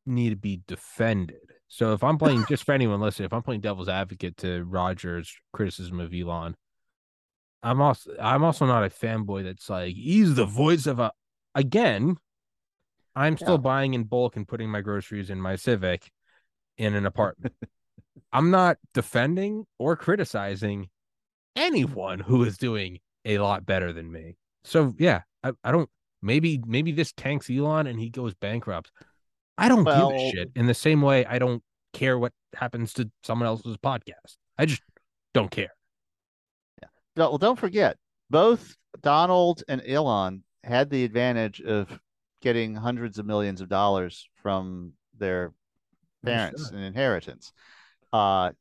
need 0.07 0.31
to 0.31 0.37
be 0.37 0.63
defended. 0.67 1.53
So 1.69 1.93
if 1.93 2.03
I'm 2.03 2.17
playing 2.17 2.47
just 2.49 2.65
for 2.65 2.73
anyone 2.73 3.01
listening, 3.01 3.27
if 3.27 3.35
I'm 3.35 3.43
playing 3.43 3.61
devil's 3.61 3.89
advocate 3.89 4.39
to 4.39 4.65
Roger's 4.65 5.35
criticism 5.53 6.01
of 6.01 6.15
Elon, 6.15 6.57
I'm 7.63 7.81
also 7.81 8.13
I'm 8.21 8.45
also 8.45 8.67
not 8.67 8.85
a 8.85 8.89
fanboy 8.89 9.45
that's 9.45 9.69
like 9.69 9.95
he's 9.95 10.35
the 10.35 10.45
voice 10.45 10.87
of 10.87 10.99
a 10.99 11.13
again. 11.55 12.17
I'm 13.15 13.37
still 13.37 13.53
yeah. 13.53 13.59
buying 13.59 13.95
in 13.95 14.05
bulk 14.05 14.37
and 14.37 14.47
putting 14.47 14.71
my 14.71 14.83
groceries 14.83 15.31
in 15.31 15.41
my 15.41 15.57
Civic 15.57 16.11
in 16.77 16.95
an 16.95 17.07
apartment. 17.07 17.55
I'm 18.33 18.51
not 18.51 18.77
defending 18.93 19.65
or 19.79 19.97
criticizing 19.97 20.89
anyone 21.55 22.21
who 22.21 22.45
is 22.45 22.59
doing 22.59 22.99
a 23.25 23.39
lot 23.39 23.65
better 23.65 23.93
than 23.93 24.13
me. 24.13 24.37
So 24.65 24.95
yeah, 24.99 25.23
I, 25.43 25.53
I 25.65 25.73
don't 25.73 25.89
maybe 26.23 26.61
maybe 26.67 26.93
this 26.93 27.13
tanks 27.13 27.49
Elon 27.51 27.87
and 27.87 27.99
he 27.99 28.11
goes 28.11 28.35
bankrupt. 28.35 28.91
I 29.59 29.69
don't 29.69 29.85
well, 29.85 30.11
give 30.11 30.19
a 30.19 30.31
shit. 30.31 30.51
In 30.55 30.67
the 30.67 30.75
same 30.75 31.01
way, 31.01 31.25
I 31.25 31.39
don't 31.39 31.63
care 31.93 32.19
what 32.19 32.33
happens 32.55 32.93
to 32.95 33.11
someone 33.23 33.47
else's 33.47 33.79
podcast. 33.79 34.37
I 34.59 34.67
just 34.67 34.83
don't 35.33 35.51
care. 35.51 35.71
Well, 37.17 37.39
don't 37.39 37.59
forget, 37.59 37.97
both 38.31 38.77
Donald 39.03 39.63
and 39.69 39.83
Elon 39.87 40.43
had 40.65 40.91
the 40.91 41.05
advantage 41.05 41.61
of 41.61 41.99
getting 42.43 42.75
hundreds 42.75 43.19
of 43.19 43.27
millions 43.27 43.61
of 43.61 43.69
dollars 43.69 44.29
from 44.43 44.93
their 45.17 45.53
parents 46.25 46.69
Sure. 46.69 46.79
in 46.79 46.85
inheritance. 46.85 47.53
Uh, 48.13 48.53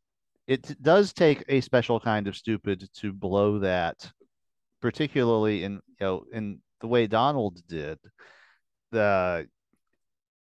it 0.47 0.81
does 0.81 1.13
take 1.13 1.43
a 1.47 1.61
special 1.61 1.99
kind 1.99 2.27
of 2.27 2.35
stupid 2.35 2.87
to 2.95 3.11
blow 3.11 3.59
that, 3.59 4.11
particularly 4.81 5.63
in 5.63 5.73
you 5.73 5.81
know 5.99 6.25
in 6.31 6.61
the 6.81 6.87
way 6.87 7.07
Donald 7.07 7.61
did. 7.67 7.97
The 8.91 9.47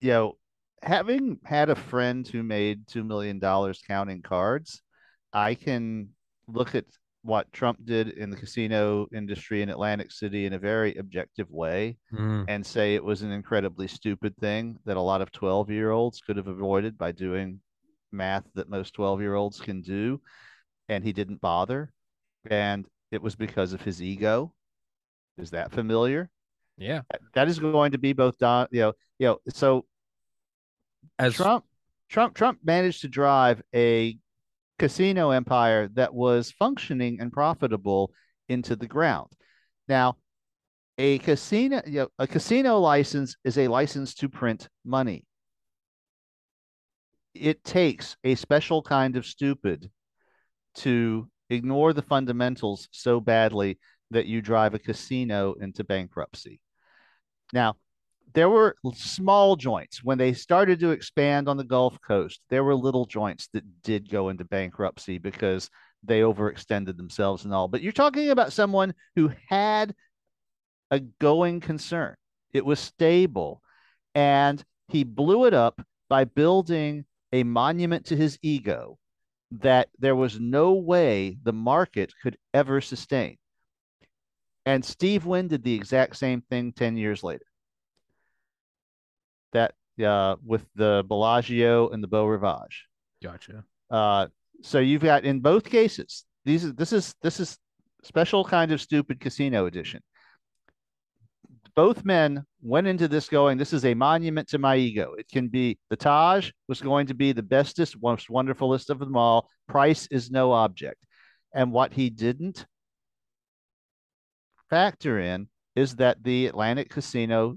you 0.00 0.10
know 0.10 0.38
having 0.82 1.38
had 1.44 1.70
a 1.70 1.74
friend 1.74 2.28
who 2.28 2.42
made 2.42 2.86
two 2.86 3.02
million 3.02 3.38
dollars 3.38 3.82
counting 3.86 4.20
cards, 4.22 4.82
I 5.32 5.54
can 5.54 6.10
look 6.46 6.74
at 6.74 6.84
what 7.24 7.50
Trump 7.52 7.78
did 7.84 8.10
in 8.10 8.30
the 8.30 8.36
casino 8.36 9.08
industry 9.14 9.62
in 9.62 9.70
Atlantic 9.70 10.12
City 10.12 10.46
in 10.46 10.52
a 10.52 10.58
very 10.58 10.94
objective 10.96 11.50
way 11.50 11.96
Mm, 12.12 12.44
and 12.48 12.64
say 12.64 12.94
it 12.94 13.02
was 13.04 13.22
an 13.22 13.32
incredibly 13.32 13.88
stupid 13.88 14.36
thing 14.36 14.78
that 14.84 14.96
a 14.96 15.00
lot 15.00 15.22
of 15.22 15.32
12 15.32 15.70
year 15.70 15.90
olds 15.90 16.20
could 16.20 16.36
have 16.36 16.48
avoided 16.48 16.98
by 16.98 17.12
doing 17.12 17.60
math 18.12 18.44
that 18.54 18.68
most 18.68 18.94
12 18.94 19.20
year 19.20 19.34
olds 19.34 19.60
can 19.60 19.80
do. 19.82 20.20
And 20.88 21.02
he 21.02 21.12
didn't 21.12 21.40
bother. 21.40 21.92
And 22.50 22.86
it 23.10 23.22
was 23.22 23.34
because 23.34 23.72
of 23.72 23.80
his 23.80 24.02
ego. 24.02 24.52
Is 25.38 25.50
that 25.50 25.72
familiar? 25.72 26.30
yeah. 26.76 27.02
That 27.34 27.48
is 27.48 27.58
going 27.58 27.92
to 27.92 27.98
be 27.98 28.12
both 28.12 28.38
Don, 28.38 28.68
you 28.70 28.80
know, 28.80 28.92
you 29.18 29.26
know, 29.26 29.38
so 29.48 29.86
As 31.18 31.34
Trump, 31.34 31.64
Trump, 32.08 32.34
Trump 32.34 32.58
managed 32.64 33.00
to 33.00 33.08
drive 33.08 33.62
a 33.74 34.18
casino 34.78 35.30
empire 35.30 35.88
that 35.94 36.14
was 36.14 36.50
functioning 36.52 37.18
and 37.20 37.32
profitable 37.32 38.12
into 38.48 38.76
the 38.76 38.86
ground. 38.86 39.30
Now, 39.88 40.16
a 40.98 41.18
casino, 41.18 41.82
you 41.86 42.00
know, 42.00 42.08
a 42.18 42.26
casino 42.26 42.78
license 42.78 43.36
is 43.44 43.58
a 43.58 43.68
license 43.68 44.14
to 44.14 44.28
print 44.28 44.68
money. 44.84 45.26
It 47.34 47.64
takes 47.64 48.16
a 48.22 48.36
special 48.36 48.82
kind 48.82 49.16
of 49.16 49.26
stupid 49.26 49.90
to 50.76 51.28
ignore 51.50 51.92
the 51.92 52.02
fundamentals 52.02 52.88
so 52.92 53.20
badly 53.20 53.78
that 54.10 54.26
you 54.26 54.40
drive 54.40 54.74
a 54.74 54.78
casino 54.78 55.54
into 55.54 55.82
bankruptcy. 55.82 56.60
Now, 57.52 57.76
there 58.32 58.48
were 58.48 58.76
small 58.94 59.56
joints 59.56 60.02
when 60.02 60.18
they 60.18 60.32
started 60.32 60.80
to 60.80 60.90
expand 60.90 61.48
on 61.48 61.56
the 61.56 61.64
Gulf 61.64 62.00
Coast. 62.00 62.40
There 62.50 62.64
were 62.64 62.74
little 62.74 63.06
joints 63.06 63.48
that 63.52 63.82
did 63.82 64.10
go 64.10 64.28
into 64.28 64.44
bankruptcy 64.44 65.18
because 65.18 65.70
they 66.02 66.20
overextended 66.20 66.96
themselves 66.96 67.44
and 67.44 67.54
all. 67.54 67.68
But 67.68 67.82
you're 67.82 67.92
talking 67.92 68.30
about 68.30 68.52
someone 68.52 68.94
who 69.14 69.30
had 69.48 69.94
a 70.90 71.00
going 71.00 71.60
concern. 71.60 72.14
It 72.52 72.64
was 72.64 72.80
stable, 72.80 73.62
and 74.14 74.62
he 74.88 75.04
blew 75.04 75.46
it 75.46 75.54
up 75.54 75.80
by 76.08 76.24
building 76.24 77.04
a 77.32 77.42
monument 77.42 78.06
to 78.06 78.16
his 78.16 78.38
ego 78.42 78.98
that 79.50 79.88
there 79.98 80.16
was 80.16 80.40
no 80.40 80.72
way 80.72 81.36
the 81.42 81.52
market 81.52 82.12
could 82.22 82.36
ever 82.52 82.80
sustain. 82.80 83.36
And 84.66 84.84
Steve 84.84 85.26
Wynn 85.26 85.48
did 85.48 85.62
the 85.62 85.74
exact 85.74 86.16
same 86.16 86.40
thing 86.42 86.72
10 86.72 86.96
years 86.96 87.22
later 87.22 87.44
that 89.54 89.72
uh, 90.04 90.36
with 90.44 90.66
the 90.74 91.04
Bellagio 91.08 91.88
and 91.88 92.02
the 92.02 92.08
Beau 92.08 92.26
Rivage. 92.26 92.86
gotcha. 93.22 93.64
Uh, 93.90 94.26
so 94.62 94.78
you've 94.78 95.02
got 95.02 95.24
in 95.24 95.40
both 95.40 95.64
cases 95.64 96.24
these 96.44 96.72
this 96.74 96.92
is 96.92 97.14
this 97.22 97.40
is 97.40 97.58
special 98.02 98.44
kind 98.44 98.72
of 98.72 98.80
stupid 98.80 99.20
casino 99.20 99.66
edition. 99.66 100.02
Both 101.74 102.04
men 102.04 102.44
went 102.62 102.86
into 102.86 103.08
this 103.08 103.28
going, 103.28 103.58
this 103.58 103.72
is 103.72 103.84
a 103.84 103.94
monument 103.94 104.48
to 104.48 104.58
my 104.58 104.76
ego. 104.76 105.14
It 105.18 105.28
can 105.28 105.48
be 105.48 105.78
the 105.90 105.96
Taj 105.96 106.52
was 106.68 106.80
going 106.80 107.08
to 107.08 107.14
be 107.14 107.32
the 107.32 107.42
bestest, 107.42 107.96
most 108.00 108.28
wonderfulest 108.28 108.90
of 108.90 109.00
them 109.00 109.16
all. 109.16 109.48
Price 109.66 110.06
is 110.12 110.30
no 110.30 110.52
object. 110.52 111.04
And 111.52 111.72
what 111.72 111.92
he 111.92 112.10
didn't 112.10 112.64
factor 114.70 115.18
in 115.18 115.48
is 115.74 115.96
that 115.96 116.22
the 116.22 116.46
Atlantic 116.46 116.90
casino 116.90 117.56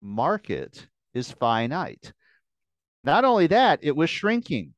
market 0.00 0.86
is 1.14 1.30
finite. 1.30 2.12
Not 3.04 3.24
only 3.24 3.46
that, 3.48 3.80
it 3.82 3.96
was 3.96 4.10
shrinking. 4.10 4.74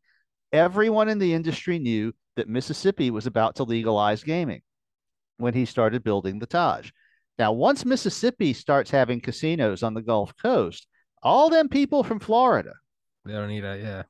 Everyone 0.53 1.09
in 1.09 1.19
the 1.19 1.35
industry 1.35 1.79
knew 1.79 2.13
that 2.37 2.49
Mississippi 2.49 3.11
was 3.11 3.27
about 3.27 3.57
to 3.57 3.65
legalize 3.65 4.23
gaming 4.23 4.63
when 5.39 5.55
he 5.55 5.65
started 5.65 6.05
building 6.05 6.39
the 6.39 6.47
Taj. 6.47 6.91
Now, 7.39 7.53
once 7.53 7.85
Mississippi 7.85 8.53
starts 8.53 8.91
having 8.91 9.21
casinos 9.21 9.83
on 9.83 9.95
the 9.95 10.03
Gulf 10.03 10.35
Coast, 10.37 10.87
all 11.23 11.51
them 11.51 11.69
people 11.69 12.05
from 12.05 12.21
Florida, 12.21 12.73
They 13.25 13.33
don't 13.33 13.49
need 13.49 13.65
a 13.65 13.79
yeah. 13.79 14.03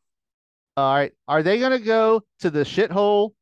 all 0.77 0.95
right, 0.95 1.13
are 1.29 1.43
they 1.43 1.59
going 1.59 1.73
to 1.73 1.85
go 1.85 2.23
to 2.41 2.51
the 2.51 2.65
shithole 2.65 3.33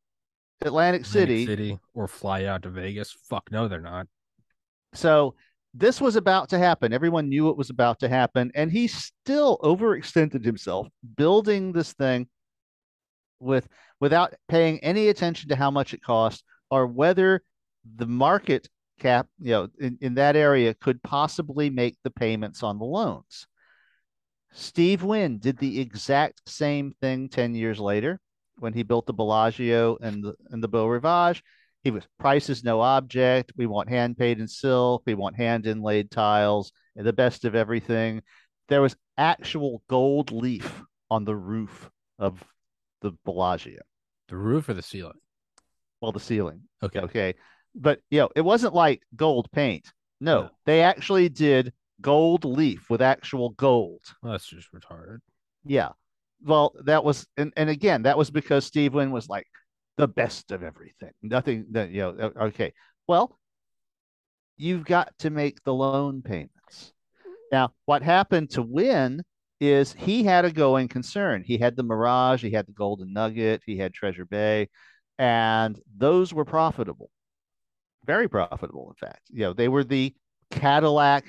Atlantic 0.61 1.01
Atlantic 1.01 1.05
City? 1.05 1.45
City 1.45 1.79
or 1.93 2.07
fly 2.07 2.45
out 2.45 2.63
to 2.63 2.69
Vegas. 2.69 3.15
Fuck 3.29 3.51
no, 3.51 3.67
they're 3.67 3.81
not. 3.81 4.07
So 4.93 5.35
this 5.73 6.01
was 6.01 6.15
about 6.15 6.49
to 6.49 6.57
happen. 6.57 6.93
Everyone 6.93 7.29
knew 7.29 7.49
it 7.49 7.57
was 7.57 7.69
about 7.69 7.99
to 7.99 8.09
happen, 8.09 8.51
and 8.55 8.71
he 8.71 8.87
still 8.87 9.57
overextended 9.63 10.43
himself 10.43 10.87
building 11.15 11.71
this 11.71 11.93
thing 11.93 12.27
with 13.39 13.67
without 13.99 14.33
paying 14.47 14.79
any 14.79 15.09
attention 15.09 15.49
to 15.49 15.55
how 15.55 15.71
much 15.71 15.93
it 15.93 16.03
cost 16.03 16.43
or 16.69 16.87
whether 16.87 17.41
the 17.95 18.05
market 18.05 18.67
cap, 18.99 19.27
you 19.39 19.51
know, 19.51 19.67
in, 19.79 19.97
in 20.01 20.13
that 20.15 20.35
area 20.35 20.73
could 20.73 21.01
possibly 21.03 21.69
make 21.69 21.97
the 22.03 22.11
payments 22.11 22.63
on 22.63 22.77
the 22.77 22.85
loans. 22.85 23.47
Steve 24.53 25.03
Wynn 25.03 25.39
did 25.39 25.57
the 25.57 25.79
exact 25.79 26.41
same 26.47 26.93
thing 27.01 27.29
10 27.29 27.55
years 27.55 27.79
later 27.79 28.19
when 28.59 28.73
he 28.73 28.83
built 28.83 29.05
the 29.05 29.13
Bellagio 29.13 29.97
and 30.01 30.23
the, 30.23 30.35
and 30.49 30.63
the 30.63 30.67
Beau 30.67 30.85
Rivage. 30.85 31.41
He 31.83 31.91
was 31.91 32.03
price 32.19 32.49
is 32.49 32.63
no 32.63 32.81
object. 32.81 33.53
We 33.55 33.65
want 33.65 33.89
hand 33.89 34.17
paid 34.17 34.39
in 34.39 34.47
silk. 34.47 35.03
We 35.05 35.15
want 35.15 35.35
hand 35.35 35.65
inlaid 35.65 36.11
tiles 36.11 36.71
and 36.95 37.05
the 37.05 37.13
best 37.13 37.43
of 37.45 37.55
everything. 37.55 38.21
There 38.69 38.81
was 38.81 38.95
actual 39.17 39.81
gold 39.89 40.31
leaf 40.31 40.83
on 41.09 41.25
the 41.25 41.35
roof 41.35 41.89
of 42.19 42.43
the 43.01 43.11
Bellagio. 43.25 43.79
The 44.27 44.37
roof 44.37 44.69
or 44.69 44.73
the 44.75 44.81
ceiling. 44.83 45.19
Well, 46.01 46.11
the 46.11 46.19
ceiling. 46.19 46.61
Okay. 46.83 46.99
Okay. 46.99 47.33
But 47.73 47.99
you 48.09 48.19
know, 48.19 48.29
it 48.35 48.41
wasn't 48.41 48.73
like 48.75 49.01
gold 49.15 49.49
paint. 49.51 49.91
No, 50.19 50.43
No. 50.43 50.49
they 50.65 50.81
actually 50.83 51.29
did 51.29 51.73
gold 51.99 52.45
leaf 52.45 52.89
with 52.89 53.01
actual 53.01 53.49
gold. 53.51 54.01
Well, 54.21 54.33
that's 54.33 54.47
just 54.47 54.71
retarded. 54.71 55.19
Yeah. 55.65 55.89
Well, 56.43 56.73
that 56.85 57.03
was 57.03 57.27
and, 57.37 57.51
and 57.57 57.69
again, 57.69 58.03
that 58.03 58.17
was 58.17 58.29
because 58.29 58.65
Steve 58.65 58.93
Wynn 58.93 59.11
was 59.11 59.29
like 59.29 59.47
the 59.97 60.07
best 60.07 60.51
of 60.51 60.63
everything. 60.63 61.11
Nothing 61.21 61.65
that 61.71 61.91
you 61.91 62.01
know, 62.01 62.31
okay. 62.41 62.73
Well, 63.07 63.37
you've 64.57 64.85
got 64.85 65.17
to 65.19 65.29
make 65.29 65.63
the 65.63 65.73
loan 65.73 66.21
payments. 66.21 66.93
Now, 67.51 67.73
what 67.85 68.01
happened 68.01 68.51
to 68.51 68.61
Wynn 68.61 69.23
is 69.59 69.93
he 69.93 70.23
had 70.23 70.45
a 70.45 70.51
going 70.51 70.87
concern. 70.87 71.43
He 71.45 71.57
had 71.57 71.75
the 71.75 71.83
Mirage, 71.83 72.41
he 72.41 72.51
had 72.51 72.65
the 72.65 72.71
Golden 72.71 73.13
Nugget, 73.13 73.61
he 73.65 73.77
had 73.77 73.93
Treasure 73.93 74.25
Bay, 74.25 74.69
and 75.19 75.79
those 75.95 76.33
were 76.33 76.45
profitable. 76.45 77.09
Very 78.05 78.27
profitable, 78.27 78.89
in 78.89 79.07
fact. 79.07 79.21
You 79.29 79.41
know, 79.41 79.53
they 79.53 79.67
were 79.67 79.83
the 79.83 80.15
Cadillac 80.49 81.25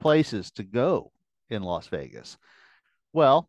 places 0.00 0.50
to 0.52 0.62
go 0.62 1.12
in 1.48 1.62
Las 1.62 1.86
Vegas. 1.86 2.36
Well, 3.12 3.48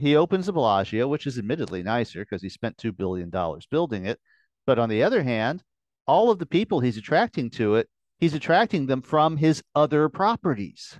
he 0.00 0.16
opens 0.16 0.46
the 0.46 0.52
Bellagio, 0.52 1.06
which 1.06 1.26
is 1.26 1.38
admittedly 1.38 1.82
nicer 1.82 2.20
because 2.20 2.42
he 2.42 2.48
spent 2.48 2.76
$2 2.78 2.96
billion 2.96 3.30
building 3.70 4.06
it. 4.06 4.18
But 4.66 4.78
on 4.78 4.88
the 4.88 5.02
other 5.02 5.22
hand, 5.22 5.62
all 6.06 6.30
of 6.30 6.38
the 6.38 6.46
people 6.46 6.80
he's 6.80 6.96
attracting 6.96 7.50
to 7.50 7.74
it, 7.74 7.88
he's 8.18 8.34
attracting 8.34 8.86
them 8.86 9.02
from 9.02 9.36
his 9.36 9.62
other 9.74 10.08
properties. 10.08 10.98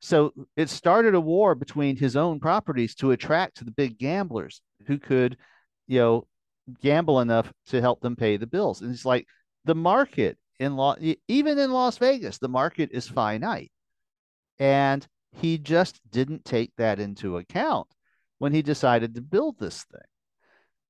So 0.00 0.32
it 0.56 0.70
started 0.70 1.14
a 1.14 1.20
war 1.20 1.54
between 1.54 1.96
his 1.96 2.16
own 2.16 2.40
properties 2.40 2.94
to 2.96 3.10
attract 3.10 3.64
the 3.64 3.70
big 3.70 3.98
gamblers 3.98 4.62
who 4.86 4.98
could, 4.98 5.36
you 5.86 5.98
know, 5.98 6.26
gamble 6.82 7.20
enough 7.20 7.52
to 7.66 7.80
help 7.80 8.00
them 8.00 8.16
pay 8.16 8.36
the 8.36 8.46
bills. 8.46 8.80
And 8.80 8.92
it's 8.92 9.04
like 9.04 9.26
the 9.64 9.74
market 9.74 10.38
in 10.58 10.76
law, 10.76 10.96
even 11.28 11.58
in 11.58 11.72
Las 11.72 11.98
Vegas, 11.98 12.38
the 12.38 12.48
market 12.48 12.90
is 12.92 13.06
finite. 13.08 13.70
And 14.58 15.06
he 15.32 15.58
just 15.58 16.00
didn't 16.10 16.44
take 16.44 16.72
that 16.76 17.00
into 17.00 17.36
account 17.36 17.88
when 18.44 18.52
he 18.52 18.60
decided 18.60 19.14
to 19.14 19.22
build 19.22 19.58
this 19.58 19.84
thing. 19.84 20.02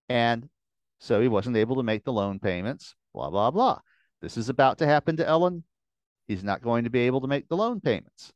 And 0.09 0.49
so 0.99 1.21
he 1.21 1.29
wasn't 1.29 1.57
able 1.57 1.77
to 1.77 1.85
make 1.85 2.03
the 2.03 2.13
loan 2.13 2.41
payments, 2.41 2.97
blah, 3.15 3.31
blah, 3.31 3.53
blah. 3.53 3.79
This 4.21 4.37
is 4.37 4.49
about 4.49 4.79
to 4.79 4.87
happen 4.87 5.19
to 5.19 5.29
Elon. 5.29 5.63
He's 6.27 6.43
not 6.43 6.63
going 6.63 6.83
to 6.83 6.91
be 6.91 7.03
able 7.03 7.21
to 7.21 7.29
make 7.29 7.47
the 7.47 7.57
loan 7.57 7.81
payments. 7.81 8.33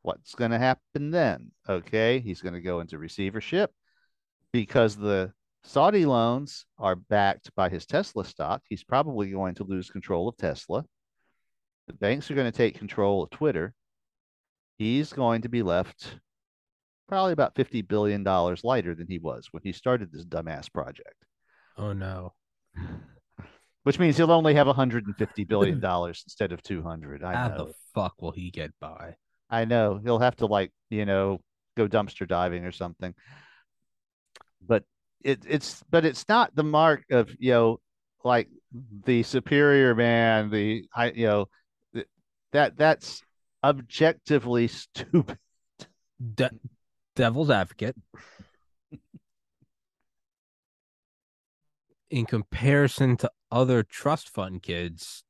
What's 0.00 0.34
going 0.34 0.52
to 0.52 0.58
happen 0.58 1.10
then? 1.10 1.50
Okay, 1.68 2.20
he's 2.20 2.40
going 2.40 2.54
to 2.54 2.62
go 2.62 2.80
into 2.80 2.96
receivership 2.96 3.70
because 4.54 4.96
the 4.96 5.34
Saudi 5.64 6.06
loans 6.06 6.64
are 6.78 6.96
backed 6.96 7.54
by 7.54 7.68
his 7.68 7.84
Tesla 7.84 8.24
stock. 8.24 8.62
He's 8.70 8.84
probably 8.84 9.32
going 9.32 9.54
to 9.56 9.64
lose 9.64 9.90
control 9.90 10.30
of 10.30 10.38
Tesla. 10.38 10.86
The 11.88 11.92
banks 11.92 12.30
are 12.30 12.34
going 12.34 12.50
to 12.50 12.56
take 12.56 12.78
control 12.78 13.22
of 13.22 13.28
Twitter. 13.28 13.74
he's 14.78 15.12
going 15.12 15.42
to 15.42 15.50
be 15.50 15.62
left 15.62 16.20
probably 17.08 17.32
about 17.32 17.54
$50 17.54 17.86
billion 17.86 18.24
lighter 18.24 18.94
than 18.94 19.06
he 19.08 19.18
was 19.18 19.48
when 19.50 19.62
he 19.62 19.72
started 19.72 20.10
this 20.12 20.24
dumbass 20.24 20.72
project. 20.72 21.14
Oh 21.76 21.92
no. 21.92 22.32
Which 23.84 23.98
means 23.98 24.16
he'll 24.16 24.30
only 24.30 24.54
have 24.54 24.68
150 24.68 25.44
billion 25.44 25.80
dollars 25.80 26.22
instead 26.24 26.52
of 26.52 26.62
200. 26.62 27.24
I 27.24 27.34
How 27.34 27.48
know. 27.48 27.66
the 27.66 27.74
fuck 27.94 28.14
will 28.20 28.30
he 28.30 28.50
get 28.50 28.70
by? 28.80 29.16
I 29.50 29.64
know. 29.64 30.00
He'll 30.02 30.20
have 30.20 30.36
to 30.36 30.46
like, 30.46 30.72
you 30.88 31.04
know, 31.04 31.40
go 31.76 31.88
dumpster 31.88 32.26
diving 32.26 32.64
or 32.64 32.72
something. 32.72 33.14
But 34.66 34.84
it, 35.24 35.44
it's 35.48 35.82
but 35.90 36.04
it's 36.04 36.28
not 36.28 36.54
the 36.54 36.62
mark 36.62 37.04
of, 37.10 37.30
you 37.38 37.52
know, 37.52 37.80
like 38.24 38.48
the 39.04 39.24
superior 39.24 39.94
man, 39.94 40.50
the 40.50 40.84
high, 40.92 41.12
you 41.14 41.26
know, 41.26 41.48
that 42.52 42.76
that's 42.76 43.22
objectively 43.64 44.68
stupid. 44.68 45.38
De- 46.34 46.50
devil's 47.16 47.50
advocate. 47.50 47.96
In 52.10 52.26
comparison 52.26 53.16
to 53.18 53.30
other 53.50 53.82
trust 53.82 54.28
fund 54.28 54.62
kids, 54.62 55.24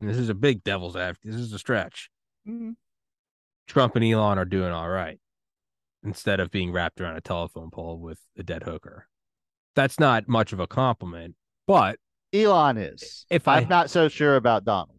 and 0.00 0.08
this 0.08 0.16
is 0.16 0.28
a 0.28 0.34
big 0.34 0.62
devil's 0.62 0.94
advocate. 0.94 1.32
This 1.32 1.40
is 1.40 1.52
a 1.52 1.58
stretch. 1.58 2.08
Mm-hmm. 2.48 2.72
Trump 3.66 3.96
and 3.96 4.04
Elon 4.04 4.38
are 4.38 4.44
doing 4.44 4.70
all 4.70 4.88
right 4.88 5.18
instead 6.04 6.38
of 6.38 6.52
being 6.52 6.70
wrapped 6.70 7.00
around 7.00 7.16
a 7.16 7.20
telephone 7.20 7.70
pole 7.72 7.98
with 7.98 8.20
a 8.38 8.44
dead 8.44 8.62
hooker. 8.62 9.08
That's 9.74 9.98
not 9.98 10.28
much 10.28 10.52
of 10.52 10.60
a 10.60 10.68
compliment, 10.68 11.34
but 11.66 11.98
Elon 12.32 12.76
is. 12.76 13.26
If 13.28 13.48
I- 13.48 13.56
I'm 13.58 13.68
not 13.68 13.90
so 13.90 14.06
sure 14.08 14.36
about 14.36 14.64
Donald. 14.64 14.92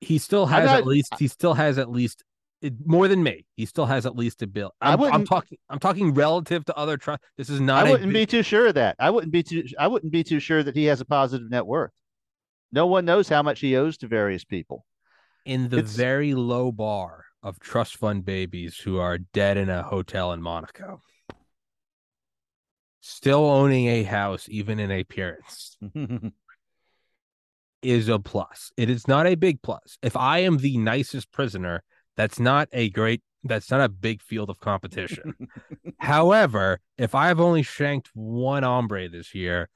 he 0.00 0.18
still 0.18 0.44
has 0.46 0.66
not- 0.66 0.78
at 0.80 0.86
least 0.86 1.14
he 1.18 1.26
still 1.28 1.54
has 1.54 1.78
at 1.78 1.90
least 1.90 2.22
it, 2.64 2.72
more 2.84 3.06
than 3.08 3.22
me. 3.22 3.46
He 3.56 3.66
still 3.66 3.86
has 3.86 4.06
at 4.06 4.16
least 4.16 4.42
a 4.42 4.46
bill. 4.46 4.72
I 4.80 4.92
I'm, 4.94 5.02
I'm 5.02 5.24
talking. 5.26 5.58
I'm 5.70 5.78
talking 5.78 6.14
relative 6.14 6.64
to 6.66 6.76
other 6.76 6.96
trust. 6.96 7.22
This 7.36 7.50
is 7.50 7.60
not. 7.60 7.86
I 7.86 7.90
wouldn't 7.90 8.12
big- 8.12 8.28
be 8.28 8.38
too 8.38 8.42
sure 8.42 8.66
of 8.68 8.74
that. 8.74 8.96
I 8.98 9.10
wouldn't 9.10 9.32
be 9.32 9.42
too 9.42 9.64
I 9.78 9.86
wouldn't 9.86 10.12
be 10.12 10.24
too 10.24 10.40
sure 10.40 10.62
that 10.62 10.74
he 10.74 10.84
has 10.86 11.00
a 11.00 11.04
positive 11.04 11.50
net 11.50 11.66
worth. 11.66 11.92
No 12.72 12.86
one 12.86 13.04
knows 13.04 13.28
how 13.28 13.42
much 13.42 13.60
he 13.60 13.76
owes 13.76 13.96
to 13.98 14.08
various 14.08 14.44
people. 14.44 14.84
in 15.46 15.68
the 15.68 15.78
It's- 15.78 15.94
very 15.94 16.34
low 16.34 16.72
bar 16.72 17.26
of 17.42 17.60
trust 17.60 17.96
fund 17.98 18.24
babies 18.24 18.78
who 18.78 18.98
are 18.98 19.18
dead 19.18 19.56
in 19.58 19.68
a 19.68 19.82
hotel 19.82 20.32
in 20.32 20.40
Monaco. 20.40 21.00
Still 23.00 23.44
owning 23.44 23.86
a 23.86 24.02
house, 24.04 24.46
even 24.48 24.80
in 24.80 24.90
appearance, 24.90 25.76
is 27.82 28.08
a 28.08 28.18
plus. 28.18 28.72
It 28.78 28.88
is 28.88 29.06
not 29.06 29.26
a 29.26 29.34
big 29.34 29.60
plus. 29.60 29.98
If 30.02 30.16
I 30.16 30.38
am 30.38 30.56
the 30.56 30.78
nicest 30.78 31.30
prisoner, 31.30 31.82
that's 32.16 32.38
not 32.38 32.68
a 32.72 32.90
great, 32.90 33.22
that's 33.42 33.70
not 33.70 33.80
a 33.80 33.88
big 33.88 34.22
field 34.22 34.50
of 34.50 34.60
competition. 34.60 35.34
However, 35.98 36.80
if 36.98 37.14
I've 37.14 37.40
only 37.40 37.62
shanked 37.62 38.10
one 38.14 38.62
hombre 38.62 39.08
this 39.08 39.34
year, 39.34 39.68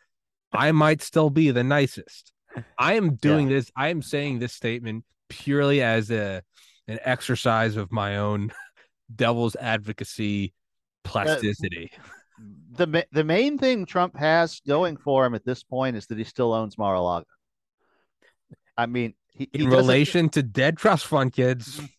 I 0.52 0.73
might 0.73 1.02
still 1.02 1.31
be 1.31 1.51
the 1.51 1.65
nicest. 1.65 2.32
I 2.78 2.94
am 2.94 3.16
doing 3.16 3.48
this, 3.48 3.70
I 3.77 3.89
am 3.89 4.02
saying 4.02 4.39
this 4.39 4.52
statement 4.52 5.05
purely 5.28 5.82
as 5.82 6.10
a 6.10 6.43
an 6.86 6.98
exercise 7.05 7.77
of 7.77 7.93
my 7.93 8.16
own 8.16 8.51
devil's 9.15 9.56
advocacy 9.56 10.55
uh, 11.05 11.09
plasticity. 11.09 11.93
the 12.73 13.06
the 13.12 13.24
main 13.24 13.59
thing 13.59 13.85
Trump 13.85 14.16
has 14.16 14.60
going 14.66 14.97
for 14.97 15.27
him 15.27 15.35
at 15.35 15.44
this 15.44 15.62
point 15.62 15.97
is 15.97 16.06
that 16.06 16.19
he 16.19 16.24
still 16.24 16.52
owns 16.52 16.78
Mar-a-Lago. 16.78 17.27
I 18.77 18.86
mean, 18.86 19.15
he, 19.32 19.48
he 19.52 19.65
in 19.65 19.70
relation 19.70 20.28
to 20.31 20.43
dead 20.43 20.78
trust 20.78 21.06
fund 21.06 21.32
kids. 21.32 21.81
Mm. 21.81 21.90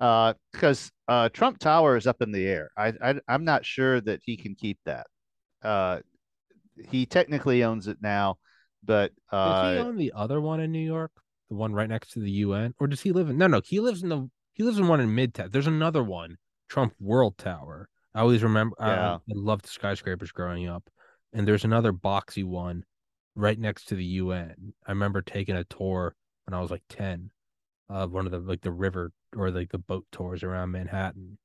Uh 0.00 0.34
because 0.52 0.90
uh 1.08 1.28
Trump 1.28 1.58
Tower 1.58 1.96
is 1.96 2.06
up 2.06 2.22
in 2.22 2.32
the 2.32 2.46
air. 2.46 2.70
I, 2.76 2.92
I 3.02 3.14
I'm 3.28 3.44
not 3.44 3.64
sure 3.64 4.00
that 4.00 4.20
he 4.24 4.36
can 4.36 4.54
keep 4.54 4.78
that. 4.86 5.06
Uh 5.62 6.00
he 6.88 7.04
technically 7.06 7.62
owns 7.64 7.86
it 7.88 7.98
now, 8.00 8.38
but 8.82 9.12
Does 9.30 9.72
he 9.72 9.78
uh 9.78 9.84
own 9.84 9.96
the 9.96 10.12
other 10.14 10.40
one 10.40 10.60
in 10.60 10.72
New 10.72 10.84
York? 10.84 11.12
The 11.50 11.56
one 11.56 11.72
right 11.72 11.88
next 11.88 12.12
to 12.12 12.20
the 12.20 12.30
UN? 12.30 12.74
Or 12.78 12.86
does 12.86 13.00
he 13.02 13.12
live 13.12 13.28
in 13.28 13.36
no 13.38 13.46
no, 13.46 13.60
he 13.64 13.80
lives 13.80 14.02
in 14.02 14.08
the 14.08 14.30
he 14.54 14.62
lives 14.62 14.78
in 14.78 14.88
one 14.88 15.00
in 15.00 15.08
Midtown. 15.14 15.52
There's 15.52 15.66
another 15.66 16.02
one, 16.02 16.36
Trump 16.68 16.94
World 17.00 17.36
Tower. 17.38 17.88
I 18.14 18.20
always 18.20 18.42
remember 18.42 18.76
I- 18.78 18.88
Yeah. 18.88 19.14
I, 19.16 19.20
loved 19.28 19.66
skyscrapers 19.66 20.32
growing 20.32 20.68
up. 20.68 20.88
And 21.32 21.46
there's 21.46 21.64
another 21.64 21.92
boxy 21.92 22.44
one 22.44 22.84
right 23.36 23.58
next 23.58 23.84
to 23.86 23.94
the 23.94 24.04
UN. 24.04 24.74
I 24.86 24.90
remember 24.92 25.22
taking 25.22 25.56
a 25.56 25.64
tour 25.64 26.14
when 26.44 26.54
I 26.54 26.60
was 26.60 26.70
like 26.70 26.82
10 26.88 27.30
of 27.88 28.12
one 28.12 28.26
of 28.26 28.32
the 28.32 28.38
like 28.38 28.62
the 28.62 28.72
river 28.72 29.12
or 29.36 29.50
like 29.50 29.70
the 29.70 29.78
boat 29.78 30.06
tours 30.12 30.42
around 30.42 30.70
Manhattan. 30.70 31.38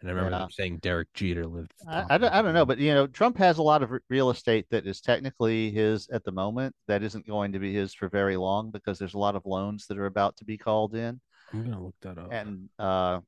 And 0.00 0.10
I 0.10 0.12
remember 0.12 0.30
Yeah. 0.32 0.38
them 0.40 0.50
saying 0.50 0.78
Derek 0.78 1.12
Jeter 1.14 1.46
lived. 1.46 1.72
I, 1.88 2.04
I, 2.10 2.18
don't, 2.18 2.32
I 2.32 2.42
don't 2.42 2.54
know, 2.54 2.66
but 2.66 2.78
you 2.78 2.92
know, 2.92 3.06
Trump 3.06 3.38
has 3.38 3.58
a 3.58 3.62
lot 3.62 3.82
of 3.82 3.92
real 4.08 4.30
estate 4.30 4.66
that 4.70 4.86
is 4.86 5.00
technically 5.00 5.70
his 5.70 6.08
at 6.08 6.24
the 6.24 6.32
moment. 6.32 6.74
That 6.86 7.02
isn't 7.02 7.26
going 7.26 7.52
to 7.52 7.58
be 7.58 7.72
his 7.72 7.94
for 7.94 8.08
very 8.08 8.36
long 8.36 8.70
because 8.70 8.98
there's 8.98 9.14
a 9.14 9.18
lot 9.18 9.36
of 9.36 9.46
loans 9.46 9.86
that 9.86 9.98
are 9.98 10.06
about 10.06 10.36
to 10.38 10.44
be 10.44 10.58
called 10.58 10.94
in, 10.94 11.20
I'm 11.52 11.64
gonna 11.64 11.82
look 11.82 11.94
that 12.02 12.18
up. 12.18 12.32
and 12.32 12.68
uh, 12.78 13.20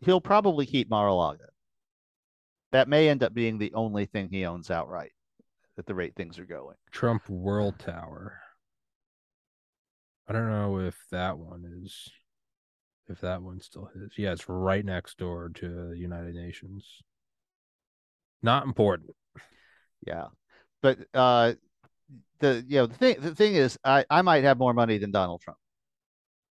he'll 0.00 0.20
probably 0.20 0.66
keep 0.66 0.90
Mar-a-Lago. 0.90 1.44
That 2.72 2.88
may 2.88 3.08
end 3.08 3.22
up 3.22 3.34
being 3.34 3.58
the 3.58 3.72
only 3.74 4.06
thing 4.06 4.28
he 4.28 4.44
owns 4.46 4.70
outright 4.70 5.12
at 5.78 5.86
the 5.86 5.94
rate 5.94 6.14
things 6.16 6.38
are 6.38 6.46
going. 6.46 6.76
Trump 6.90 7.28
World 7.28 7.78
Tower. 7.78 8.40
I 10.26 10.32
don't 10.32 10.48
know 10.48 10.78
if 10.80 10.96
that 11.10 11.38
one 11.38 11.64
is 11.84 12.10
if 13.08 13.20
that 13.20 13.42
one's 13.42 13.64
still 13.64 13.90
his. 13.94 14.12
Yeah, 14.16 14.32
it's 14.32 14.48
right 14.48 14.84
next 14.84 15.18
door 15.18 15.50
to 15.54 15.88
the 15.90 15.96
United 15.96 16.34
Nations. 16.34 16.86
Not 18.42 18.64
important. 18.66 19.10
Yeah, 20.06 20.26
but 20.82 20.98
uh, 21.14 21.54
the 22.40 22.64
you 22.68 22.76
know 22.76 22.86
the 22.86 22.94
thing 22.94 23.16
the 23.20 23.34
thing 23.34 23.54
is, 23.54 23.78
I 23.84 24.04
I 24.10 24.22
might 24.22 24.44
have 24.44 24.58
more 24.58 24.74
money 24.74 24.98
than 24.98 25.10
Donald 25.10 25.40
Trump. 25.40 25.58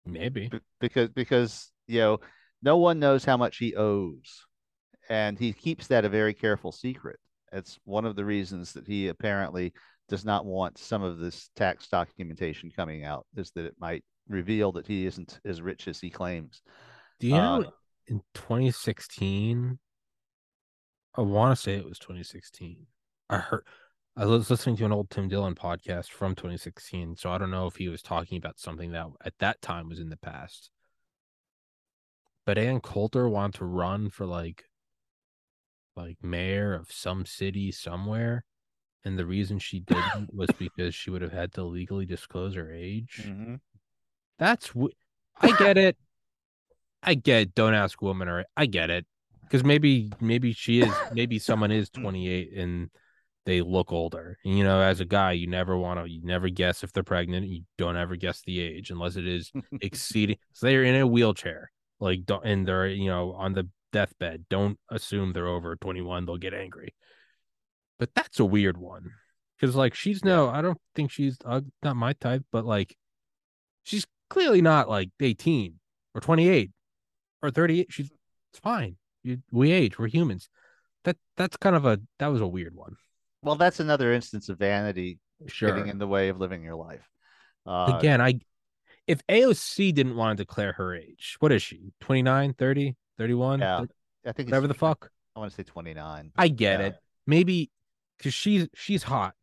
Maybe. 0.05 0.47
b- 0.49 0.59
because 0.79 1.09
because 1.09 1.71
you 1.87 1.99
know 1.99 2.19
no 2.61 2.77
one 2.77 2.99
knows 2.99 3.23
how 3.25 3.37
much 3.37 3.57
he 3.57 3.75
owes 3.75 4.45
and 5.09 5.37
he 5.37 5.53
keeps 5.53 5.87
that 5.87 6.05
a 6.05 6.09
very 6.09 6.33
careful 6.33 6.71
secret 6.71 7.19
it's 7.51 7.79
one 7.85 8.05
of 8.05 8.15
the 8.15 8.25
reasons 8.25 8.73
that 8.73 8.87
he 8.87 9.07
apparently 9.07 9.73
does 10.09 10.25
not 10.25 10.45
want 10.45 10.77
some 10.77 11.03
of 11.03 11.17
this 11.17 11.49
tax 11.55 11.87
documentation 11.87 12.71
coming 12.71 13.03
out 13.03 13.25
is 13.35 13.51
that 13.51 13.65
it 13.65 13.75
might 13.79 14.03
reveal 14.29 14.71
that 14.73 14.87
he 14.87 15.05
isn't 15.05 15.39
as 15.45 15.61
rich 15.61 15.87
as 15.87 15.99
he 15.99 16.09
claims 16.09 16.61
Do 17.19 17.27
you 17.27 17.33
know 17.37 17.61
Uh, 17.63 17.71
in 18.07 18.21
2016? 18.33 19.79
I 21.15 21.21
want 21.21 21.55
to 21.55 21.61
say 21.61 21.75
it 21.75 21.85
was 21.85 21.99
2016. 21.99 22.85
I 23.29 23.37
heard 23.39 23.63
I 24.15 24.25
was 24.25 24.49
listening 24.49 24.77
to 24.77 24.85
an 24.85 24.91
old 24.91 25.09
Tim 25.09 25.27
Dillon 25.27 25.53
podcast 25.55 26.09
from 26.09 26.33
2016, 26.35 27.17
so 27.17 27.31
I 27.31 27.37
don't 27.37 27.51
know 27.51 27.67
if 27.67 27.75
he 27.75 27.87
was 27.87 28.01
talking 28.01 28.37
about 28.37 28.59
something 28.59 28.91
that 28.91 29.05
at 29.23 29.33
that 29.39 29.61
time 29.61 29.89
was 29.89 29.99
in 29.99 30.09
the 30.09 30.17
past. 30.17 30.71
But 32.45 32.57
Ann 32.57 32.79
Coulter 32.79 33.27
wanted 33.29 33.57
to 33.59 33.65
run 33.65 34.09
for 34.09 34.25
like 34.25 34.65
like 35.95 36.23
mayor 36.23 36.73
of 36.73 36.91
some 36.91 37.25
city 37.25 37.71
somewhere, 37.71 38.45
and 39.03 39.17
the 39.19 39.25
reason 39.25 39.59
she 39.59 39.79
didn't 39.79 40.33
was 40.33 40.49
because 40.57 40.93
she 40.95 41.09
would 41.09 41.21
have 41.21 41.33
had 41.33 41.51
to 41.53 41.63
legally 41.63 42.05
disclose 42.05 42.55
her 42.55 42.71
age. 42.71 43.23
That's 44.39 44.67
w- 44.69 44.93
I 45.39 45.55
get 45.57 45.77
it. 45.77 45.97
I 47.03 47.13
get 47.13 47.55
don't 47.55 47.73
ask 47.73 48.01
woman 48.01 48.27
or 48.27 48.45
I 48.55 48.65
get 48.65 48.89
it 48.89 49.05
because 49.43 49.63
maybe 49.63 50.11
maybe 50.19 50.53
she 50.53 50.81
is 50.81 50.93
maybe 51.13 51.39
someone 51.39 51.71
is 51.71 51.89
28 51.89 52.53
and 52.57 52.89
they 53.45 53.61
look 53.61 53.93
older. 53.93 54.37
And, 54.43 54.57
you 54.57 54.63
know, 54.63 54.81
as 54.81 54.99
a 54.99 55.05
guy, 55.05 55.31
you 55.31 55.47
never 55.47 55.77
want 55.77 55.99
to 55.99 56.11
you 56.11 56.21
never 56.23 56.49
guess 56.49 56.83
if 56.83 56.91
they're 56.91 57.03
pregnant. 57.03 57.47
You 57.47 57.61
don't 57.77 57.95
ever 57.95 58.15
guess 58.15 58.41
the 58.41 58.59
age 58.59 58.91
unless 58.91 59.15
it 59.15 59.27
is 59.27 59.51
exceeding. 59.81 60.37
So 60.53 60.67
they're 60.67 60.83
in 60.83 60.95
a 60.95 61.07
wheelchair, 61.07 61.71
like 61.99 62.25
don't 62.25 62.45
and 62.45 62.67
they're 62.67 62.87
you 62.87 63.09
know 63.09 63.33
on 63.33 63.53
the 63.53 63.69
deathbed. 63.93 64.45
Don't 64.49 64.77
assume 64.89 65.33
they're 65.33 65.47
over 65.47 65.75
21. 65.75 66.25
They'll 66.25 66.37
get 66.37 66.53
angry. 66.53 66.93
But 67.99 68.13
that's 68.13 68.39
a 68.39 68.45
weird 68.45 68.77
one 68.77 69.11
because 69.59 69.75
like 69.75 69.95
she's 69.95 70.23
no, 70.23 70.49
I 70.49 70.61
don't 70.61 70.77
think 70.93 71.11
she's 71.11 71.37
uh, 71.45 71.61
not 71.81 71.95
my 71.95 72.13
type, 72.13 72.43
but 72.51 72.65
like 72.65 72.95
she's 73.83 74.05
clearly 74.29 74.61
not 74.61 74.89
like 74.89 75.09
18 75.19 75.75
or 76.13 76.21
28 76.21 76.71
or 77.41 77.51
38 77.51 77.87
she's 77.91 78.11
it's 78.51 78.59
fine. 78.59 78.95
You, 79.23 79.39
we 79.51 79.71
age. 79.71 79.99
We're 79.99 80.07
humans. 80.07 80.49
That 81.03 81.17
that's 81.35 81.57
kind 81.57 81.75
of 81.75 81.85
a 81.85 81.99
that 82.19 82.27
was 82.27 82.41
a 82.41 82.47
weird 82.47 82.75
one. 82.75 82.95
Well 83.41 83.55
that's 83.55 83.79
another 83.79 84.13
instance 84.13 84.49
of 84.49 84.57
vanity 84.57 85.19
sure. 85.47 85.69
getting 85.69 85.87
in 85.89 85.97
the 85.99 86.07
way 86.07 86.29
of 86.29 86.39
living 86.39 86.63
your 86.63 86.75
life. 86.75 87.07
Uh, 87.65 87.97
again 87.97 88.21
i 88.21 88.39
if 89.07 89.19
aoc 89.27 89.93
didn't 89.93 90.15
want 90.15 90.37
to 90.37 90.43
declare 90.45 90.71
her 90.71 90.95
age 90.95 91.35
what 91.39 91.51
is 91.51 91.61
she 91.61 91.91
29 91.99 92.53
30 92.53 92.95
31 93.17 93.59
yeah. 93.59 93.79
thir- 93.79 93.87
i 94.25 94.31
think 94.31 94.47
it's 94.47 94.51
whatever 94.51 94.67
the 94.67 94.73
fuck? 94.73 95.11
I 95.35 95.39
want 95.39 95.51
to 95.51 95.55
say 95.57 95.63
29 95.63 96.31
i 96.37 96.47
get 96.47 96.79
Yeah. 96.79 96.85
it 96.87 96.95
maybe 97.25 97.69
because 98.17 98.33
she's 98.33 98.69
she's 98.73 99.03
hot 99.03 99.33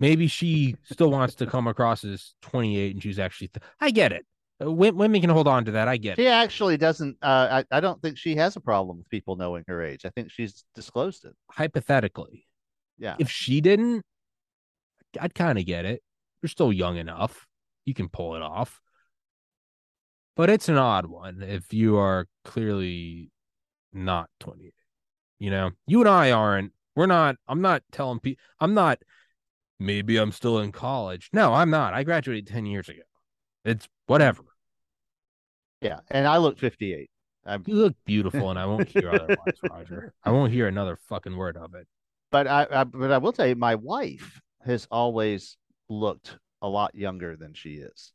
maybe 0.00 0.26
she 0.26 0.76
still 0.84 1.10
wants 1.10 1.34
to 1.36 1.46
come 1.46 1.66
across 1.66 2.04
as 2.04 2.34
28 2.42 2.94
and 2.94 3.02
she's 3.02 3.18
actually 3.18 3.48
th- 3.48 3.64
i 3.80 3.90
get 3.90 4.12
it 4.12 4.24
Uh, 4.64 4.70
Women 4.72 5.20
can 5.20 5.30
hold 5.30 5.46
on 5.46 5.64
to 5.66 5.70
that. 5.72 5.86
I 5.86 5.96
get 5.98 6.18
it. 6.18 6.22
She 6.22 6.26
it. 6.26 6.30
actually 6.44 6.76
doesn't. 6.76 7.16
Uh, 7.22 7.62
I 7.70 7.76
I 7.76 7.80
don't 7.80 8.00
think 8.02 8.18
she 8.18 8.34
has 8.36 8.56
a 8.56 8.60
problem 8.60 8.98
with 8.98 9.08
people 9.08 9.36
knowing 9.36 9.62
her 9.68 9.80
age. 9.82 10.04
I 10.04 10.10
think 10.10 10.30
she's 10.32 10.64
disclosed 10.74 11.24
it. 11.24 11.34
Hypothetically, 11.50 12.44
Yeah. 12.98 13.14
if 13.20 13.30
she 13.30 13.60
didn't, 13.60 14.02
I'd 15.20 15.34
kind 15.34 15.58
of 15.58 15.64
get 15.66 15.84
it. 15.84 16.02
You're 16.42 16.50
still 16.50 16.72
young 16.72 16.96
enough. 16.96 17.46
You 17.84 17.94
can 17.94 18.08
pull 18.08 18.34
it 18.34 18.42
off. 18.42 18.80
But 20.36 20.50
it's 20.50 20.68
an 20.68 20.76
odd 20.76 21.06
one 21.06 21.42
if 21.42 21.72
you 21.72 21.96
are 21.96 22.26
clearly 22.44 23.30
not 23.92 24.28
28. 24.40 24.72
You 25.38 25.50
know, 25.50 25.70
you 25.86 26.00
and 26.00 26.08
I 26.08 26.30
aren't. 26.32 26.72
We're 26.96 27.06
not. 27.06 27.36
I'm 27.46 27.60
not 27.62 27.82
telling 27.92 28.18
people. 28.20 28.42
I'm 28.60 28.74
not. 28.74 28.98
Maybe 29.80 30.16
I'm 30.16 30.32
still 30.32 30.58
in 30.58 30.72
college. 30.72 31.28
No, 31.32 31.54
I'm 31.54 31.70
not. 31.70 31.94
I 31.94 32.02
graduated 32.02 32.46
10 32.48 32.66
years 32.66 32.88
ago. 32.88 33.02
It's 33.64 33.88
whatever. 34.06 34.42
Yeah, 35.80 36.00
and 36.10 36.26
I 36.26 36.38
look 36.38 36.58
58. 36.58 37.10
I'm, 37.46 37.62
You 37.66 37.74
look 37.76 37.94
beautiful, 38.04 38.50
and 38.50 38.58
I 38.58 38.66
won't 38.66 38.88
hear 38.94 39.10
otherwise, 39.10 39.58
Roger. 39.62 40.12
I 40.24 40.30
won't 40.32 40.52
hear 40.52 40.66
another 40.66 40.96
fucking 41.08 41.36
word 41.36 41.56
of 41.56 41.74
it. 41.74 41.86
but 42.30 42.46
I, 42.46 42.66
I 42.70 42.84
but 42.84 43.12
I 43.12 43.18
will 43.18 43.32
tell 43.32 43.46
you, 43.46 43.54
my 43.54 43.76
wife 43.76 44.40
has 44.66 44.86
always 44.90 45.56
looked 45.88 46.36
a 46.60 46.68
lot 46.68 46.94
younger 46.94 47.36
than 47.36 47.54
she 47.54 47.74
is. 47.74 48.12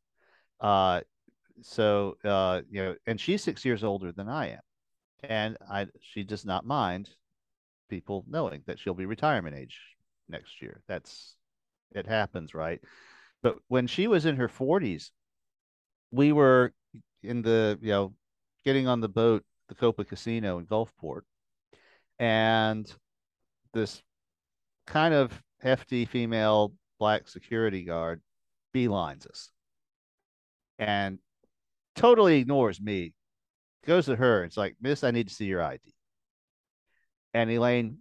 Uh, 0.60 1.02
so 1.61 2.18
uh, 2.26 2.61
you 2.69 2.84
know, 2.84 2.95
and 3.07 3.19
she's 3.19 3.41
six 3.41 3.64
years 3.64 3.84
older 3.84 4.11
than 4.11 4.27
I 4.27 4.49
am, 4.52 4.60
and 5.23 5.57
I 5.69 5.88
she 6.02 6.23
does 6.23 6.45
not 6.45 6.65
mind 6.65 7.10
people 7.90 8.26
knowing 8.27 8.61
that 8.68 8.80
she'll 8.80 8.94
be 8.94 9.06
retirement 9.06 9.56
age 9.56 9.80
next 10.27 10.61
year. 10.61 10.81
That's 10.88 11.35
it 11.94 12.07
happens, 12.07 12.53
right? 12.53 12.82
But 13.41 13.57
when 13.68 13.88
she 13.88 14.07
was 14.07 14.26
in 14.26 14.38
her 14.38 14.48
40s, 14.48 15.11
we 16.11 16.32
were 16.32 16.74
in 17.24 17.41
the 17.41 17.78
you 17.82 17.90
know 17.90 18.14
getting 18.65 18.88
on 18.88 19.02
the 19.02 19.10
boat, 19.10 19.44
the 19.68 19.76
Copa 19.76 20.06
Casino 20.06 20.60
in 20.60 20.65
Gulfport, 20.65 21.22
and 22.20 22.91
this 23.74 24.02
kind 24.86 25.14
of 25.14 25.41
hefty 25.61 26.06
female 26.06 26.74
black 26.99 27.28
security 27.28 27.84
guard 27.84 28.22
beelines 28.74 29.28
us 29.28 29.49
and 30.80 31.20
totally 31.95 32.38
ignores 32.38 32.82
me. 32.82 33.14
Goes 33.86 34.06
to 34.06 34.15
her. 34.15 34.44
It's 34.44 34.57
like, 34.57 34.76
Miss, 34.82 35.03
I 35.03 35.11
need 35.11 35.28
to 35.28 35.34
see 35.34 35.45
your 35.45 35.61
ID. 35.61 35.82
And 37.34 37.52
Elaine 37.52 37.98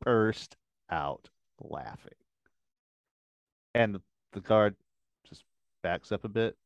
burst 0.00 0.56
out 0.90 1.28
laughing. 1.60 2.12
And 3.76 4.00
the, 4.32 4.40
guard 4.40 4.74
just 5.28 5.44
backs 5.82 6.10
up 6.12 6.24
a 6.24 6.28
bit. 6.28 6.56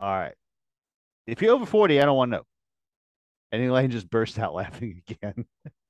All 0.00 0.08
right. 0.08 0.34
If 1.26 1.42
you're 1.42 1.54
over 1.54 1.66
40, 1.66 2.00
I 2.00 2.04
don't 2.04 2.16
want 2.16 2.30
to 2.30 2.36
know. 2.38 2.42
And 3.52 3.62
Elaine 3.62 3.90
just 3.90 4.08
burst 4.08 4.38
out 4.38 4.54
laughing 4.54 5.02
again. 5.08 5.44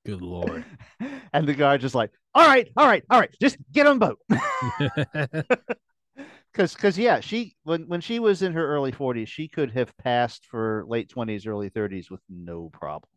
Good 0.06 0.22
lord. 0.22 0.64
and 1.32 1.46
the 1.46 1.54
guard 1.54 1.80
just 1.80 1.94
like, 1.94 2.10
all 2.34 2.46
right, 2.46 2.68
all 2.76 2.86
right, 2.86 3.02
all 3.10 3.20
right, 3.20 3.34
just 3.40 3.56
get 3.72 3.86
on 3.86 3.98
boat. 3.98 4.18
Because, 6.52 6.72
because 6.72 6.96
yeah, 6.96 7.20
she 7.20 7.54
when 7.64 7.82
when 7.86 8.00
she 8.00 8.18
was 8.18 8.40
in 8.40 8.54
her 8.54 8.66
early 8.66 8.90
40s, 8.90 9.28
she 9.28 9.46
could 9.46 9.72
have 9.72 9.94
passed 9.98 10.46
for 10.46 10.86
late 10.88 11.12
20s, 11.14 11.46
early 11.46 11.68
30s 11.68 12.10
with 12.10 12.22
no 12.30 12.70
problem. 12.72 13.10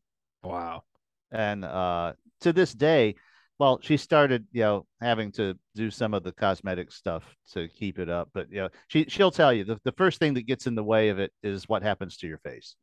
wow. 0.43 0.83
And 1.31 1.63
uh, 1.63 2.13
to 2.41 2.51
this 2.51 2.73
day, 2.73 3.15
well, 3.59 3.79
she 3.81 3.97
started, 3.97 4.47
you 4.53 4.61
know, 4.61 4.85
having 5.01 5.33
to 5.33 5.53
do 5.75 5.91
some 5.91 6.13
of 6.13 6.23
the 6.23 6.31
cosmetic 6.31 6.93
stuff 6.93 7.23
to 7.51 7.67
keep 7.67 7.99
it 7.99 8.07
up. 8.09 8.29
But 8.33 8.49
you 8.49 8.61
know, 8.61 8.69
she 8.87 9.05
she'll 9.09 9.31
tell 9.31 9.51
you 9.51 9.65
the, 9.65 9.77
the 9.83 9.91
first 9.91 10.17
thing 10.17 10.33
that 10.35 10.47
gets 10.47 10.65
in 10.65 10.75
the 10.75 10.83
way 10.83 11.09
of 11.09 11.19
it 11.19 11.33
is 11.43 11.67
what 11.67 11.83
happens 11.83 12.17
to 12.17 12.27
your 12.27 12.37
face. 12.37 12.75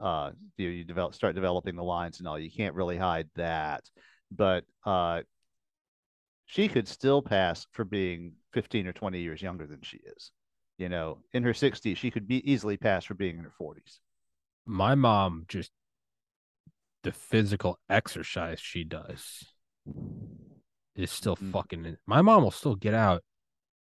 Uh, 0.00 0.30
you 0.56 0.70
you 0.70 0.84
develop 0.84 1.14
start 1.14 1.34
developing 1.34 1.76
the 1.76 1.84
lines 1.84 2.18
and 2.18 2.26
all. 2.26 2.38
You 2.38 2.50
can't 2.50 2.74
really 2.74 2.96
hide 2.96 3.28
that. 3.36 3.84
But 4.30 4.64
uh, 4.86 5.22
she 6.46 6.68
could 6.68 6.88
still 6.88 7.20
pass 7.20 7.66
for 7.72 7.84
being 7.84 8.32
15 8.54 8.86
or 8.86 8.92
20 8.94 9.20
years 9.20 9.42
younger 9.42 9.66
than 9.66 9.82
she 9.82 9.98
is. 10.16 10.32
You 10.78 10.88
know, 10.88 11.18
in 11.32 11.44
her 11.44 11.52
60s, 11.52 11.96
she 11.96 12.10
could 12.10 12.26
be 12.26 12.50
easily 12.50 12.78
pass 12.78 13.04
for 13.04 13.14
being 13.14 13.38
in 13.38 13.44
her 13.44 13.52
40s. 13.60 13.98
My 14.66 14.94
mom 14.94 15.44
just 15.48 15.70
the 17.02 17.12
physical 17.12 17.78
exercise 17.90 18.58
she 18.58 18.82
does 18.82 19.44
is 20.96 21.10
still 21.10 21.36
Mhm. 21.36 21.52
fucking 21.52 21.96
my 22.06 22.22
mom 22.22 22.42
will 22.44 22.50
still 22.50 22.76
get 22.76 22.94
out 22.94 23.22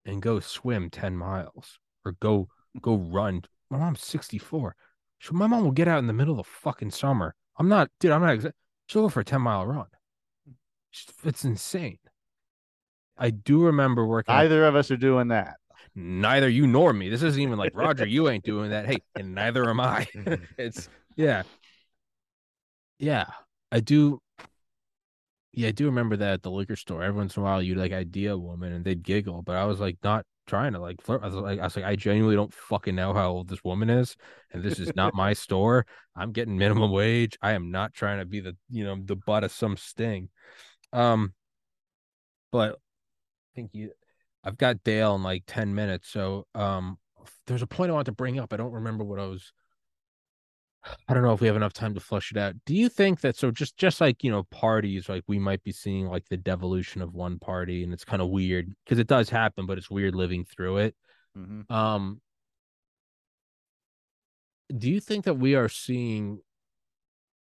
and 0.04 0.22
go 0.22 0.40
swim 0.40 0.90
10 0.90 1.16
miles 1.16 1.78
or 2.04 2.12
go 2.12 2.48
go 2.80 2.96
run. 2.96 3.42
My 3.70 3.78
mom's 3.78 4.02
64. 4.04 4.74
So 5.20 5.32
my 5.34 5.46
mom 5.46 5.64
will 5.64 5.72
get 5.72 5.88
out 5.88 5.98
in 5.98 6.06
the 6.06 6.12
middle 6.12 6.32
of 6.40 6.46
the 6.46 6.50
fucking 6.50 6.90
summer. 6.90 7.34
I'm 7.56 7.68
not, 7.68 7.90
dude, 8.00 8.12
I'm 8.12 8.22
not 8.22 8.38
exa- 8.38 8.52
she'll 8.86 9.02
go 9.02 9.08
for 9.08 9.20
a 9.20 9.24
10 9.24 9.40
mile 9.42 9.66
run. 9.66 9.86
It's, 11.24 11.44
insane. 11.44 11.98
I 13.16 13.30
do 13.30 13.62
remember 13.64 14.06
working 14.06 14.34
at 14.34 14.38
Neither 14.38 14.66
of 14.66 14.74
us 14.74 14.90
are 14.90 14.96
doing 14.96 15.28
that. 15.28 15.58
neither 15.94 16.48
you 16.48 16.66
nor 16.66 16.92
me. 16.92 17.08
This 17.08 17.22
isn't 17.22 17.40
even 17.40 17.58
like 17.58 17.74
Roger, 17.74 18.06
you 18.06 18.28
ain't 18.28 18.44
doing 18.44 18.70
that. 18.70 18.86
Hey, 18.86 18.98
and 19.14 19.34
neither 19.34 19.68
am 19.68 19.80
I. 19.80 20.06
it's 20.58 20.88
yeah. 21.16 21.42
Yeah. 22.98 23.26
I 23.70 23.80
do 23.80 24.20
yeah, 25.52 25.68
I 25.68 25.72
do 25.72 25.86
remember 25.86 26.16
that 26.16 26.32
at 26.32 26.42
the 26.42 26.50
liquor 26.50 26.76
store. 26.76 27.02
Every 27.02 27.18
once 27.18 27.36
in 27.36 27.42
a 27.42 27.44
while 27.44 27.62
you'd 27.62 27.76
like 27.76 27.92
idea 27.92 28.34
a 28.34 28.38
woman 28.38 28.72
and 28.72 28.84
they'd 28.84 29.02
giggle, 29.02 29.42
but 29.42 29.56
I 29.56 29.64
was 29.66 29.80
like 29.80 29.98
not 30.02 30.24
trying 30.46 30.72
to 30.72 30.78
like 30.80 31.02
flirt. 31.02 31.22
I 31.22 31.26
was 31.26 31.34
like 31.34 31.60
I 31.60 31.64
was 31.64 31.76
like, 31.76 31.84
I 31.84 31.94
genuinely 31.96 32.36
don't 32.36 32.52
fucking 32.52 32.94
know 32.94 33.12
how 33.12 33.30
old 33.30 33.48
this 33.48 33.62
woman 33.62 33.90
is, 33.90 34.16
and 34.52 34.62
this 34.62 34.78
is 34.78 34.94
not 34.96 35.14
my 35.14 35.34
store. 35.34 35.86
I'm 36.16 36.32
getting 36.32 36.56
minimum 36.56 36.90
wage. 36.90 37.38
I 37.42 37.52
am 37.52 37.70
not 37.70 37.92
trying 37.92 38.18
to 38.18 38.24
be 38.24 38.40
the 38.40 38.56
you 38.70 38.84
know 38.84 38.96
the 39.04 39.16
butt 39.16 39.44
of 39.44 39.52
some 39.52 39.76
sting. 39.76 40.30
Um 40.92 41.34
but 42.50 42.72
I 42.72 42.76
think 43.54 43.70
you 43.74 43.92
I've 44.44 44.58
got 44.58 44.82
Dale 44.84 45.14
in 45.14 45.22
like 45.22 45.44
10 45.46 45.74
minutes. 45.74 46.08
So 46.08 46.46
um 46.54 46.98
there's 47.46 47.62
a 47.62 47.66
point 47.66 47.90
I 47.90 47.94
want 47.94 48.06
to 48.06 48.12
bring 48.12 48.38
up. 48.38 48.52
I 48.52 48.56
don't 48.56 48.72
remember 48.72 49.04
what 49.04 49.20
I 49.20 49.26
was 49.26 49.52
I 51.08 51.14
don't 51.14 51.22
know 51.22 51.32
if 51.32 51.40
we 51.40 51.46
have 51.46 51.56
enough 51.56 51.72
time 51.72 51.94
to 51.94 52.00
flush 52.00 52.30
it 52.32 52.36
out. 52.36 52.54
Do 52.66 52.74
you 52.74 52.88
think 52.88 53.20
that 53.20 53.36
so 53.36 53.50
just 53.50 53.76
just 53.76 54.00
like, 54.00 54.24
you 54.24 54.30
know, 54.30 54.42
parties 54.44 55.08
like 55.08 55.22
we 55.28 55.38
might 55.38 55.62
be 55.62 55.72
seeing 55.72 56.08
like 56.08 56.28
the 56.28 56.36
devolution 56.36 57.02
of 57.02 57.14
one 57.14 57.38
party 57.38 57.84
and 57.84 57.92
it's 57.92 58.04
kind 58.04 58.22
of 58.22 58.28
weird 58.30 58.72
because 58.84 58.98
it 58.98 59.06
does 59.06 59.28
happen, 59.30 59.66
but 59.66 59.78
it's 59.78 59.90
weird 59.90 60.14
living 60.14 60.44
through 60.44 60.78
it. 60.78 60.96
Mhm. 61.36 61.70
Um 61.70 62.20
do 64.76 64.90
you 64.90 65.00
think 65.00 65.24
that 65.24 65.34
we 65.34 65.54
are 65.54 65.68
seeing 65.68 66.40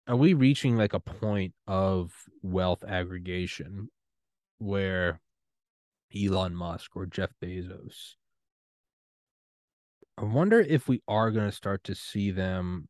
are 0.07 0.15
we 0.15 0.33
reaching 0.33 0.75
like 0.77 0.93
a 0.93 0.99
point 0.99 1.53
of 1.67 2.11
wealth 2.41 2.83
aggregation 2.83 3.89
where 4.57 5.21
Elon 6.15 6.55
Musk 6.55 6.95
or 6.95 7.05
Jeff 7.05 7.31
Bezos 7.41 8.15
I 10.17 10.23
wonder 10.25 10.59
if 10.59 10.87
we 10.87 11.01
are 11.07 11.31
going 11.31 11.49
to 11.49 11.55
start 11.55 11.83
to 11.85 11.95
see 11.95 12.31
them 12.31 12.87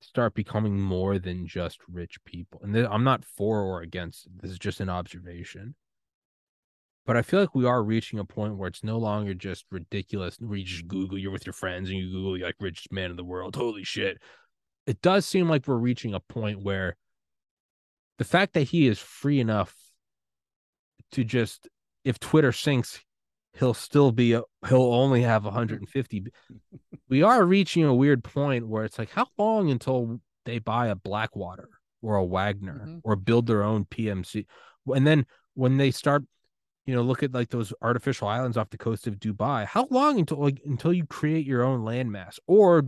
start 0.00 0.34
becoming 0.34 0.80
more 0.80 1.18
than 1.18 1.46
just 1.46 1.78
rich 1.88 2.22
people. 2.24 2.60
And 2.62 2.76
I'm 2.76 3.04
not 3.04 3.24
for 3.24 3.60
or 3.60 3.82
against. 3.82 4.28
This 4.40 4.50
is 4.50 4.58
just 4.58 4.80
an 4.80 4.88
observation. 4.88 5.74
But 7.06 7.16
I 7.16 7.22
feel 7.22 7.40
like 7.40 7.54
we 7.54 7.64
are 7.64 7.82
reaching 7.82 8.18
a 8.18 8.24
point 8.24 8.56
where 8.56 8.68
it's 8.68 8.84
no 8.84 8.98
longer 8.98 9.32
just 9.32 9.64
ridiculous 9.70 10.36
where 10.40 10.58
you 10.58 10.64
just 10.64 10.86
Google, 10.88 11.18
you're 11.18 11.32
with 11.32 11.46
your 11.46 11.54
friends 11.54 11.88
and 11.88 11.98
you 11.98 12.10
Google 12.10 12.38
like 12.46 12.56
richest 12.60 12.92
man 12.92 13.10
in 13.10 13.16
the 13.16 13.24
world. 13.24 13.56
Holy 13.56 13.82
shit. 13.82 14.18
It 14.86 15.00
does 15.00 15.24
seem 15.24 15.48
like 15.48 15.66
we're 15.66 15.76
reaching 15.76 16.14
a 16.14 16.20
point 16.20 16.62
where 16.62 16.96
the 18.18 18.24
fact 18.24 18.52
that 18.54 18.64
he 18.64 18.88
is 18.88 18.98
free 18.98 19.40
enough 19.40 19.74
to 21.12 21.24
just 21.24 21.68
if 22.04 22.20
Twitter 22.20 22.52
sinks, 22.52 23.00
he'll 23.58 23.74
still 23.74 24.12
be 24.12 24.32
a, 24.34 24.42
he'll 24.68 24.92
only 24.94 25.22
have 25.22 25.44
150. 25.44 26.26
we 27.08 27.22
are 27.22 27.44
reaching 27.44 27.84
a 27.84 27.94
weird 27.94 28.22
point 28.22 28.66
where 28.68 28.84
it's 28.84 28.98
like, 28.98 29.10
how 29.10 29.26
long 29.36 29.70
until 29.70 30.20
they 30.44 30.58
buy 30.58 30.88
a 30.88 30.94
Blackwater 30.94 31.68
or 32.02 32.16
a 32.16 32.24
Wagner 32.24 32.84
Mhm. 32.86 33.00
or 33.04 33.16
build 33.16 33.46
their 33.46 33.62
own 33.62 33.84
PMC? 33.84 34.46
And 34.86 35.06
then 35.06 35.26
when 35.54 35.76
they 35.76 35.90
start, 35.90 36.24
you 36.86 36.94
know, 36.94 37.02
look 37.02 37.22
at 37.22 37.34
like 37.34 37.50
those 37.50 37.72
artificial 37.82 38.28
islands 38.28 38.56
off 38.56 38.70
the 38.70 38.78
coast 38.78 39.06
of 39.06 39.16
Dubai, 39.16 39.66
how 39.66 39.86
long 39.90 40.18
until 40.18 40.38
like 40.38 40.60
until 40.64 40.92
you 40.92 41.04
create 41.06 41.44
your 41.44 41.62
own 41.62 41.80
landmass 41.80 42.38
or 42.46 42.84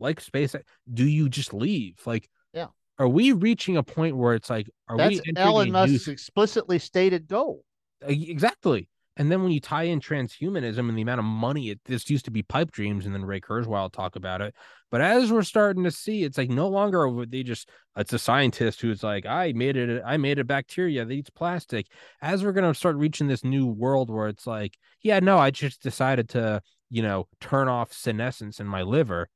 like 0.00 0.20
space 0.20 0.56
do 0.92 1.06
you 1.06 1.28
just 1.28 1.54
leave? 1.54 2.00
Like, 2.06 2.28
Yeah. 2.52 2.68
Are 2.98 3.08
we 3.08 3.32
reaching 3.32 3.76
a 3.76 3.82
point 3.82 4.16
where 4.16 4.34
it's 4.34 4.50
like, 4.50 4.70
are 4.88 4.96
That's 4.96 5.20
we 5.24 5.32
Elon 5.36 5.70
Musk's 5.72 6.06
new 6.06 6.12
explicitly 6.12 6.78
stated 6.78 7.28
goal. 7.28 7.64
Exactly. 8.00 8.88
And 9.16 9.30
then 9.30 9.42
when 9.42 9.52
you 9.52 9.60
tie 9.60 9.84
in 9.84 10.00
transhumanism 10.00 10.88
and 10.88 10.98
the 10.98 11.02
amount 11.02 11.20
of 11.20 11.24
money 11.24 11.70
it 11.70 11.80
this 11.84 12.10
used 12.10 12.24
to 12.24 12.30
be 12.30 12.42
pipe 12.42 12.72
dreams, 12.72 13.06
and 13.06 13.14
then 13.14 13.24
Ray 13.24 13.40
Kurzweil 13.40 13.92
talk 13.92 14.16
about 14.16 14.40
it. 14.40 14.54
But 14.90 15.00
as 15.00 15.30
we're 15.30 15.42
starting 15.42 15.84
to 15.84 15.90
see, 15.90 16.24
it's 16.24 16.38
like 16.38 16.50
no 16.50 16.68
longer 16.68 17.08
would 17.08 17.30
they 17.30 17.42
just 17.42 17.70
it's 17.96 18.12
a 18.12 18.18
scientist 18.18 18.80
who's 18.80 19.02
like, 19.02 19.24
I 19.26 19.52
made 19.52 19.76
it, 19.76 20.02
I 20.04 20.16
made 20.16 20.38
a 20.38 20.44
bacteria 20.44 21.04
that 21.04 21.12
eats 21.12 21.30
plastic. 21.30 21.86
As 22.20 22.44
we're 22.44 22.52
gonna 22.52 22.74
start 22.74 22.96
reaching 22.96 23.28
this 23.28 23.44
new 23.44 23.66
world 23.66 24.10
where 24.10 24.28
it's 24.28 24.46
like, 24.46 24.76
yeah, 25.02 25.20
no, 25.20 25.38
I 25.38 25.50
just 25.50 25.82
decided 25.82 26.28
to 26.30 26.60
you 26.94 27.02
know, 27.02 27.26
turn 27.40 27.66
off 27.66 27.92
senescence 27.92 28.60
in 28.60 28.68
my 28.68 28.82
liver, 28.82 29.28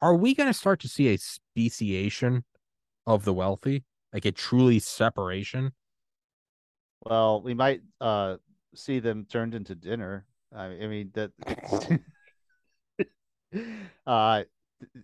are 0.00 0.14
we 0.14 0.34
going 0.34 0.48
to 0.48 0.58
start 0.58 0.80
to 0.80 0.88
see 0.88 1.08
a 1.08 1.18
speciation 1.18 2.42
of 3.06 3.26
the 3.26 3.34
wealthy, 3.34 3.84
like 4.14 4.24
a 4.24 4.32
truly 4.32 4.78
separation? 4.78 5.72
Well, 7.04 7.42
we 7.42 7.52
might 7.52 7.82
uh, 8.00 8.36
see 8.76 8.98
them 8.98 9.26
turned 9.30 9.54
into 9.54 9.74
dinner. 9.74 10.26
I, 10.54 10.64
I 10.64 10.86
mean 10.86 11.10
that. 11.14 11.32
uh, 14.06 14.44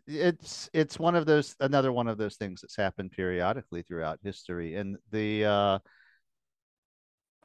it's 0.07 0.69
it's 0.73 0.99
one 0.99 1.15
of 1.15 1.27
those 1.27 1.57
another 1.61 1.93
one 1.93 2.09
of 2.09 2.19
those 2.19 2.37
things 2.37 2.61
that's 2.61 2.77
happened 2.77 3.11
periodically 3.13 3.83
throughout 3.83 4.19
history, 4.23 4.77
and 4.77 4.97
the 5.11 5.45
uh, 5.45 5.79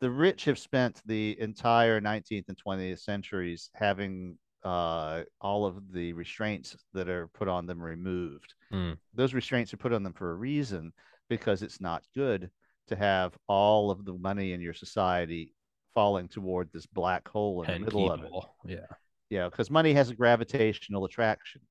the 0.01 0.11
rich 0.11 0.45
have 0.45 0.59
spent 0.59 1.01
the 1.05 1.37
entire 1.39 1.99
19th 2.01 2.49
and 2.49 2.57
20th 2.57 2.99
centuries 2.99 3.69
having 3.73 4.37
uh, 4.63 5.23
all 5.41 5.65
of 5.65 5.91
the 5.91 6.13
restraints 6.13 6.75
that 6.93 7.09
are 7.09 7.27
put 7.29 7.47
on 7.47 7.65
them 7.65 7.81
removed. 7.81 8.53
Mm. 8.71 8.97
Those 9.13 9.33
restraints 9.33 9.73
are 9.73 9.77
put 9.77 9.93
on 9.93 10.03
them 10.03 10.13
for 10.13 10.31
a 10.31 10.35
reason 10.35 10.91
because 11.29 11.61
it's 11.61 11.81
not 11.81 12.03
good 12.15 12.49
to 12.87 12.95
have 12.95 13.37
all 13.47 13.91
of 13.91 14.05
the 14.05 14.13
money 14.13 14.53
in 14.53 14.61
your 14.61 14.73
society 14.73 15.53
falling 15.93 16.27
toward 16.27 16.71
this 16.71 16.85
black 16.85 17.27
hole 17.27 17.63
in 17.63 17.73
the 17.73 17.85
middle 17.85 18.11
of 18.11 18.23
it. 18.23 18.31
Yeah. 18.65 18.95
Yeah, 19.29 19.49
because 19.49 19.69
money 19.69 19.93
has 19.93 20.09
a 20.09 20.15
gravitational 20.15 21.05
attraction. 21.05 21.61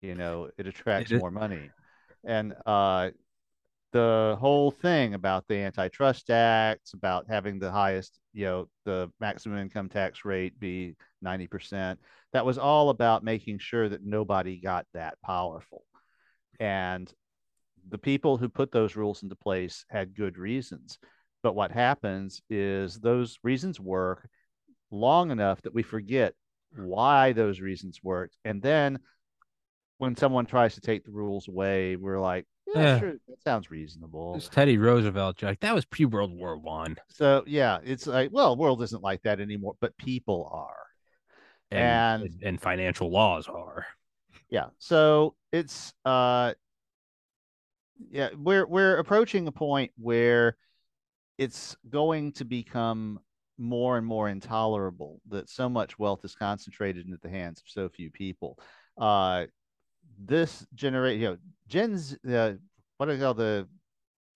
You 0.00 0.14
know, 0.14 0.50
it 0.58 0.66
attracts 0.66 1.10
It- 1.10 1.18
more 1.18 1.30
money. 1.30 1.70
And 2.24 2.54
uh 2.66 3.10
the 3.92 4.38
whole 4.40 4.70
thing 4.70 5.12
about 5.12 5.46
the 5.48 5.56
antitrust 5.56 6.30
acts, 6.30 6.94
about 6.94 7.26
having 7.28 7.58
the 7.58 7.70
highest, 7.70 8.18
you 8.32 8.46
know, 8.46 8.68
the 8.86 9.10
maximum 9.20 9.58
income 9.58 9.90
tax 9.90 10.24
rate 10.24 10.58
be 10.58 10.96
90%, 11.22 12.00
that 12.32 12.46
was 12.46 12.56
all 12.56 12.88
about 12.88 13.22
making 13.22 13.58
sure 13.58 13.90
that 13.90 14.02
nobody 14.02 14.58
got 14.58 14.86
that 14.94 15.20
powerful. 15.22 15.84
And 16.58 17.12
the 17.88 17.98
people 17.98 18.38
who 18.38 18.48
put 18.48 18.72
those 18.72 18.96
rules 18.96 19.22
into 19.22 19.36
place 19.36 19.84
had 19.90 20.14
good 20.14 20.38
reasons. 20.38 20.98
But 21.42 21.54
what 21.54 21.72
happens 21.72 22.40
is 22.48 23.00
those 23.00 23.38
reasons 23.42 23.80
work 23.80 24.28
long 24.90 25.30
enough 25.30 25.60
that 25.62 25.74
we 25.74 25.82
forget 25.82 26.34
why 26.76 27.32
those 27.32 27.60
reasons 27.60 28.00
worked. 28.02 28.36
And 28.44 28.62
then 28.62 28.98
when 29.98 30.16
someone 30.16 30.46
tries 30.46 30.74
to 30.74 30.80
take 30.80 31.04
the 31.04 31.10
rules 31.10 31.48
away, 31.48 31.96
we're 31.96 32.20
like, 32.20 32.46
yeah, 32.66 32.80
Yeah. 32.80 32.98
sure, 33.00 33.12
that 33.28 33.42
sounds 33.42 33.70
reasonable. 33.70 34.34
It's 34.36 34.48
Teddy 34.48 34.78
Roosevelt 34.78 35.36
joke. 35.36 35.58
That 35.60 35.74
was 35.74 35.84
pre 35.84 36.04
World 36.04 36.32
War 36.32 36.56
One. 36.56 36.96
So 37.08 37.42
yeah, 37.46 37.78
it's 37.84 38.06
like, 38.06 38.30
well, 38.32 38.56
world 38.56 38.82
isn't 38.82 39.02
like 39.02 39.22
that 39.22 39.40
anymore, 39.40 39.74
but 39.80 39.96
people 39.96 40.48
are. 40.52 40.76
And, 41.70 42.22
And- 42.24 42.42
and 42.42 42.60
financial 42.60 43.10
laws 43.10 43.48
are. 43.48 43.86
Yeah. 44.50 44.66
So 44.78 45.34
it's 45.52 45.94
uh 46.04 46.54
yeah, 48.10 48.30
we're 48.36 48.66
we're 48.66 48.98
approaching 48.98 49.46
a 49.48 49.52
point 49.52 49.92
where 49.96 50.56
it's 51.38 51.76
going 51.88 52.32
to 52.32 52.44
become 52.44 53.20
more 53.58 53.98
and 53.98 54.06
more 54.06 54.28
intolerable 54.28 55.20
that 55.28 55.48
so 55.48 55.68
much 55.68 55.98
wealth 55.98 56.24
is 56.24 56.34
concentrated 56.34 57.06
into 57.06 57.18
the 57.22 57.28
hands 57.28 57.60
of 57.60 57.64
so 57.68 57.88
few 57.88 58.10
people. 58.10 58.58
Uh 58.98 59.44
this 60.18 60.66
generation, 60.74 61.20
you 61.20 61.28
know, 61.28 61.36
Gen's 61.68 62.16
uh, 62.28 62.52
what 62.96 63.06
do 63.06 63.16
they 63.16 63.22
call 63.22 63.34
the 63.34 63.66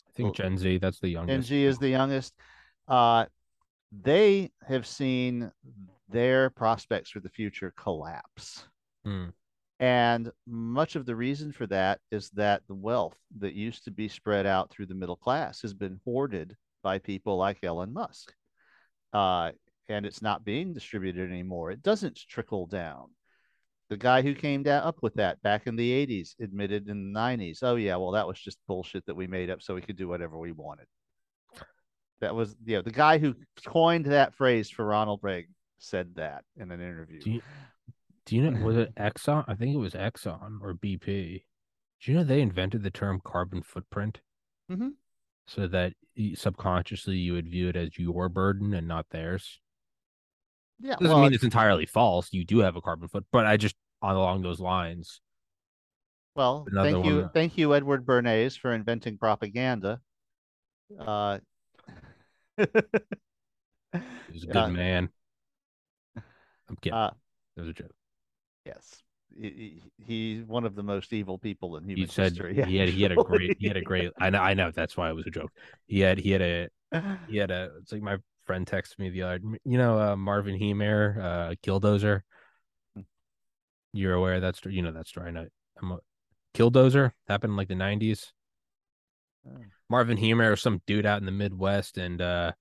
I 0.08 0.10
think 0.12 0.34
Gen 0.34 0.56
Z, 0.56 0.78
that's 0.78 1.00
the 1.00 1.08
youngest. 1.08 1.34
Gen 1.34 1.42
Z 1.42 1.64
is 1.64 1.78
the 1.78 1.88
youngest. 1.88 2.34
Uh, 2.88 3.26
they 3.92 4.50
have 4.66 4.86
seen 4.86 5.50
their 6.08 6.50
prospects 6.50 7.10
for 7.10 7.20
the 7.20 7.28
future 7.28 7.72
collapse. 7.76 8.66
Hmm. 9.04 9.26
And 9.78 10.32
much 10.46 10.96
of 10.96 11.04
the 11.04 11.14
reason 11.14 11.52
for 11.52 11.66
that 11.66 12.00
is 12.10 12.30
that 12.30 12.62
the 12.66 12.74
wealth 12.74 13.16
that 13.38 13.52
used 13.52 13.84
to 13.84 13.90
be 13.90 14.08
spread 14.08 14.46
out 14.46 14.70
through 14.70 14.86
the 14.86 14.94
middle 14.94 15.16
class 15.16 15.60
has 15.60 15.74
been 15.74 16.00
hoarded 16.04 16.56
by 16.86 17.00
people 17.00 17.36
like 17.36 17.64
Elon 17.64 17.92
Musk. 17.92 18.32
Uh, 19.12 19.50
and 19.88 20.06
it's 20.06 20.22
not 20.22 20.44
being 20.44 20.72
distributed 20.72 21.28
anymore. 21.28 21.72
It 21.72 21.82
doesn't 21.82 22.16
trickle 22.16 22.66
down. 22.66 23.06
The 23.90 23.96
guy 23.96 24.22
who 24.22 24.36
came 24.36 24.62
down 24.62 24.84
up 24.84 24.98
with 25.02 25.14
that 25.14 25.42
back 25.42 25.66
in 25.66 25.74
the 25.74 26.06
80s 26.06 26.36
admitted 26.40 26.88
in 26.88 27.12
the 27.12 27.18
90s, 27.18 27.58
oh, 27.62 27.74
yeah, 27.74 27.96
well, 27.96 28.12
that 28.12 28.28
was 28.28 28.38
just 28.38 28.58
bullshit 28.68 29.04
that 29.06 29.16
we 29.16 29.26
made 29.26 29.50
up 29.50 29.62
so 29.62 29.74
we 29.74 29.80
could 29.80 29.96
do 29.96 30.06
whatever 30.06 30.38
we 30.38 30.52
wanted. 30.52 30.86
That 32.20 32.36
was, 32.36 32.54
you 32.64 32.76
know, 32.76 32.82
the 32.82 32.92
guy 32.92 33.18
who 33.18 33.34
coined 33.66 34.06
that 34.06 34.36
phrase 34.36 34.70
for 34.70 34.84
Ronald 34.84 35.18
Reagan 35.24 35.56
said 35.78 36.14
that 36.14 36.44
in 36.56 36.70
an 36.70 36.80
interview. 36.80 37.20
Do 37.20 37.30
you, 37.32 37.42
do 38.26 38.36
you 38.36 38.48
know, 38.48 38.64
was 38.64 38.76
it 38.76 38.94
Exxon? 38.94 39.44
I 39.48 39.56
think 39.56 39.74
it 39.74 39.78
was 39.78 39.94
Exxon 39.94 40.60
or 40.62 40.74
BP. 40.74 41.42
Do 42.00 42.12
you 42.12 42.16
know 42.16 42.22
they 42.22 42.42
invented 42.42 42.84
the 42.84 42.90
term 42.90 43.20
carbon 43.24 43.62
footprint? 43.62 44.20
Mhm. 44.70 44.92
So 45.48 45.66
that 45.68 45.92
subconsciously 46.34 47.16
you 47.16 47.34
would 47.34 47.48
view 47.48 47.68
it 47.68 47.76
as 47.76 47.98
your 47.98 48.28
burden 48.28 48.74
and 48.74 48.88
not 48.88 49.06
theirs. 49.10 49.60
yeah, 50.80 50.96
Doesn't 50.96 51.08
well, 51.08 51.22
mean 51.22 51.34
it's 51.34 51.44
entirely 51.44 51.86
false. 51.86 52.32
You 52.32 52.44
do 52.44 52.58
have 52.58 52.76
a 52.76 52.80
carbon 52.80 53.08
foot, 53.08 53.24
but 53.30 53.46
I 53.46 53.56
just 53.56 53.76
on 54.02 54.16
along 54.16 54.42
those 54.42 54.60
lines. 54.60 55.20
Well, 56.34 56.66
thank 56.74 57.04
you, 57.06 57.30
thank 57.32 57.56
you, 57.56 57.74
Edward 57.74 58.04
Bernays, 58.04 58.58
for 58.58 58.72
inventing 58.74 59.18
propaganda. 59.18 60.00
Uh, 60.98 61.38
He 62.58 62.64
was 64.32 64.42
a 64.42 64.46
good 64.46 64.56
Uh, 64.56 64.68
man. 64.68 65.08
I'm 66.68 66.76
kidding. 66.76 66.92
uh, 66.98 67.10
it 67.56 67.60
was 67.60 67.70
a 67.70 67.72
joke. 67.72 67.94
yes, 68.64 69.02
he, 69.40 69.48
he- 69.48 69.82
he's 70.04 70.44
one 70.44 70.64
of 70.64 70.74
the 70.74 70.82
most 70.82 71.12
evil 71.12 71.38
people 71.38 71.76
in 71.76 71.84
human 71.84 72.06
He 72.06 72.06
said 72.06 72.32
history. 72.32 72.54
he 72.66 72.76
had 72.76 72.88
he 72.88 73.02
had 73.02 73.12
a 73.12 73.16
great 73.16 73.56
he 73.58 73.68
had 73.68 73.76
a 73.76 73.82
great. 73.82 74.10
I 74.18 74.30
know 74.30 74.40
I 74.40 74.54
know 74.54 74.70
that's 74.70 74.96
why 74.96 75.10
it 75.10 75.14
was 75.14 75.26
a 75.26 75.30
joke. 75.30 75.50
He 75.86 76.00
had 76.00 76.18
he 76.18 76.30
had 76.30 76.42
a 76.42 76.68
he 77.28 77.36
had 77.36 77.50
a. 77.50 77.70
It's 77.80 77.92
like 77.92 78.02
my 78.02 78.18
friend 78.44 78.66
texted 78.66 78.98
me 78.98 79.10
the 79.10 79.22
other. 79.22 79.40
You 79.64 79.78
know 79.78 79.98
uh, 79.98 80.16
Marvin 80.16 80.58
Heemeyer, 80.58 81.18
uh, 81.18 81.54
Killdozer. 81.64 82.20
You're 83.92 84.14
aware 84.14 84.34
of 84.34 84.42
that 84.42 84.56
story? 84.56 84.74
You 84.74 84.82
know 84.82 84.92
that 84.92 85.08
story. 85.08 85.28
I 85.28 85.30
know. 85.30 85.46
I'm 85.80 85.92
a, 85.92 85.98
Killdozer 86.54 87.12
happened 87.28 87.52
in 87.52 87.56
like 87.56 87.68
the 87.68 87.74
'90s. 87.74 88.26
Oh. 89.48 89.58
Marvin 89.88 90.18
Heemeyer 90.18 90.50
was 90.50 90.60
some 90.62 90.82
dude 90.86 91.06
out 91.06 91.20
in 91.20 91.26
the 91.26 91.32
Midwest, 91.32 91.98
and 91.98 92.20
uh, 92.20 92.52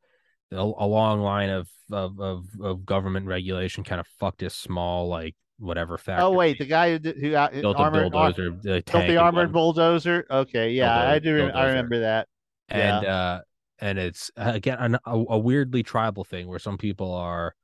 a, 0.52 0.56
a 0.58 0.88
long 0.88 1.22
line 1.22 1.50
of, 1.50 1.68
of 1.92 2.20
of 2.20 2.46
of 2.62 2.86
government 2.86 3.26
regulation 3.28 3.84
kind 3.84 4.00
of 4.00 4.08
fucked 4.20 4.42
his 4.42 4.54
small 4.54 5.08
like 5.08 5.36
whatever 5.60 5.98
factory. 5.98 6.26
Oh 6.26 6.32
wait, 6.32 6.58
the 6.58 6.66
guy 6.66 6.92
who 6.92 7.00
did, 7.00 7.18
who 7.18 7.36
out, 7.36 7.54
built 7.54 7.78
armored, 7.78 8.08
a 8.08 8.10
bulldozer, 8.10 8.52
the 8.52 8.84
built 8.92 9.08
the 9.08 9.18
armored 9.18 9.52
bulldozer. 9.52 10.26
Okay, 10.30 10.72
yeah, 10.72 11.10
I 11.10 11.20
do. 11.20 11.36
rem- 11.36 11.56
I 11.56 11.68
remember 11.68 12.00
that. 12.02 12.28
and 12.70 13.06
uh 13.06 13.42
and 13.80 14.00
it's 14.00 14.32
uh, 14.38 14.52
again 14.56 14.78
an, 14.80 14.96
a, 15.06 15.24
a 15.30 15.38
weirdly 15.38 15.84
tribal 15.84 16.24
thing 16.24 16.48
where 16.48 16.60
some 16.60 16.78
people 16.78 17.14
are 17.14 17.56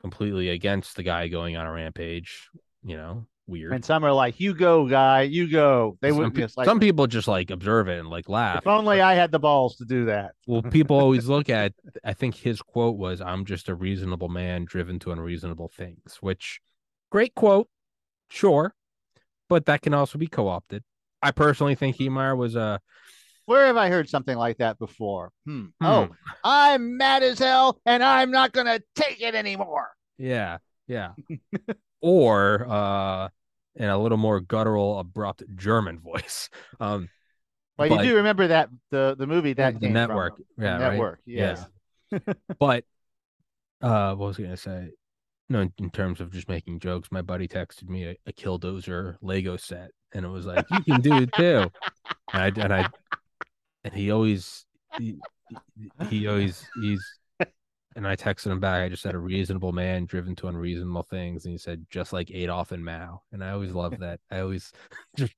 completely 0.00 0.48
against 0.48 0.96
the 0.96 1.02
guy 1.02 1.28
going 1.28 1.56
on 1.56 1.66
a 1.66 1.72
rampage 1.72 2.48
you 2.82 2.96
know 2.96 3.26
weird 3.46 3.72
And 3.72 3.84
some 3.84 4.04
are 4.04 4.12
like, 4.12 4.38
"You 4.40 4.54
go, 4.54 4.88
guy, 4.88 5.22
you 5.22 5.50
go." 5.50 5.98
They 6.00 6.12
would 6.12 6.34
just 6.34 6.56
like, 6.56 6.64
some 6.64 6.78
people 6.78 7.06
just 7.08 7.26
like 7.28 7.50
observe 7.50 7.88
it 7.88 7.98
and 7.98 8.08
like 8.08 8.28
laugh 8.28 8.58
"If 8.58 8.66
only 8.68 9.00
I 9.00 9.14
had 9.14 9.32
the 9.32 9.38
balls 9.40 9.76
to 9.76 9.84
do 9.84 10.06
that." 10.06 10.32
well 10.46 10.62
people 10.62 10.98
always 10.98 11.26
look 11.28 11.48
at 11.60 11.72
i 12.04 12.12
think 12.12 12.34
his 12.36 12.62
quote 12.62 12.96
was 12.96 13.20
i'm 13.20 13.44
just 13.44 13.68
a 13.68 13.74
reasonable 13.74 14.28
man 14.28 14.64
driven 14.64 14.98
to 15.00 15.12
unreasonable 15.12 15.68
things 15.68 16.18
which 16.20 16.60
great 17.12 17.34
quote 17.34 17.68
sure 18.30 18.74
but 19.50 19.66
that 19.66 19.82
can 19.82 19.92
also 19.92 20.18
be 20.18 20.26
co-opted 20.26 20.82
i 21.20 21.30
personally 21.30 21.74
think 21.74 21.96
Heemeyer 21.96 22.34
was 22.36 22.56
a 22.56 22.80
Where 23.44 23.66
have 23.66 23.76
I 23.76 23.88
heard 23.90 24.08
something 24.08 24.38
like 24.38 24.58
that 24.58 24.78
before? 24.78 25.30
Hmm. 25.44 25.66
Hmm. 25.80 25.86
Oh, 25.86 26.08
I'm 26.44 26.96
mad 26.96 27.22
as 27.24 27.38
hell, 27.40 27.76
and 27.84 28.02
I'm 28.02 28.30
not 28.30 28.52
gonna 28.52 28.78
take 28.94 29.20
it 29.20 29.34
anymore. 29.34 29.88
Yeah, 30.16 30.58
yeah. 30.86 31.10
or 32.00 32.64
uh 32.70 33.28
in 33.74 33.88
a 33.88 33.98
little 33.98 34.16
more 34.18 34.40
guttural, 34.40 34.98
abrupt 35.00 35.42
German 35.56 35.98
voice. 35.98 36.48
Um 36.80 37.08
Well, 37.76 37.88
But- 37.88 38.04
you 38.04 38.10
do 38.12 38.16
remember 38.22 38.46
that 38.48 38.70
the 38.94 39.16
the 39.18 39.26
movie 39.26 39.54
that 39.54 39.74
the 39.74 39.80
came 39.80 39.92
from, 39.92 40.08
network. 40.08 40.36
the 40.56 40.64
Yeah, 40.64 40.72
right? 40.78 40.92
network. 40.92 41.20
Yes. 41.26 41.66
But 42.58 42.84
uh 43.82 44.14
what 44.14 44.26
was 44.28 44.38
I 44.38 44.42
gonna 44.44 44.56
say? 44.56 44.90
No, 45.52 45.60
in, 45.60 45.72
in 45.78 45.90
terms 45.90 46.20
of 46.20 46.32
just 46.32 46.48
making 46.48 46.80
jokes, 46.80 47.12
my 47.12 47.22
buddy 47.22 47.46
texted 47.46 47.88
me 47.88 48.04
a, 48.04 48.16
a 48.26 48.32
killdozer 48.32 49.16
Lego 49.20 49.56
set 49.56 49.90
and 50.14 50.24
it 50.24 50.28
was 50.28 50.46
like, 50.46 50.64
you 50.70 50.82
can 50.82 51.00
do 51.00 51.14
it 51.18 51.32
too. 51.34 51.70
And 52.32 52.42
I 52.42 52.46
and 52.62 52.72
I 52.72 52.88
and 53.84 53.94
he 53.94 54.10
always 54.10 54.64
he, 54.98 55.18
he 56.08 56.26
always 56.26 56.66
he's 56.80 57.04
and 57.94 58.06
I 58.08 58.16
texted 58.16 58.50
him 58.50 58.60
back. 58.60 58.82
I 58.82 58.88
just 58.88 59.02
said 59.02 59.14
a 59.14 59.18
reasonable 59.18 59.72
man 59.72 60.06
driven 60.06 60.34
to 60.36 60.48
unreasonable 60.48 61.02
things, 61.02 61.44
and 61.44 61.52
he 61.52 61.58
said 61.58 61.84
just 61.90 62.12
like 62.12 62.30
Adolf 62.30 62.72
and 62.72 62.84
Mao. 62.84 63.22
And 63.32 63.44
I 63.44 63.50
always 63.50 63.72
love 63.72 63.98
that. 63.98 64.20
I 64.30 64.40
always 64.40 64.72
just 65.16 65.34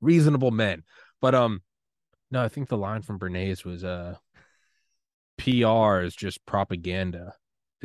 reasonable 0.00 0.52
men. 0.52 0.84
But 1.20 1.34
um, 1.34 1.62
no, 2.30 2.42
I 2.42 2.48
think 2.48 2.68
the 2.68 2.76
line 2.76 3.02
from 3.02 3.18
Bernays 3.18 3.64
was 3.64 3.82
uh, 3.82 4.14
PR 5.38 6.04
is 6.04 6.14
just 6.14 6.46
propaganda. 6.46 7.34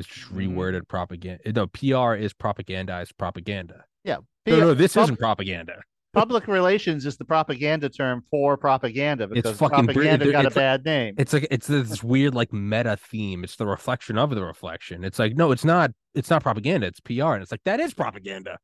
It's 0.02 0.16
just 0.16 0.34
Mhm. 0.34 0.56
reworded 0.56 0.88
propaganda. 0.88 1.52
No, 1.54 1.68
PR 1.68 2.16
is 2.16 2.34
propagandized 2.34 3.12
propaganda. 3.18 3.86
Yeah. 4.04 4.18
No, 4.46 4.60
no, 4.60 4.74
this 4.74 4.94
pub- 4.96 5.04
isn't 5.06 5.18
propaganda. 5.20 5.82
public 6.14 6.46
relations 6.48 7.06
is 7.06 7.16
the 7.16 7.24
propaganda 7.24 7.88
term 7.88 8.22
for 8.30 8.58
propaganda 8.58 9.28
because 9.28 9.58
fucking 9.58 9.86
propaganda 9.86 10.28
it- 10.28 10.32
got 10.34 10.44
a 10.44 10.48
it's 10.48 10.56
like- 10.58 10.62
bad 10.62 10.84
name. 10.86 11.16
It's 11.18 11.32
like 11.34 11.48
it's 11.50 11.68
this 11.68 12.04
weird 12.04 12.36
like 12.36 12.52
meta 12.52 12.98
theme. 12.98 13.44
It's 13.46 13.56
the 13.56 13.66
reflection 13.66 14.18
of 14.18 14.32
the 14.32 14.44
reflection. 14.44 15.04
It's 15.06 15.20
like 15.20 15.36
no, 15.36 15.52
it's 15.52 15.64
not. 15.64 15.92
It's 16.14 16.30
not 16.30 16.44
propaganda. 16.44 16.88
It's 16.88 17.00
PR, 17.00 17.36
and 17.36 17.42
it's 17.44 17.52
like 17.52 17.64
that 17.66 17.80
is 17.80 17.94
propaganda. 17.94 18.58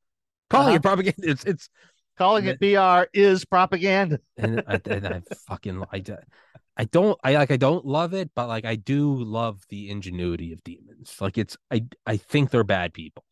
Calling 0.49 0.68
Uh-huh. 0.69 0.76
it 0.76 0.81
propaganda. 0.81 1.22
It's 1.23 1.45
it's 1.45 1.69
Calling 2.18 2.45
it 2.47 2.59
PR 2.59 3.07
is 3.14 3.45
propaganda. 3.45 4.19
and 4.38 4.64
I, 4.68 4.81
and 4.89 5.07
I 5.07 5.22
fucking 5.47 5.84
I, 5.93 6.03
I 6.77 6.85
don't 6.85 7.19
I 7.23 7.33
like 7.33 7.49
I 7.49 7.57
don't 7.57 7.85
love 7.85 8.13
it, 8.13 8.29
but 8.35 8.47
like 8.47 8.63
I 8.65 8.75
do 8.75 9.15
love 9.15 9.65
the 9.69 9.89
ingenuity 9.89 10.53
of 10.53 10.63
demons. 10.63 11.15
Like 11.19 11.37
it's 11.37 11.57
I 11.71 11.85
I 12.05 12.17
think 12.17 12.51
they're 12.51 12.63
bad 12.63 12.93
people, 12.93 13.25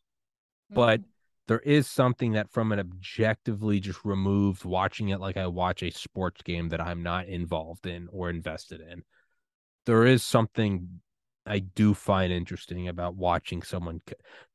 but 0.68 1.00
mm-hmm. 1.00 1.08
there 1.46 1.60
is 1.60 1.86
something 1.86 2.32
that 2.32 2.50
from 2.50 2.72
an 2.72 2.80
objectively 2.80 3.78
just 3.78 4.04
removed 4.04 4.64
watching 4.64 5.10
it 5.10 5.20
like 5.20 5.36
I 5.36 5.46
watch 5.46 5.84
a 5.84 5.90
sports 5.90 6.42
game 6.42 6.70
that 6.70 6.80
I'm 6.80 7.04
not 7.04 7.26
involved 7.26 7.86
in 7.86 8.08
or 8.10 8.30
invested 8.30 8.80
in. 8.80 9.02
There 9.86 10.04
is 10.04 10.24
something 10.24 11.00
I 11.46 11.60
do 11.60 11.94
find 11.94 12.32
interesting 12.32 12.88
about 12.88 13.14
watching 13.14 13.62
someone 13.62 14.00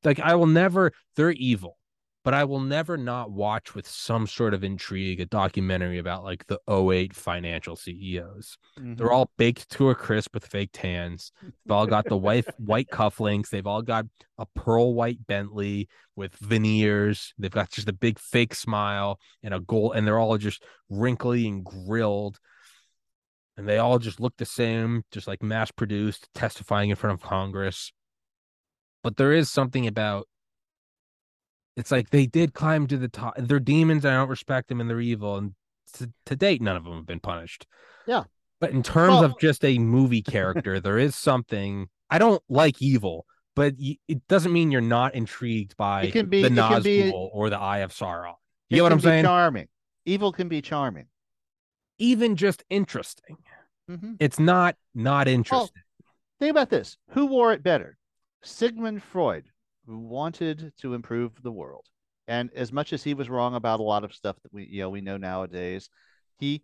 like 0.04 0.20
I 0.20 0.36
will 0.36 0.48
never 0.48 0.92
they're 1.16 1.32
evil, 1.32 1.78
but 2.24 2.34
I 2.34 2.44
will 2.44 2.60
never 2.60 2.98
not 2.98 3.32
watch 3.32 3.74
with 3.74 3.88
some 3.88 4.28
sort 4.28 4.54
of 4.54 4.64
intrigue 4.64 5.20
a 5.20 5.26
documentary 5.26 5.98
about 5.98 6.24
like 6.24 6.46
the 6.48 6.60
08 6.68 7.16
financial 7.16 7.76
CEOs. 7.76 8.58
Mhm. 8.78 8.98
They're 8.98 9.12
all 9.12 9.32
baked 9.38 9.70
to 9.72 9.90
a 9.90 9.96
crisp 9.96 10.34
with 10.34 10.46
fake 10.46 10.70
tans. 10.72 11.32
They've 11.42 11.72
all 11.72 11.88
got 11.88 12.06
the 12.06 12.18
white 12.18 12.46
white 12.60 12.90
cufflinks. 12.90 13.50
They've 13.50 13.66
all 13.66 13.82
got 13.82 14.06
a 14.38 14.46
pearl 14.46 14.94
white 14.94 15.26
Bentley 15.26 15.90
with 16.16 16.36
veneers. 16.36 17.34
They've 17.40 17.50
got 17.50 17.72
just 17.72 17.90
a 17.90 17.94
big 17.94 18.20
fake 18.20 18.54
smile 18.54 19.20
and 19.42 19.54
a 19.54 19.60
gold, 19.60 19.96
and 19.96 20.06
they're 20.06 20.20
all 20.20 20.38
just 20.38 20.64
wrinkly 20.90 21.48
and 21.48 21.66
grilled. 21.66 22.40
And 23.58 23.68
they 23.68 23.80
all 23.80 24.00
just 24.00 24.20
look 24.20 24.38
the 24.38 24.46
same, 24.46 25.04
just 25.12 25.28
like 25.28 25.44
mass 25.44 25.72
produced, 25.72 26.30
testifying 26.34 26.90
in 26.90 26.96
front 26.96 27.16
of 27.16 27.28
Congress. 27.28 27.92
But 29.04 29.18
there 29.18 29.34
is 29.34 29.52
something 29.52 29.88
about 29.88 30.28
it's 31.78 31.92
like 31.92 32.10
they 32.10 32.26
did 32.26 32.54
climb 32.54 32.88
to 32.88 32.98
the 32.98 33.08
top. 33.08 33.36
They're 33.38 33.60
demons. 33.60 34.06
I 34.06 34.12
don't 34.12 34.30
respect 34.30 34.70
them, 34.70 34.82
and 34.82 34.90
they're 34.90 35.00
evil. 35.02 35.38
And 35.38 35.56
to, 35.94 36.12
to 36.28 36.36
date, 36.36 36.62
none 36.62 36.76
of 36.76 36.84
them 36.84 36.94
have 36.96 37.06
been 37.06 37.20
punished. 37.20 37.66
Yeah. 38.08 38.24
But 38.60 38.72
in 38.72 38.84
terms 38.84 39.12
Well- 39.14 39.26
of 39.26 39.40
just 39.40 39.64
a 39.66 39.78
movie 39.80 40.22
character, 40.22 40.80
there 40.80 40.98
is 41.00 41.16
something. 41.16 41.88
I 42.10 42.18
don't 42.20 42.44
like 42.50 42.82
evil, 42.82 43.26
but 43.56 43.74
it 43.80 44.28
doesn't 44.28 44.52
mean 44.52 44.72
you're 44.72 44.82
not 44.82 45.16
intrigued 45.16 45.78
by 45.78 46.04
It 46.04 46.12
can 46.12 46.28
be- 46.28 46.42
the 46.42 46.48
it 46.48 46.56
can 46.56 46.84
be- 46.84 47.04
Nazgul 47.04 47.30
or 47.34 47.50
the 47.50 47.58
Eye 47.60 47.80
of 47.80 47.92
Sauron. 47.94 48.34
You 48.70 48.78
know 48.78 48.84
what 48.84 48.92
I'm 48.92 48.98
be 49.00 49.04
saying? 49.04 49.24
Charming. 49.26 49.68
Evil 50.06 50.32
can 50.32 50.48
be 50.48 50.62
charming. 50.62 51.08
Even 51.98 52.36
just 52.36 52.64
interesting. 52.70 53.38
Mhm. 53.90 54.18
It's 54.20 54.40
not 54.40 54.76
not 54.96 55.28
interesting. 55.28 55.84
Think 56.40 56.52
about 56.52 56.70
this. 56.70 56.98
Who 57.12 57.28
wore 57.28 57.54
it 57.54 57.62
better? 57.64 57.98
Sigmund 58.44 59.04
Freud, 59.04 59.51
who 59.92 60.00
wanted 60.00 60.72
to 60.80 60.94
improve 60.94 61.34
the 61.44 61.52
world. 61.52 61.86
And 62.30 62.50
as 62.56 62.72
much 62.72 62.94
as 62.94 63.04
he 63.04 63.14
was 63.14 63.30
wrong 63.30 63.56
about 63.56 63.82
a 63.82 63.84
lot 63.84 64.06
of 64.06 64.14
stuff 64.14 64.38
that 64.42 64.54
we 64.54 64.66
you 64.66 64.82
know 64.82 64.90
we 64.90 65.02
know 65.02 65.18
nowadays, 65.18 65.90
he 66.40 66.64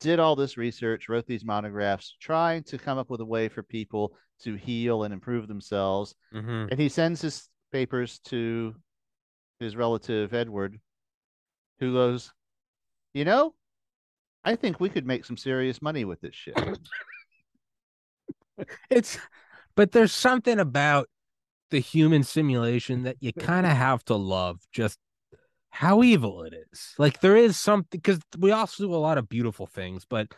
did 0.00 0.18
all 0.18 0.34
this 0.34 0.56
research, 0.56 1.08
wrote 1.08 1.26
these 1.26 1.44
monographs, 1.44 2.16
trying 2.20 2.64
to 2.64 2.78
come 2.78 2.98
up 2.98 3.10
with 3.10 3.20
a 3.20 3.24
way 3.24 3.48
for 3.48 3.62
people 3.62 4.16
to 4.40 4.56
heal 4.56 5.04
and 5.04 5.14
improve 5.14 5.46
themselves. 5.46 6.16
Mhm. 6.34 6.68
And 6.68 6.80
he 6.80 6.88
sends 6.88 7.20
his 7.20 7.48
papers 7.70 8.18
to 8.26 8.74
his 9.60 9.76
relative 9.76 10.34
Edward, 10.34 10.80
who 11.78 11.92
goes, 11.92 12.32
You 13.14 13.24
know, 13.24 13.54
I 14.42 14.56
think 14.56 14.80
we 14.80 14.88
could 14.88 15.06
make 15.06 15.24
some 15.24 15.36
serious 15.36 15.80
money 15.80 16.04
with 16.04 16.20
this 16.20 16.34
shit. 16.34 16.56
It's, 18.90 19.18
but 19.74 19.92
there's 19.92 20.12
something 20.12 20.60
about 20.60 21.08
the 21.72 21.80
human 21.80 22.22
simulation 22.22 23.02
that 23.02 23.16
you 23.18 23.32
kind 23.32 23.66
of 23.66 23.72
have 23.72 24.04
to 24.04 24.14
love 24.14 24.60
just 24.72 24.98
how 25.70 26.02
evil 26.02 26.44
it 26.44 26.54
is. 26.70 26.94
Like 26.98 27.20
there 27.20 27.36
is 27.36 27.58
something 27.58 27.98
because 27.98 28.20
we 28.38 28.52
also 28.52 28.84
do 28.84 28.94
a 28.94 28.96
lot 28.96 29.18
of 29.18 29.28
beautiful 29.28 29.66
things, 29.66 30.06
but 30.08 30.28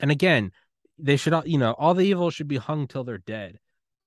and 0.00 0.10
again, 0.10 0.52
they 0.98 1.16
should 1.16 1.34
all 1.34 1.46
you 1.46 1.58
know 1.58 1.72
all 1.72 1.92
the 1.94 2.06
evil 2.06 2.30
should 2.30 2.48
be 2.48 2.56
hung 2.56 2.86
till 2.86 3.04
they're 3.04 3.18
dead. 3.18 3.58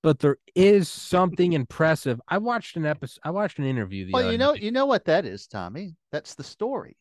But 0.02 0.20
there 0.20 0.38
is 0.54 0.88
something 0.88 1.52
impressive. 1.52 2.20
I 2.26 2.38
watched 2.38 2.76
an 2.76 2.86
episode. 2.86 3.20
I 3.22 3.30
watched 3.30 3.58
an 3.58 3.64
interview. 3.66 4.06
The 4.06 4.12
Well, 4.12 4.22
other 4.22 4.32
you 4.32 4.38
know, 4.38 4.52
night. 4.52 4.62
you 4.62 4.70
know 4.70 4.86
what 4.86 5.04
that 5.06 5.26
is, 5.26 5.46
Tommy. 5.46 5.96
That's 6.10 6.34
the 6.34 6.44
story. 6.44 6.96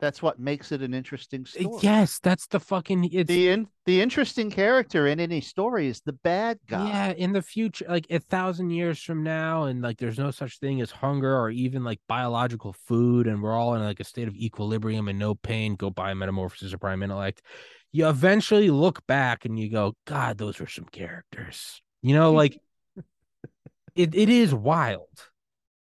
That's 0.00 0.22
what 0.22 0.38
makes 0.38 0.72
it 0.72 0.82
an 0.82 0.94
interesting 0.94 1.44
uh, 1.58 1.60
story. 1.60 1.82
yes, 1.82 2.18
that's 2.20 2.46
the 2.46 2.60
fucking. 2.60 3.10
It's 3.12 3.34
The 3.34 3.48
in, 3.48 3.68
the 3.86 4.00
interesting 4.00 4.50
character 4.50 5.06
in 5.06 5.20
any 5.20 5.40
story 5.40 5.86
is 5.88 6.00
the 6.00 6.12
bad 6.12 6.58
guy. 6.68 6.90
Yeah, 6.92 7.10
in 7.12 7.32
the 7.32 7.42
future, 7.42 7.84
like 7.88 8.06
a 8.10 8.20
thousand 8.20 8.70
years 8.70 9.02
from 9.02 9.24
now, 9.24 9.64
and 9.64 9.82
like 9.82 9.98
there's 9.98 10.18
no 10.18 10.30
such 10.30 10.60
thing 10.60 10.80
as 10.80 10.92
hunger 10.92 11.36
or 11.36 11.50
even 11.50 11.82
like 11.82 11.98
biological 12.06 12.72
food, 12.72 13.26
and 13.26 13.42
we're 13.42 13.52
all 13.56 13.74
in 13.74 13.82
like 13.82 13.98
a 13.98 14.04
state 14.04 14.28
of 14.28 14.36
equilibrium 14.36 15.08
and 15.08 15.18
no 15.18 15.34
pain. 15.34 15.74
Go 15.74 15.90
buy 15.90 16.14
metamorphosis 16.14 16.72
of 16.72 16.80
prime 16.80 17.02
intellect. 17.02 17.42
You 17.90 18.08
eventually 18.08 18.70
look 18.70 19.04
back 19.08 19.44
and 19.44 19.58
you 19.58 19.68
go, 19.68 19.96
God, 20.06 20.38
those 20.38 20.60
were 20.60 20.68
some 20.68 20.84
characters. 20.84 21.82
You 22.02 22.14
know, 22.14 22.32
like 22.34 22.56
it, 23.94 24.14
it 24.14 24.28
is 24.28 24.54
wild. 24.54 25.08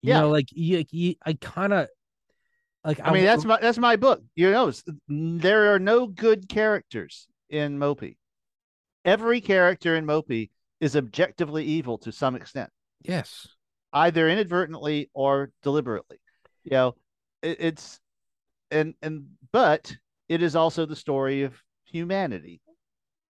You 0.01 0.09
Yeah. 0.09 0.21
know, 0.21 0.29
like 0.29 0.47
you, 0.51 0.85
you 0.91 1.15
I 1.25 1.33
kind 1.33 1.73
of 1.73 1.87
like 2.83 2.99
I 3.03 3.11
mean, 3.11 3.25
that's 3.25 3.45
my 3.45 3.59
that's 3.59 3.77
my 3.77 3.95
book. 3.95 4.21
You 4.35 4.51
know, 4.51 4.71
there 5.07 5.73
are 5.73 5.79
no 5.79 6.07
good 6.07 6.47
characters 6.47 7.27
in 7.49 7.77
Mopey. 7.77 8.17
Every 9.03 9.41
character 9.41 9.95
in 9.95 10.05
Mopey 10.05 10.49
is 10.79 10.95
objectively 10.95 11.65
evil 11.65 11.97
to 11.99 12.11
some 12.11 12.35
extent, 12.35 12.69
yes. 13.01 13.47
either 13.91 14.29
inadvertently 14.29 15.09
or 15.13 15.51
deliberately. 15.61 16.17
You 16.63 16.71
know, 16.71 16.95
it, 17.41 17.57
it's 17.59 17.99
and 18.71 18.93
and 19.01 19.25
but 19.51 19.93
it 20.29 20.41
is 20.41 20.55
also 20.55 20.85
the 20.85 20.95
story 20.95 21.43
of 21.43 21.61
humanity 21.85 22.61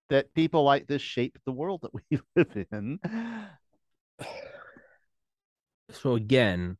that 0.09 0.34
people 0.34 0.63
like 0.63 0.85
this 0.85 1.01
shape 1.01 1.38
the 1.45 1.51
world 1.51 1.81
that 1.81 1.93
we 2.11 2.19
live 2.35 2.65
in. 2.71 2.99
So 5.91 6.13
again, 6.13 6.77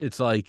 it's 0.00 0.18
like 0.18 0.46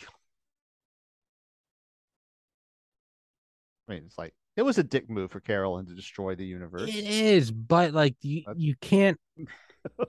I 3.88 3.94
mean, 3.94 4.04
it's 4.06 4.18
like 4.18 4.34
it 4.56 4.64
was 4.64 4.78
a 4.78 4.84
dick 4.84 5.10
move 5.10 5.32
for 5.32 5.40
Carolyn 5.40 5.86
to 5.86 5.94
destroy 5.94 6.36
the 6.36 6.46
universe. 6.46 6.90
It 6.90 7.06
is, 7.06 7.52
but 7.52 7.94
like 7.94 8.16
you, 8.22 8.44
you 8.56 8.76
can't. 8.82 9.20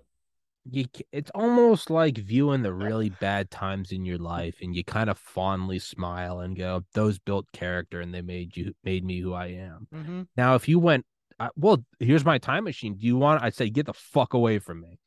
You, 0.70 0.84
it's 1.12 1.30
almost 1.34 1.88
like 1.88 2.18
viewing 2.18 2.62
the 2.62 2.74
really 2.74 3.08
bad 3.08 3.50
times 3.50 3.90
in 3.90 4.04
your 4.04 4.18
life, 4.18 4.56
and 4.60 4.76
you 4.76 4.84
kind 4.84 5.08
of 5.08 5.16
fondly 5.16 5.78
smile 5.78 6.40
and 6.40 6.54
go, 6.54 6.84
"Those 6.92 7.18
built 7.18 7.50
character, 7.52 8.02
and 8.02 8.12
they 8.12 8.20
made 8.20 8.54
you 8.54 8.74
made 8.84 9.02
me 9.02 9.20
who 9.20 9.32
I 9.32 9.46
am." 9.46 9.86
Mm-hmm. 9.94 10.22
Now, 10.36 10.56
if 10.56 10.68
you 10.68 10.78
went, 10.78 11.06
uh, 11.40 11.48
well, 11.56 11.82
here's 12.00 12.24
my 12.24 12.36
time 12.36 12.64
machine. 12.64 12.96
Do 12.96 13.06
you 13.06 13.16
want? 13.16 13.42
I'd 13.42 13.54
say 13.54 13.70
get 13.70 13.86
the 13.86 13.94
fuck 13.94 14.34
away 14.34 14.58
from 14.58 14.82
me. 14.82 14.98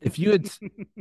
If 0.00 0.18
you 0.18 0.32
had, 0.32 0.48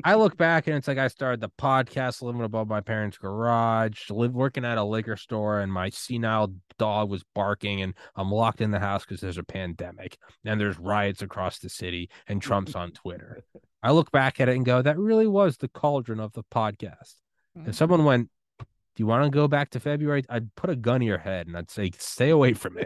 I 0.04 0.16
look 0.16 0.38
back 0.38 0.68
and 0.68 0.76
it's 0.76 0.88
like 0.88 0.98
I 0.98 1.08
started 1.08 1.42
the 1.42 1.50
podcast 1.50 2.22
living 2.22 2.44
above 2.44 2.68
my 2.68 2.82
parents' 2.82 3.18
garage, 3.18 4.10
live 4.10 4.34
working 4.34 4.66
at 4.66 4.78
a 4.78 4.84
liquor 4.84 5.18
store, 5.18 5.60
and 5.60 5.72
my 5.72 5.90
senile 5.90 6.54
dog 6.78 7.10
was 7.10 7.24
barking, 7.36 7.82
and 7.82 7.94
I'm 8.16 8.32
locked 8.32 8.62
in 8.62 8.72
the 8.72 8.80
house 8.80 9.06
because 9.06 9.22
there's 9.22 9.38
a 9.38 9.44
pandemic 9.44 10.18
and 10.46 10.60
there's 10.60 10.80
riots 10.80 11.22
across 11.22 11.60
the 11.60 11.70
city, 11.70 12.10
and 12.28 12.42
Trump's 12.42 12.76
on 12.76 12.92
Twitter. 12.92 13.44
I 13.84 13.92
look 13.92 14.12
back 14.12 14.40
at 14.40 14.50
it 14.50 14.56
and 14.56 14.66
go, 14.66 14.82
that 14.82 14.98
really 14.98 15.28
was 15.28 15.58
the 15.58 15.68
cauldron 15.68 16.20
of 16.20 16.34
the 16.34 16.44
podcast. 16.44 17.16
If 17.56 17.62
mm-hmm. 17.62 17.72
someone 17.72 18.06
went, 18.06 18.30
"Do 18.60 18.66
you 18.98 19.08
want 19.08 19.26
to 19.26 19.30
go 19.30 19.48
back 19.48 19.72
to 19.72 19.80
February?" 19.80 20.24
I'd 20.30 20.56
put 20.56 20.70
a 20.70 20.76
gun 20.76 21.02
to 21.02 21.06
your 21.06 21.18
head 21.18 21.48
and 21.48 21.58
I'd 21.58 21.70
say, 21.70 21.92
"Stay 21.98 22.30
away 22.30 22.54
from 22.54 22.76
me." 22.76 22.86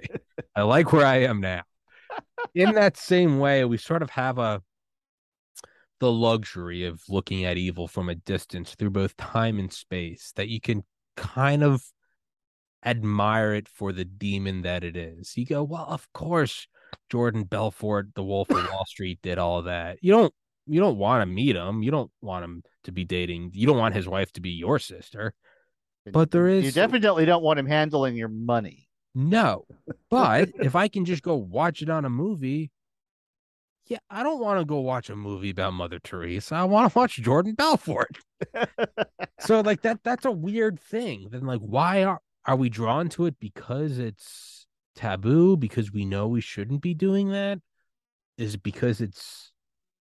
I 0.55 0.63
like 0.63 0.91
where 0.91 1.05
I 1.05 1.17
am 1.17 1.39
now. 1.39 1.63
In 2.55 2.73
that 2.73 2.97
same 2.97 3.39
way, 3.39 3.65
we 3.65 3.77
sort 3.77 4.01
of 4.01 4.09
have 4.11 4.37
a 4.39 4.61
the 5.99 6.11
luxury 6.11 6.85
of 6.85 7.01
looking 7.07 7.45
at 7.45 7.57
evil 7.57 7.87
from 7.87 8.09
a 8.09 8.15
distance 8.15 8.75
through 8.75 8.89
both 8.89 9.15
time 9.17 9.59
and 9.59 9.71
space 9.71 10.33
that 10.35 10.49
you 10.49 10.59
can 10.59 10.83
kind 11.15 11.63
of 11.63 11.83
admire 12.85 13.53
it 13.53 13.67
for 13.67 13.91
the 13.91 14.05
demon 14.05 14.61
that 14.61 14.83
it 14.83 14.95
is. 14.95 15.35
You 15.37 15.45
go, 15.45 15.63
well, 15.63 15.85
of 15.87 16.11
course, 16.13 16.67
Jordan 17.09 17.43
Belfort, 17.43 18.09
the 18.15 18.23
Wolf 18.23 18.49
of 18.49 18.69
Wall 18.71 18.85
Street, 18.85 19.19
did 19.23 19.37
all 19.37 19.63
that. 19.63 19.97
You 20.01 20.11
don't 20.11 20.33
you 20.67 20.79
don't 20.79 20.97
want 20.97 21.21
to 21.21 21.25
meet 21.25 21.55
him. 21.55 21.83
You 21.83 21.91
don't 21.91 22.11
want 22.21 22.43
him 22.43 22.63
to 22.85 22.91
be 22.91 23.05
dating. 23.05 23.51
You 23.53 23.67
don't 23.67 23.77
want 23.77 23.95
his 23.95 24.07
wife 24.07 24.31
to 24.33 24.41
be 24.41 24.51
your 24.51 24.79
sister. 24.79 25.33
But 26.11 26.31
there 26.31 26.47
is 26.47 26.65
you 26.65 26.71
definitely 26.71 27.25
don't 27.25 27.43
want 27.43 27.59
him 27.59 27.65
handling 27.65 28.15
your 28.15 28.29
money. 28.29 28.87
no. 29.13 29.65
But 30.09 30.49
if 30.61 30.75
I 30.75 30.87
can 30.87 31.03
just 31.03 31.23
go 31.23 31.35
watch 31.35 31.81
it 31.81 31.89
on 31.89 32.05
a 32.05 32.09
movie, 32.09 32.71
yeah, 33.87 33.99
I 34.09 34.23
don't 34.23 34.39
want 34.39 34.59
to 34.59 34.65
go 34.65 34.79
watch 34.79 35.09
a 35.09 35.15
movie 35.15 35.51
about 35.51 35.73
Mother 35.73 35.99
Teresa. 35.99 36.55
I 36.55 36.63
want 36.63 36.91
to 36.91 36.97
watch 36.97 37.17
Jordan 37.17 37.53
Belfort. 37.53 38.17
so 39.39 39.61
like 39.61 39.81
that 39.81 39.99
that's 40.03 40.25
a 40.25 40.31
weird 40.31 40.79
thing. 40.79 41.27
Then 41.31 41.45
like 41.45 41.61
why 41.61 42.03
are 42.03 42.19
are 42.45 42.55
we 42.55 42.69
drawn 42.69 43.09
to 43.09 43.25
it 43.25 43.39
because 43.39 43.99
it's 43.99 44.65
taboo 44.95 45.57
because 45.57 45.91
we 45.91 46.05
know 46.05 46.27
we 46.27 46.41
shouldn't 46.41 46.81
be 46.81 46.93
doing 46.93 47.29
that? 47.29 47.59
Is 48.37 48.55
it 48.55 48.63
because 48.63 49.01
it's 49.01 49.51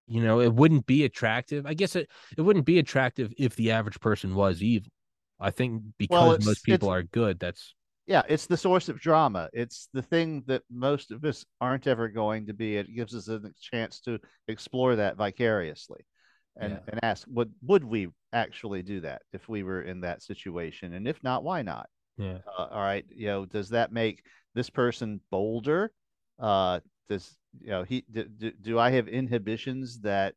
you 0.06 0.22
know, 0.22 0.40
it 0.40 0.52
wouldn't 0.52 0.86
be 0.86 1.04
attractive. 1.04 1.66
I 1.66 1.74
guess 1.74 1.96
it 1.96 2.10
it 2.36 2.42
wouldn't 2.42 2.66
be 2.66 2.78
attractive 2.78 3.32
if 3.38 3.56
the 3.56 3.70
average 3.70 4.00
person 4.00 4.34
was 4.34 4.62
evil. 4.62 4.90
I 5.40 5.50
think 5.50 5.82
because 5.98 6.38
Well, 6.38 6.46
most 6.46 6.64
people 6.64 6.88
are 6.88 7.02
good, 7.02 7.38
that's 7.38 7.74
yeah, 8.06 8.22
it's 8.28 8.46
the 8.46 8.56
source 8.56 8.88
of 8.88 9.00
drama. 9.00 9.48
It's 9.52 9.88
the 9.92 10.02
thing 10.02 10.42
that 10.46 10.62
most 10.70 11.10
of 11.10 11.24
us 11.24 11.44
aren't 11.60 11.86
ever 11.86 12.08
going 12.08 12.46
to 12.46 12.54
be. 12.54 12.76
It 12.76 12.94
gives 12.94 13.14
us 13.14 13.28
a 13.28 13.40
chance 13.60 14.00
to 14.00 14.18
explore 14.48 14.96
that 14.96 15.16
vicariously, 15.16 16.04
and 16.56 16.74
Yeah. 16.74 16.80
and 16.88 17.00
ask, 17.02 17.26
would 17.28 17.52
would 17.62 17.84
we 17.84 18.08
actually 18.32 18.82
do 18.82 19.00
that 19.00 19.22
if 19.32 19.48
we 19.48 19.62
were 19.62 19.82
in 19.82 20.00
that 20.02 20.22
situation? 20.22 20.92
And 20.94 21.08
if 21.08 21.22
not, 21.22 21.44
why 21.44 21.62
not? 21.62 21.88
yeah. 22.16 22.38
Uh, 22.46 22.68
all 22.70 22.80
right, 22.82 23.04
you 23.10 23.26
know, 23.26 23.46
does 23.46 23.70
that 23.70 23.90
make 23.92 24.22
this 24.54 24.70
person 24.70 25.20
bolder? 25.30 25.90
Uh, 26.38 26.80
does 27.08 27.36
you 27.60 27.70
know 27.70 27.82
he 27.84 28.04
do, 28.10 28.24
do, 28.24 28.50
do 28.50 28.78
I 28.78 28.90
have 28.90 29.08
inhibitions 29.08 30.00
that 30.00 30.34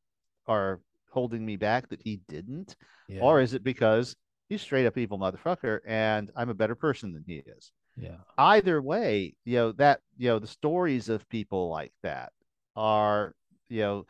are 0.48 0.80
holding 1.11 1.45
me 1.45 1.56
back 1.56 1.89
that 1.89 2.02
he 2.02 2.22
didn't, 2.30 2.76
Yeah. 3.10 3.22
or 3.22 3.41
is 3.41 3.53
it 3.53 3.64
because 3.64 4.15
he's 4.49 4.61
straight 4.61 4.85
up 4.85 4.97
evil 4.97 5.19
motherfucker 5.19 5.79
and 5.85 6.31
I'm 6.35 6.49
a 6.49 6.53
better 6.53 6.75
person 6.75 7.13
than 7.13 7.23
he 7.25 7.35
is? 7.35 7.71
yeah. 7.97 8.17
either 8.37 8.81
way, 8.81 9.35
you 9.43 9.57
know, 9.57 9.71
that, 9.73 10.01
you 10.17 10.29
know, 10.29 10.39
the 10.39 10.47
stories 10.47 11.09
of 11.09 11.27
people 11.29 11.69
like 11.69 11.93
that 12.03 12.31
are, 12.75 13.33
you 13.69 13.81
know, 13.81 14.05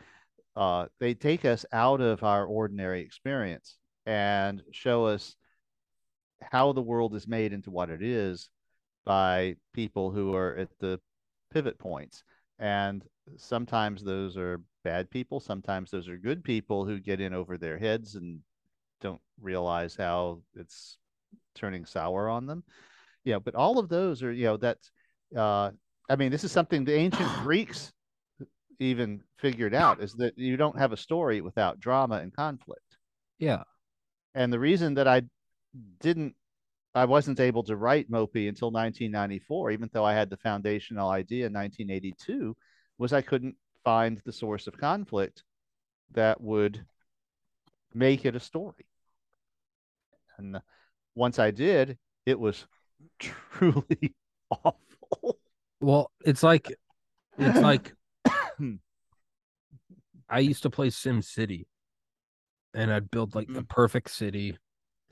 uh, 0.55 0.87
they 0.99 1.13
take 1.13 1.45
us 1.45 1.65
out 1.71 2.01
of 2.01 2.23
our 2.23 2.45
ordinary 2.45 3.01
experience 3.01 3.77
and 4.05 4.61
show 4.71 5.05
us 5.05 5.35
how 6.41 6.73
the 6.73 6.81
world 6.81 7.15
is 7.15 7.27
made 7.27 7.53
into 7.53 7.71
what 7.71 7.89
it 7.89 8.01
is 8.01 8.49
by 9.05 9.55
people 9.73 10.11
who 10.11 10.35
are 10.35 10.55
at 10.55 10.69
the 10.79 10.99
pivot 11.53 11.79
points. 11.79 12.23
And 12.59 13.03
sometimes 13.37 14.03
those 14.03 14.35
are 14.35 14.61
bad 14.83 15.09
people, 15.09 15.39
sometimes 15.39 15.91
those 15.91 16.09
are 16.09 16.17
good 16.17 16.43
people 16.43 16.85
who 16.85 16.99
get 16.99 17.21
in 17.21 17.33
over 17.33 17.57
their 17.57 17.77
heads 17.77 18.15
and 18.15 18.39
don't 19.01 19.21
realize 19.41 19.95
how 19.95 20.41
it's 20.55 20.97
turning 21.55 21.85
sour 21.85 22.29
on 22.29 22.45
them 22.45 22.63
you 23.27 23.33
know, 23.33 23.41
but 23.41 23.55
all 23.55 23.77
of 23.77 23.89
those 23.89 24.23
are, 24.23 24.31
you 24.31 24.45
know, 24.45 24.55
that's, 24.55 24.89
uh, 25.35 25.71
I 26.09 26.15
mean, 26.15 26.31
this 26.31 26.45
is 26.45 26.51
something 26.53 26.85
the 26.85 26.95
ancient 26.95 27.29
Greeks 27.43 27.91
even 28.79 29.21
figured 29.37 29.73
out 29.73 30.01
is 30.01 30.13
that 30.13 30.37
you 30.37 30.55
don't 30.55 30.79
have 30.79 30.93
a 30.93 30.97
story 30.97 31.41
without 31.41 31.77
drama 31.77 32.19
and 32.19 32.33
conflict. 32.33 32.95
Yeah. 33.37 33.63
And 34.33 34.53
the 34.53 34.59
reason 34.59 34.93
that 34.93 35.09
I 35.09 35.23
didn't, 35.99 36.35
I 36.95 37.03
wasn't 37.03 37.41
able 37.41 37.63
to 37.63 37.75
write 37.75 38.09
Mopey 38.09 38.47
until 38.47 38.71
1994, 38.71 39.71
even 39.71 39.89
though 39.91 40.05
I 40.05 40.13
had 40.13 40.29
the 40.29 40.37
foundational 40.37 41.09
idea 41.09 41.47
in 41.47 41.53
1982, 41.53 42.55
was 42.97 43.11
I 43.11 43.21
couldn't 43.21 43.57
find 43.83 44.21
the 44.23 44.31
source 44.31 44.67
of 44.67 44.77
conflict 44.77 45.43
that 46.11 46.39
would 46.39 46.85
make 47.93 48.23
it 48.23 48.37
a 48.37 48.39
story. 48.39 48.86
And 50.37 50.59
once 51.15 51.39
I 51.39 51.51
did, 51.51 51.97
it 52.25 52.39
was 52.39 52.65
truly 53.19 54.15
awful. 54.51 55.39
Well, 55.79 56.11
it's 56.25 56.43
like 56.43 56.73
it's 57.37 57.59
like 57.61 57.93
I 60.29 60.39
used 60.39 60.63
to 60.63 60.69
play 60.69 60.89
Sim 60.89 61.21
City 61.21 61.67
and 62.73 62.91
I'd 62.91 63.09
build 63.09 63.35
like 63.35 63.47
the 63.47 63.61
mm. 63.61 63.69
perfect 63.69 64.11
city. 64.11 64.57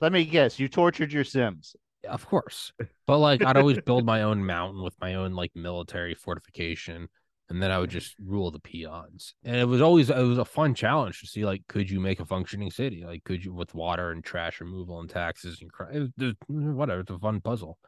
Let 0.00 0.12
me 0.12 0.24
guess, 0.24 0.58
you 0.58 0.68
tortured 0.68 1.12
your 1.12 1.24
Sims. 1.24 1.74
Yeah, 2.04 2.12
Of 2.12 2.26
course. 2.26 2.72
But 3.06 3.18
like 3.18 3.42
I'd 3.42 3.56
always 3.56 3.80
build 3.80 4.04
my 4.04 4.22
own 4.22 4.44
mountain 4.44 4.82
with 4.82 4.94
my 5.00 5.14
own 5.14 5.32
like 5.32 5.52
military 5.54 6.14
fortification 6.14 7.08
and 7.48 7.62
then 7.62 7.70
I 7.70 7.78
would 7.78 7.90
just 7.90 8.16
rule 8.24 8.50
the 8.50 8.58
peons. 8.58 9.34
And 9.44 9.56
it 9.56 9.66
was 9.68 9.80
always 9.80 10.10
it 10.10 10.16
was 10.16 10.38
a 10.38 10.44
fun 10.44 10.74
challenge 10.74 11.20
to 11.20 11.26
see 11.26 11.44
like 11.44 11.62
could 11.68 11.88
you 11.90 12.00
make 12.00 12.20
a 12.20 12.26
functioning 12.26 12.70
city? 12.70 13.04
Like 13.06 13.24
could 13.24 13.44
you 13.44 13.54
with 13.54 13.74
water 13.74 14.10
and 14.10 14.24
trash 14.24 14.60
removal 14.60 15.00
and 15.00 15.08
taxes 15.08 15.60
and 15.60 15.72
cri- 15.72 16.10
it 16.18 16.36
whatever, 16.48 17.00
it's 17.00 17.10
a 17.10 17.18
fun 17.18 17.40
puzzle. 17.40 17.78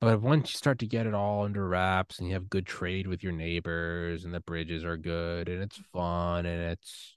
But 0.00 0.20
once 0.20 0.52
you 0.52 0.58
start 0.58 0.78
to 0.80 0.86
get 0.86 1.06
it 1.06 1.14
all 1.14 1.44
under 1.44 1.66
wraps 1.66 2.18
and 2.18 2.28
you 2.28 2.34
have 2.34 2.50
good 2.50 2.66
trade 2.66 3.06
with 3.06 3.22
your 3.22 3.32
neighbors 3.32 4.24
and 4.24 4.34
the 4.34 4.40
bridges 4.40 4.84
are 4.84 4.96
good 4.98 5.48
and 5.48 5.62
it's 5.62 5.80
fun 5.92 6.44
and 6.46 6.72
it's 6.72 7.16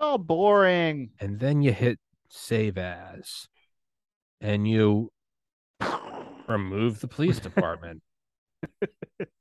Oh, 0.00 0.18
boring. 0.18 1.10
and 1.20 1.40
then 1.40 1.62
you 1.62 1.72
hit 1.72 1.98
save 2.28 2.78
as 2.78 3.48
and 4.40 4.68
you 4.68 5.10
remove 6.48 7.00
the 7.00 7.08
police 7.08 7.40
department. 7.40 8.02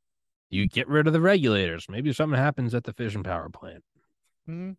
you 0.49 0.67
get 0.67 0.87
rid 0.87 1.07
of 1.07 1.13
the 1.13 1.21
regulators. 1.21 1.87
Maybe 1.89 2.13
something 2.13 2.37
happens 2.37 2.73
at 2.73 2.83
the 2.83 2.93
fission 2.93 3.23
power 3.23 3.49
plant. 3.49 3.83
Hmm. 4.45 4.71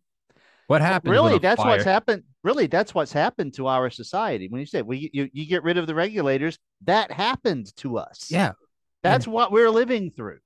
What 0.67 0.81
happens? 0.81 1.11
Really, 1.11 1.39
that's 1.39 1.63
what's 1.63 1.83
happened. 1.83 2.23
Really, 2.43 2.67
that's 2.67 2.93
what's 2.93 3.11
happened 3.11 3.55
to 3.55 3.67
our 3.67 3.89
society. 3.89 4.47
When 4.49 4.59
you 4.59 4.67
say 4.67 4.83
we, 4.83 5.09
you, 5.11 5.27
you 5.33 5.47
get 5.47 5.63
rid 5.63 5.77
of 5.77 5.87
the 5.87 5.95
regulators, 5.95 6.59
that 6.85 7.11
happened 7.11 7.75
to 7.77 7.97
us. 7.97 8.27
Yeah. 8.29 8.51
That's 9.01 9.27
what 9.27 9.51
we're 9.51 9.71
living 9.71 10.11
through. 10.11 10.39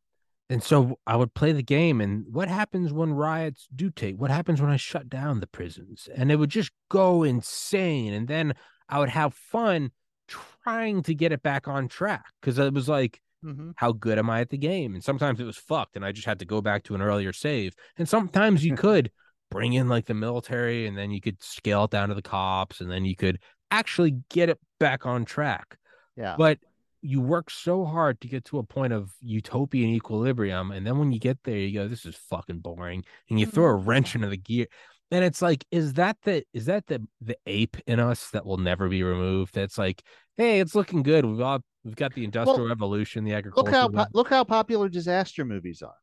And 0.49 0.61
so 0.61 0.99
I 1.07 1.15
would 1.15 1.33
play 1.33 1.51
the 1.51 1.63
game, 1.63 1.99
and 1.99 2.25
what 2.31 2.47
happens 2.47 2.93
when 2.93 3.13
riots 3.13 3.67
do 3.75 3.89
take? 3.89 4.15
What 4.15 4.29
happens 4.29 4.61
when 4.61 4.69
I 4.69 4.77
shut 4.77 5.09
down 5.09 5.39
the 5.39 5.47
prisons? 5.47 6.07
And 6.13 6.31
it 6.31 6.35
would 6.35 6.51
just 6.51 6.71
go 6.89 7.23
insane. 7.23 8.13
And 8.13 8.27
then 8.27 8.53
I 8.87 8.99
would 8.99 9.09
have 9.09 9.33
fun 9.33 9.91
trying 10.27 11.03
to 11.03 11.15
get 11.15 11.31
it 11.31 11.43
back 11.43 11.67
on 11.67 11.87
track 11.87 12.25
because 12.39 12.59
it 12.59 12.73
was 12.73 12.87
like, 12.87 13.19
Mm-hmm. 13.43 13.71
how 13.75 13.91
good 13.91 14.17
am 14.17 14.29
I 14.29 14.41
at 14.41 14.49
the 14.49 14.57
game? 14.57 14.93
And 14.93 15.03
sometimes 15.03 15.39
it 15.39 15.45
was 15.45 15.57
fucked, 15.57 15.95
and 15.95 16.05
I 16.05 16.11
just 16.11 16.25
had 16.25 16.39
to 16.39 16.45
go 16.45 16.61
back 16.61 16.83
to 16.83 16.95
an 16.95 17.01
earlier 17.01 17.33
save. 17.33 17.73
And 17.97 18.07
sometimes 18.07 18.63
you 18.63 18.75
could 18.77 19.11
bring 19.51 19.73
in 19.73 19.89
like 19.89 20.05
the 20.05 20.13
military, 20.13 20.87
and 20.87 20.97
then 20.97 21.11
you 21.11 21.21
could 21.21 21.41
scale 21.43 21.85
it 21.85 21.91
down 21.91 22.09
to 22.09 22.15
the 22.15 22.21
cops, 22.21 22.81
and 22.81 22.89
then 22.89 23.05
you 23.05 23.15
could 23.15 23.39
actually 23.71 24.17
get 24.29 24.49
it 24.49 24.59
back 24.79 25.05
on 25.05 25.25
track. 25.25 25.77
Yeah. 26.15 26.35
But 26.37 26.59
you 27.01 27.19
work 27.19 27.49
so 27.49 27.83
hard 27.83 28.21
to 28.21 28.29
get 28.29 28.45
to 28.45 28.59
a 28.59 28.63
point 28.63 28.93
of 28.93 29.11
utopian 29.19 29.89
equilibrium, 29.89 30.71
and 30.71 30.87
then 30.87 30.97
when 30.97 31.11
you 31.11 31.19
get 31.19 31.37
there, 31.43 31.57
you 31.57 31.73
go, 31.73 31.87
"This 31.87 32.05
is 32.05 32.15
fucking 32.15 32.59
boring," 32.59 33.03
and 33.29 33.39
you 33.39 33.45
throw 33.45 33.65
a 33.65 33.75
wrench 33.75 34.15
into 34.15 34.29
the 34.29 34.37
gear. 34.37 34.67
And 35.13 35.23
it's 35.23 35.43
like, 35.43 35.63
is 35.69 35.93
that 35.93 36.17
the 36.23 36.43
is 36.53 36.65
that 36.65 36.87
the 36.87 37.05
the 37.21 37.37
ape 37.45 37.77
in 37.85 37.99
us 37.99 38.31
that 38.31 38.47
will 38.47 38.57
never 38.57 38.89
be 38.89 39.03
removed? 39.03 39.53
That's 39.53 39.77
like, 39.77 40.01
hey, 40.37 40.59
it's 40.59 40.73
looking 40.73 41.03
good. 41.03 41.23
We've 41.23 41.39
all 41.39 41.59
we've 41.83 41.95
got 41.95 42.15
the 42.15 42.23
industrial 42.23 42.67
revolution, 42.67 43.23
the 43.23 43.35
agriculture. 43.35 43.69
Look 43.69 43.75
how 43.79 43.87
po- 43.89 44.09
look 44.13 44.29
how 44.29 44.43
popular 44.43 44.89
disaster 44.89 45.45
movies 45.45 45.83
are. 45.83 45.93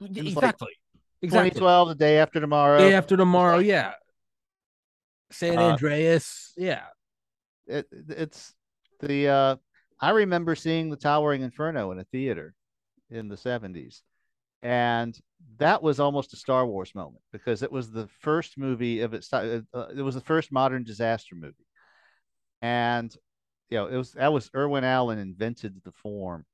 It's 0.00 0.16
like 0.16 0.26
exactly. 0.26 0.72
Exactly. 1.22 1.50
2012, 1.50 1.88
the 1.90 1.94
day 1.94 2.18
after 2.18 2.40
tomorrow. 2.40 2.78
Day 2.78 2.94
after 2.94 3.16
tomorrow, 3.16 3.58
like- 3.58 3.66
yeah. 3.66 3.92
San 5.30 5.58
Uh, 5.58 5.68
Andreas, 5.70 6.52
yeah. 6.56 6.86
it, 7.68 7.86
it's 8.08 8.52
the 8.98 9.28
uh 9.28 9.56
I 10.00 10.10
remember 10.10 10.56
seeing 10.56 10.90
the 10.90 10.96
Towering 10.96 11.42
Inferno 11.42 11.92
in 11.92 12.00
a 12.00 12.04
theater 12.04 12.54
in 13.08 13.28
the 13.28 13.36
70s. 13.36 14.02
And 14.62 15.16
that 15.58 15.82
was 15.82 16.00
almost 16.00 16.32
a 16.32 16.36
Star 16.36 16.66
Wars 16.66 16.94
moment 16.94 17.22
because 17.32 17.62
it 17.62 17.70
was 17.70 17.90
the 17.90 18.08
first 18.20 18.58
movie 18.58 19.00
of 19.00 19.14
its 19.14 19.28
time. 19.28 19.66
Uh, 19.74 19.86
it 19.94 20.02
was 20.02 20.14
the 20.14 20.20
first 20.20 20.50
modern 20.50 20.84
disaster 20.84 21.34
movie. 21.34 21.66
And 22.62 23.14
you 23.68 23.78
know, 23.78 23.86
it 23.86 23.96
was 23.96 24.12
that 24.12 24.32
was 24.32 24.50
Irwin 24.54 24.84
Allen 24.84 25.18
invented 25.18 25.80
the 25.84 25.92
form. 25.92 26.44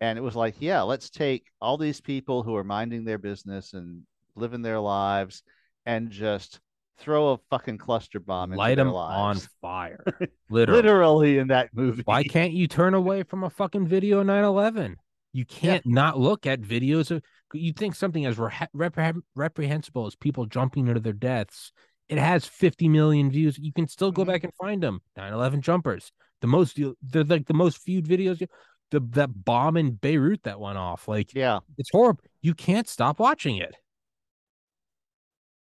And 0.00 0.18
it 0.18 0.22
was 0.22 0.36
like, 0.36 0.56
yeah, 0.58 0.82
let's 0.82 1.10
take 1.10 1.46
all 1.60 1.78
these 1.78 2.00
people 2.00 2.42
who 2.42 2.56
are 2.56 2.64
minding 2.64 3.04
their 3.04 3.18
business 3.18 3.72
and 3.72 4.02
living 4.34 4.62
their 4.62 4.80
lives 4.80 5.42
and 5.86 6.10
just 6.10 6.60
throw 6.98 7.32
a 7.32 7.38
fucking 7.50 7.78
cluster 7.78 8.20
bomb 8.20 8.52
into 8.52 8.58
Light 8.58 8.76
them 8.76 8.88
on 8.88 9.38
fire. 9.60 10.04
Literally. 10.50 10.82
Literally 10.82 11.38
in 11.38 11.48
that 11.48 11.70
movie. 11.72 12.02
Why 12.04 12.24
can't 12.24 12.52
you 12.52 12.66
turn 12.66 12.94
away 12.94 13.22
from 13.22 13.44
a 13.44 13.50
fucking 13.50 13.86
video 13.86 14.20
of 14.20 14.26
9/11? 14.26 14.96
You 15.32 15.44
can't 15.44 15.84
not 15.86 16.18
look 16.18 16.46
at 16.46 16.60
videos 16.60 17.10
of. 17.10 17.22
You 17.52 17.72
think 17.72 17.94
something 17.94 18.26
as 18.26 18.36
repreh- 18.36 19.22
reprehensible 19.34 20.06
as 20.06 20.16
people 20.16 20.46
jumping 20.46 20.88
into 20.88 21.00
their 21.00 21.12
deaths. 21.12 21.72
It 22.08 22.18
has 22.18 22.44
50 22.44 22.88
million 22.88 23.30
views. 23.30 23.58
You 23.58 23.72
can 23.72 23.86
still 23.88 24.10
go 24.12 24.24
Mhm. 24.24 24.26
back 24.26 24.44
and 24.44 24.54
find 24.54 24.82
them. 24.82 25.00
9/11 25.16 25.60
jumpers. 25.62 26.10
The 26.40 26.46
most. 26.46 26.78
They're 27.02 27.24
like 27.24 27.46
the 27.46 27.54
most 27.54 27.84
viewed 27.84 28.06
videos. 28.06 28.46
The 28.90 29.00
that 29.00 29.44
bomb 29.44 29.76
in 29.76 29.92
Beirut 29.94 30.42
that 30.42 30.60
went 30.60 30.78
off. 30.78 31.08
Like 31.08 31.32
Yeah. 31.34 31.60
it's 31.78 31.90
horrible. 31.92 32.22
You 32.42 32.54
can't 32.54 32.88
stop 32.88 33.18
watching 33.18 33.56
it. 33.56 33.74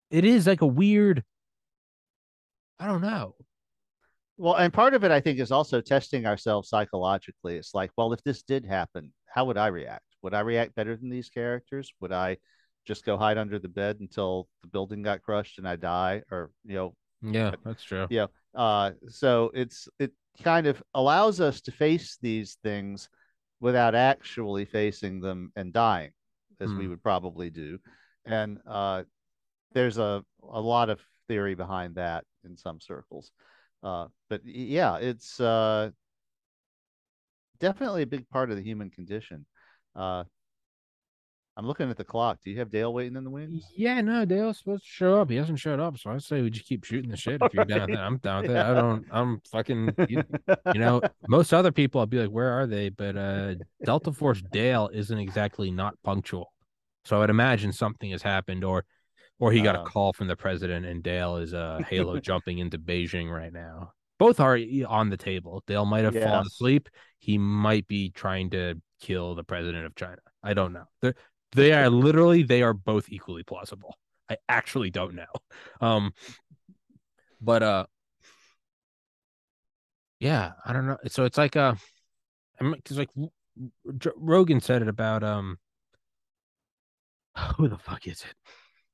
It 0.09 0.25
is 0.25 0.47
like 0.47 0.61
a 0.61 0.67
weird. 0.67 1.23
I 2.79 2.87
don't 2.87 3.01
know. 3.01 3.35
Well, 4.37 4.55
and 4.55 4.73
part 4.73 4.93
of 4.95 5.03
it, 5.03 5.11
I 5.11 5.21
think, 5.21 5.39
is 5.39 5.51
also 5.51 5.79
testing 5.81 6.25
ourselves 6.25 6.69
psychologically. 6.69 7.55
It's 7.57 7.73
like, 7.75 7.91
well, 7.97 8.11
if 8.13 8.23
this 8.23 8.41
did 8.41 8.65
happen, 8.65 9.13
how 9.27 9.45
would 9.45 9.57
I 9.57 9.67
react? 9.67 10.12
Would 10.23 10.33
I 10.33 10.41
react 10.41 10.75
better 10.75 10.95
than 10.95 11.09
these 11.09 11.29
characters? 11.29 11.93
Would 12.01 12.11
I 12.11 12.37
just 12.85 13.05
go 13.05 13.17
hide 13.17 13.37
under 13.37 13.59
the 13.59 13.69
bed 13.69 13.97
until 13.99 14.47
the 14.61 14.67
building 14.67 15.03
got 15.03 15.21
crushed 15.21 15.57
and 15.59 15.67
I 15.67 15.75
die, 15.77 16.23
or 16.31 16.51
you 16.65 16.75
know, 16.75 16.95
Yeah, 17.21 17.51
that's 17.63 17.83
true. 17.83 18.09
yeah. 18.09 18.27
Uh, 18.55 18.91
so 19.09 19.51
it's 19.53 19.87
it 19.99 20.11
kind 20.43 20.67
of 20.67 20.81
allows 20.93 21.39
us 21.41 21.61
to 21.61 21.71
face 21.71 22.17
these 22.21 22.57
things 22.63 23.09
without 23.59 23.95
actually 23.95 24.65
facing 24.65 25.21
them 25.21 25.51
and 25.55 25.73
dying, 25.73 26.11
as 26.59 26.75
we 26.75 26.83
Hmm. 26.83 26.87
would 26.87 27.01
probably 27.03 27.49
do. 27.49 27.79
And 28.25 28.59
uh, 28.67 29.03
there's 29.73 29.97
a 29.97 30.23
a 30.51 30.61
lot 30.61 30.89
of 30.89 31.01
theory 31.27 31.55
behind 31.55 31.95
that 31.95 32.25
in 32.45 32.57
some 32.57 32.79
circles. 32.79 33.31
Uh, 33.83 34.07
but 34.29 34.41
yeah, 34.45 34.97
it's 34.97 35.39
uh, 35.39 35.91
definitely 37.59 38.01
a 38.03 38.07
big 38.07 38.29
part 38.29 38.49
of 38.49 38.55
the 38.57 38.61
human 38.63 38.89
condition. 38.89 39.45
Uh, 39.95 40.23
I'm 41.55 41.67
looking 41.67 41.87
at 41.91 41.97
the 41.97 42.03
clock. 42.03 42.39
Do 42.43 42.49
you 42.49 42.57
have 42.59 42.71
Dale 42.71 42.91
waiting 42.91 43.15
in 43.15 43.23
the 43.23 43.29
wings? 43.29 43.63
Yeah, 43.75 44.01
no, 44.01 44.25
Dale's 44.25 44.57
supposed 44.57 44.83
to 44.85 44.89
show 44.89 45.21
up. 45.21 45.29
He 45.29 45.35
hasn't 45.35 45.59
showed 45.59 45.79
up, 45.79 45.99
so 45.99 46.09
I 46.09 46.17
say 46.17 46.41
we 46.41 46.49
just 46.49 46.65
keep 46.65 46.83
shooting 46.83 47.11
the 47.11 47.17
shit. 47.17 47.43
If 47.43 47.53
you're 47.53 47.63
down 47.65 47.81
with 47.81 47.89
Alright. 47.91 47.97
that, 47.99 48.03
I'm 48.03 48.17
down 48.17 48.41
with 48.41 48.51
it. 48.51 48.57
I 48.57 48.73
don't. 48.73 49.05
I'm 49.11 49.39
fucking. 49.51 49.93
You, 50.09 50.23
you 50.73 50.79
know, 50.79 51.01
most 51.27 51.53
other 51.53 51.71
people, 51.71 51.99
I'll 52.01 52.07
be 52.07 52.19
like, 52.19 52.31
"Where 52.31 52.49
are 52.49 52.65
they?" 52.65 52.89
But 52.89 53.15
uh 53.15 53.53
Delta 53.85 54.11
Force 54.11 54.41
Dale 54.51 54.89
isn't 54.93 55.17
exactly 55.19 55.69
not 55.69 55.93
punctual, 56.03 56.51
so 57.05 57.17
I 57.17 57.19
would 57.19 57.29
imagine 57.29 57.71
something 57.71 58.09
has 58.09 58.23
happened, 58.23 58.63
or 58.63 58.83
or 59.37 59.51
he 59.51 59.61
got 59.61 59.75
a 59.75 59.81
Oh. 59.81 59.85
call 59.85 60.13
from 60.13 60.25
the 60.27 60.35
president, 60.35 60.87
and 60.87 61.03
Dale 61.03 61.37
is 61.37 61.53
uh 61.53 61.81
Halo 61.87 62.19
jumping 62.19 62.57
into 62.57 62.79
Beijing 62.79 63.31
right 63.31 63.53
now. 63.53 63.91
Both 64.19 64.39
are 64.39 64.57
on 64.87 65.09
the 65.09 65.17
table. 65.17 65.63
Dale 65.67 65.85
might 65.85 66.03
have 66.05 66.13
fallen 66.15 66.45
asleep. 66.45 66.89
He 67.19 67.37
might 67.37 67.87
be 67.87 68.09
trying 68.09 68.49
to 68.51 68.81
kill 69.01 69.35
the 69.35 69.43
president 69.43 69.85
of 69.85 69.95
China. 69.95 70.19
I 70.43 70.53
don't 70.53 70.73
know. 70.73 70.85
They're, 71.01 71.15
they 71.51 71.73
are 71.73 71.89
literally 71.89 72.43
they 72.43 72.63
are 72.63 72.73
both 72.73 73.09
equally 73.09 73.43
plausible. 73.43 73.97
I 74.29 74.37
actually 74.49 74.89
don't 74.89 75.15
know. 75.15 75.25
Um, 75.81 76.13
but 77.41 77.61
uh, 77.61 77.85
yeah, 80.19 80.53
I 80.65 80.71
don't 80.71 80.87
know. 80.87 80.97
So 81.07 81.25
it's 81.25 81.37
like 81.37 81.57
uh, 81.57 81.75
I'm 82.59 82.71
because 82.71 82.97
like 82.97 83.09
w- 83.15 83.31
w- 83.83 83.99
J- 83.99 84.11
Rogan 84.15 84.61
said 84.61 84.81
it 84.81 84.87
about 84.87 85.23
um, 85.23 85.57
who 87.57 87.67
the 87.67 87.77
fuck 87.77 88.07
is 88.07 88.21
it? 88.21 88.33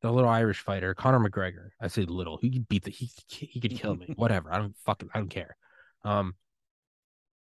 The 0.01 0.11
little 0.11 0.29
Irish 0.29 0.59
fighter, 0.59 0.93
Conor 0.93 1.19
McGregor. 1.19 1.69
I 1.81 1.87
say 1.87 2.03
little. 2.03 2.37
He 2.37 2.49
could 2.49 2.67
beat 2.67 2.83
the 2.83 2.91
he 2.91 3.09
he 3.27 3.59
could 3.59 3.75
kill 3.75 3.95
me. 3.95 4.13
Whatever. 4.15 4.51
I 4.51 4.57
don't 4.57 4.75
fucking 4.85 5.09
I 5.13 5.19
don't 5.19 5.29
care. 5.29 5.57
Um, 6.05 6.35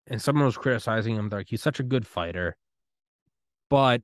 and 0.07 0.23
someone 0.23 0.47
was 0.47 0.57
criticizing 0.57 1.17
him. 1.17 1.29
They're 1.29 1.41
like, 1.41 1.49
he's 1.51 1.63
such 1.63 1.81
a 1.81 1.83
good 1.83 2.07
fighter, 2.07 2.57
but 3.69 4.03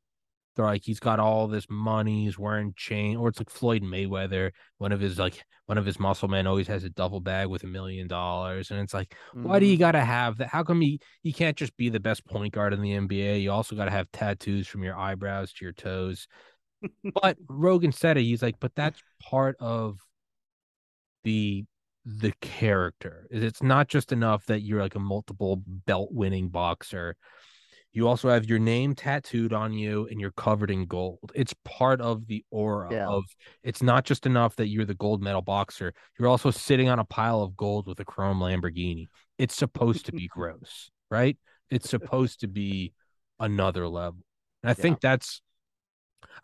they're 0.55 0.67
like, 0.67 0.83
he's 0.85 1.01
got 1.01 1.19
all 1.19 1.49
this 1.49 1.67
money. 1.71 2.25
He's 2.25 2.39
wearing 2.39 2.75
chain, 2.77 3.17
or 3.17 3.29
it's 3.29 3.39
like 3.39 3.49
Floyd 3.49 3.83
Mayweather. 3.83 4.51
One 4.79 4.93
of 4.93 5.01
his 5.01 5.19
like 5.19 5.43
one 5.67 5.79
of 5.79 5.87
his 5.87 5.99
muscle 5.99 6.29
men 6.29 6.47
always 6.47 6.67
has 6.67 6.85
a 6.85 6.91
duffel 6.91 7.21
bag 7.21 7.49
with 7.49 7.65
a 7.65 7.67
million 7.67 8.07
dollars, 8.07 8.71
and 8.71 8.81
it's 8.81 8.93
like, 8.93 9.15
why 9.33 9.59
do 9.59 9.67
you 9.67 9.79
got 9.79 9.93
to 9.93 10.05
have 10.05 10.37
that? 10.39 10.49
How 10.49 10.63
come 10.63 10.83
you 10.83 10.99
you 11.23 11.33
can't 11.33 11.57
just 11.57 11.75
be 11.77 11.89
the 11.89 12.01
best 12.01 12.27
point 12.27 12.53
guard 12.53 12.75
in 12.75 12.83
the 12.83 12.93
NBA? 12.93 13.41
You 13.41 13.51
also 13.51 13.77
got 13.77 13.87
to 13.87 13.91
have 13.91 14.13
tattoos 14.13 14.69
from 14.69 14.83
your 14.83 14.97
eyebrows 14.97 15.53
to 15.55 15.65
your 15.65 15.73
toes. 15.73 16.27
But 17.15 17.37
Rogan 17.49 17.93
said 17.93 18.17
it. 18.17 18.23
He's 18.23 18.43
like, 18.43 18.57
but 18.61 18.75
that's 18.75 19.03
part 19.23 19.57
of 19.61 19.99
the 21.25 21.65
the 22.05 22.33
character. 22.41 23.29
Is 23.31 23.45
It's 23.45 23.63
not 23.63 23.89
just 23.89 24.11
enough 24.13 24.47
that 24.47 24.63
you're 24.63 24.81
like 24.81 24.97
a 24.97 25.01
multiple 25.01 25.63
belt 25.67 26.09
winning 26.13 26.49
boxer. 26.49 27.17
You 27.93 28.09
also 28.09 28.31
have 28.31 28.47
your 28.47 28.59
name 28.59 28.95
tattooed 28.95 29.53
on 29.53 29.73
you 29.75 30.09
and 30.11 30.19
you're 30.21 30.33
covered 30.33 30.71
in 30.71 30.87
gold. 30.87 31.31
It's 31.35 31.55
part 31.65 32.01
of 32.01 32.27
the 32.27 32.45
aura 32.51 32.89
Yeah. 32.91 33.07
of 33.07 33.23
it's 33.63 33.83
not 33.83 34.05
just 34.05 34.27
enough 34.27 34.57
that 34.57 34.69
you're 34.69 34.87
the 34.87 34.95
gold 34.95 35.23
medal 35.23 35.43
boxer. 35.43 35.93
You're 36.19 36.29
also 36.29 36.51
sitting 36.51 36.89
on 36.89 36.99
a 36.99 37.05
pile 37.05 37.43
of 37.43 37.57
gold 37.57 37.87
with 37.87 38.01
a 38.01 38.05
chrome 38.05 38.41
Lamborghini. 38.41 39.07
It's 39.39 39.55
supposed 39.55 40.07
to 40.07 40.13
be 40.13 40.27
gross, 40.33 40.91
right? 41.11 41.39
It's 41.71 41.89
supposed 41.89 42.41
to 42.41 42.49
be 42.49 42.95
another 43.39 43.87
level. 43.87 44.25
And 44.63 44.71
I 44.71 44.75
Yeah. 44.77 44.83
think 44.83 45.01
that's 45.01 45.41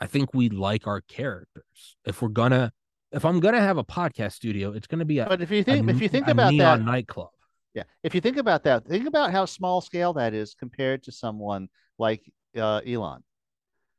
I 0.01 0.07
think 0.07 0.35
we 0.35 0.49
like 0.49 0.87
our 0.87 1.01
characters. 1.03 1.97
If 2.05 2.23
we're 2.23 2.29
gonna 2.29 2.73
if 3.13 3.25
I'm 3.25 3.41
gonna 3.41 3.61
have 3.61 3.79
a 3.79 3.85
podcast 3.85 4.33
studio, 4.33 4.73
it's 4.73 4.87
gonna 4.87 5.05
be 5.05 5.19
a, 5.19 5.27
But 5.27 5.41
if 5.43 5.51
you 5.51 5.61
a 5.61 5.65
think 5.65 5.89
if 5.91 6.01
you 6.01 6.09
think 6.09 6.29
about 6.29 6.53
neon 6.53 6.81
that, 6.81 6.85
nightclub. 6.85 7.31
yeah, 7.75 7.85
if 8.03 8.15
you 8.15 8.21
think 8.21 8.37
about 8.37 8.65
that, 8.65 8.87
think 8.87 9.07
about 9.07 9.31
how 9.33 9.45
small 9.45 9.81
scale 9.81 10.13
that 10.15 10.35
is 10.35 10.55
compared 10.55 11.03
to 11.05 11.13
someone 11.13 11.69
like 11.99 12.23
uh, 12.57 12.81
Elon. 12.87 13.23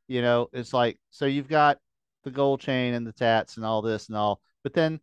You 0.08 0.22
know, 0.22 0.48
it's 0.52 0.72
like 0.72 0.98
so 1.10 1.26
you've 1.26 1.48
got 1.48 1.78
the 2.24 2.30
gold 2.30 2.60
chain 2.60 2.94
and 2.94 3.06
the 3.06 3.12
tats 3.12 3.56
and 3.56 3.64
all 3.64 3.80
this 3.82 4.08
and 4.08 4.16
all, 4.16 4.40
but 4.62 4.74
then 4.74 5.00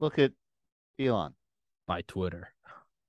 look 0.00 0.18
at 0.18 0.32
Elon. 0.98 1.34
by 1.86 2.02
Twitter. 2.02 2.48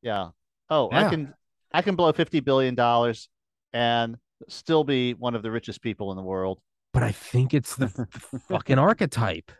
Yeah. 0.02 0.30
Oh, 0.70 0.90
Yeah. 0.92 1.08
I 1.08 1.10
can 1.10 1.34
I 1.74 1.82
can 1.82 1.96
blow 1.96 2.12
fifty 2.14 2.40
billion 2.40 2.76
dollars 2.76 3.30
and 3.74 4.18
still 4.48 4.84
be 4.84 5.14
one 5.14 5.36
of 5.36 5.44
the 5.44 5.52
richest 5.52 5.82
people 5.82 6.12
in 6.12 6.18
the 6.18 6.24
world. 6.24 6.60
But 6.94 7.04
I 7.04 7.12
think 7.12 7.54
it's 7.54 7.76
the, 7.76 7.88
the 8.32 8.40
fucking 8.40 8.80
archetype. 8.80 9.52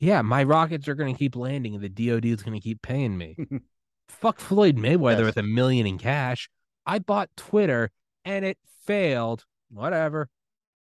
Yeah, 0.00 0.22
my 0.22 0.44
rockets 0.44 0.88
are 0.88 0.94
gonna 0.94 1.14
keep 1.14 1.36
landing 1.36 1.74
and 1.74 1.82
the 1.84 1.88
DoD 1.88 2.24
is 2.26 2.42
gonna 2.42 2.60
keep 2.60 2.80
paying 2.82 3.16
me. 3.18 3.36
Fuck 4.08 4.40
Floyd 4.40 4.76
Mayweather 4.76 5.18
Yes. 5.18 5.26
with 5.26 5.36
a 5.38 5.42
million 5.42 5.86
in 5.86 5.98
cash. 5.98 6.48
I 6.86 6.98
bought 7.00 7.28
Twitter 7.36 7.90
and 8.24 8.44
it 8.44 8.56
failed. 8.86 9.44
Whatever. 9.70 10.28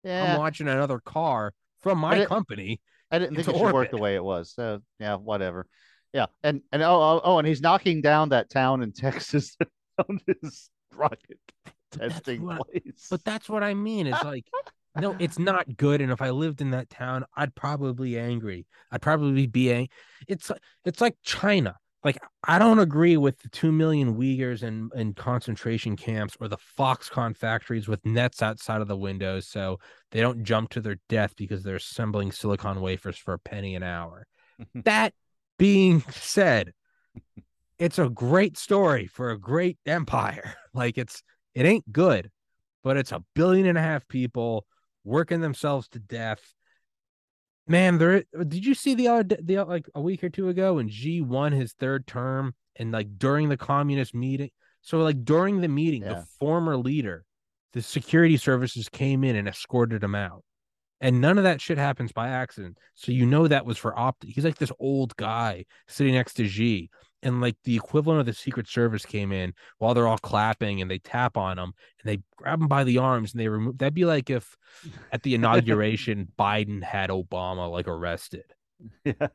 Yeah. 0.04 0.34
I'm 0.34 0.40
watching 0.40 0.68
another 0.68 1.00
car 1.00 1.54
from 1.82 1.98
my 1.98 2.12
But 2.12 2.20
it- 2.20 2.28
company. 2.28 2.82
I 3.12 3.20
didn't 3.20 3.36
think 3.36 3.48
into 3.48 3.60
it 3.60 3.66
should 3.66 3.74
work 3.74 3.92
the 3.92 3.98
way 3.98 4.16
it 4.16 4.24
was. 4.24 4.52
So 4.54 4.82
yeah, 5.00 5.16
whatever. 5.16 5.66
Yeah, 6.14 6.26
and 6.44 6.62
and 6.72 6.82
oh 6.84 7.02
oh, 7.02 7.22
oh 7.24 7.38
and 7.40 7.48
he's 7.48 7.62
knocking 7.62 8.02
down 8.02 8.30
that 8.30 8.50
town 8.50 8.82
in 8.84 8.92
Texas 8.94 9.56
on 10.08 10.20
his 10.28 10.70
rocket 10.94 11.40
testing 11.92 12.44
what- 12.44 12.70
place. 12.70 13.08
But 13.10 13.24
that's 13.24 13.48
what 13.50 13.64
I 13.64 13.74
mean. 13.74 14.08
It's 14.08 14.24
like, 14.24 14.46
no, 14.96 15.16
it's 15.20 15.40
not 15.40 15.78
good. 15.78 16.02
And 16.02 16.12
if 16.12 16.22
I 16.22 16.30
lived 16.30 16.62
in 16.62 16.72
that 16.72 16.90
town, 16.90 17.26
I'd 17.36 17.56
probably 17.56 18.12
be 18.12 18.20
angry. 18.20 18.66
I'd 18.92 19.02
probably 19.02 19.48
be 19.48 19.72
ang- 19.72 19.90
It's 20.28 20.52
it's 20.86 21.02
like 21.02 21.16
China. 21.24 21.76
Like 22.04 22.18
I 22.44 22.60
don't 22.60 22.80
agree 22.80 23.18
with 23.18 23.40
the 23.40 23.50
two 23.50 23.72
million 23.72 24.16
Uyghurs 24.16 24.62
in 24.64 24.90
in 24.96 25.14
concentration 25.14 25.96
camps 25.96 26.38
or 26.40 26.48
the 26.48 26.58
Foxconn 26.78 27.36
factories 27.36 27.88
with 27.88 28.06
nets 28.06 28.42
outside 28.42 28.82
of 28.82 28.88
the 28.88 28.96
windows 28.96 29.48
so 29.48 29.80
they 30.12 30.22
don't 30.22 30.44
jump 30.44 30.70
to 30.72 30.82
their 30.82 30.98
death 31.10 31.36
because 31.36 31.64
they're 31.64 31.78
assembling 31.78 32.32
silicon 32.32 32.80
wafers 32.80 33.18
for 33.18 33.34
a 33.34 33.40
penny 33.40 33.76
an 33.76 33.84
hour. 33.84 34.28
that 34.76 35.14
being 35.58 36.02
said, 36.12 36.74
it's 37.80 38.00
a 38.00 38.10
great 38.10 38.58
story 38.58 39.08
for 39.08 39.32
a 39.32 39.40
great 39.40 39.78
empire. 39.86 40.56
Like 40.76 40.98
it's 40.98 41.24
it 41.54 41.66
ain't 41.66 41.90
good, 41.90 42.30
but 42.84 42.98
it's 42.98 43.14
a 43.14 43.24
billion 43.34 43.66
and 43.66 43.78
a 43.78 43.82
half 43.82 44.06
people 44.10 44.66
working 45.06 45.40
themselves 45.40 45.88
to 45.90 46.00
death. 46.00 46.54
Man, 47.68 47.98
there 47.98 48.24
did 48.48 48.66
you 48.66 48.76
see 48.76 48.94
the 48.94 49.08
other 49.08 49.38
the 49.42 49.64
like 49.64 49.88
a 49.96 50.02
week 50.02 50.24
or 50.24 50.30
two 50.30 50.50
ago 50.50 50.76
when 50.76 50.90
Xi 50.90 51.22
won 51.22 51.52
his 51.52 51.74
third 51.74 52.06
term 52.06 52.54
and 52.76 52.92
like 52.92 53.18
during 53.18 53.50
the 53.50 53.58
communist 53.58 54.14
meeting. 54.14 54.52
So 54.82 55.00
like 55.00 55.24
during 55.26 55.62
the 55.62 55.68
meeting, 55.68 56.04
Yeah. 56.04 56.16
the 56.16 56.26
former 56.40 56.78
leader, 56.78 57.26
the 57.74 57.82
security 57.82 58.38
services 58.38 58.88
came 58.90 59.24
in 59.24 59.36
and 59.36 59.48
escorted 59.48 60.04
him 60.04 60.14
out. 60.14 60.44
And 61.02 61.22
none 61.22 61.38
of 61.38 61.44
that 61.44 61.60
shit 61.60 61.78
happens 61.78 62.12
by 62.12 62.30
accident. 62.30 62.78
So 62.94 63.12
you 63.12 63.26
know 63.26 63.48
that 63.48 63.66
was 63.66 63.78
for 63.78 63.98
opt. 63.98 64.24
He's 64.26 64.46
like 64.46 64.58
this 64.58 64.72
old 64.80 65.16
guy 65.18 65.66
sitting 65.88 66.14
next 66.14 66.36
to 66.36 66.48
Xi 66.48 66.90
and 67.26 67.42
like 67.42 67.58
the 67.64 67.76
equivalent 67.76 68.20
of 68.20 68.26
the 68.28 68.34
Secret 68.34 68.68
Service 68.68 69.06
came 69.06 69.32
in 69.32 69.54
while 69.80 69.94
they're 69.94 70.08
all 70.08 70.20
clapping 70.20 70.80
and 70.80 70.90
they 70.90 71.00
tap 71.00 71.36
on 71.36 71.58
him 71.58 71.74
and 72.00 72.06
they 72.06 72.22
grab 72.38 72.62
him 72.62 72.68
by 72.68 72.84
the 72.84 73.00
arms 73.00 73.34
and 73.34 73.42
they 73.42 73.48
remove. 73.48 73.80
That'd 73.80 73.96
be 73.96 74.06
like 74.06 74.30
if 74.30 74.56
at 75.12 75.24
the 75.24 75.34
inauguration 75.36 76.32
Biden 76.38 76.84
had 76.84 77.10
Obama 77.10 77.70
like 77.70 77.88
arrested, 77.88 78.46
yeah. 79.04 79.28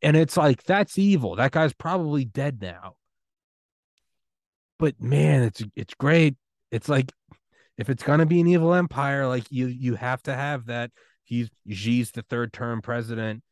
and 0.00 0.16
it's 0.16 0.36
like 0.36 0.62
that's 0.62 0.96
evil. 0.96 1.36
That 1.36 1.50
guy's 1.50 1.74
probably 1.74 2.24
dead 2.24 2.62
now. 2.62 2.94
But 4.78 5.00
man, 5.00 5.42
it's 5.42 5.62
it's 5.74 5.94
great. 5.94 6.36
It's 6.70 6.88
like 6.88 7.12
if 7.76 7.90
it's 7.90 8.04
gonna 8.04 8.26
be 8.26 8.40
an 8.40 8.46
evil 8.46 8.72
empire, 8.72 9.26
like 9.26 9.50
you 9.50 9.66
you 9.66 9.96
have 9.96 10.22
to 10.22 10.34
have 10.34 10.66
that. 10.66 10.92
He's 11.24 11.50
Xi's 11.68 12.12
the 12.12 12.22
third 12.22 12.52
term 12.52 12.82
president 12.82 13.42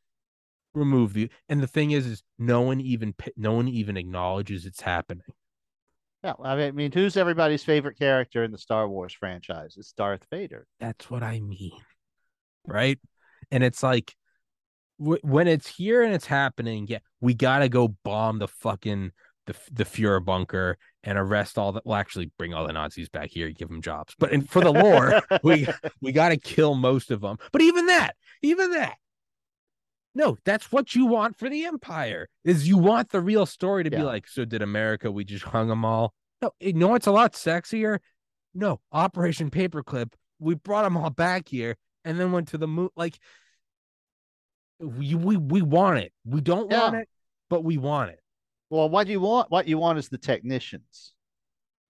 remove 0.75 1.13
the 1.13 1.31
and 1.49 1.61
the 1.61 1.67
thing 1.67 1.91
is 1.91 2.07
is 2.07 2.23
no 2.39 2.61
one 2.61 2.81
even 2.81 3.15
no 3.37 3.53
one 3.53 3.69
even 3.69 3.97
acknowledges 3.97 4.67
it's 4.67 4.81
happening 4.83 5.23
Yeah, 6.23 6.35
I 6.43 6.71
mean, 6.71 6.93
who's 6.93 7.17
everybody's 7.17 7.65
favorite 7.65 7.99
character 7.99 8.45
in 8.45 8.53
the 8.53 8.59
Star 8.59 8.89
Wars 8.89 9.13
franchise? 9.13 9.75
It's 9.77 9.93
Darth 9.93 10.27
Vader. 10.31 10.67
that's 10.79 11.11
what 11.11 11.23
i 11.23 11.41
mean 11.41 11.73
right 12.67 12.99
and 13.51 13.65
it's 13.65 13.83
like 13.83 14.15
w- 14.99 15.21
when 15.23 15.49
it's 15.49 15.67
here 15.67 16.03
and 16.03 16.15
it's 16.15 16.27
happening 16.27 16.87
yeah 16.89 16.99
we 17.21 17.35
gotta 17.35 17.69
go 17.69 17.89
bomb 18.05 18.39
the 18.39 18.49
fucking 18.49 19.11
the 19.47 19.57
the 19.73 19.85
Fuhrer 19.85 20.25
bunker 20.25 20.77
and 21.03 21.19
arrest 21.19 21.57
all 21.59 21.73
the 21.73 21.81
well 21.85 21.97
actually 21.97 22.31
bring 22.39 22.53
all 22.55 22.67
the 22.67 22.73
nazis 22.73 23.09
back 23.09 23.31
here 23.31 23.49
give 23.51 23.69
them 23.69 23.81
jobs 23.83 24.15
but 24.19 24.31
in, 24.31 24.43
for 24.43 24.61
the 24.61 24.73
lore 24.73 25.21
we 25.43 25.67
we 26.03 26.13
gotta 26.13 26.37
kill 26.37 26.75
most 26.75 27.11
of 27.11 27.23
them 27.23 27.39
but 27.51 27.63
even 27.63 27.87
that 27.87 28.15
even 28.43 28.71
that. 28.73 28.97
No, 30.15 30.37
that's 30.45 30.73
what 30.73 30.95
you 30.95 31.07
want 31.07 31.39
for 31.39 31.49
the 31.49 31.65
empire. 31.65 32.29
Is 32.45 32.67
you 32.67 32.79
want 32.79 33.11
the 33.11 33.21
real 33.21 33.47
story 33.47 33.85
to 33.85 33.91
be 33.91 34.03
like, 34.03 34.27
so 34.27 34.45
did 34.45 34.61
America? 34.63 35.11
We 35.11 35.25
just 35.25 35.45
hung 35.45 35.69
them 35.69 35.85
all. 35.85 36.13
No, 36.43 36.51
you 36.59 36.73
know 36.73 36.89
what's 36.89 37.07
a 37.07 37.13
lot 37.13 37.35
sexier? 37.35 37.99
No, 38.55 38.81
Operation 38.91 39.51
Paperclip. 39.51 40.13
We 40.39 40.55
brought 40.55 40.83
them 40.83 40.97
all 40.97 41.11
back 41.11 41.49
here 41.49 41.77
and 42.05 42.19
then 42.19 42.33
went 42.33 42.49
to 42.49 42.59
the 42.59 42.67
moon. 42.67 42.89
Like, 42.97 43.19
we 44.81 45.15
we 45.15 45.37
we 45.37 45.63
want 45.63 45.99
it. 45.99 46.13
We 46.25 46.41
don't 46.41 46.71
want 46.71 46.97
it, 46.97 47.09
but 47.49 47.63
we 47.63 47.77
want 47.77 48.11
it. 48.11 48.21
Well, 48.71 48.89
what 48.89 49.07
do 49.07 49.13
you 49.13 49.21
want, 49.21 49.51
what 49.51 49.69
you 49.69 49.79
want 49.79 49.99
is 49.99 50.09
the 50.09 50.19
technicians. 50.19 51.13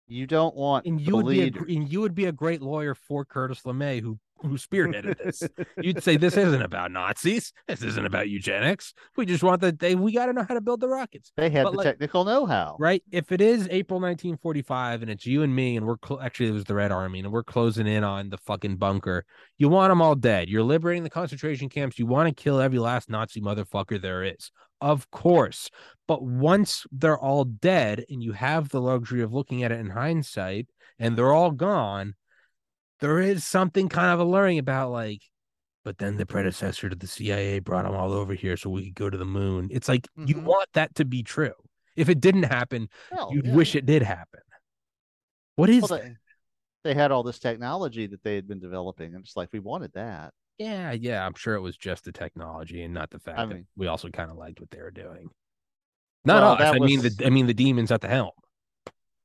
You 0.07 0.27
don't 0.27 0.57
want 0.57 0.87
And 0.87 0.99
the 0.99 1.03
you 1.03 1.17
would 1.17 1.27
be 1.27 1.43
a, 1.43 1.77
and 1.77 1.93
you 1.93 2.01
would 2.01 2.15
be 2.15 2.25
a 2.25 2.33
great 2.33 2.63
lawyer 2.63 2.95
for 2.95 3.25
Curtis 3.25 3.63
LeMay, 3.63 4.01
who 4.01 4.19
who 4.41 4.57
spearheaded 4.57 5.19
this. 5.19 5.43
You'd 5.81 6.03
say 6.03 6.17
this 6.17 6.37
isn't 6.37 6.63
about 6.63 6.91
Nazis. 6.93 7.53
This 7.67 7.83
isn't 7.83 8.07
about 8.07 8.29
eugenics. 8.29 8.95
We 9.17 9.27
just 9.27 9.43
want 9.43 9.61
the 9.61 9.73
they. 9.73 9.95
We 9.95 10.13
got 10.13 10.27
to 10.27 10.33
know 10.33 10.45
how 10.49 10.55
to 10.55 10.61
build 10.61 10.81
the 10.81 10.89
rockets. 10.89 11.33
they 11.37 11.51
had 11.51 11.65
but 11.65 11.71
the 11.73 11.77
like- 11.79 11.85
technical 11.87 12.25
know-how. 12.25 12.77
right? 12.79 13.03
If 13.11 13.33
it 13.33 13.41
is 13.41 13.69
April 13.71 14.01
1945 14.01 15.03
and 15.03 15.11
it's 15.11 15.27
you 15.27 15.43
and 15.43 15.55
me, 15.55 15.77
and 15.77 15.87
we're 15.87 15.97
cl- 16.05 16.21
actually 16.21 16.49
it 16.49 16.53
was 16.53 16.65
the 16.65 16.75
Red 16.75 16.93
Army, 16.93 17.21
and 17.21 17.33
we're 17.33 17.43
closing 17.45 17.87
in 17.87 18.05
on 18.05 18.31
the 18.31 18.39
fucking 18.39 18.77
bunker, 18.77 19.25
you 19.59 19.69
want 19.69 19.91
them 19.91 20.01
all 20.03 20.15
dead. 20.15 20.49
You're 20.49 20.63
liberating 20.63 21.03
the 21.05 21.11
concentration 21.11 21.69
camps. 21.69 21.99
You 21.99 22.07
want 22.07 22.29
to 22.29 22.43
kill 22.43 22.61
every 22.61 22.79
last 22.79 23.11
Nazi 23.11 23.41
motherfucker 23.41 24.01
there 24.01 24.23
is, 24.25 24.51
of 24.81 25.11
course. 25.11 25.71
But 26.07 26.23
once 26.23 26.87
they're 26.93 27.19
all 27.19 27.45
dead, 27.45 28.05
and 28.09 28.23
you 28.23 28.33
have 28.33 28.69
the 28.71 28.81
luxury 28.81 29.23
of 29.23 29.33
looking 29.35 29.63
at 29.63 29.73
it 29.73 29.81
in 29.81 29.91
hindsight, 29.91 30.69
and 30.99 31.17
they're 31.17 31.33
all 31.33 31.51
gone, 31.51 32.15
there 33.01 33.21
is 33.21 33.45
something 33.47 33.89
kind 33.89 34.13
of 34.13 34.21
alluring 34.21 34.59
about 34.59 34.91
like. 34.91 35.23
But 35.85 35.99
then 35.99 36.17
the 36.17 36.27
predecessor 36.27 36.91
to 36.91 36.97
the 36.97 37.07
CIA 37.07 37.61
brought 37.61 37.85
them 37.85 37.95
all 37.95 38.13
over 38.13 38.35
here 38.35 38.57
so 38.57 38.69
we 38.69 38.87
could 38.87 38.95
go 38.95 39.09
to 39.11 39.17
the 39.17 39.25
moon. 39.25 39.69
It's 39.71 39.89
like 39.89 40.07
you 40.17 40.35
Mhm. 40.35 40.43
want 40.45 40.69
that 40.75 40.95
to 40.97 41.05
be 41.05 41.23
true. 41.23 41.55
If 41.97 42.09
it 42.09 42.21
didn't 42.21 42.43
happen, 42.45 42.89
Well, 43.11 43.31
You'd 43.33 43.47
yeah. 43.47 43.55
wish 43.55 43.75
it 43.75 43.87
did 43.87 44.03
happen. 44.03 44.41
What 45.57 45.71
is 45.71 45.89
Well, 45.89 46.01
they, 46.01 46.15
they 46.85 46.95
had 46.95 47.11
all 47.11 47.23
this 47.23 47.39
technology 47.39 48.07
that 48.07 48.23
they 48.23 48.35
had 48.35 48.47
been 48.47 48.61
developing, 48.61 49.15
and 49.15 49.25
it's 49.25 49.37
like 49.37 49.49
we 49.53 49.61
wanted 49.61 49.93
that. 49.95 50.35
Yeah, 50.59 50.93
yeah. 50.93 51.25
I'm 51.25 51.35
sure 51.35 51.55
it 51.55 51.61
was 51.61 51.77
just 51.77 52.05
the 52.05 52.13
technology 52.13 52.83
and 52.83 52.93
not 52.93 53.11
the 53.11 53.19
fact 53.21 53.39
I 53.39 53.47
that 53.47 53.55
mean- 53.55 53.67
we 53.77 53.87
also 53.87 54.09
kind 54.11 54.31
of 54.31 54.37
liked 54.37 54.61
what 54.61 54.71
they 54.71 54.83
were 54.83 54.91
doing. 54.91 55.31
Not 56.25 56.43
Well, 56.43 56.69
us. 56.69 56.75
I 56.75 56.79
mean 56.85 57.01
the 57.01 57.23
I 57.25 57.31
mean 57.31 57.47
the 57.47 57.55
demons 57.55 57.91
at 57.93 58.01
the 58.01 58.09
helm. 58.09 58.33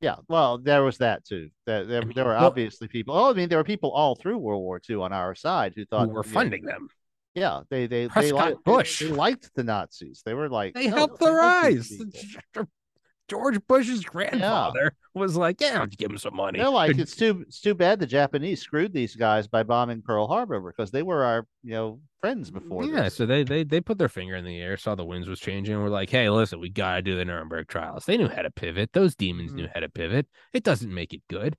Yeah, 0.03 0.15
well, 0.27 0.57
there 0.57 0.83
was 0.83 0.97
that 0.97 1.23
too. 1.23 1.49
There, 1.65 1.85
there, 1.85 2.01
there 2.01 2.25
were 2.25 2.31
well- 2.33 2.45
obviously 2.45 2.89
people. 2.89 3.15
Oh, 3.15 3.29
I 3.29 3.33
mean, 3.33 3.47
there 3.47 3.57
were 3.57 3.63
people 3.63 3.91
all 3.91 4.15
through 4.15 4.37
World 4.37 4.61
War 4.61 4.81
II 4.89 4.97
on 4.97 5.13
our 5.13 5.33
side 5.33 5.73
who 5.77 5.85
thought 5.85 6.09
Who 6.09 6.13
were 6.15 6.25
you 6.25 6.29
know, 6.29 6.33
funding 6.33 6.65
them. 6.65 6.89
Yeah, 7.35 7.61
they 7.69 7.87
they 7.87 8.07
they, 8.13 8.33
liked, 8.33 8.65
Bush. 8.65 8.99
they, 8.99 9.07
they 9.07 9.11
liked 9.13 9.49
the 9.55 9.63
Nazis. 9.63 10.21
They 10.25 10.33
were 10.33 10.49
like 10.49 10.73
They 10.73 10.87
"No, 10.89 10.95
helped 10.97 11.19
their 11.21 11.39
eyes. 11.39 11.89
these 13.27 13.33
people." 13.35 13.41
George 13.43 13.67
Bush's 13.67 14.03
grandfather 14.03 14.93
was 15.13 15.35
like, 15.35 15.59
"Yeah, 15.61 15.79
I'll 15.79 15.87
give 15.87 16.11
him 16.11 16.17
some 16.17 16.35
money." 16.35 16.59
They're 16.59 16.69
like, 16.69 16.97
it's 16.97 17.15
too 17.15 17.43
it's 17.47 17.59
too 17.61 17.73
bad 17.75 17.99
the 17.99 18.05
Japanese 18.07 18.61
screwed 18.61 18.93
these 18.93 19.15
guys 19.15 19.47
by 19.47 19.63
bombing 19.63 20.01
Pearl 20.01 20.27
Harbor 20.27 20.59
because 20.61 20.91
they 20.91 21.03
were 21.03 21.23
our 21.23 21.47
you 21.63 21.71
know 21.71 21.99
friends 22.21 22.51
before. 22.51 22.85
yeah, 22.85 23.03
this. 23.03 23.15
so 23.15 23.25
they 23.25 23.43
they 23.43 23.63
they 23.63 23.81
put 23.81 23.97
their 23.97 24.09
finger 24.09 24.35
in 24.35 24.45
the 24.45 24.59
air, 24.59 24.77
saw 24.77 24.95
the 24.95 25.05
winds 25.05 25.27
was 25.27 25.39
changing, 25.39 25.73
and 25.75 25.83
were 25.83 25.89
like, 25.89 26.09
"Hey, 26.09 26.29
listen, 26.29 26.59
we 26.59 26.69
gotta 26.69 27.01
do 27.01 27.15
the 27.15 27.25
Nuremberg 27.25 27.67
trials." 27.67 28.05
They 28.05 28.17
knew 28.17 28.27
how 28.29 28.41
to 28.41 28.51
pivot. 28.51 28.91
Those 28.93 29.15
demons 29.15 29.51
Mhm. 29.51 29.55
knew 29.55 29.67
how 29.73 29.81
to 29.81 29.89
pivot. 29.89 30.27
It 30.53 30.63
doesn't 30.63 30.93
make 30.93 31.13
it 31.13 31.21
good. 31.29 31.55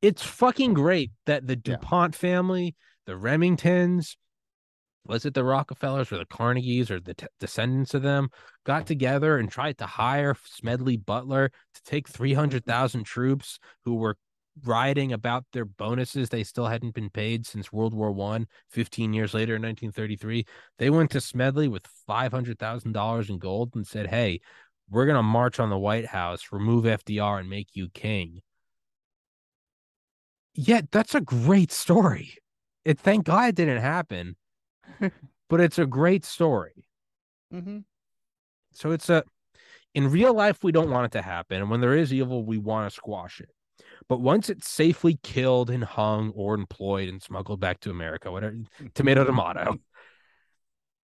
It's 0.00 0.22
fucking 0.22 0.74
great 0.74 1.12
that 1.26 1.46
the 1.46 1.54
Yeah. 1.54 1.76
Dupont 1.76 2.14
family, 2.16 2.74
the 3.06 3.12
Remingtons, 3.12 4.16
was 5.04 5.24
it 5.24 5.34
the 5.34 5.44
Rockefellers 5.44 6.12
or 6.12 6.18
the 6.18 6.26
Carnegies 6.26 6.90
or 6.90 7.00
the 7.00 7.14
t- 7.14 7.26
descendants 7.40 7.94
of 7.94 8.02
them, 8.02 8.28
got 8.64 8.86
together 8.86 9.38
and 9.38 9.50
tried 9.50 9.78
to 9.78 9.86
hire 9.86 10.36
Smedley 10.44 10.96
Butler 10.96 11.50
to 11.74 11.82
take 11.84 12.08
mm-hmm. 12.08 12.34
hundred 12.34 12.64
thousand 12.64 13.04
troops 13.04 13.58
who 13.84 13.94
were 13.94 14.16
rioting 14.64 15.12
about 15.12 15.44
their 15.52 15.64
bonuses 15.64 16.28
they 16.28 16.44
still 16.44 16.66
hadn't 16.66 16.94
been 16.94 17.10
paid 17.10 17.46
since 17.46 17.72
World 17.72 17.94
War 17.94 18.12
One. 18.12 18.46
15 18.70 19.12
years 19.12 19.34
later 19.34 19.56
in 19.56 19.62
1933, 19.62 20.46
they 20.78 20.90
went 20.90 21.10
to 21.12 21.20
Smedley 21.20 21.68
with 21.68 21.86
$500,000 22.08 23.30
in 23.30 23.38
gold 23.38 23.72
and 23.74 23.86
said, 23.86 24.08
Hey, 24.08 24.40
we're 24.90 25.06
going 25.06 25.16
to 25.16 25.22
march 25.22 25.58
on 25.58 25.70
the 25.70 25.78
White 25.78 26.06
House, 26.06 26.48
remove 26.52 26.84
FDR, 26.84 27.40
and 27.40 27.48
make 27.48 27.68
you 27.72 27.88
king. 27.88 28.42
Yet 30.54 30.90
that's 30.90 31.14
a 31.14 31.20
great 31.20 31.72
story. 31.72 32.34
It 32.84 32.98
thank 32.98 33.24
God 33.24 33.48
it 33.48 33.54
didn't 33.54 33.80
happen, 33.80 34.36
but 35.48 35.60
it's 35.60 35.78
a 35.78 35.86
great 35.86 36.24
story. 36.24 36.84
Mhm. 37.52 37.84
So 38.72 38.90
it's 38.92 39.08
a 39.10 39.24
in 39.94 40.10
real 40.10 40.32
life 40.34 40.64
we 40.64 40.72
don't 40.72 40.90
want 40.90 41.06
it 41.06 41.12
to 41.18 41.22
happen, 41.22 41.60
and 41.60 41.70
when 41.70 41.80
there 41.80 41.94
is 41.96 42.12
evil, 42.12 42.44
we 42.44 42.56
want 42.58 42.90
to 42.90 42.94
squash 42.94 43.40
it. 43.40 43.50
But 44.08 44.20
once 44.20 44.48
it's 44.48 44.68
safely 44.68 45.18
killed 45.22 45.68
and 45.70 45.84
hung 45.84 46.30
or 46.30 46.54
employed 46.54 47.08
and 47.08 47.22
smuggled 47.22 47.60
back 47.60 47.80
to 47.80 47.90
America, 47.90 48.30
whatever 48.32 48.56
tomato 48.94 49.24
tomato, 49.24 49.76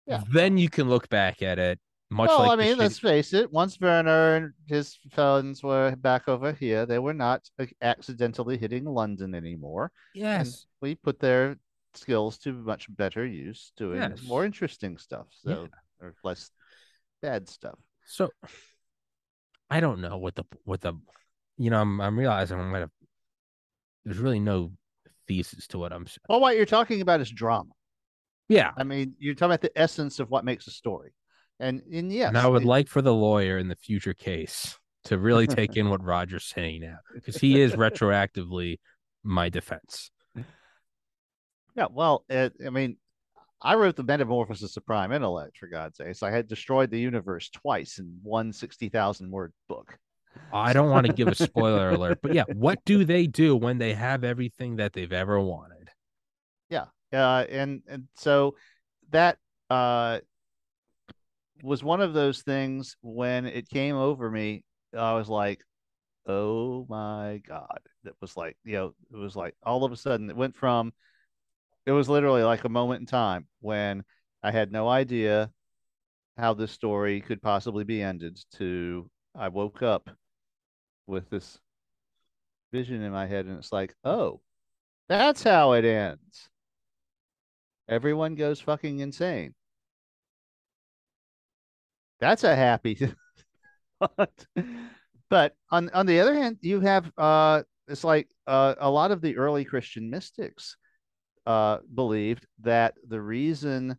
Yeah. 0.07 0.23
then 0.31 0.57
you 0.59 0.69
can 0.71 0.89
look 0.89 1.09
back 1.09 1.43
at 1.43 1.59
it 1.59 1.81
much 2.11 2.29
well, 2.29 2.39
like 2.39 2.51
I 2.51 2.57
mean, 2.57 2.75
shitty- 2.77 2.79
let's 2.79 2.99
face 2.99 3.35
it. 3.35 3.53
Once 3.53 3.79
Werner 3.81 4.37
and 4.37 4.53
his 4.67 4.97
friends 5.11 5.63
were 5.63 5.95
back 5.97 6.29
over 6.29 6.53
here, 6.53 6.87
they 6.87 6.99
were 6.99 7.13
not 7.13 7.49
accidentally 7.83 8.57
hitting 8.57 8.85
London 8.85 9.35
anymore. 9.35 9.91
and 10.15 10.23
yes, 10.23 10.67
we 10.81 10.95
put 10.95 11.19
their 11.19 11.59
skills 11.95 12.39
to 12.39 12.53
much 12.53 12.87
better 12.95 13.25
use, 13.27 13.73
doing 13.77 13.99
Yes. 14.01 14.23
more 14.23 14.45
interesting 14.45 14.99
stuff. 14.99 15.27
Yeah. 15.45 15.55
So, 15.55 15.69
or 16.01 16.15
less 16.23 16.51
bad 17.23 17.49
stuff. 17.49 17.79
so 18.07 18.31
I 19.71 19.81
don't 19.81 20.01
know 20.01 20.17
what 20.17 20.35
the 20.35 20.45
what 20.65 20.81
the 20.81 20.95
you 21.57 21.71
know 21.71 21.81
I'm 21.81 22.01
I'm 22.01 22.19
realizing 22.19 22.59
I'm 22.59 22.73
gonna 22.73 22.91
there's 24.05 24.19
really 24.19 24.41
no 24.41 24.73
thesis 25.27 25.67
to 25.69 25.79
what 25.79 25.93
I'm 25.93 26.07
saying. 26.07 26.19
Well, 26.29 26.41
what 26.41 26.57
you're 26.57 26.65
talking 26.67 27.01
about 27.01 27.21
is 27.21 27.31
drama. 27.31 27.71
Yeah, 28.49 28.71
I 28.79 28.85
mean, 28.85 29.15
you're 29.19 29.35
talking 29.35 29.51
about 29.51 29.61
the 29.61 29.77
essence 29.79 30.21
of 30.21 30.31
what 30.31 30.45
makes 30.45 30.67
a 30.67 30.71
story. 30.71 31.13
And 31.61 31.83
and 31.93 32.11
yes, 32.13 32.29
and 32.29 32.39
I 32.39 32.47
would 32.47 32.63
it- 32.63 32.67
like 32.69 32.89
for 32.89 33.03
the 33.03 33.13
lawyer 33.13 33.59
in 33.59 33.69
the 33.69 33.77
future 33.77 34.15
case 34.15 34.79
to 35.05 35.19
really 35.19 35.47
take 35.59 35.77
in 35.77 35.91
what 35.91 36.03
Roger's 36.03 36.45
saying 36.47 36.81
now 36.83 36.99
because 37.13 37.37
he 37.37 37.61
is 37.61 37.73
retroactively 37.73 38.79
my 39.23 39.49
defense. 39.51 40.11
Yeah, 41.79 41.87
well, 41.93 42.25
it, 42.29 42.55
I 42.67 42.71
mean, 42.71 42.97
I 43.63 43.77
wrote 43.77 43.95
the 43.95 44.03
Metamorphosis 44.03 44.77
of 44.77 44.85
Prime 44.85 45.13
Intellect 45.13 45.57
for 45.59 45.69
God's 45.69 45.99
sakes. 45.99 46.25
I 46.25 46.31
had 46.33 46.49
destroyed 46.49 46.91
the 46.91 46.99
universe 46.99 47.51
twice 47.51 48.01
in 48.01 48.19
one 48.25 48.53
60,000 48.53 49.31
word 49.31 49.53
book. 49.69 49.97
I 50.53 50.73
don't 50.73 50.91
want 50.91 51.07
to 51.07 51.13
give 51.13 51.29
a 51.29 51.37
spoiler 51.37 51.91
alert, 51.91 52.19
but 52.21 52.35
yeah, 52.35 52.47
what 52.53 52.85
do 52.85 53.05
they 53.05 53.29
do 53.29 53.55
when 53.55 53.79
they 53.79 53.95
have 53.95 54.25
everything 54.25 54.75
that 54.77 54.93
they've 54.93 55.13
ever 55.13 55.39
wanted? 55.39 55.89
Yeah, 56.69 56.87
uh, 57.13 57.45
and 57.49 57.83
and 57.87 58.09
so 58.17 58.57
that 59.11 59.39
uh, 59.71 60.19
was 61.63 61.85
one 61.85 62.01
of 62.01 62.13
those 62.13 62.43
things 62.43 62.97
when 63.03 63.47
it 63.47 63.69
came 63.69 63.95
over 63.95 64.29
me. 64.29 64.65
I 64.97 65.15
was 65.15 65.29
like, 65.29 65.61
"Oh 66.27 66.87
my 66.89 67.41
god!" 67.47 67.79
That 68.03 68.15
was 68.21 68.37
like, 68.37 68.57
you 68.65 68.73
know, 68.73 68.95
it 69.13 69.17
was 69.17 69.37
like 69.37 69.55
all 69.63 69.85
of 69.85 69.93
a 69.93 69.97
sudden 69.97 70.29
it 70.29 70.37
went 70.37 70.57
from. 70.57 70.93
It 71.89 71.93
was 71.93 72.11
literally 72.11 72.43
like 72.43 72.65
a 72.65 72.69
moment 72.69 73.01
in 73.01 73.07
time 73.07 73.47
when 73.61 74.05
I 74.43 74.51
had 74.51 74.71
no 74.71 74.89
idea 74.91 75.51
how 76.37 76.53
this 76.53 76.71
story 76.71 77.23
could 77.23 77.41
possibly 77.41 77.83
be 77.83 78.03
ended. 78.03 78.39
To 78.57 79.11
I 79.35 79.49
woke 79.49 79.83
up 79.83 80.11
with 81.07 81.31
this 81.31 81.59
vision 82.73 83.01
in 83.01 83.11
my 83.11 83.27
head, 83.27 83.47
and 83.47 83.57
it's 83.57 83.73
like, 83.73 83.95
"Oh, 84.05 84.43
that's 85.09 85.43
how 85.43 85.73
it 85.73 85.87
ends." 85.87 86.51
Everyone 87.89 88.35
goes 88.35 88.61
fucking 88.61 89.01
insane. 89.01 89.55
That's 92.21 92.45
a 92.45 92.55
happy. 92.55 92.99
But 95.31 95.55
on 95.71 95.91
on 95.91 96.07
the 96.07 96.21
other 96.21 96.35
hand, 96.35 96.59
you 96.63 96.81
have 96.81 97.13
uh 97.19 97.63
it's 97.87 98.05
like 98.05 98.29
uh, 98.47 98.75
a 98.79 98.91
lot 98.91 99.11
of 99.11 99.21
the 99.21 99.37
early 99.37 99.65
Christian 99.65 100.11
mystics 100.11 100.77
uh 101.49 101.79
believed 101.95 102.47
that 102.61 102.95
the 103.09 103.21
reason 103.21 103.99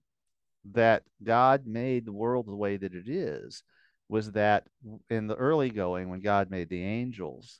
that 0.71 1.03
God 1.23 1.65
made 1.65 2.05
the 2.05 2.13
world 2.13 2.45
the 2.47 2.55
way 2.55 2.77
that 2.77 2.93
it 2.93 3.09
is 3.09 3.63
was 4.07 4.31
that 4.33 4.67
in 5.09 5.27
the 5.27 5.35
early 5.35 5.71
going 5.71 6.09
when 6.09 6.21
God 6.21 6.51
made 6.51 6.69
the 6.69 6.83
angels 6.83 7.59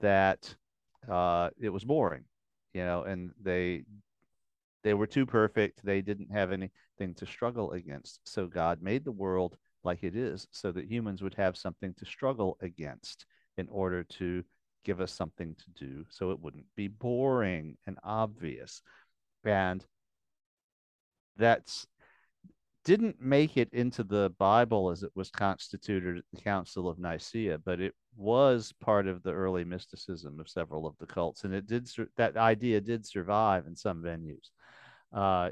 that 0.00 0.54
uh 1.08 1.50
it 1.60 1.70
was 1.70 1.84
boring, 1.84 2.24
you 2.74 2.84
know, 2.84 3.04
and 3.04 3.30
they 3.40 3.84
they 4.82 4.94
were 4.94 5.06
too 5.06 5.26
perfect. 5.26 5.84
They 5.84 6.00
didn't 6.00 6.32
have 6.32 6.52
anything 6.52 7.14
to 7.16 7.26
struggle 7.26 7.72
against. 7.72 8.20
So 8.24 8.48
God 8.48 8.82
made 8.82 9.04
the 9.04 9.12
world 9.12 9.56
like 9.84 10.02
it 10.02 10.16
is 10.16 10.48
so 10.50 10.72
that 10.72 10.90
humans 10.90 11.22
would 11.22 11.34
have 11.34 11.56
something 11.56 11.94
to 11.98 12.04
struggle 12.04 12.58
against 12.60 13.26
in 13.58 13.68
order 13.70 14.04
to 14.04 14.42
give 14.84 15.00
us 15.00 15.12
something 15.12 15.54
to 15.56 15.86
do 15.86 16.06
so 16.08 16.30
it 16.30 16.40
wouldn't 16.40 16.64
be 16.76 16.88
boring 16.88 17.76
and 17.86 17.98
obvious. 18.02 18.82
And 19.44 19.84
that's 21.36 21.86
didn't 22.84 23.20
make 23.20 23.56
it 23.56 23.68
into 23.72 24.02
the 24.02 24.32
Bible 24.38 24.90
as 24.90 25.02
it 25.02 25.10
was 25.14 25.30
constituted 25.30 26.18
at 26.18 26.24
the 26.32 26.40
Council 26.40 26.88
of 26.88 26.98
Nicaea, 26.98 27.58
but 27.58 27.80
it 27.80 27.94
was 28.16 28.72
part 28.80 29.06
of 29.06 29.22
the 29.22 29.32
early 29.32 29.64
mysticism 29.64 30.40
of 30.40 30.48
several 30.48 30.86
of 30.86 30.96
the 30.98 31.06
cults, 31.06 31.44
and 31.44 31.54
it 31.54 31.66
did 31.66 31.88
that 32.16 32.36
idea 32.36 32.80
did 32.80 33.06
survive 33.06 33.66
in 33.66 33.76
some 33.76 34.02
venues. 34.02 34.50
Uh, 35.12 35.50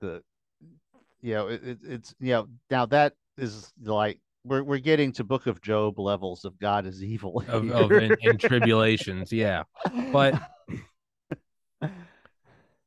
the 0.00 0.22
you 1.20 1.34
know 1.34 1.48
it, 1.48 1.62
it, 1.64 1.78
it's 1.82 2.14
you 2.20 2.32
know 2.32 2.48
now 2.70 2.86
that 2.86 3.12
is 3.36 3.72
like 3.82 4.18
we're 4.44 4.62
we're 4.62 4.78
getting 4.78 5.12
to 5.12 5.24
Book 5.24 5.46
of 5.46 5.60
Job 5.60 5.98
levels 5.98 6.44
of 6.44 6.58
God 6.58 6.86
is 6.86 7.02
evil 7.02 7.44
of, 7.48 7.70
of 7.70 7.92
in, 7.92 8.16
in 8.22 8.38
tribulations, 8.38 9.32
yeah, 9.32 9.64
but. 10.12 10.34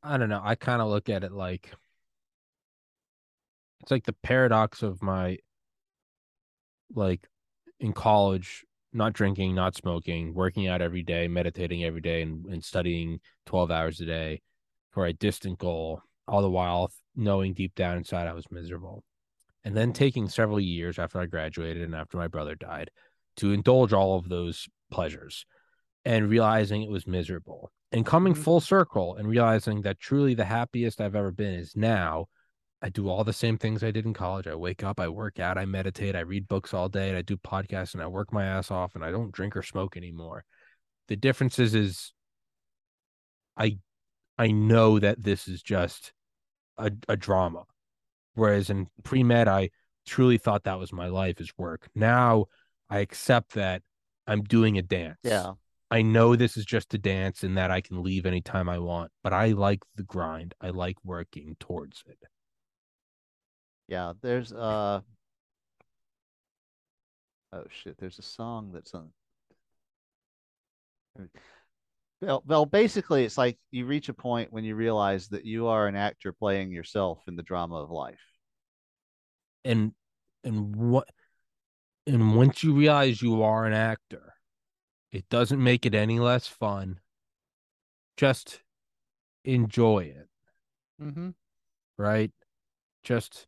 I 0.02 0.18
don't 0.18 0.30
know. 0.30 0.42
I 0.44 0.56
kind 0.56 0.82
of 0.82 0.88
look 0.88 1.10
at 1.10 1.24
it 1.24 1.32
like 1.32 1.72
it's 3.82 3.92
like 3.92 4.06
the 4.06 4.14
paradox 4.14 4.84
of 4.84 5.02
my 5.02 5.38
like 6.94 7.28
in 7.80 7.94
college 7.94 8.66
not 8.92 9.14
drinking 9.14 9.54
not 9.54 9.76
smoking 9.76 10.34
working 10.34 10.68
out 10.68 10.82
every 10.82 11.04
day 11.04 11.28
meditating 11.28 11.84
every 11.84 12.02
day 12.02 12.22
and, 12.22 12.46
and 12.48 12.64
studying 12.64 13.20
12 13.46 13.72
hours 13.72 14.00
a 14.02 14.06
day 14.06 14.42
for 14.92 15.06
a 15.06 15.14
distant 15.14 15.60
goal 15.60 16.02
all 16.28 16.42
the 16.42 16.50
while 16.50 16.92
knowing 17.16 17.54
deep 17.54 17.76
down 17.76 17.98
inside 17.98 18.28
i 18.28 18.34
was 18.34 18.50
miserable 18.50 19.04
and 19.64 19.78
then 19.78 19.94
taking 19.94 20.28
several 20.28 20.60
years 20.60 20.98
after 20.98 21.20
i 21.20 21.26
graduated 21.26 21.84
and 21.84 21.94
after 21.94 22.18
my 22.18 22.28
brother 22.28 22.56
died 22.56 22.90
to 23.36 23.52
indulge 23.52 23.94
all 23.94 24.18
of 24.18 24.28
those 24.28 24.68
pleasures 24.92 25.46
and 26.06 26.30
realizing 26.30 26.82
it 26.82 26.90
was 26.90 27.06
miserable 27.06 27.72
and 27.92 28.06
coming 28.06 28.34
mm-hmm. 28.34 28.42
full 28.42 28.62
circle 28.62 29.16
and 29.16 29.28
realizing 29.28 29.82
that 29.82 30.00
truly 30.00 30.34
the 30.34 30.46
happiest 30.46 31.02
i've 31.02 31.16
ever 31.16 31.32
been 31.32 31.54
is 31.54 31.76
now 31.76 32.28
I 32.82 32.90
do 32.90 33.10
all 33.10 33.24
the 33.24 33.34
same 33.34 33.58
things 33.58 33.84
I 33.84 33.92
did 33.92 34.06
in 34.06 34.14
college. 34.14 34.48
I 34.48 34.56
wake 34.56 34.84
up, 34.84 35.00
I 35.00 35.10
work 35.10 35.40
out, 35.40 35.58
I 35.58 35.66
meditate, 35.66 36.16
I 36.16 36.22
read 36.22 36.48
books 36.48 36.74
all 36.74 36.88
day, 36.88 37.10
and 37.10 37.18
I 37.18 37.22
do 37.22 37.36
podcasts 37.36 37.94
and 37.94 38.02
I 38.02 38.08
work 38.08 38.32
my 38.32 38.46
ass 38.46 38.72
off 38.72 38.96
and 38.96 39.04
I 39.04 39.12
don't 39.12 39.34
drink 39.34 39.58
or 39.58 39.64
smoke 39.64 39.98
anymore. 39.98 40.46
The 41.10 41.18
difference 41.18 41.60
is 41.60 41.76
is 41.76 42.14
I 43.58 43.80
I 44.38 44.52
know 44.52 45.00
that 45.00 45.22
this 45.22 45.48
is 45.48 45.62
just 45.62 46.14
a, 46.78 46.92
a 47.10 47.18
drama. 47.18 47.64
Whereas 48.36 48.70
in 48.70 48.88
pre-med, 49.04 49.50
I 49.50 49.72
truly 50.06 50.38
thought 50.38 50.64
that 50.64 50.80
was 50.80 50.94
my 50.94 51.08
life 51.08 51.42
is 51.42 51.52
work. 51.58 51.90
Now 51.94 52.46
I 52.90 53.00
accept 53.00 53.56
that 53.56 53.82
I'm 54.26 54.44
doing 54.44 54.78
a 54.78 54.82
dance. 54.82 55.18
Yeah. 55.24 55.54
I 55.92 56.02
know 56.02 56.36
this 56.36 56.56
is 56.56 56.66
just 56.66 56.94
a 56.94 56.98
dance 56.98 57.44
and 57.44 57.58
that 57.58 57.72
I 57.72 57.82
can 57.82 58.04
leave 58.04 58.26
anytime 58.26 58.70
I 58.70 58.78
want, 58.78 59.12
but 59.24 59.34
I 59.34 59.48
like 59.48 59.82
the 59.96 60.04
grind. 60.04 60.54
I 60.62 60.70
like 60.70 60.98
working 61.04 61.56
towards 61.60 62.04
it. 62.06 62.20
Yeah, 63.88 64.14
there's 64.22 64.54
uh 64.54 65.02
oh 67.52 67.64
shit, 67.70 67.98
there's 67.98 68.20
a 68.20 68.24
song 68.24 68.72
that's 68.72 68.94
on 68.94 69.10
well, 72.22 72.44
well, 72.46 72.66
basically, 72.66 73.24
it's 73.24 73.38
like 73.38 73.58
you 73.72 73.86
reach 73.86 74.10
a 74.10 74.14
point 74.14 74.52
when 74.52 74.64
you 74.66 74.76
realize 74.76 75.30
that 75.30 75.46
you 75.46 75.68
are 75.68 75.88
an 75.88 75.96
actor 75.96 76.34
playing 76.34 76.72
yourself 76.72 77.20
in 77.28 77.36
the 77.36 77.44
drama 77.44 77.76
of 77.76 77.92
life. 77.92 78.20
And 79.64 79.94
and 80.44 80.76
what 80.76 81.08
and 82.08 82.36
once 82.36 82.64
you 82.64 82.74
realize 82.74 83.22
you 83.22 83.44
are 83.44 83.66
an 83.66 83.74
actor, 83.74 84.34
it 85.12 85.28
doesn't 85.30 85.64
make 85.64 85.86
it 85.86 85.96
any 85.96 86.20
less 86.20 86.48
fun. 86.48 87.00
Just 88.18 88.62
enjoy 89.44 90.14
it. 90.16 90.28
Mm-hmm. 91.02 91.30
Right? 91.98 92.32
Just 93.04 93.48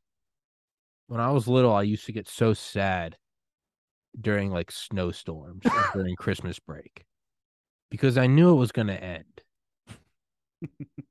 when 1.08 1.20
I 1.20 1.32
was 1.32 1.48
little, 1.48 1.74
I 1.74 1.84
used 1.84 2.06
to 2.06 2.14
get 2.14 2.30
so 2.30 2.54
sad 2.54 3.18
during 4.20 4.52
like 4.52 4.72
snowstorms 4.72 5.64
during 5.94 6.16
Christmas 6.16 6.60
break 6.60 7.06
because 7.90 8.18
I 8.18 8.28
knew 8.28 8.52
it 8.52 8.60
was 8.60 8.72
going 8.72 8.88
to 8.88 9.04
end. 9.04 9.42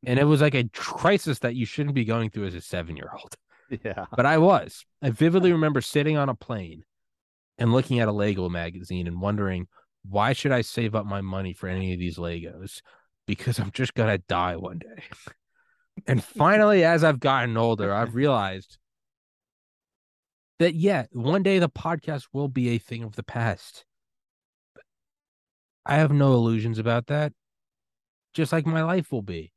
and 0.07 0.19
it 0.19 0.25
was 0.25 0.41
like 0.41 0.55
a 0.55 0.69
crisis 0.75 1.39
that 1.41 1.55
you 1.55 1.67
shouldn't 1.67 1.95
be 1.95 2.05
going 2.05 2.31
through 2.31 2.47
as 2.47 2.55
a 2.55 2.61
seven 2.61 2.97
year 2.97 3.11
old. 3.13 3.37
Yeah. 3.85 4.07
But 4.17 4.27
I 4.27 4.39
was. 4.39 4.85
I 5.01 5.11
vividly 5.11 5.53
remember 5.53 5.81
sitting 5.81 6.17
on 6.17 6.29
a 6.29 6.35
plane 6.35 6.83
and 7.59 7.73
looking 7.73 8.01
at 8.01 8.09
a 8.09 8.13
Lego 8.13 8.49
magazine 8.49 9.07
and 9.07 9.21
wondering, 9.21 9.69
why 10.09 10.33
should 10.33 10.53
I 10.53 10.63
save 10.63 10.95
up 10.95 11.07
my 11.07 11.21
money 11.21 11.53
for 11.53 11.69
any 11.69 11.93
of 11.93 11.99
these 11.99 12.17
Legos? 12.17 12.81
Because 13.27 13.59
I'm 13.59 13.71
just 13.71 13.95
to 13.95 14.19
die 14.29 14.57
one 14.57 14.79
day. 14.79 15.03
and 16.07 16.23
finally, 16.23 16.85
as 16.85 17.05
I've 17.05 17.21
gotten 17.21 17.57
older, 17.57 17.93
I've 17.93 18.15
realized 18.15 18.79
that 20.59 20.75
yeah, 20.75 21.07
one 21.13 21.43
day 21.43 21.59
the 21.59 21.69
podcast 21.69 22.29
will 22.33 22.49
be 22.49 22.71
a 22.71 22.79
thing 22.79 23.03
of 23.03 23.17
the 23.17 23.23
past. 23.23 23.85
I 25.87 25.97
have 25.97 26.13
no 26.13 26.35
illusions 26.35 26.79
about 26.79 27.07
that. 27.07 27.33
Just 28.35 28.53
like 28.53 28.67
my 28.67 28.83
life 28.83 29.11
will 29.11 29.23
be. 29.23 29.53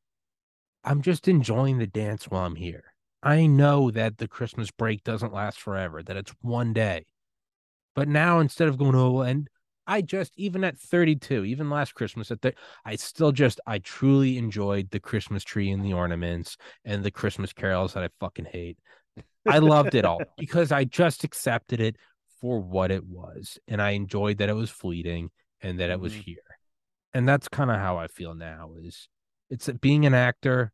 I'm 0.84 1.02
just 1.02 1.28
enjoying 1.28 1.78
the 1.78 1.88
dance 1.88 2.26
while 2.26 2.45
I'm 2.45 2.56
here. 2.56 2.86
I 3.22 3.45
know 3.45 3.91
that 3.91 4.18
the 4.18 4.28
Christmas 4.28 4.72
break 4.72 5.03
doesn't 5.03 5.34
last 5.34 5.60
forever, 5.60 6.03
that 6.03 6.18
it's 6.18 6.34
one 6.41 6.74
day. 6.74 7.06
But 7.95 8.07
now 8.07 8.40
instead 8.40 8.68
of 8.68 8.78
going, 8.78 8.95
oh, 8.95 9.22
and 9.22 9.48
I 9.85 10.01
just, 10.01 10.34
even 10.38 10.64
at 10.64 10.77
32, 10.77 11.45
even 11.45 11.69
last 11.69 11.93
Christmas 11.93 12.31
at 12.31 12.41
the, 12.41 12.53
I 12.85 12.95
still 12.95 13.31
just, 13.31 13.60
I 13.68 13.80
truly 13.80 14.38
enjoyed 14.38 14.89
the 14.91 14.99
Christmas 14.99 15.43
tree 15.43 15.72
and 15.72 15.84
the 15.84 15.93
ornaments 15.93 16.57
and 16.85 17.03
the 17.03 17.11
Christmas 17.11 17.53
carols 17.53 17.93
that 17.93 18.03
I 18.03 18.10
fucking 18.19 18.45
hate. 18.45 18.77
I 19.45 19.60
loved 19.60 19.95
it 19.95 20.05
all 20.05 20.22
because 20.38 20.72
I 20.72 20.85
just 20.85 21.23
accepted 21.23 21.80
it 21.81 21.97
for 22.39 22.60
what 22.60 22.91
it 22.91 23.03
was. 23.05 23.57
And 23.68 23.81
I 23.81 23.91
enjoyed 23.91 24.38
that 24.38 24.49
it 24.49 24.55
was 24.55 24.69
fleeting 24.69 25.31
and 25.61 25.80
that 25.80 25.89
it 25.89 25.99
was 25.99 26.14
mm-hmm. 26.14 26.22
here. 26.22 26.38
And 27.14 27.27
that's 27.27 27.47
kind 27.47 27.69
of 27.69 27.77
how 27.77 27.97
I 27.97 28.07
feel 28.07 28.34
now 28.34 28.72
is 28.81 29.07
it's 29.49 29.69
being 29.69 30.05
an 30.05 30.14
actor 30.14 30.72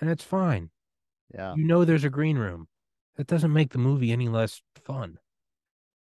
and 0.00 0.10
it's 0.10 0.24
fine. 0.24 0.70
Yeah. 1.34 1.54
You 1.54 1.64
know 1.64 1.84
there's 1.84 2.04
a 2.04 2.10
green 2.10 2.38
room. 2.38 2.68
That 3.16 3.26
doesn't 3.26 3.52
make 3.52 3.70
the 3.70 3.78
movie 3.78 4.12
any 4.12 4.28
less 4.28 4.60
fun. 4.84 5.16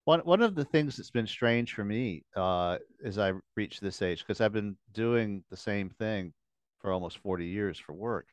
One 0.08 0.20
one 0.20 0.40
of 0.40 0.54
the 0.54 0.64
things 0.64 0.96
that's 0.96 1.10
been 1.10 1.26
strange 1.26 1.74
for 1.74 1.84
me 1.84 2.24
uh, 2.34 2.78
as 3.04 3.18
I 3.18 3.34
reach 3.58 3.78
this 3.78 4.00
age, 4.00 4.20
because 4.20 4.40
I've 4.40 4.54
been 4.54 4.74
doing 4.94 5.44
the 5.50 5.56
same 5.58 5.90
thing 5.90 6.32
for 6.80 6.92
almost 6.92 7.18
40 7.18 7.44
years 7.44 7.78
for 7.78 7.92
work, 7.92 8.26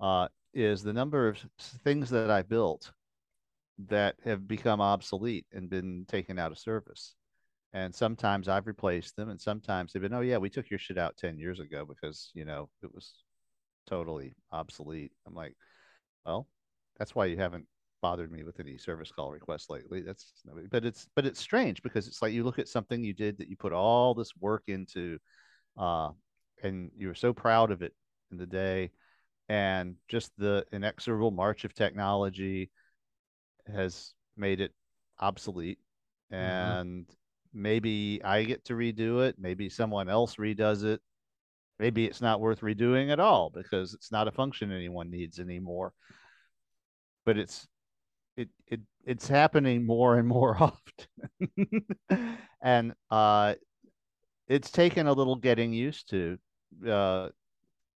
uh, 0.00 0.28
is 0.54 0.82
the 0.82 0.94
number 0.94 1.28
of 1.28 1.36
things 1.84 2.08
that 2.08 2.30
I 2.30 2.40
built 2.40 2.90
that 3.88 4.16
have 4.24 4.48
become 4.48 4.80
obsolete 4.80 5.44
and 5.52 5.68
been 5.68 6.06
taken 6.08 6.38
out 6.38 6.52
of 6.52 6.58
service. 6.58 7.14
And 7.74 7.94
sometimes 7.94 8.48
I've 8.48 8.66
replaced 8.66 9.14
them, 9.16 9.28
and 9.28 9.38
sometimes 9.38 9.92
they've 9.92 10.00
been, 10.00 10.14
oh, 10.14 10.22
yeah, 10.22 10.38
we 10.38 10.48
took 10.48 10.70
your 10.70 10.78
shit 10.78 10.96
out 10.96 11.18
10 11.18 11.36
years 11.36 11.60
ago 11.60 11.84
because, 11.84 12.30
you 12.32 12.46
know, 12.46 12.70
it 12.82 12.94
was 12.94 13.12
totally 13.86 14.32
obsolete. 14.52 15.12
I'm 15.26 15.34
like, 15.34 15.54
well, 16.24 16.48
that's 16.98 17.14
why 17.14 17.26
you 17.26 17.36
haven't 17.36 17.66
bothered 18.00 18.32
me 18.32 18.44
with 18.44 18.60
any 18.60 18.78
service 18.78 19.10
call 19.10 19.30
requests 19.30 19.70
lately. 19.70 20.00
That's, 20.00 20.32
but 20.70 20.84
it's, 20.84 21.08
but 21.14 21.26
it's 21.26 21.40
strange 21.40 21.82
because 21.82 22.06
it's 22.06 22.22
like 22.22 22.32
you 22.32 22.44
look 22.44 22.58
at 22.58 22.68
something 22.68 23.02
you 23.04 23.14
did 23.14 23.38
that 23.38 23.48
you 23.48 23.56
put 23.56 23.72
all 23.72 24.14
this 24.14 24.32
work 24.38 24.64
into, 24.66 25.18
uh, 25.78 26.10
and 26.62 26.90
you 26.96 27.08
were 27.08 27.14
so 27.14 27.32
proud 27.32 27.70
of 27.70 27.82
it 27.82 27.94
in 28.30 28.38
the 28.38 28.46
day 28.46 28.90
and 29.50 29.96
just 30.08 30.30
the 30.38 30.64
inexorable 30.72 31.32
march 31.32 31.64
of 31.64 31.74
technology 31.74 32.70
has 33.66 34.14
made 34.36 34.60
it 34.60 34.72
obsolete 35.18 35.78
mm-hmm. 36.32 36.42
and 36.42 37.06
mm-hmm. 37.06 37.62
maybe 37.62 38.20
i 38.24 38.44
get 38.44 38.64
to 38.64 38.74
redo 38.74 39.26
it 39.26 39.34
maybe 39.38 39.68
someone 39.68 40.08
else 40.08 40.36
redoes 40.36 40.84
it 40.84 41.00
maybe 41.80 42.06
it's 42.06 42.20
not 42.20 42.40
worth 42.40 42.60
redoing 42.60 43.10
at 43.10 43.18
all 43.18 43.50
because 43.50 43.92
it's 43.92 44.12
not 44.12 44.28
a 44.28 44.32
function 44.32 44.70
anyone 44.70 45.10
needs 45.10 45.40
anymore 45.40 45.92
but 47.26 47.36
it's 47.36 47.66
it 48.36 48.48
it 48.66 48.80
it's 49.04 49.28
happening 49.28 49.84
more 49.84 50.16
and 50.16 50.28
more 50.28 50.56
often 50.60 51.86
and 52.62 52.94
uh 53.10 53.54
it's 54.48 54.70
taken 54.70 55.06
a 55.06 55.12
little 55.12 55.36
getting 55.36 55.72
used 55.72 56.10
to 56.10 56.38
uh 56.88 57.28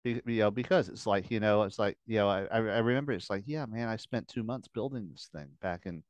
you 0.05 0.21
know, 0.27 0.51
because 0.51 0.89
it's 0.89 1.07
like, 1.07 1.31
you 1.31 1.41
know, 1.41 1.63
it's 1.63 1.79
like, 1.79 1.97
you 2.07 2.19
know, 2.19 2.29
I, 2.29 2.45
I 2.51 2.59
remember 2.79 3.13
it's 3.13 3.31
like, 3.31 3.45
yeah, 3.47 3.67
man, 3.67 3.89
I 3.89 3.97
spent 3.97 4.29
two 4.29 4.43
months 4.43 4.69
building 4.69 5.09
this 5.11 5.29
thing 5.33 5.49
back 5.61 5.83
in 5.87 6.03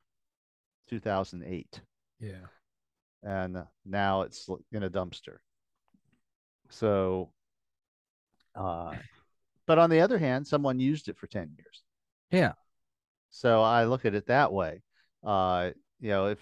2008. 0.89 1.81
Yeah. 2.21 2.33
And 3.23 3.63
now 3.85 4.23
it's 4.23 4.49
in 4.73 4.83
a 4.83 4.91
dumpster. 4.91 5.39
So, 6.71 7.33
uh, 8.55 8.95
but 9.67 9.79
on 9.79 9.91
the 9.91 10.01
other 10.01 10.19
hand, 10.19 10.47
someone 10.47 10.81
used 10.81 11.09
it 11.09 11.19
for 11.19 11.27
10 11.27 11.51
years. 11.57 11.83
Yeah. 12.31 12.53
So 13.33 13.63
I 13.63 13.85
look 13.85 14.05
at 14.05 14.15
it 14.15 14.27
that 14.27 14.53
way. 14.53 14.83
Uh, 15.25 15.71
you 16.01 16.11
know, 16.11 16.27
if, 16.27 16.39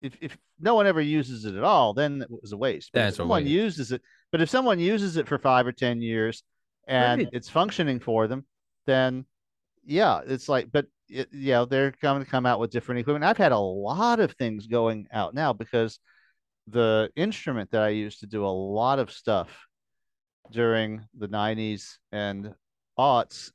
if, 0.00 0.16
if 0.20 0.38
no 0.58 0.74
one 0.74 0.86
ever 0.86 1.00
uses 1.00 1.44
it 1.44 1.54
at 1.54 1.64
all, 1.64 1.92
then 1.92 2.22
it 2.22 2.30
was 2.30 2.52
a 2.52 2.56
waste. 2.56 2.90
But 2.92 3.00
That's 3.00 3.14
if 3.14 3.16
someone 3.16 3.46
uses 3.46 3.92
it, 3.92 4.02
but 4.32 4.40
if 4.40 4.48
someone 4.48 4.78
uses 4.78 5.16
it 5.18 5.28
for 5.28 5.38
five 5.38 5.66
or 5.66 5.72
10 5.72 6.00
years, 6.00 6.42
and 6.88 7.22
Right. 7.24 7.30
it's 7.32 7.48
functioning 7.48 8.00
for 8.00 8.28
them, 8.28 8.46
then 8.86 9.26
yeah, 9.84 10.20
it's 10.26 10.48
like, 10.48 10.70
but 10.72 10.86
it, 11.08 11.28
you 11.32 11.52
know, 11.52 11.64
they're 11.64 11.92
going 12.00 12.24
to 12.24 12.30
come 12.30 12.46
out 12.46 12.60
with 12.60 12.70
different 12.70 13.00
equipment. 13.00 13.24
I've 13.24 13.36
had 13.36 13.52
a 13.52 13.58
lot 13.58 14.20
of 14.20 14.32
things 14.32 14.66
going 14.66 15.08
out 15.12 15.34
now 15.34 15.52
because 15.52 15.98
the 16.68 17.10
instrument 17.16 17.70
that 17.72 17.82
I 17.82 17.88
used 17.90 18.20
to 18.20 18.26
do 18.26 18.44
a 18.44 18.48
lot 18.48 18.98
of 18.98 19.10
stuff 19.12 19.66
during 20.50 21.06
the 21.16 21.28
90s 21.28 21.98
and 22.12 22.54
aughts 22.98 23.50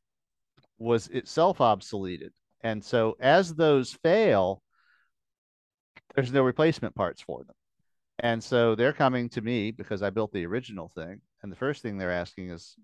was 0.78 1.08
itself 1.08 1.60
obsoleted. 1.60 2.32
And 2.64 2.84
so 2.84 3.16
as 3.20 3.54
those 3.54 3.94
fail, 3.94 4.62
there's 6.16 6.32
no 6.32 6.44
replacement 6.44 6.96
parts 6.96 7.22
for 7.22 7.44
them. 7.44 7.56
And 8.20 8.44
so 8.44 8.76
they're 8.76 8.94
coming 8.94 9.30
to 9.30 9.42
me 9.42 9.72
because 9.72 10.04
I 10.04 10.12
built 10.12 10.32
the 10.32 10.46
original 10.46 10.90
thing. 10.90 11.22
And 11.42 11.52
the 11.52 11.56
first 11.56 11.82
thing 11.82 11.98
they're 11.98 12.12
asking 12.12 12.52
is, 12.52 12.76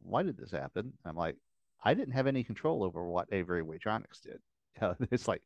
why 0.00 0.22
did 0.22 0.36
this 0.36 0.52
happen? 0.52 0.92
I'm 1.04 1.16
like, 1.16 1.36
I 1.82 1.94
didn't 1.94 2.14
have 2.14 2.26
any 2.26 2.44
control 2.44 2.84
over 2.84 3.04
what 3.04 3.28
Avery 3.32 3.62
Weigh-Tronix 3.62 4.20
did. 4.22 4.38
It's 5.10 5.28
like 5.28 5.42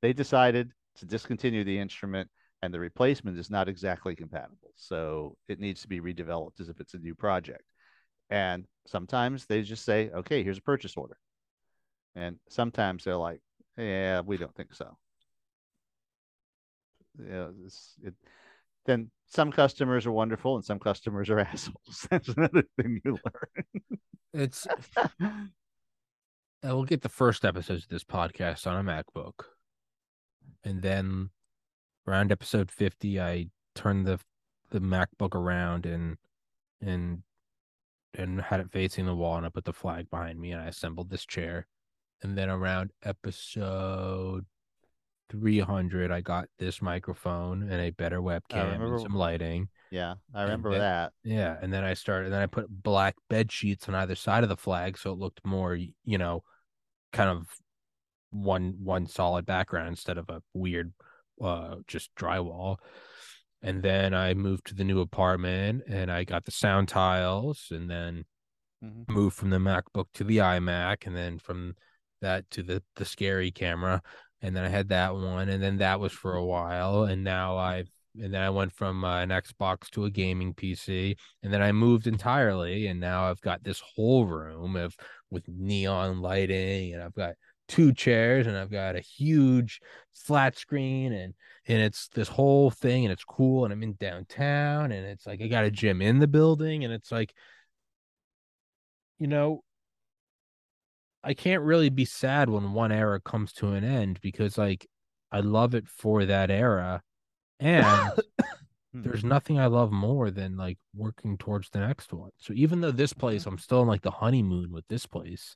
they 0.00 0.12
decided 0.12 0.70
to 0.96 1.06
discontinue 1.06 1.64
the 1.64 1.78
instrument 1.78 2.30
and 2.62 2.72
the 2.72 2.80
replacement 2.80 3.38
is 3.38 3.50
not 3.50 3.68
exactly 3.68 4.16
compatible. 4.16 4.72
So 4.76 5.36
it 5.48 5.60
needs 5.60 5.82
to 5.82 5.88
be 5.88 6.00
redeveloped 6.00 6.60
as 6.60 6.68
if 6.68 6.80
it's 6.80 6.94
a 6.94 6.98
new 6.98 7.14
project. 7.14 7.62
And 8.30 8.66
sometimes 8.86 9.46
they 9.46 9.62
just 9.62 9.84
say, 9.84 10.10
okay, 10.10 10.42
here's 10.42 10.58
a 10.58 10.62
purchase 10.62 10.96
order. 10.96 11.16
And 12.18 12.36
sometimes 12.48 13.04
they're 13.04 13.16
like, 13.16 13.40
yeah, 13.76 14.20
we 14.20 14.36
don't 14.36 14.54
think 14.54 14.74
so. 14.74 14.96
Yeah, 17.24 17.48
it, 18.02 18.14
then 18.86 19.10
some 19.26 19.52
customers 19.52 20.04
are 20.04 20.12
wonderful 20.12 20.56
and 20.56 20.64
some 20.64 20.80
customers 20.80 21.30
are 21.30 21.38
assholes. 21.38 22.06
That's 22.10 22.28
another 22.28 22.64
thing 22.76 23.00
you 23.04 23.12
learn. 23.12 24.00
It's. 24.32 24.66
I 26.64 26.72
will 26.72 26.84
get 26.84 27.02
the 27.02 27.08
first 27.08 27.44
episodes 27.44 27.84
of 27.84 27.90
this 27.90 28.02
podcast 28.02 28.66
on 28.66 28.76
a 28.76 28.82
MacBook. 28.82 29.44
And 30.64 30.82
then 30.82 31.30
around 32.06 32.32
episode 32.32 32.72
50, 32.72 33.20
I 33.20 33.46
turned 33.76 34.06
the 34.06 34.18
the 34.70 34.80
MacBook 34.80 35.36
around 35.36 35.86
and 35.86 36.16
and 36.80 37.22
and 38.12 38.40
had 38.40 38.58
it 38.60 38.72
facing 38.72 39.06
the 39.06 39.14
wall 39.14 39.36
and 39.36 39.46
I 39.46 39.50
put 39.50 39.64
the 39.64 39.72
flag 39.72 40.10
behind 40.10 40.40
me 40.40 40.50
and 40.50 40.60
I 40.60 40.66
assembled 40.66 41.10
this 41.10 41.24
chair. 41.24 41.68
And 42.22 42.36
then 42.36 42.50
around 42.50 42.90
episode 43.02 44.44
300, 45.30 46.10
I 46.10 46.20
got 46.20 46.48
this 46.58 46.80
microphone 46.82 47.62
and 47.62 47.80
a 47.80 47.90
better 47.90 48.20
webcam 48.20 48.64
remember- 48.72 48.94
and 48.94 49.00
some 49.02 49.14
lighting. 49.14 49.68
yeah, 49.90 50.14
I 50.34 50.42
remember 50.42 50.70
then- 50.70 50.80
that. 50.80 51.12
Yeah, 51.22 51.58
and 51.60 51.72
then 51.72 51.84
I 51.84 51.94
started. 51.94 52.26
and 52.26 52.34
Then 52.34 52.42
I 52.42 52.46
put 52.46 52.66
black 52.82 53.16
bed 53.28 53.52
sheets 53.52 53.88
on 53.88 53.94
either 53.94 54.14
side 54.14 54.42
of 54.42 54.48
the 54.48 54.56
flag, 54.56 54.98
so 54.98 55.12
it 55.12 55.18
looked 55.18 55.44
more, 55.44 55.74
you 55.76 56.18
know, 56.18 56.42
kind 57.12 57.30
of 57.30 57.48
one 58.30 58.74
one 58.82 59.06
solid 59.06 59.46
background 59.46 59.88
instead 59.88 60.18
of 60.18 60.28
a 60.28 60.42
weird, 60.52 60.92
uh, 61.40 61.76
just 61.86 62.14
drywall. 62.14 62.78
And 63.62 63.82
then 63.82 64.12
I 64.14 64.34
moved 64.34 64.66
to 64.66 64.74
the 64.74 64.84
new 64.84 65.00
apartment, 65.00 65.82
and 65.88 66.10
I 66.12 66.24
got 66.24 66.44
the 66.44 66.50
sound 66.52 66.88
tiles, 66.88 67.68
and 67.70 67.90
then 67.90 68.24
Mhm. 68.84 69.08
moved 69.08 69.36
from 69.36 69.50
the 69.50 69.58
MacBook 69.58 70.06
to 70.14 70.24
the 70.24 70.36
iMac, 70.38 71.06
and 71.06 71.16
then 71.16 71.38
from 71.38 71.76
that 72.20 72.48
to 72.52 72.62
the 72.62 72.82
the 72.96 73.04
scary 73.04 73.50
camera, 73.50 74.02
and 74.42 74.54
then 74.56 74.64
I 74.64 74.68
had 74.68 74.88
that 74.88 75.14
one, 75.14 75.48
and 75.48 75.62
then 75.62 75.78
that 75.78 76.00
was 76.00 76.12
for 76.12 76.34
a 76.34 76.44
while, 76.44 77.04
and 77.04 77.24
now 77.24 77.56
I've 77.56 77.90
and 78.20 78.34
then 78.34 78.42
I 78.42 78.50
went 78.50 78.72
from 78.72 79.04
uh, 79.04 79.20
an 79.20 79.28
Xbox 79.30 79.90
to 79.90 80.04
a 80.04 80.10
gaming 80.10 80.54
PC, 80.54 81.16
and 81.42 81.52
then 81.52 81.62
I 81.62 81.72
moved 81.72 82.06
entirely, 82.06 82.86
and 82.88 83.00
now 83.00 83.30
I've 83.30 83.40
got 83.40 83.62
this 83.62 83.80
whole 83.80 84.26
room 84.26 84.76
of 84.76 84.96
with 85.30 85.46
neon 85.48 86.20
lighting, 86.20 86.94
and 86.94 87.02
I've 87.02 87.14
got 87.14 87.34
two 87.68 87.92
chairs, 87.92 88.46
and 88.46 88.56
I've 88.56 88.70
got 88.70 88.96
a 88.96 89.00
huge 89.00 89.80
flat 90.14 90.56
screen, 90.58 91.12
and 91.12 91.34
and 91.66 91.82
it's 91.82 92.08
this 92.08 92.28
whole 92.28 92.70
thing, 92.70 93.04
and 93.04 93.12
it's 93.12 93.24
cool, 93.24 93.64
and 93.64 93.72
I'm 93.72 93.82
in 93.82 93.94
downtown, 93.94 94.90
and 94.92 95.06
it's 95.06 95.26
like 95.26 95.40
I 95.42 95.48
got 95.48 95.64
a 95.64 95.70
gym 95.70 96.02
in 96.02 96.18
the 96.18 96.26
building, 96.26 96.84
and 96.84 96.92
it's 96.92 97.12
like, 97.12 97.34
you 99.18 99.26
know, 99.26 99.62
I 101.28 101.34
can't 101.34 101.62
really 101.62 101.90
be 101.90 102.06
sad 102.06 102.48
when 102.48 102.72
one 102.72 102.90
era 102.90 103.20
comes 103.20 103.52
to 103.54 103.72
an 103.72 103.84
end 103.84 104.18
because 104.22 104.56
like 104.56 104.86
I 105.30 105.40
love 105.40 105.74
it 105.74 105.86
for 105.86 106.24
that 106.24 106.50
era 106.50 107.02
and 107.60 107.84
hmm. 108.94 109.02
there's 109.02 109.24
nothing 109.24 109.60
I 109.60 109.66
love 109.66 109.92
more 109.92 110.30
than 110.30 110.56
like 110.56 110.78
working 110.96 111.36
towards 111.36 111.68
the 111.68 111.80
next 111.80 112.14
one. 112.14 112.30
So 112.38 112.54
even 112.54 112.80
though 112.80 112.92
this 112.92 113.12
place 113.12 113.42
mm-hmm. 113.42 113.50
I'm 113.50 113.58
still 113.58 113.82
in 113.82 113.88
like 113.88 114.00
the 114.00 114.10
honeymoon 114.10 114.72
with 114.72 114.88
this 114.88 115.04
place, 115.04 115.54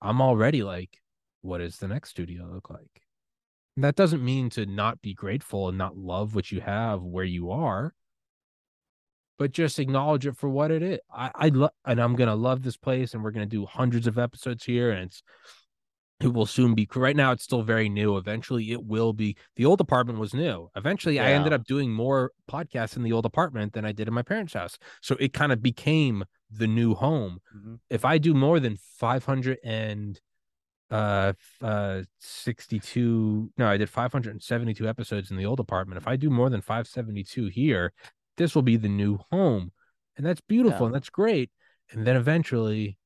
I'm 0.00 0.22
already 0.22 0.62
like 0.62 1.02
what 1.42 1.58
does 1.58 1.76
the 1.76 1.88
next 1.88 2.08
studio 2.08 2.48
look 2.50 2.70
like? 2.70 3.02
And 3.76 3.84
that 3.84 3.96
doesn't 3.96 4.24
mean 4.24 4.48
to 4.50 4.64
not 4.64 5.02
be 5.02 5.12
grateful 5.12 5.68
and 5.68 5.76
not 5.76 5.98
love 5.98 6.34
what 6.34 6.50
you 6.50 6.62
have 6.62 7.02
where 7.02 7.22
you 7.22 7.50
are, 7.50 7.92
but 9.38 9.52
just 9.52 9.78
acknowledge 9.78 10.26
it 10.26 10.36
for 10.36 10.48
what 10.48 10.70
it 10.70 10.82
is. 10.82 10.98
I, 11.12 11.30
I 11.34 11.48
love, 11.48 11.70
and 11.84 12.00
I'm 12.00 12.16
gonna 12.16 12.34
love 12.36 12.62
this 12.62 12.76
place, 12.76 13.14
and 13.14 13.22
we're 13.22 13.30
gonna 13.32 13.46
do 13.46 13.66
hundreds 13.66 14.06
of 14.06 14.18
episodes 14.18 14.64
here, 14.64 14.90
and 14.90 15.04
it's 15.06 15.22
it 16.20 16.32
will 16.32 16.46
soon 16.46 16.74
be. 16.74 16.88
Right 16.94 17.14
now, 17.14 17.32
it's 17.32 17.44
still 17.44 17.62
very 17.62 17.90
new. 17.90 18.16
Eventually, 18.16 18.72
it 18.72 18.82
will 18.84 19.12
be. 19.12 19.36
The 19.56 19.66
old 19.66 19.82
apartment 19.82 20.18
was 20.18 20.32
new. 20.32 20.70
Eventually, 20.74 21.20
I 21.20 21.32
ended 21.32 21.52
up 21.52 21.64
doing 21.66 21.92
more 21.92 22.32
podcasts 22.50 22.96
in 22.96 23.02
the 23.02 23.12
old 23.12 23.26
apartment 23.26 23.74
than 23.74 23.84
I 23.84 23.92
did 23.92 24.08
in 24.08 24.14
my 24.14 24.22
parents' 24.22 24.54
house. 24.54 24.78
So 25.02 25.16
it 25.20 25.34
kind 25.34 25.52
of 25.52 25.60
became 25.62 26.24
the 26.50 26.66
new 26.66 26.94
home. 26.94 27.40
Mhm. 27.54 27.80
If 27.90 28.04
I 28.06 28.16
do 28.16 28.32
more 28.32 28.60
than 28.60 28.78
500 28.78 29.58
and 29.62 30.18
uh 30.88 31.32
uh 31.62 32.02
62 32.20 33.50
no 33.58 33.66
i 33.66 33.76
did 33.76 33.90
572 33.90 34.88
episodes 34.88 35.32
in 35.32 35.36
the 35.36 35.44
old 35.44 35.58
apartment 35.58 36.00
if 36.00 36.06
i 36.06 36.14
do 36.14 36.30
more 36.30 36.48
than 36.48 36.60
572 36.60 37.46
here 37.46 37.92
this 38.36 38.54
will 38.54 38.62
be 38.62 38.76
the 38.76 38.88
new 38.88 39.18
home 39.30 39.72
and 40.16 40.24
that's 40.26 40.40
beautiful 40.42 40.80
Yeah. 40.80 40.86
and 40.86 40.94
that's 40.94 41.10
great 41.10 41.50
and 41.90 42.06
then 42.06 42.16
eventually 42.16 42.98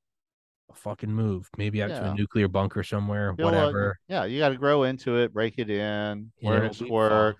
i'll 0.69 0.77
fucking 0.77 1.11
move 1.13 1.49
maybe 1.59 1.83
out 1.83 1.89
to 1.89 2.11
a 2.11 2.15
nuclear 2.15 2.49
bunker 2.49 2.83
somewhere 2.83 3.35
You'll, 3.39 3.47
whatever 3.47 3.99
yeah, 4.09 4.25
you 4.25 4.39
got 4.39 4.51
to 4.51 4.57
grow 4.57 4.85
into 4.85 5.17
it, 5.17 5.33
break 5.33 5.55
it 5.59 5.69
in, 5.71 6.33
Yeah, 6.39 6.51
learn 6.51 6.67
its 6.67 6.79
be 6.79 6.89
fun. 6.89 7.35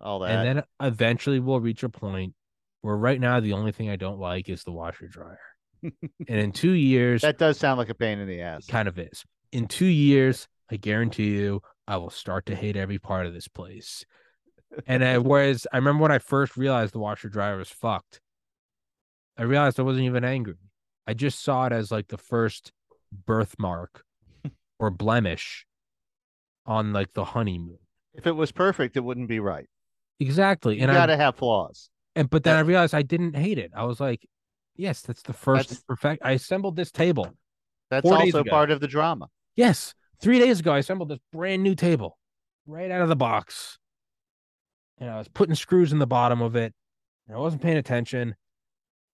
all 0.00 0.20
that. 0.20 0.30
and 0.30 0.58
then 0.58 0.64
eventually 0.80 1.40
we'll 1.40 1.60
reach 1.60 1.82
a 1.82 1.88
point 1.88 2.34
where 2.82 2.96
right 2.96 3.20
now 3.20 3.40
the 3.40 3.52
only 3.54 3.72
thing 3.72 3.90
i 3.90 3.96
don't 3.96 4.18
like 4.20 4.48
is 4.48 4.62
the 4.64 4.72
washer 4.72 5.08
dryer 5.08 5.40
and 5.82 5.92
in 6.28 6.52
two 6.52 6.72
years 6.72 7.22
that 7.22 7.38
does 7.38 7.58
sound 7.58 7.78
like 7.78 7.88
a 7.88 7.94
pain 7.94 8.18
in 8.18 8.26
the 8.28 8.38
It 8.38 8.42
ass. 8.42 8.66
kind 8.66 8.88
of 8.88 8.98
is. 8.98 9.24
In 9.52 9.66
two 9.66 9.86
years, 9.86 10.46
I 10.70 10.76
guarantee 10.76 11.30
you, 11.30 11.62
I 11.86 11.96
will 11.96 12.10
start 12.10 12.46
to 12.46 12.54
hate 12.54 12.76
every 12.76 12.98
part 12.98 13.24
of 13.26 13.32
this 13.32 13.48
place. 13.48 14.04
And 14.86 15.04
I, 15.04 15.18
was, 15.18 15.66
I 15.72 15.76
remember 15.78 16.02
when 16.02 16.12
I 16.12 16.18
first 16.18 16.56
realized 16.56 16.92
the 16.94 16.98
washer 16.98 17.28
dryer 17.28 17.56
was 17.56 17.70
fucked, 17.70 18.20
I 19.36 19.42
realized 19.42 19.78
I 19.80 19.82
wasn't 19.82 20.04
even 20.06 20.24
angry. 20.24 20.54
I 21.06 21.14
just 21.14 21.42
saw 21.42 21.66
it 21.66 21.72
as 21.72 21.90
like 21.90 22.08
the 22.08 22.18
first 22.18 22.72
birthmark 23.26 24.02
or 24.78 24.90
blemish 24.90 25.66
on 26.66 26.92
like 26.92 27.12
the 27.14 27.24
honeymoon. 27.24 27.78
If 28.14 28.26
it 28.26 28.32
was 28.32 28.52
perfect, 28.52 28.96
it 28.96 29.00
wouldn't 29.00 29.28
be 29.28 29.40
right. 29.40 29.66
Exactly. 30.20 30.76
You 30.76 30.82
And 30.82 30.92
got 30.92 31.08
I 31.08 31.14
to 31.14 31.16
have 31.16 31.36
flaws. 31.36 31.88
and 32.16 32.28
but 32.28 32.42
then 32.44 32.56
I 32.56 32.60
realized 32.60 32.94
I 32.94 33.02
didn't 33.02 33.36
hate 33.36 33.58
it. 33.58 33.70
I 33.74 33.84
was 33.84 34.00
like, 34.00 34.26
yes, 34.76 35.00
that's 35.00 35.22
the 35.22 35.32
first 35.32 35.68
That's- 35.70 35.84
perfect. 35.88 36.22
I 36.24 36.32
assembled 36.32 36.76
this 36.76 36.90
table. 36.90 37.32
That's 37.90 38.06
also 38.06 38.44
part 38.44 38.70
of 38.70 38.80
the 38.80 38.88
drama. 38.88 39.28
Yes, 39.56 39.94
three 40.20 40.38
days 40.38 40.60
ago, 40.60 40.72
I 40.74 40.78
assembled 40.78 41.08
this 41.08 41.20
brand 41.32 41.62
new 41.62 41.74
table 41.74 42.18
right 42.66 42.90
out 42.90 43.00
of 43.00 43.08
the 43.08 43.16
box. 43.16 43.77
And 45.00 45.10
I 45.10 45.18
was 45.18 45.28
putting 45.28 45.54
screws 45.54 45.92
in 45.92 45.98
the 45.98 46.06
bottom 46.06 46.42
of 46.42 46.56
it. 46.56 46.74
And 47.26 47.36
I 47.36 47.40
wasn't 47.40 47.62
paying 47.62 47.76
attention. 47.76 48.34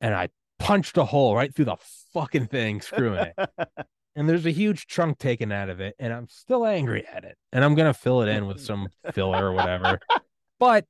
And 0.00 0.14
I 0.14 0.28
punched 0.58 0.96
a 0.96 1.04
hole 1.04 1.34
right 1.34 1.54
through 1.54 1.66
the 1.66 1.76
fucking 2.12 2.46
thing, 2.46 2.80
screwing 2.80 3.32
it. 3.36 3.50
and 4.16 4.28
there's 4.28 4.46
a 4.46 4.50
huge 4.50 4.86
chunk 4.86 5.18
taken 5.18 5.52
out 5.52 5.68
of 5.68 5.80
it. 5.80 5.94
And 5.98 6.12
I'm 6.12 6.28
still 6.28 6.64
angry 6.64 7.06
at 7.06 7.24
it. 7.24 7.36
And 7.52 7.64
I'm 7.64 7.74
going 7.74 7.92
to 7.92 7.98
fill 7.98 8.22
it 8.22 8.28
in 8.28 8.46
with 8.46 8.60
some 8.60 8.88
filler 9.12 9.50
or 9.50 9.52
whatever. 9.52 10.00
But 10.60 10.86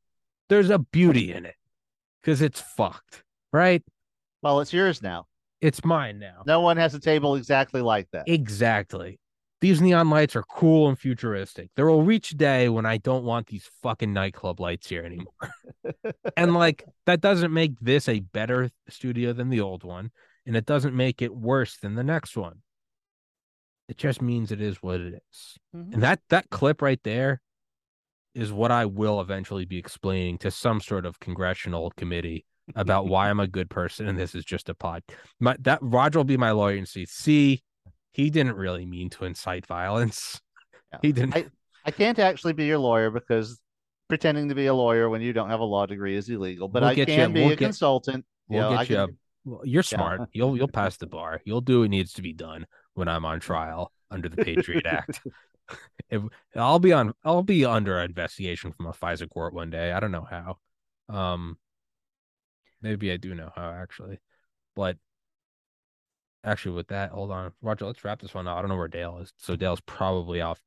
there's 0.50 0.68
a 0.70 0.78
beauty 0.78 1.32
in 1.32 1.46
it 1.46 1.56
because 2.22 2.42
it's 2.42 2.60
fucked, 2.60 3.24
right? 3.52 3.82
Well, 4.42 4.60
it's 4.60 4.72
yours 4.72 5.02
now. 5.02 5.26
It's 5.60 5.82
mine 5.84 6.18
now. 6.18 6.42
No 6.46 6.60
one 6.60 6.76
has 6.76 6.94
a 6.94 7.00
table 7.00 7.34
exactly 7.36 7.80
like 7.80 8.06
that. 8.12 8.24
Exactly. 8.28 9.18
These 9.64 9.80
neon 9.80 10.10
lights 10.10 10.36
are 10.36 10.42
cool 10.42 10.90
and 10.90 10.98
futuristic. 10.98 11.70
There 11.74 11.86
will 11.86 12.02
reach 12.02 12.32
a 12.32 12.34
day 12.34 12.68
when 12.68 12.84
I 12.84 12.98
don't 12.98 13.24
want 13.24 13.46
these 13.46 13.66
fucking 13.82 14.12
nightclub 14.12 14.60
lights 14.60 14.90
here 14.90 15.02
anymore. 15.02 15.32
and 16.36 16.52
like 16.52 16.84
that 17.06 17.22
doesn't 17.22 17.50
make 17.50 17.80
this 17.80 18.06
a 18.06 18.20
better 18.20 18.68
studio 18.90 19.32
than 19.32 19.48
the 19.48 19.62
old 19.62 19.82
one, 19.82 20.10
and 20.44 20.54
it 20.54 20.66
doesn't 20.66 20.94
make 20.94 21.22
it 21.22 21.34
worse 21.34 21.78
than 21.78 21.94
the 21.94 22.04
next 22.04 22.36
one. 22.36 22.56
It 23.88 23.96
just 23.96 24.20
means 24.20 24.52
it 24.52 24.60
is 24.60 24.82
what 24.82 25.00
it 25.00 25.14
is. 25.14 25.58
Mhm. 25.74 25.94
And 25.94 26.02
that 26.02 26.20
that 26.28 26.50
clip 26.50 26.82
right 26.82 27.00
there 27.02 27.40
is 28.34 28.52
what 28.52 28.70
I 28.70 28.84
will 28.84 29.18
eventually 29.18 29.64
be 29.64 29.78
explaining 29.78 30.36
to 30.40 30.50
some 30.50 30.82
sort 30.82 31.06
of 31.06 31.20
congressional 31.20 31.90
committee 31.96 32.44
about 32.76 33.06
why 33.08 33.30
I'm 33.30 33.40
a 33.40 33.48
good 33.48 33.70
person 33.70 34.08
and 34.08 34.18
this 34.18 34.34
is 34.34 34.44
just 34.44 34.68
a 34.68 34.74
pod. 34.74 35.04
My 35.40 35.56
that 35.60 35.78
Roger 35.80 36.18
will 36.18 36.24
be 36.24 36.36
my 36.36 36.50
lawyer 36.50 36.76
and 36.76 36.86
see. 36.86 37.06
See, 37.06 37.62
he 38.14 38.30
didn't 38.30 38.56
really 38.56 38.86
mean 38.86 39.10
to 39.10 39.26
incite 39.26 39.66
violence. 39.66 40.40
Yeah. 40.92 40.98
He 41.02 41.12
didn't. 41.12 41.34
I, 41.36 41.46
I 41.84 41.90
can't 41.90 42.18
actually 42.20 42.52
be 42.52 42.66
your 42.66 42.78
lawyer 42.78 43.10
because 43.10 43.60
pretending 44.08 44.48
to 44.50 44.54
be 44.54 44.66
a 44.66 44.74
lawyer 44.74 45.08
when 45.10 45.20
you 45.22 45.32
don't 45.32 45.50
have 45.50 45.58
a 45.58 45.64
law 45.64 45.86
degree 45.86 46.14
is 46.16 46.28
illegal. 46.28 46.68
But 46.68 46.82
We'll 46.82 46.90
I 46.90 46.94
get 46.94 47.08
you- 47.08 47.16
can 47.16 47.32
be 47.32 47.40
we'll 47.40 47.48
a 47.50 47.56
get- 47.56 47.64
consultant. 47.64 48.24
we'll 48.48 48.60
know, 48.62 48.70
get 48.70 48.78
I 48.78 48.82
you 48.82 49.06
can- 49.08 49.18
you're 49.64 49.82
smart. 49.82 50.20
You'll 50.32 50.56
you'll 50.56 50.68
pass 50.68 50.96
the 50.96 51.08
bar. 51.08 51.40
You'll 51.44 51.60
do 51.62 51.80
what 51.80 51.90
needs 51.90 52.12
to 52.14 52.22
be 52.22 52.32
done 52.32 52.66
when 52.94 53.08
I'm 53.08 53.24
on 53.24 53.40
trial 53.40 53.90
under 54.10 54.28
the 54.28 54.42
Patriot 54.44 54.86
Act. 54.86 55.20
If, 56.10 56.22
I'll 56.54 56.78
be 56.78 56.92
on. 56.92 57.12
I'll 57.24 57.42
be 57.42 57.64
under 57.64 57.98
investigation 57.98 58.72
from 58.72 58.86
a 58.86 58.92
FISA 58.92 59.28
court 59.30 59.52
one 59.54 59.70
day. 59.70 59.90
I 59.92 59.98
don't 59.98 60.12
know 60.12 60.28
how. 60.30 60.58
Um, 61.08 61.56
maybe 62.82 63.10
I 63.10 63.16
do 63.16 63.34
know 63.34 63.50
how 63.56 63.70
actually, 63.70 64.18
but 64.76 64.96
actually, 66.44 66.76
with 66.76 66.88
that, 66.88 67.10
hold 67.10 67.30
on, 67.30 67.52
Roger. 67.62 67.86
Let's 67.86 68.04
wrap 68.04 68.20
this 68.20 68.34
one 68.34 68.46
up. 68.46 68.56
I 68.56 68.60
don't 68.60 68.68
know 68.68 68.76
where 68.76 68.88
Dale 68.88 69.18
is. 69.22 69.32
So 69.38 69.56
Dale's 69.56 69.80
probably 69.80 70.40
off 70.40 70.60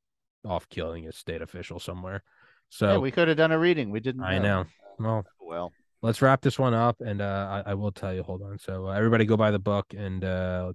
off 0.46 0.68
killing 0.70 1.08
a 1.08 1.12
state 1.12 1.42
official 1.42 1.80
somewhere. 1.80 2.24
So 2.70 2.94
yeah, 2.94 2.98
we 2.98 3.12
could 3.12 3.28
have 3.28 3.38
done 3.38 3.52
a 3.52 3.60
reading. 3.60 3.90
We 3.92 4.00
didn't. 4.00 4.24
I 4.24 4.38
know. 4.40 4.66
Well, 5.00 5.26
Well, 5.40 5.74
let's 6.02 6.22
wrap 6.22 6.42
this 6.42 6.60
one 6.60 6.74
up 6.74 7.02
and 7.02 7.22
uh 7.22 7.64
I, 7.66 7.72
I 7.72 7.74
will 7.74 7.92
tell 7.92 8.14
you 8.14 8.24
hold 8.24 8.42
on 8.44 8.60
so 8.60 8.88
uh, 8.88 8.92
everybody 8.92 9.26
go 9.26 9.36
buy 9.36 9.52
the 9.52 9.60
book 9.60 9.86
and 9.98 10.24
uh 10.24 10.74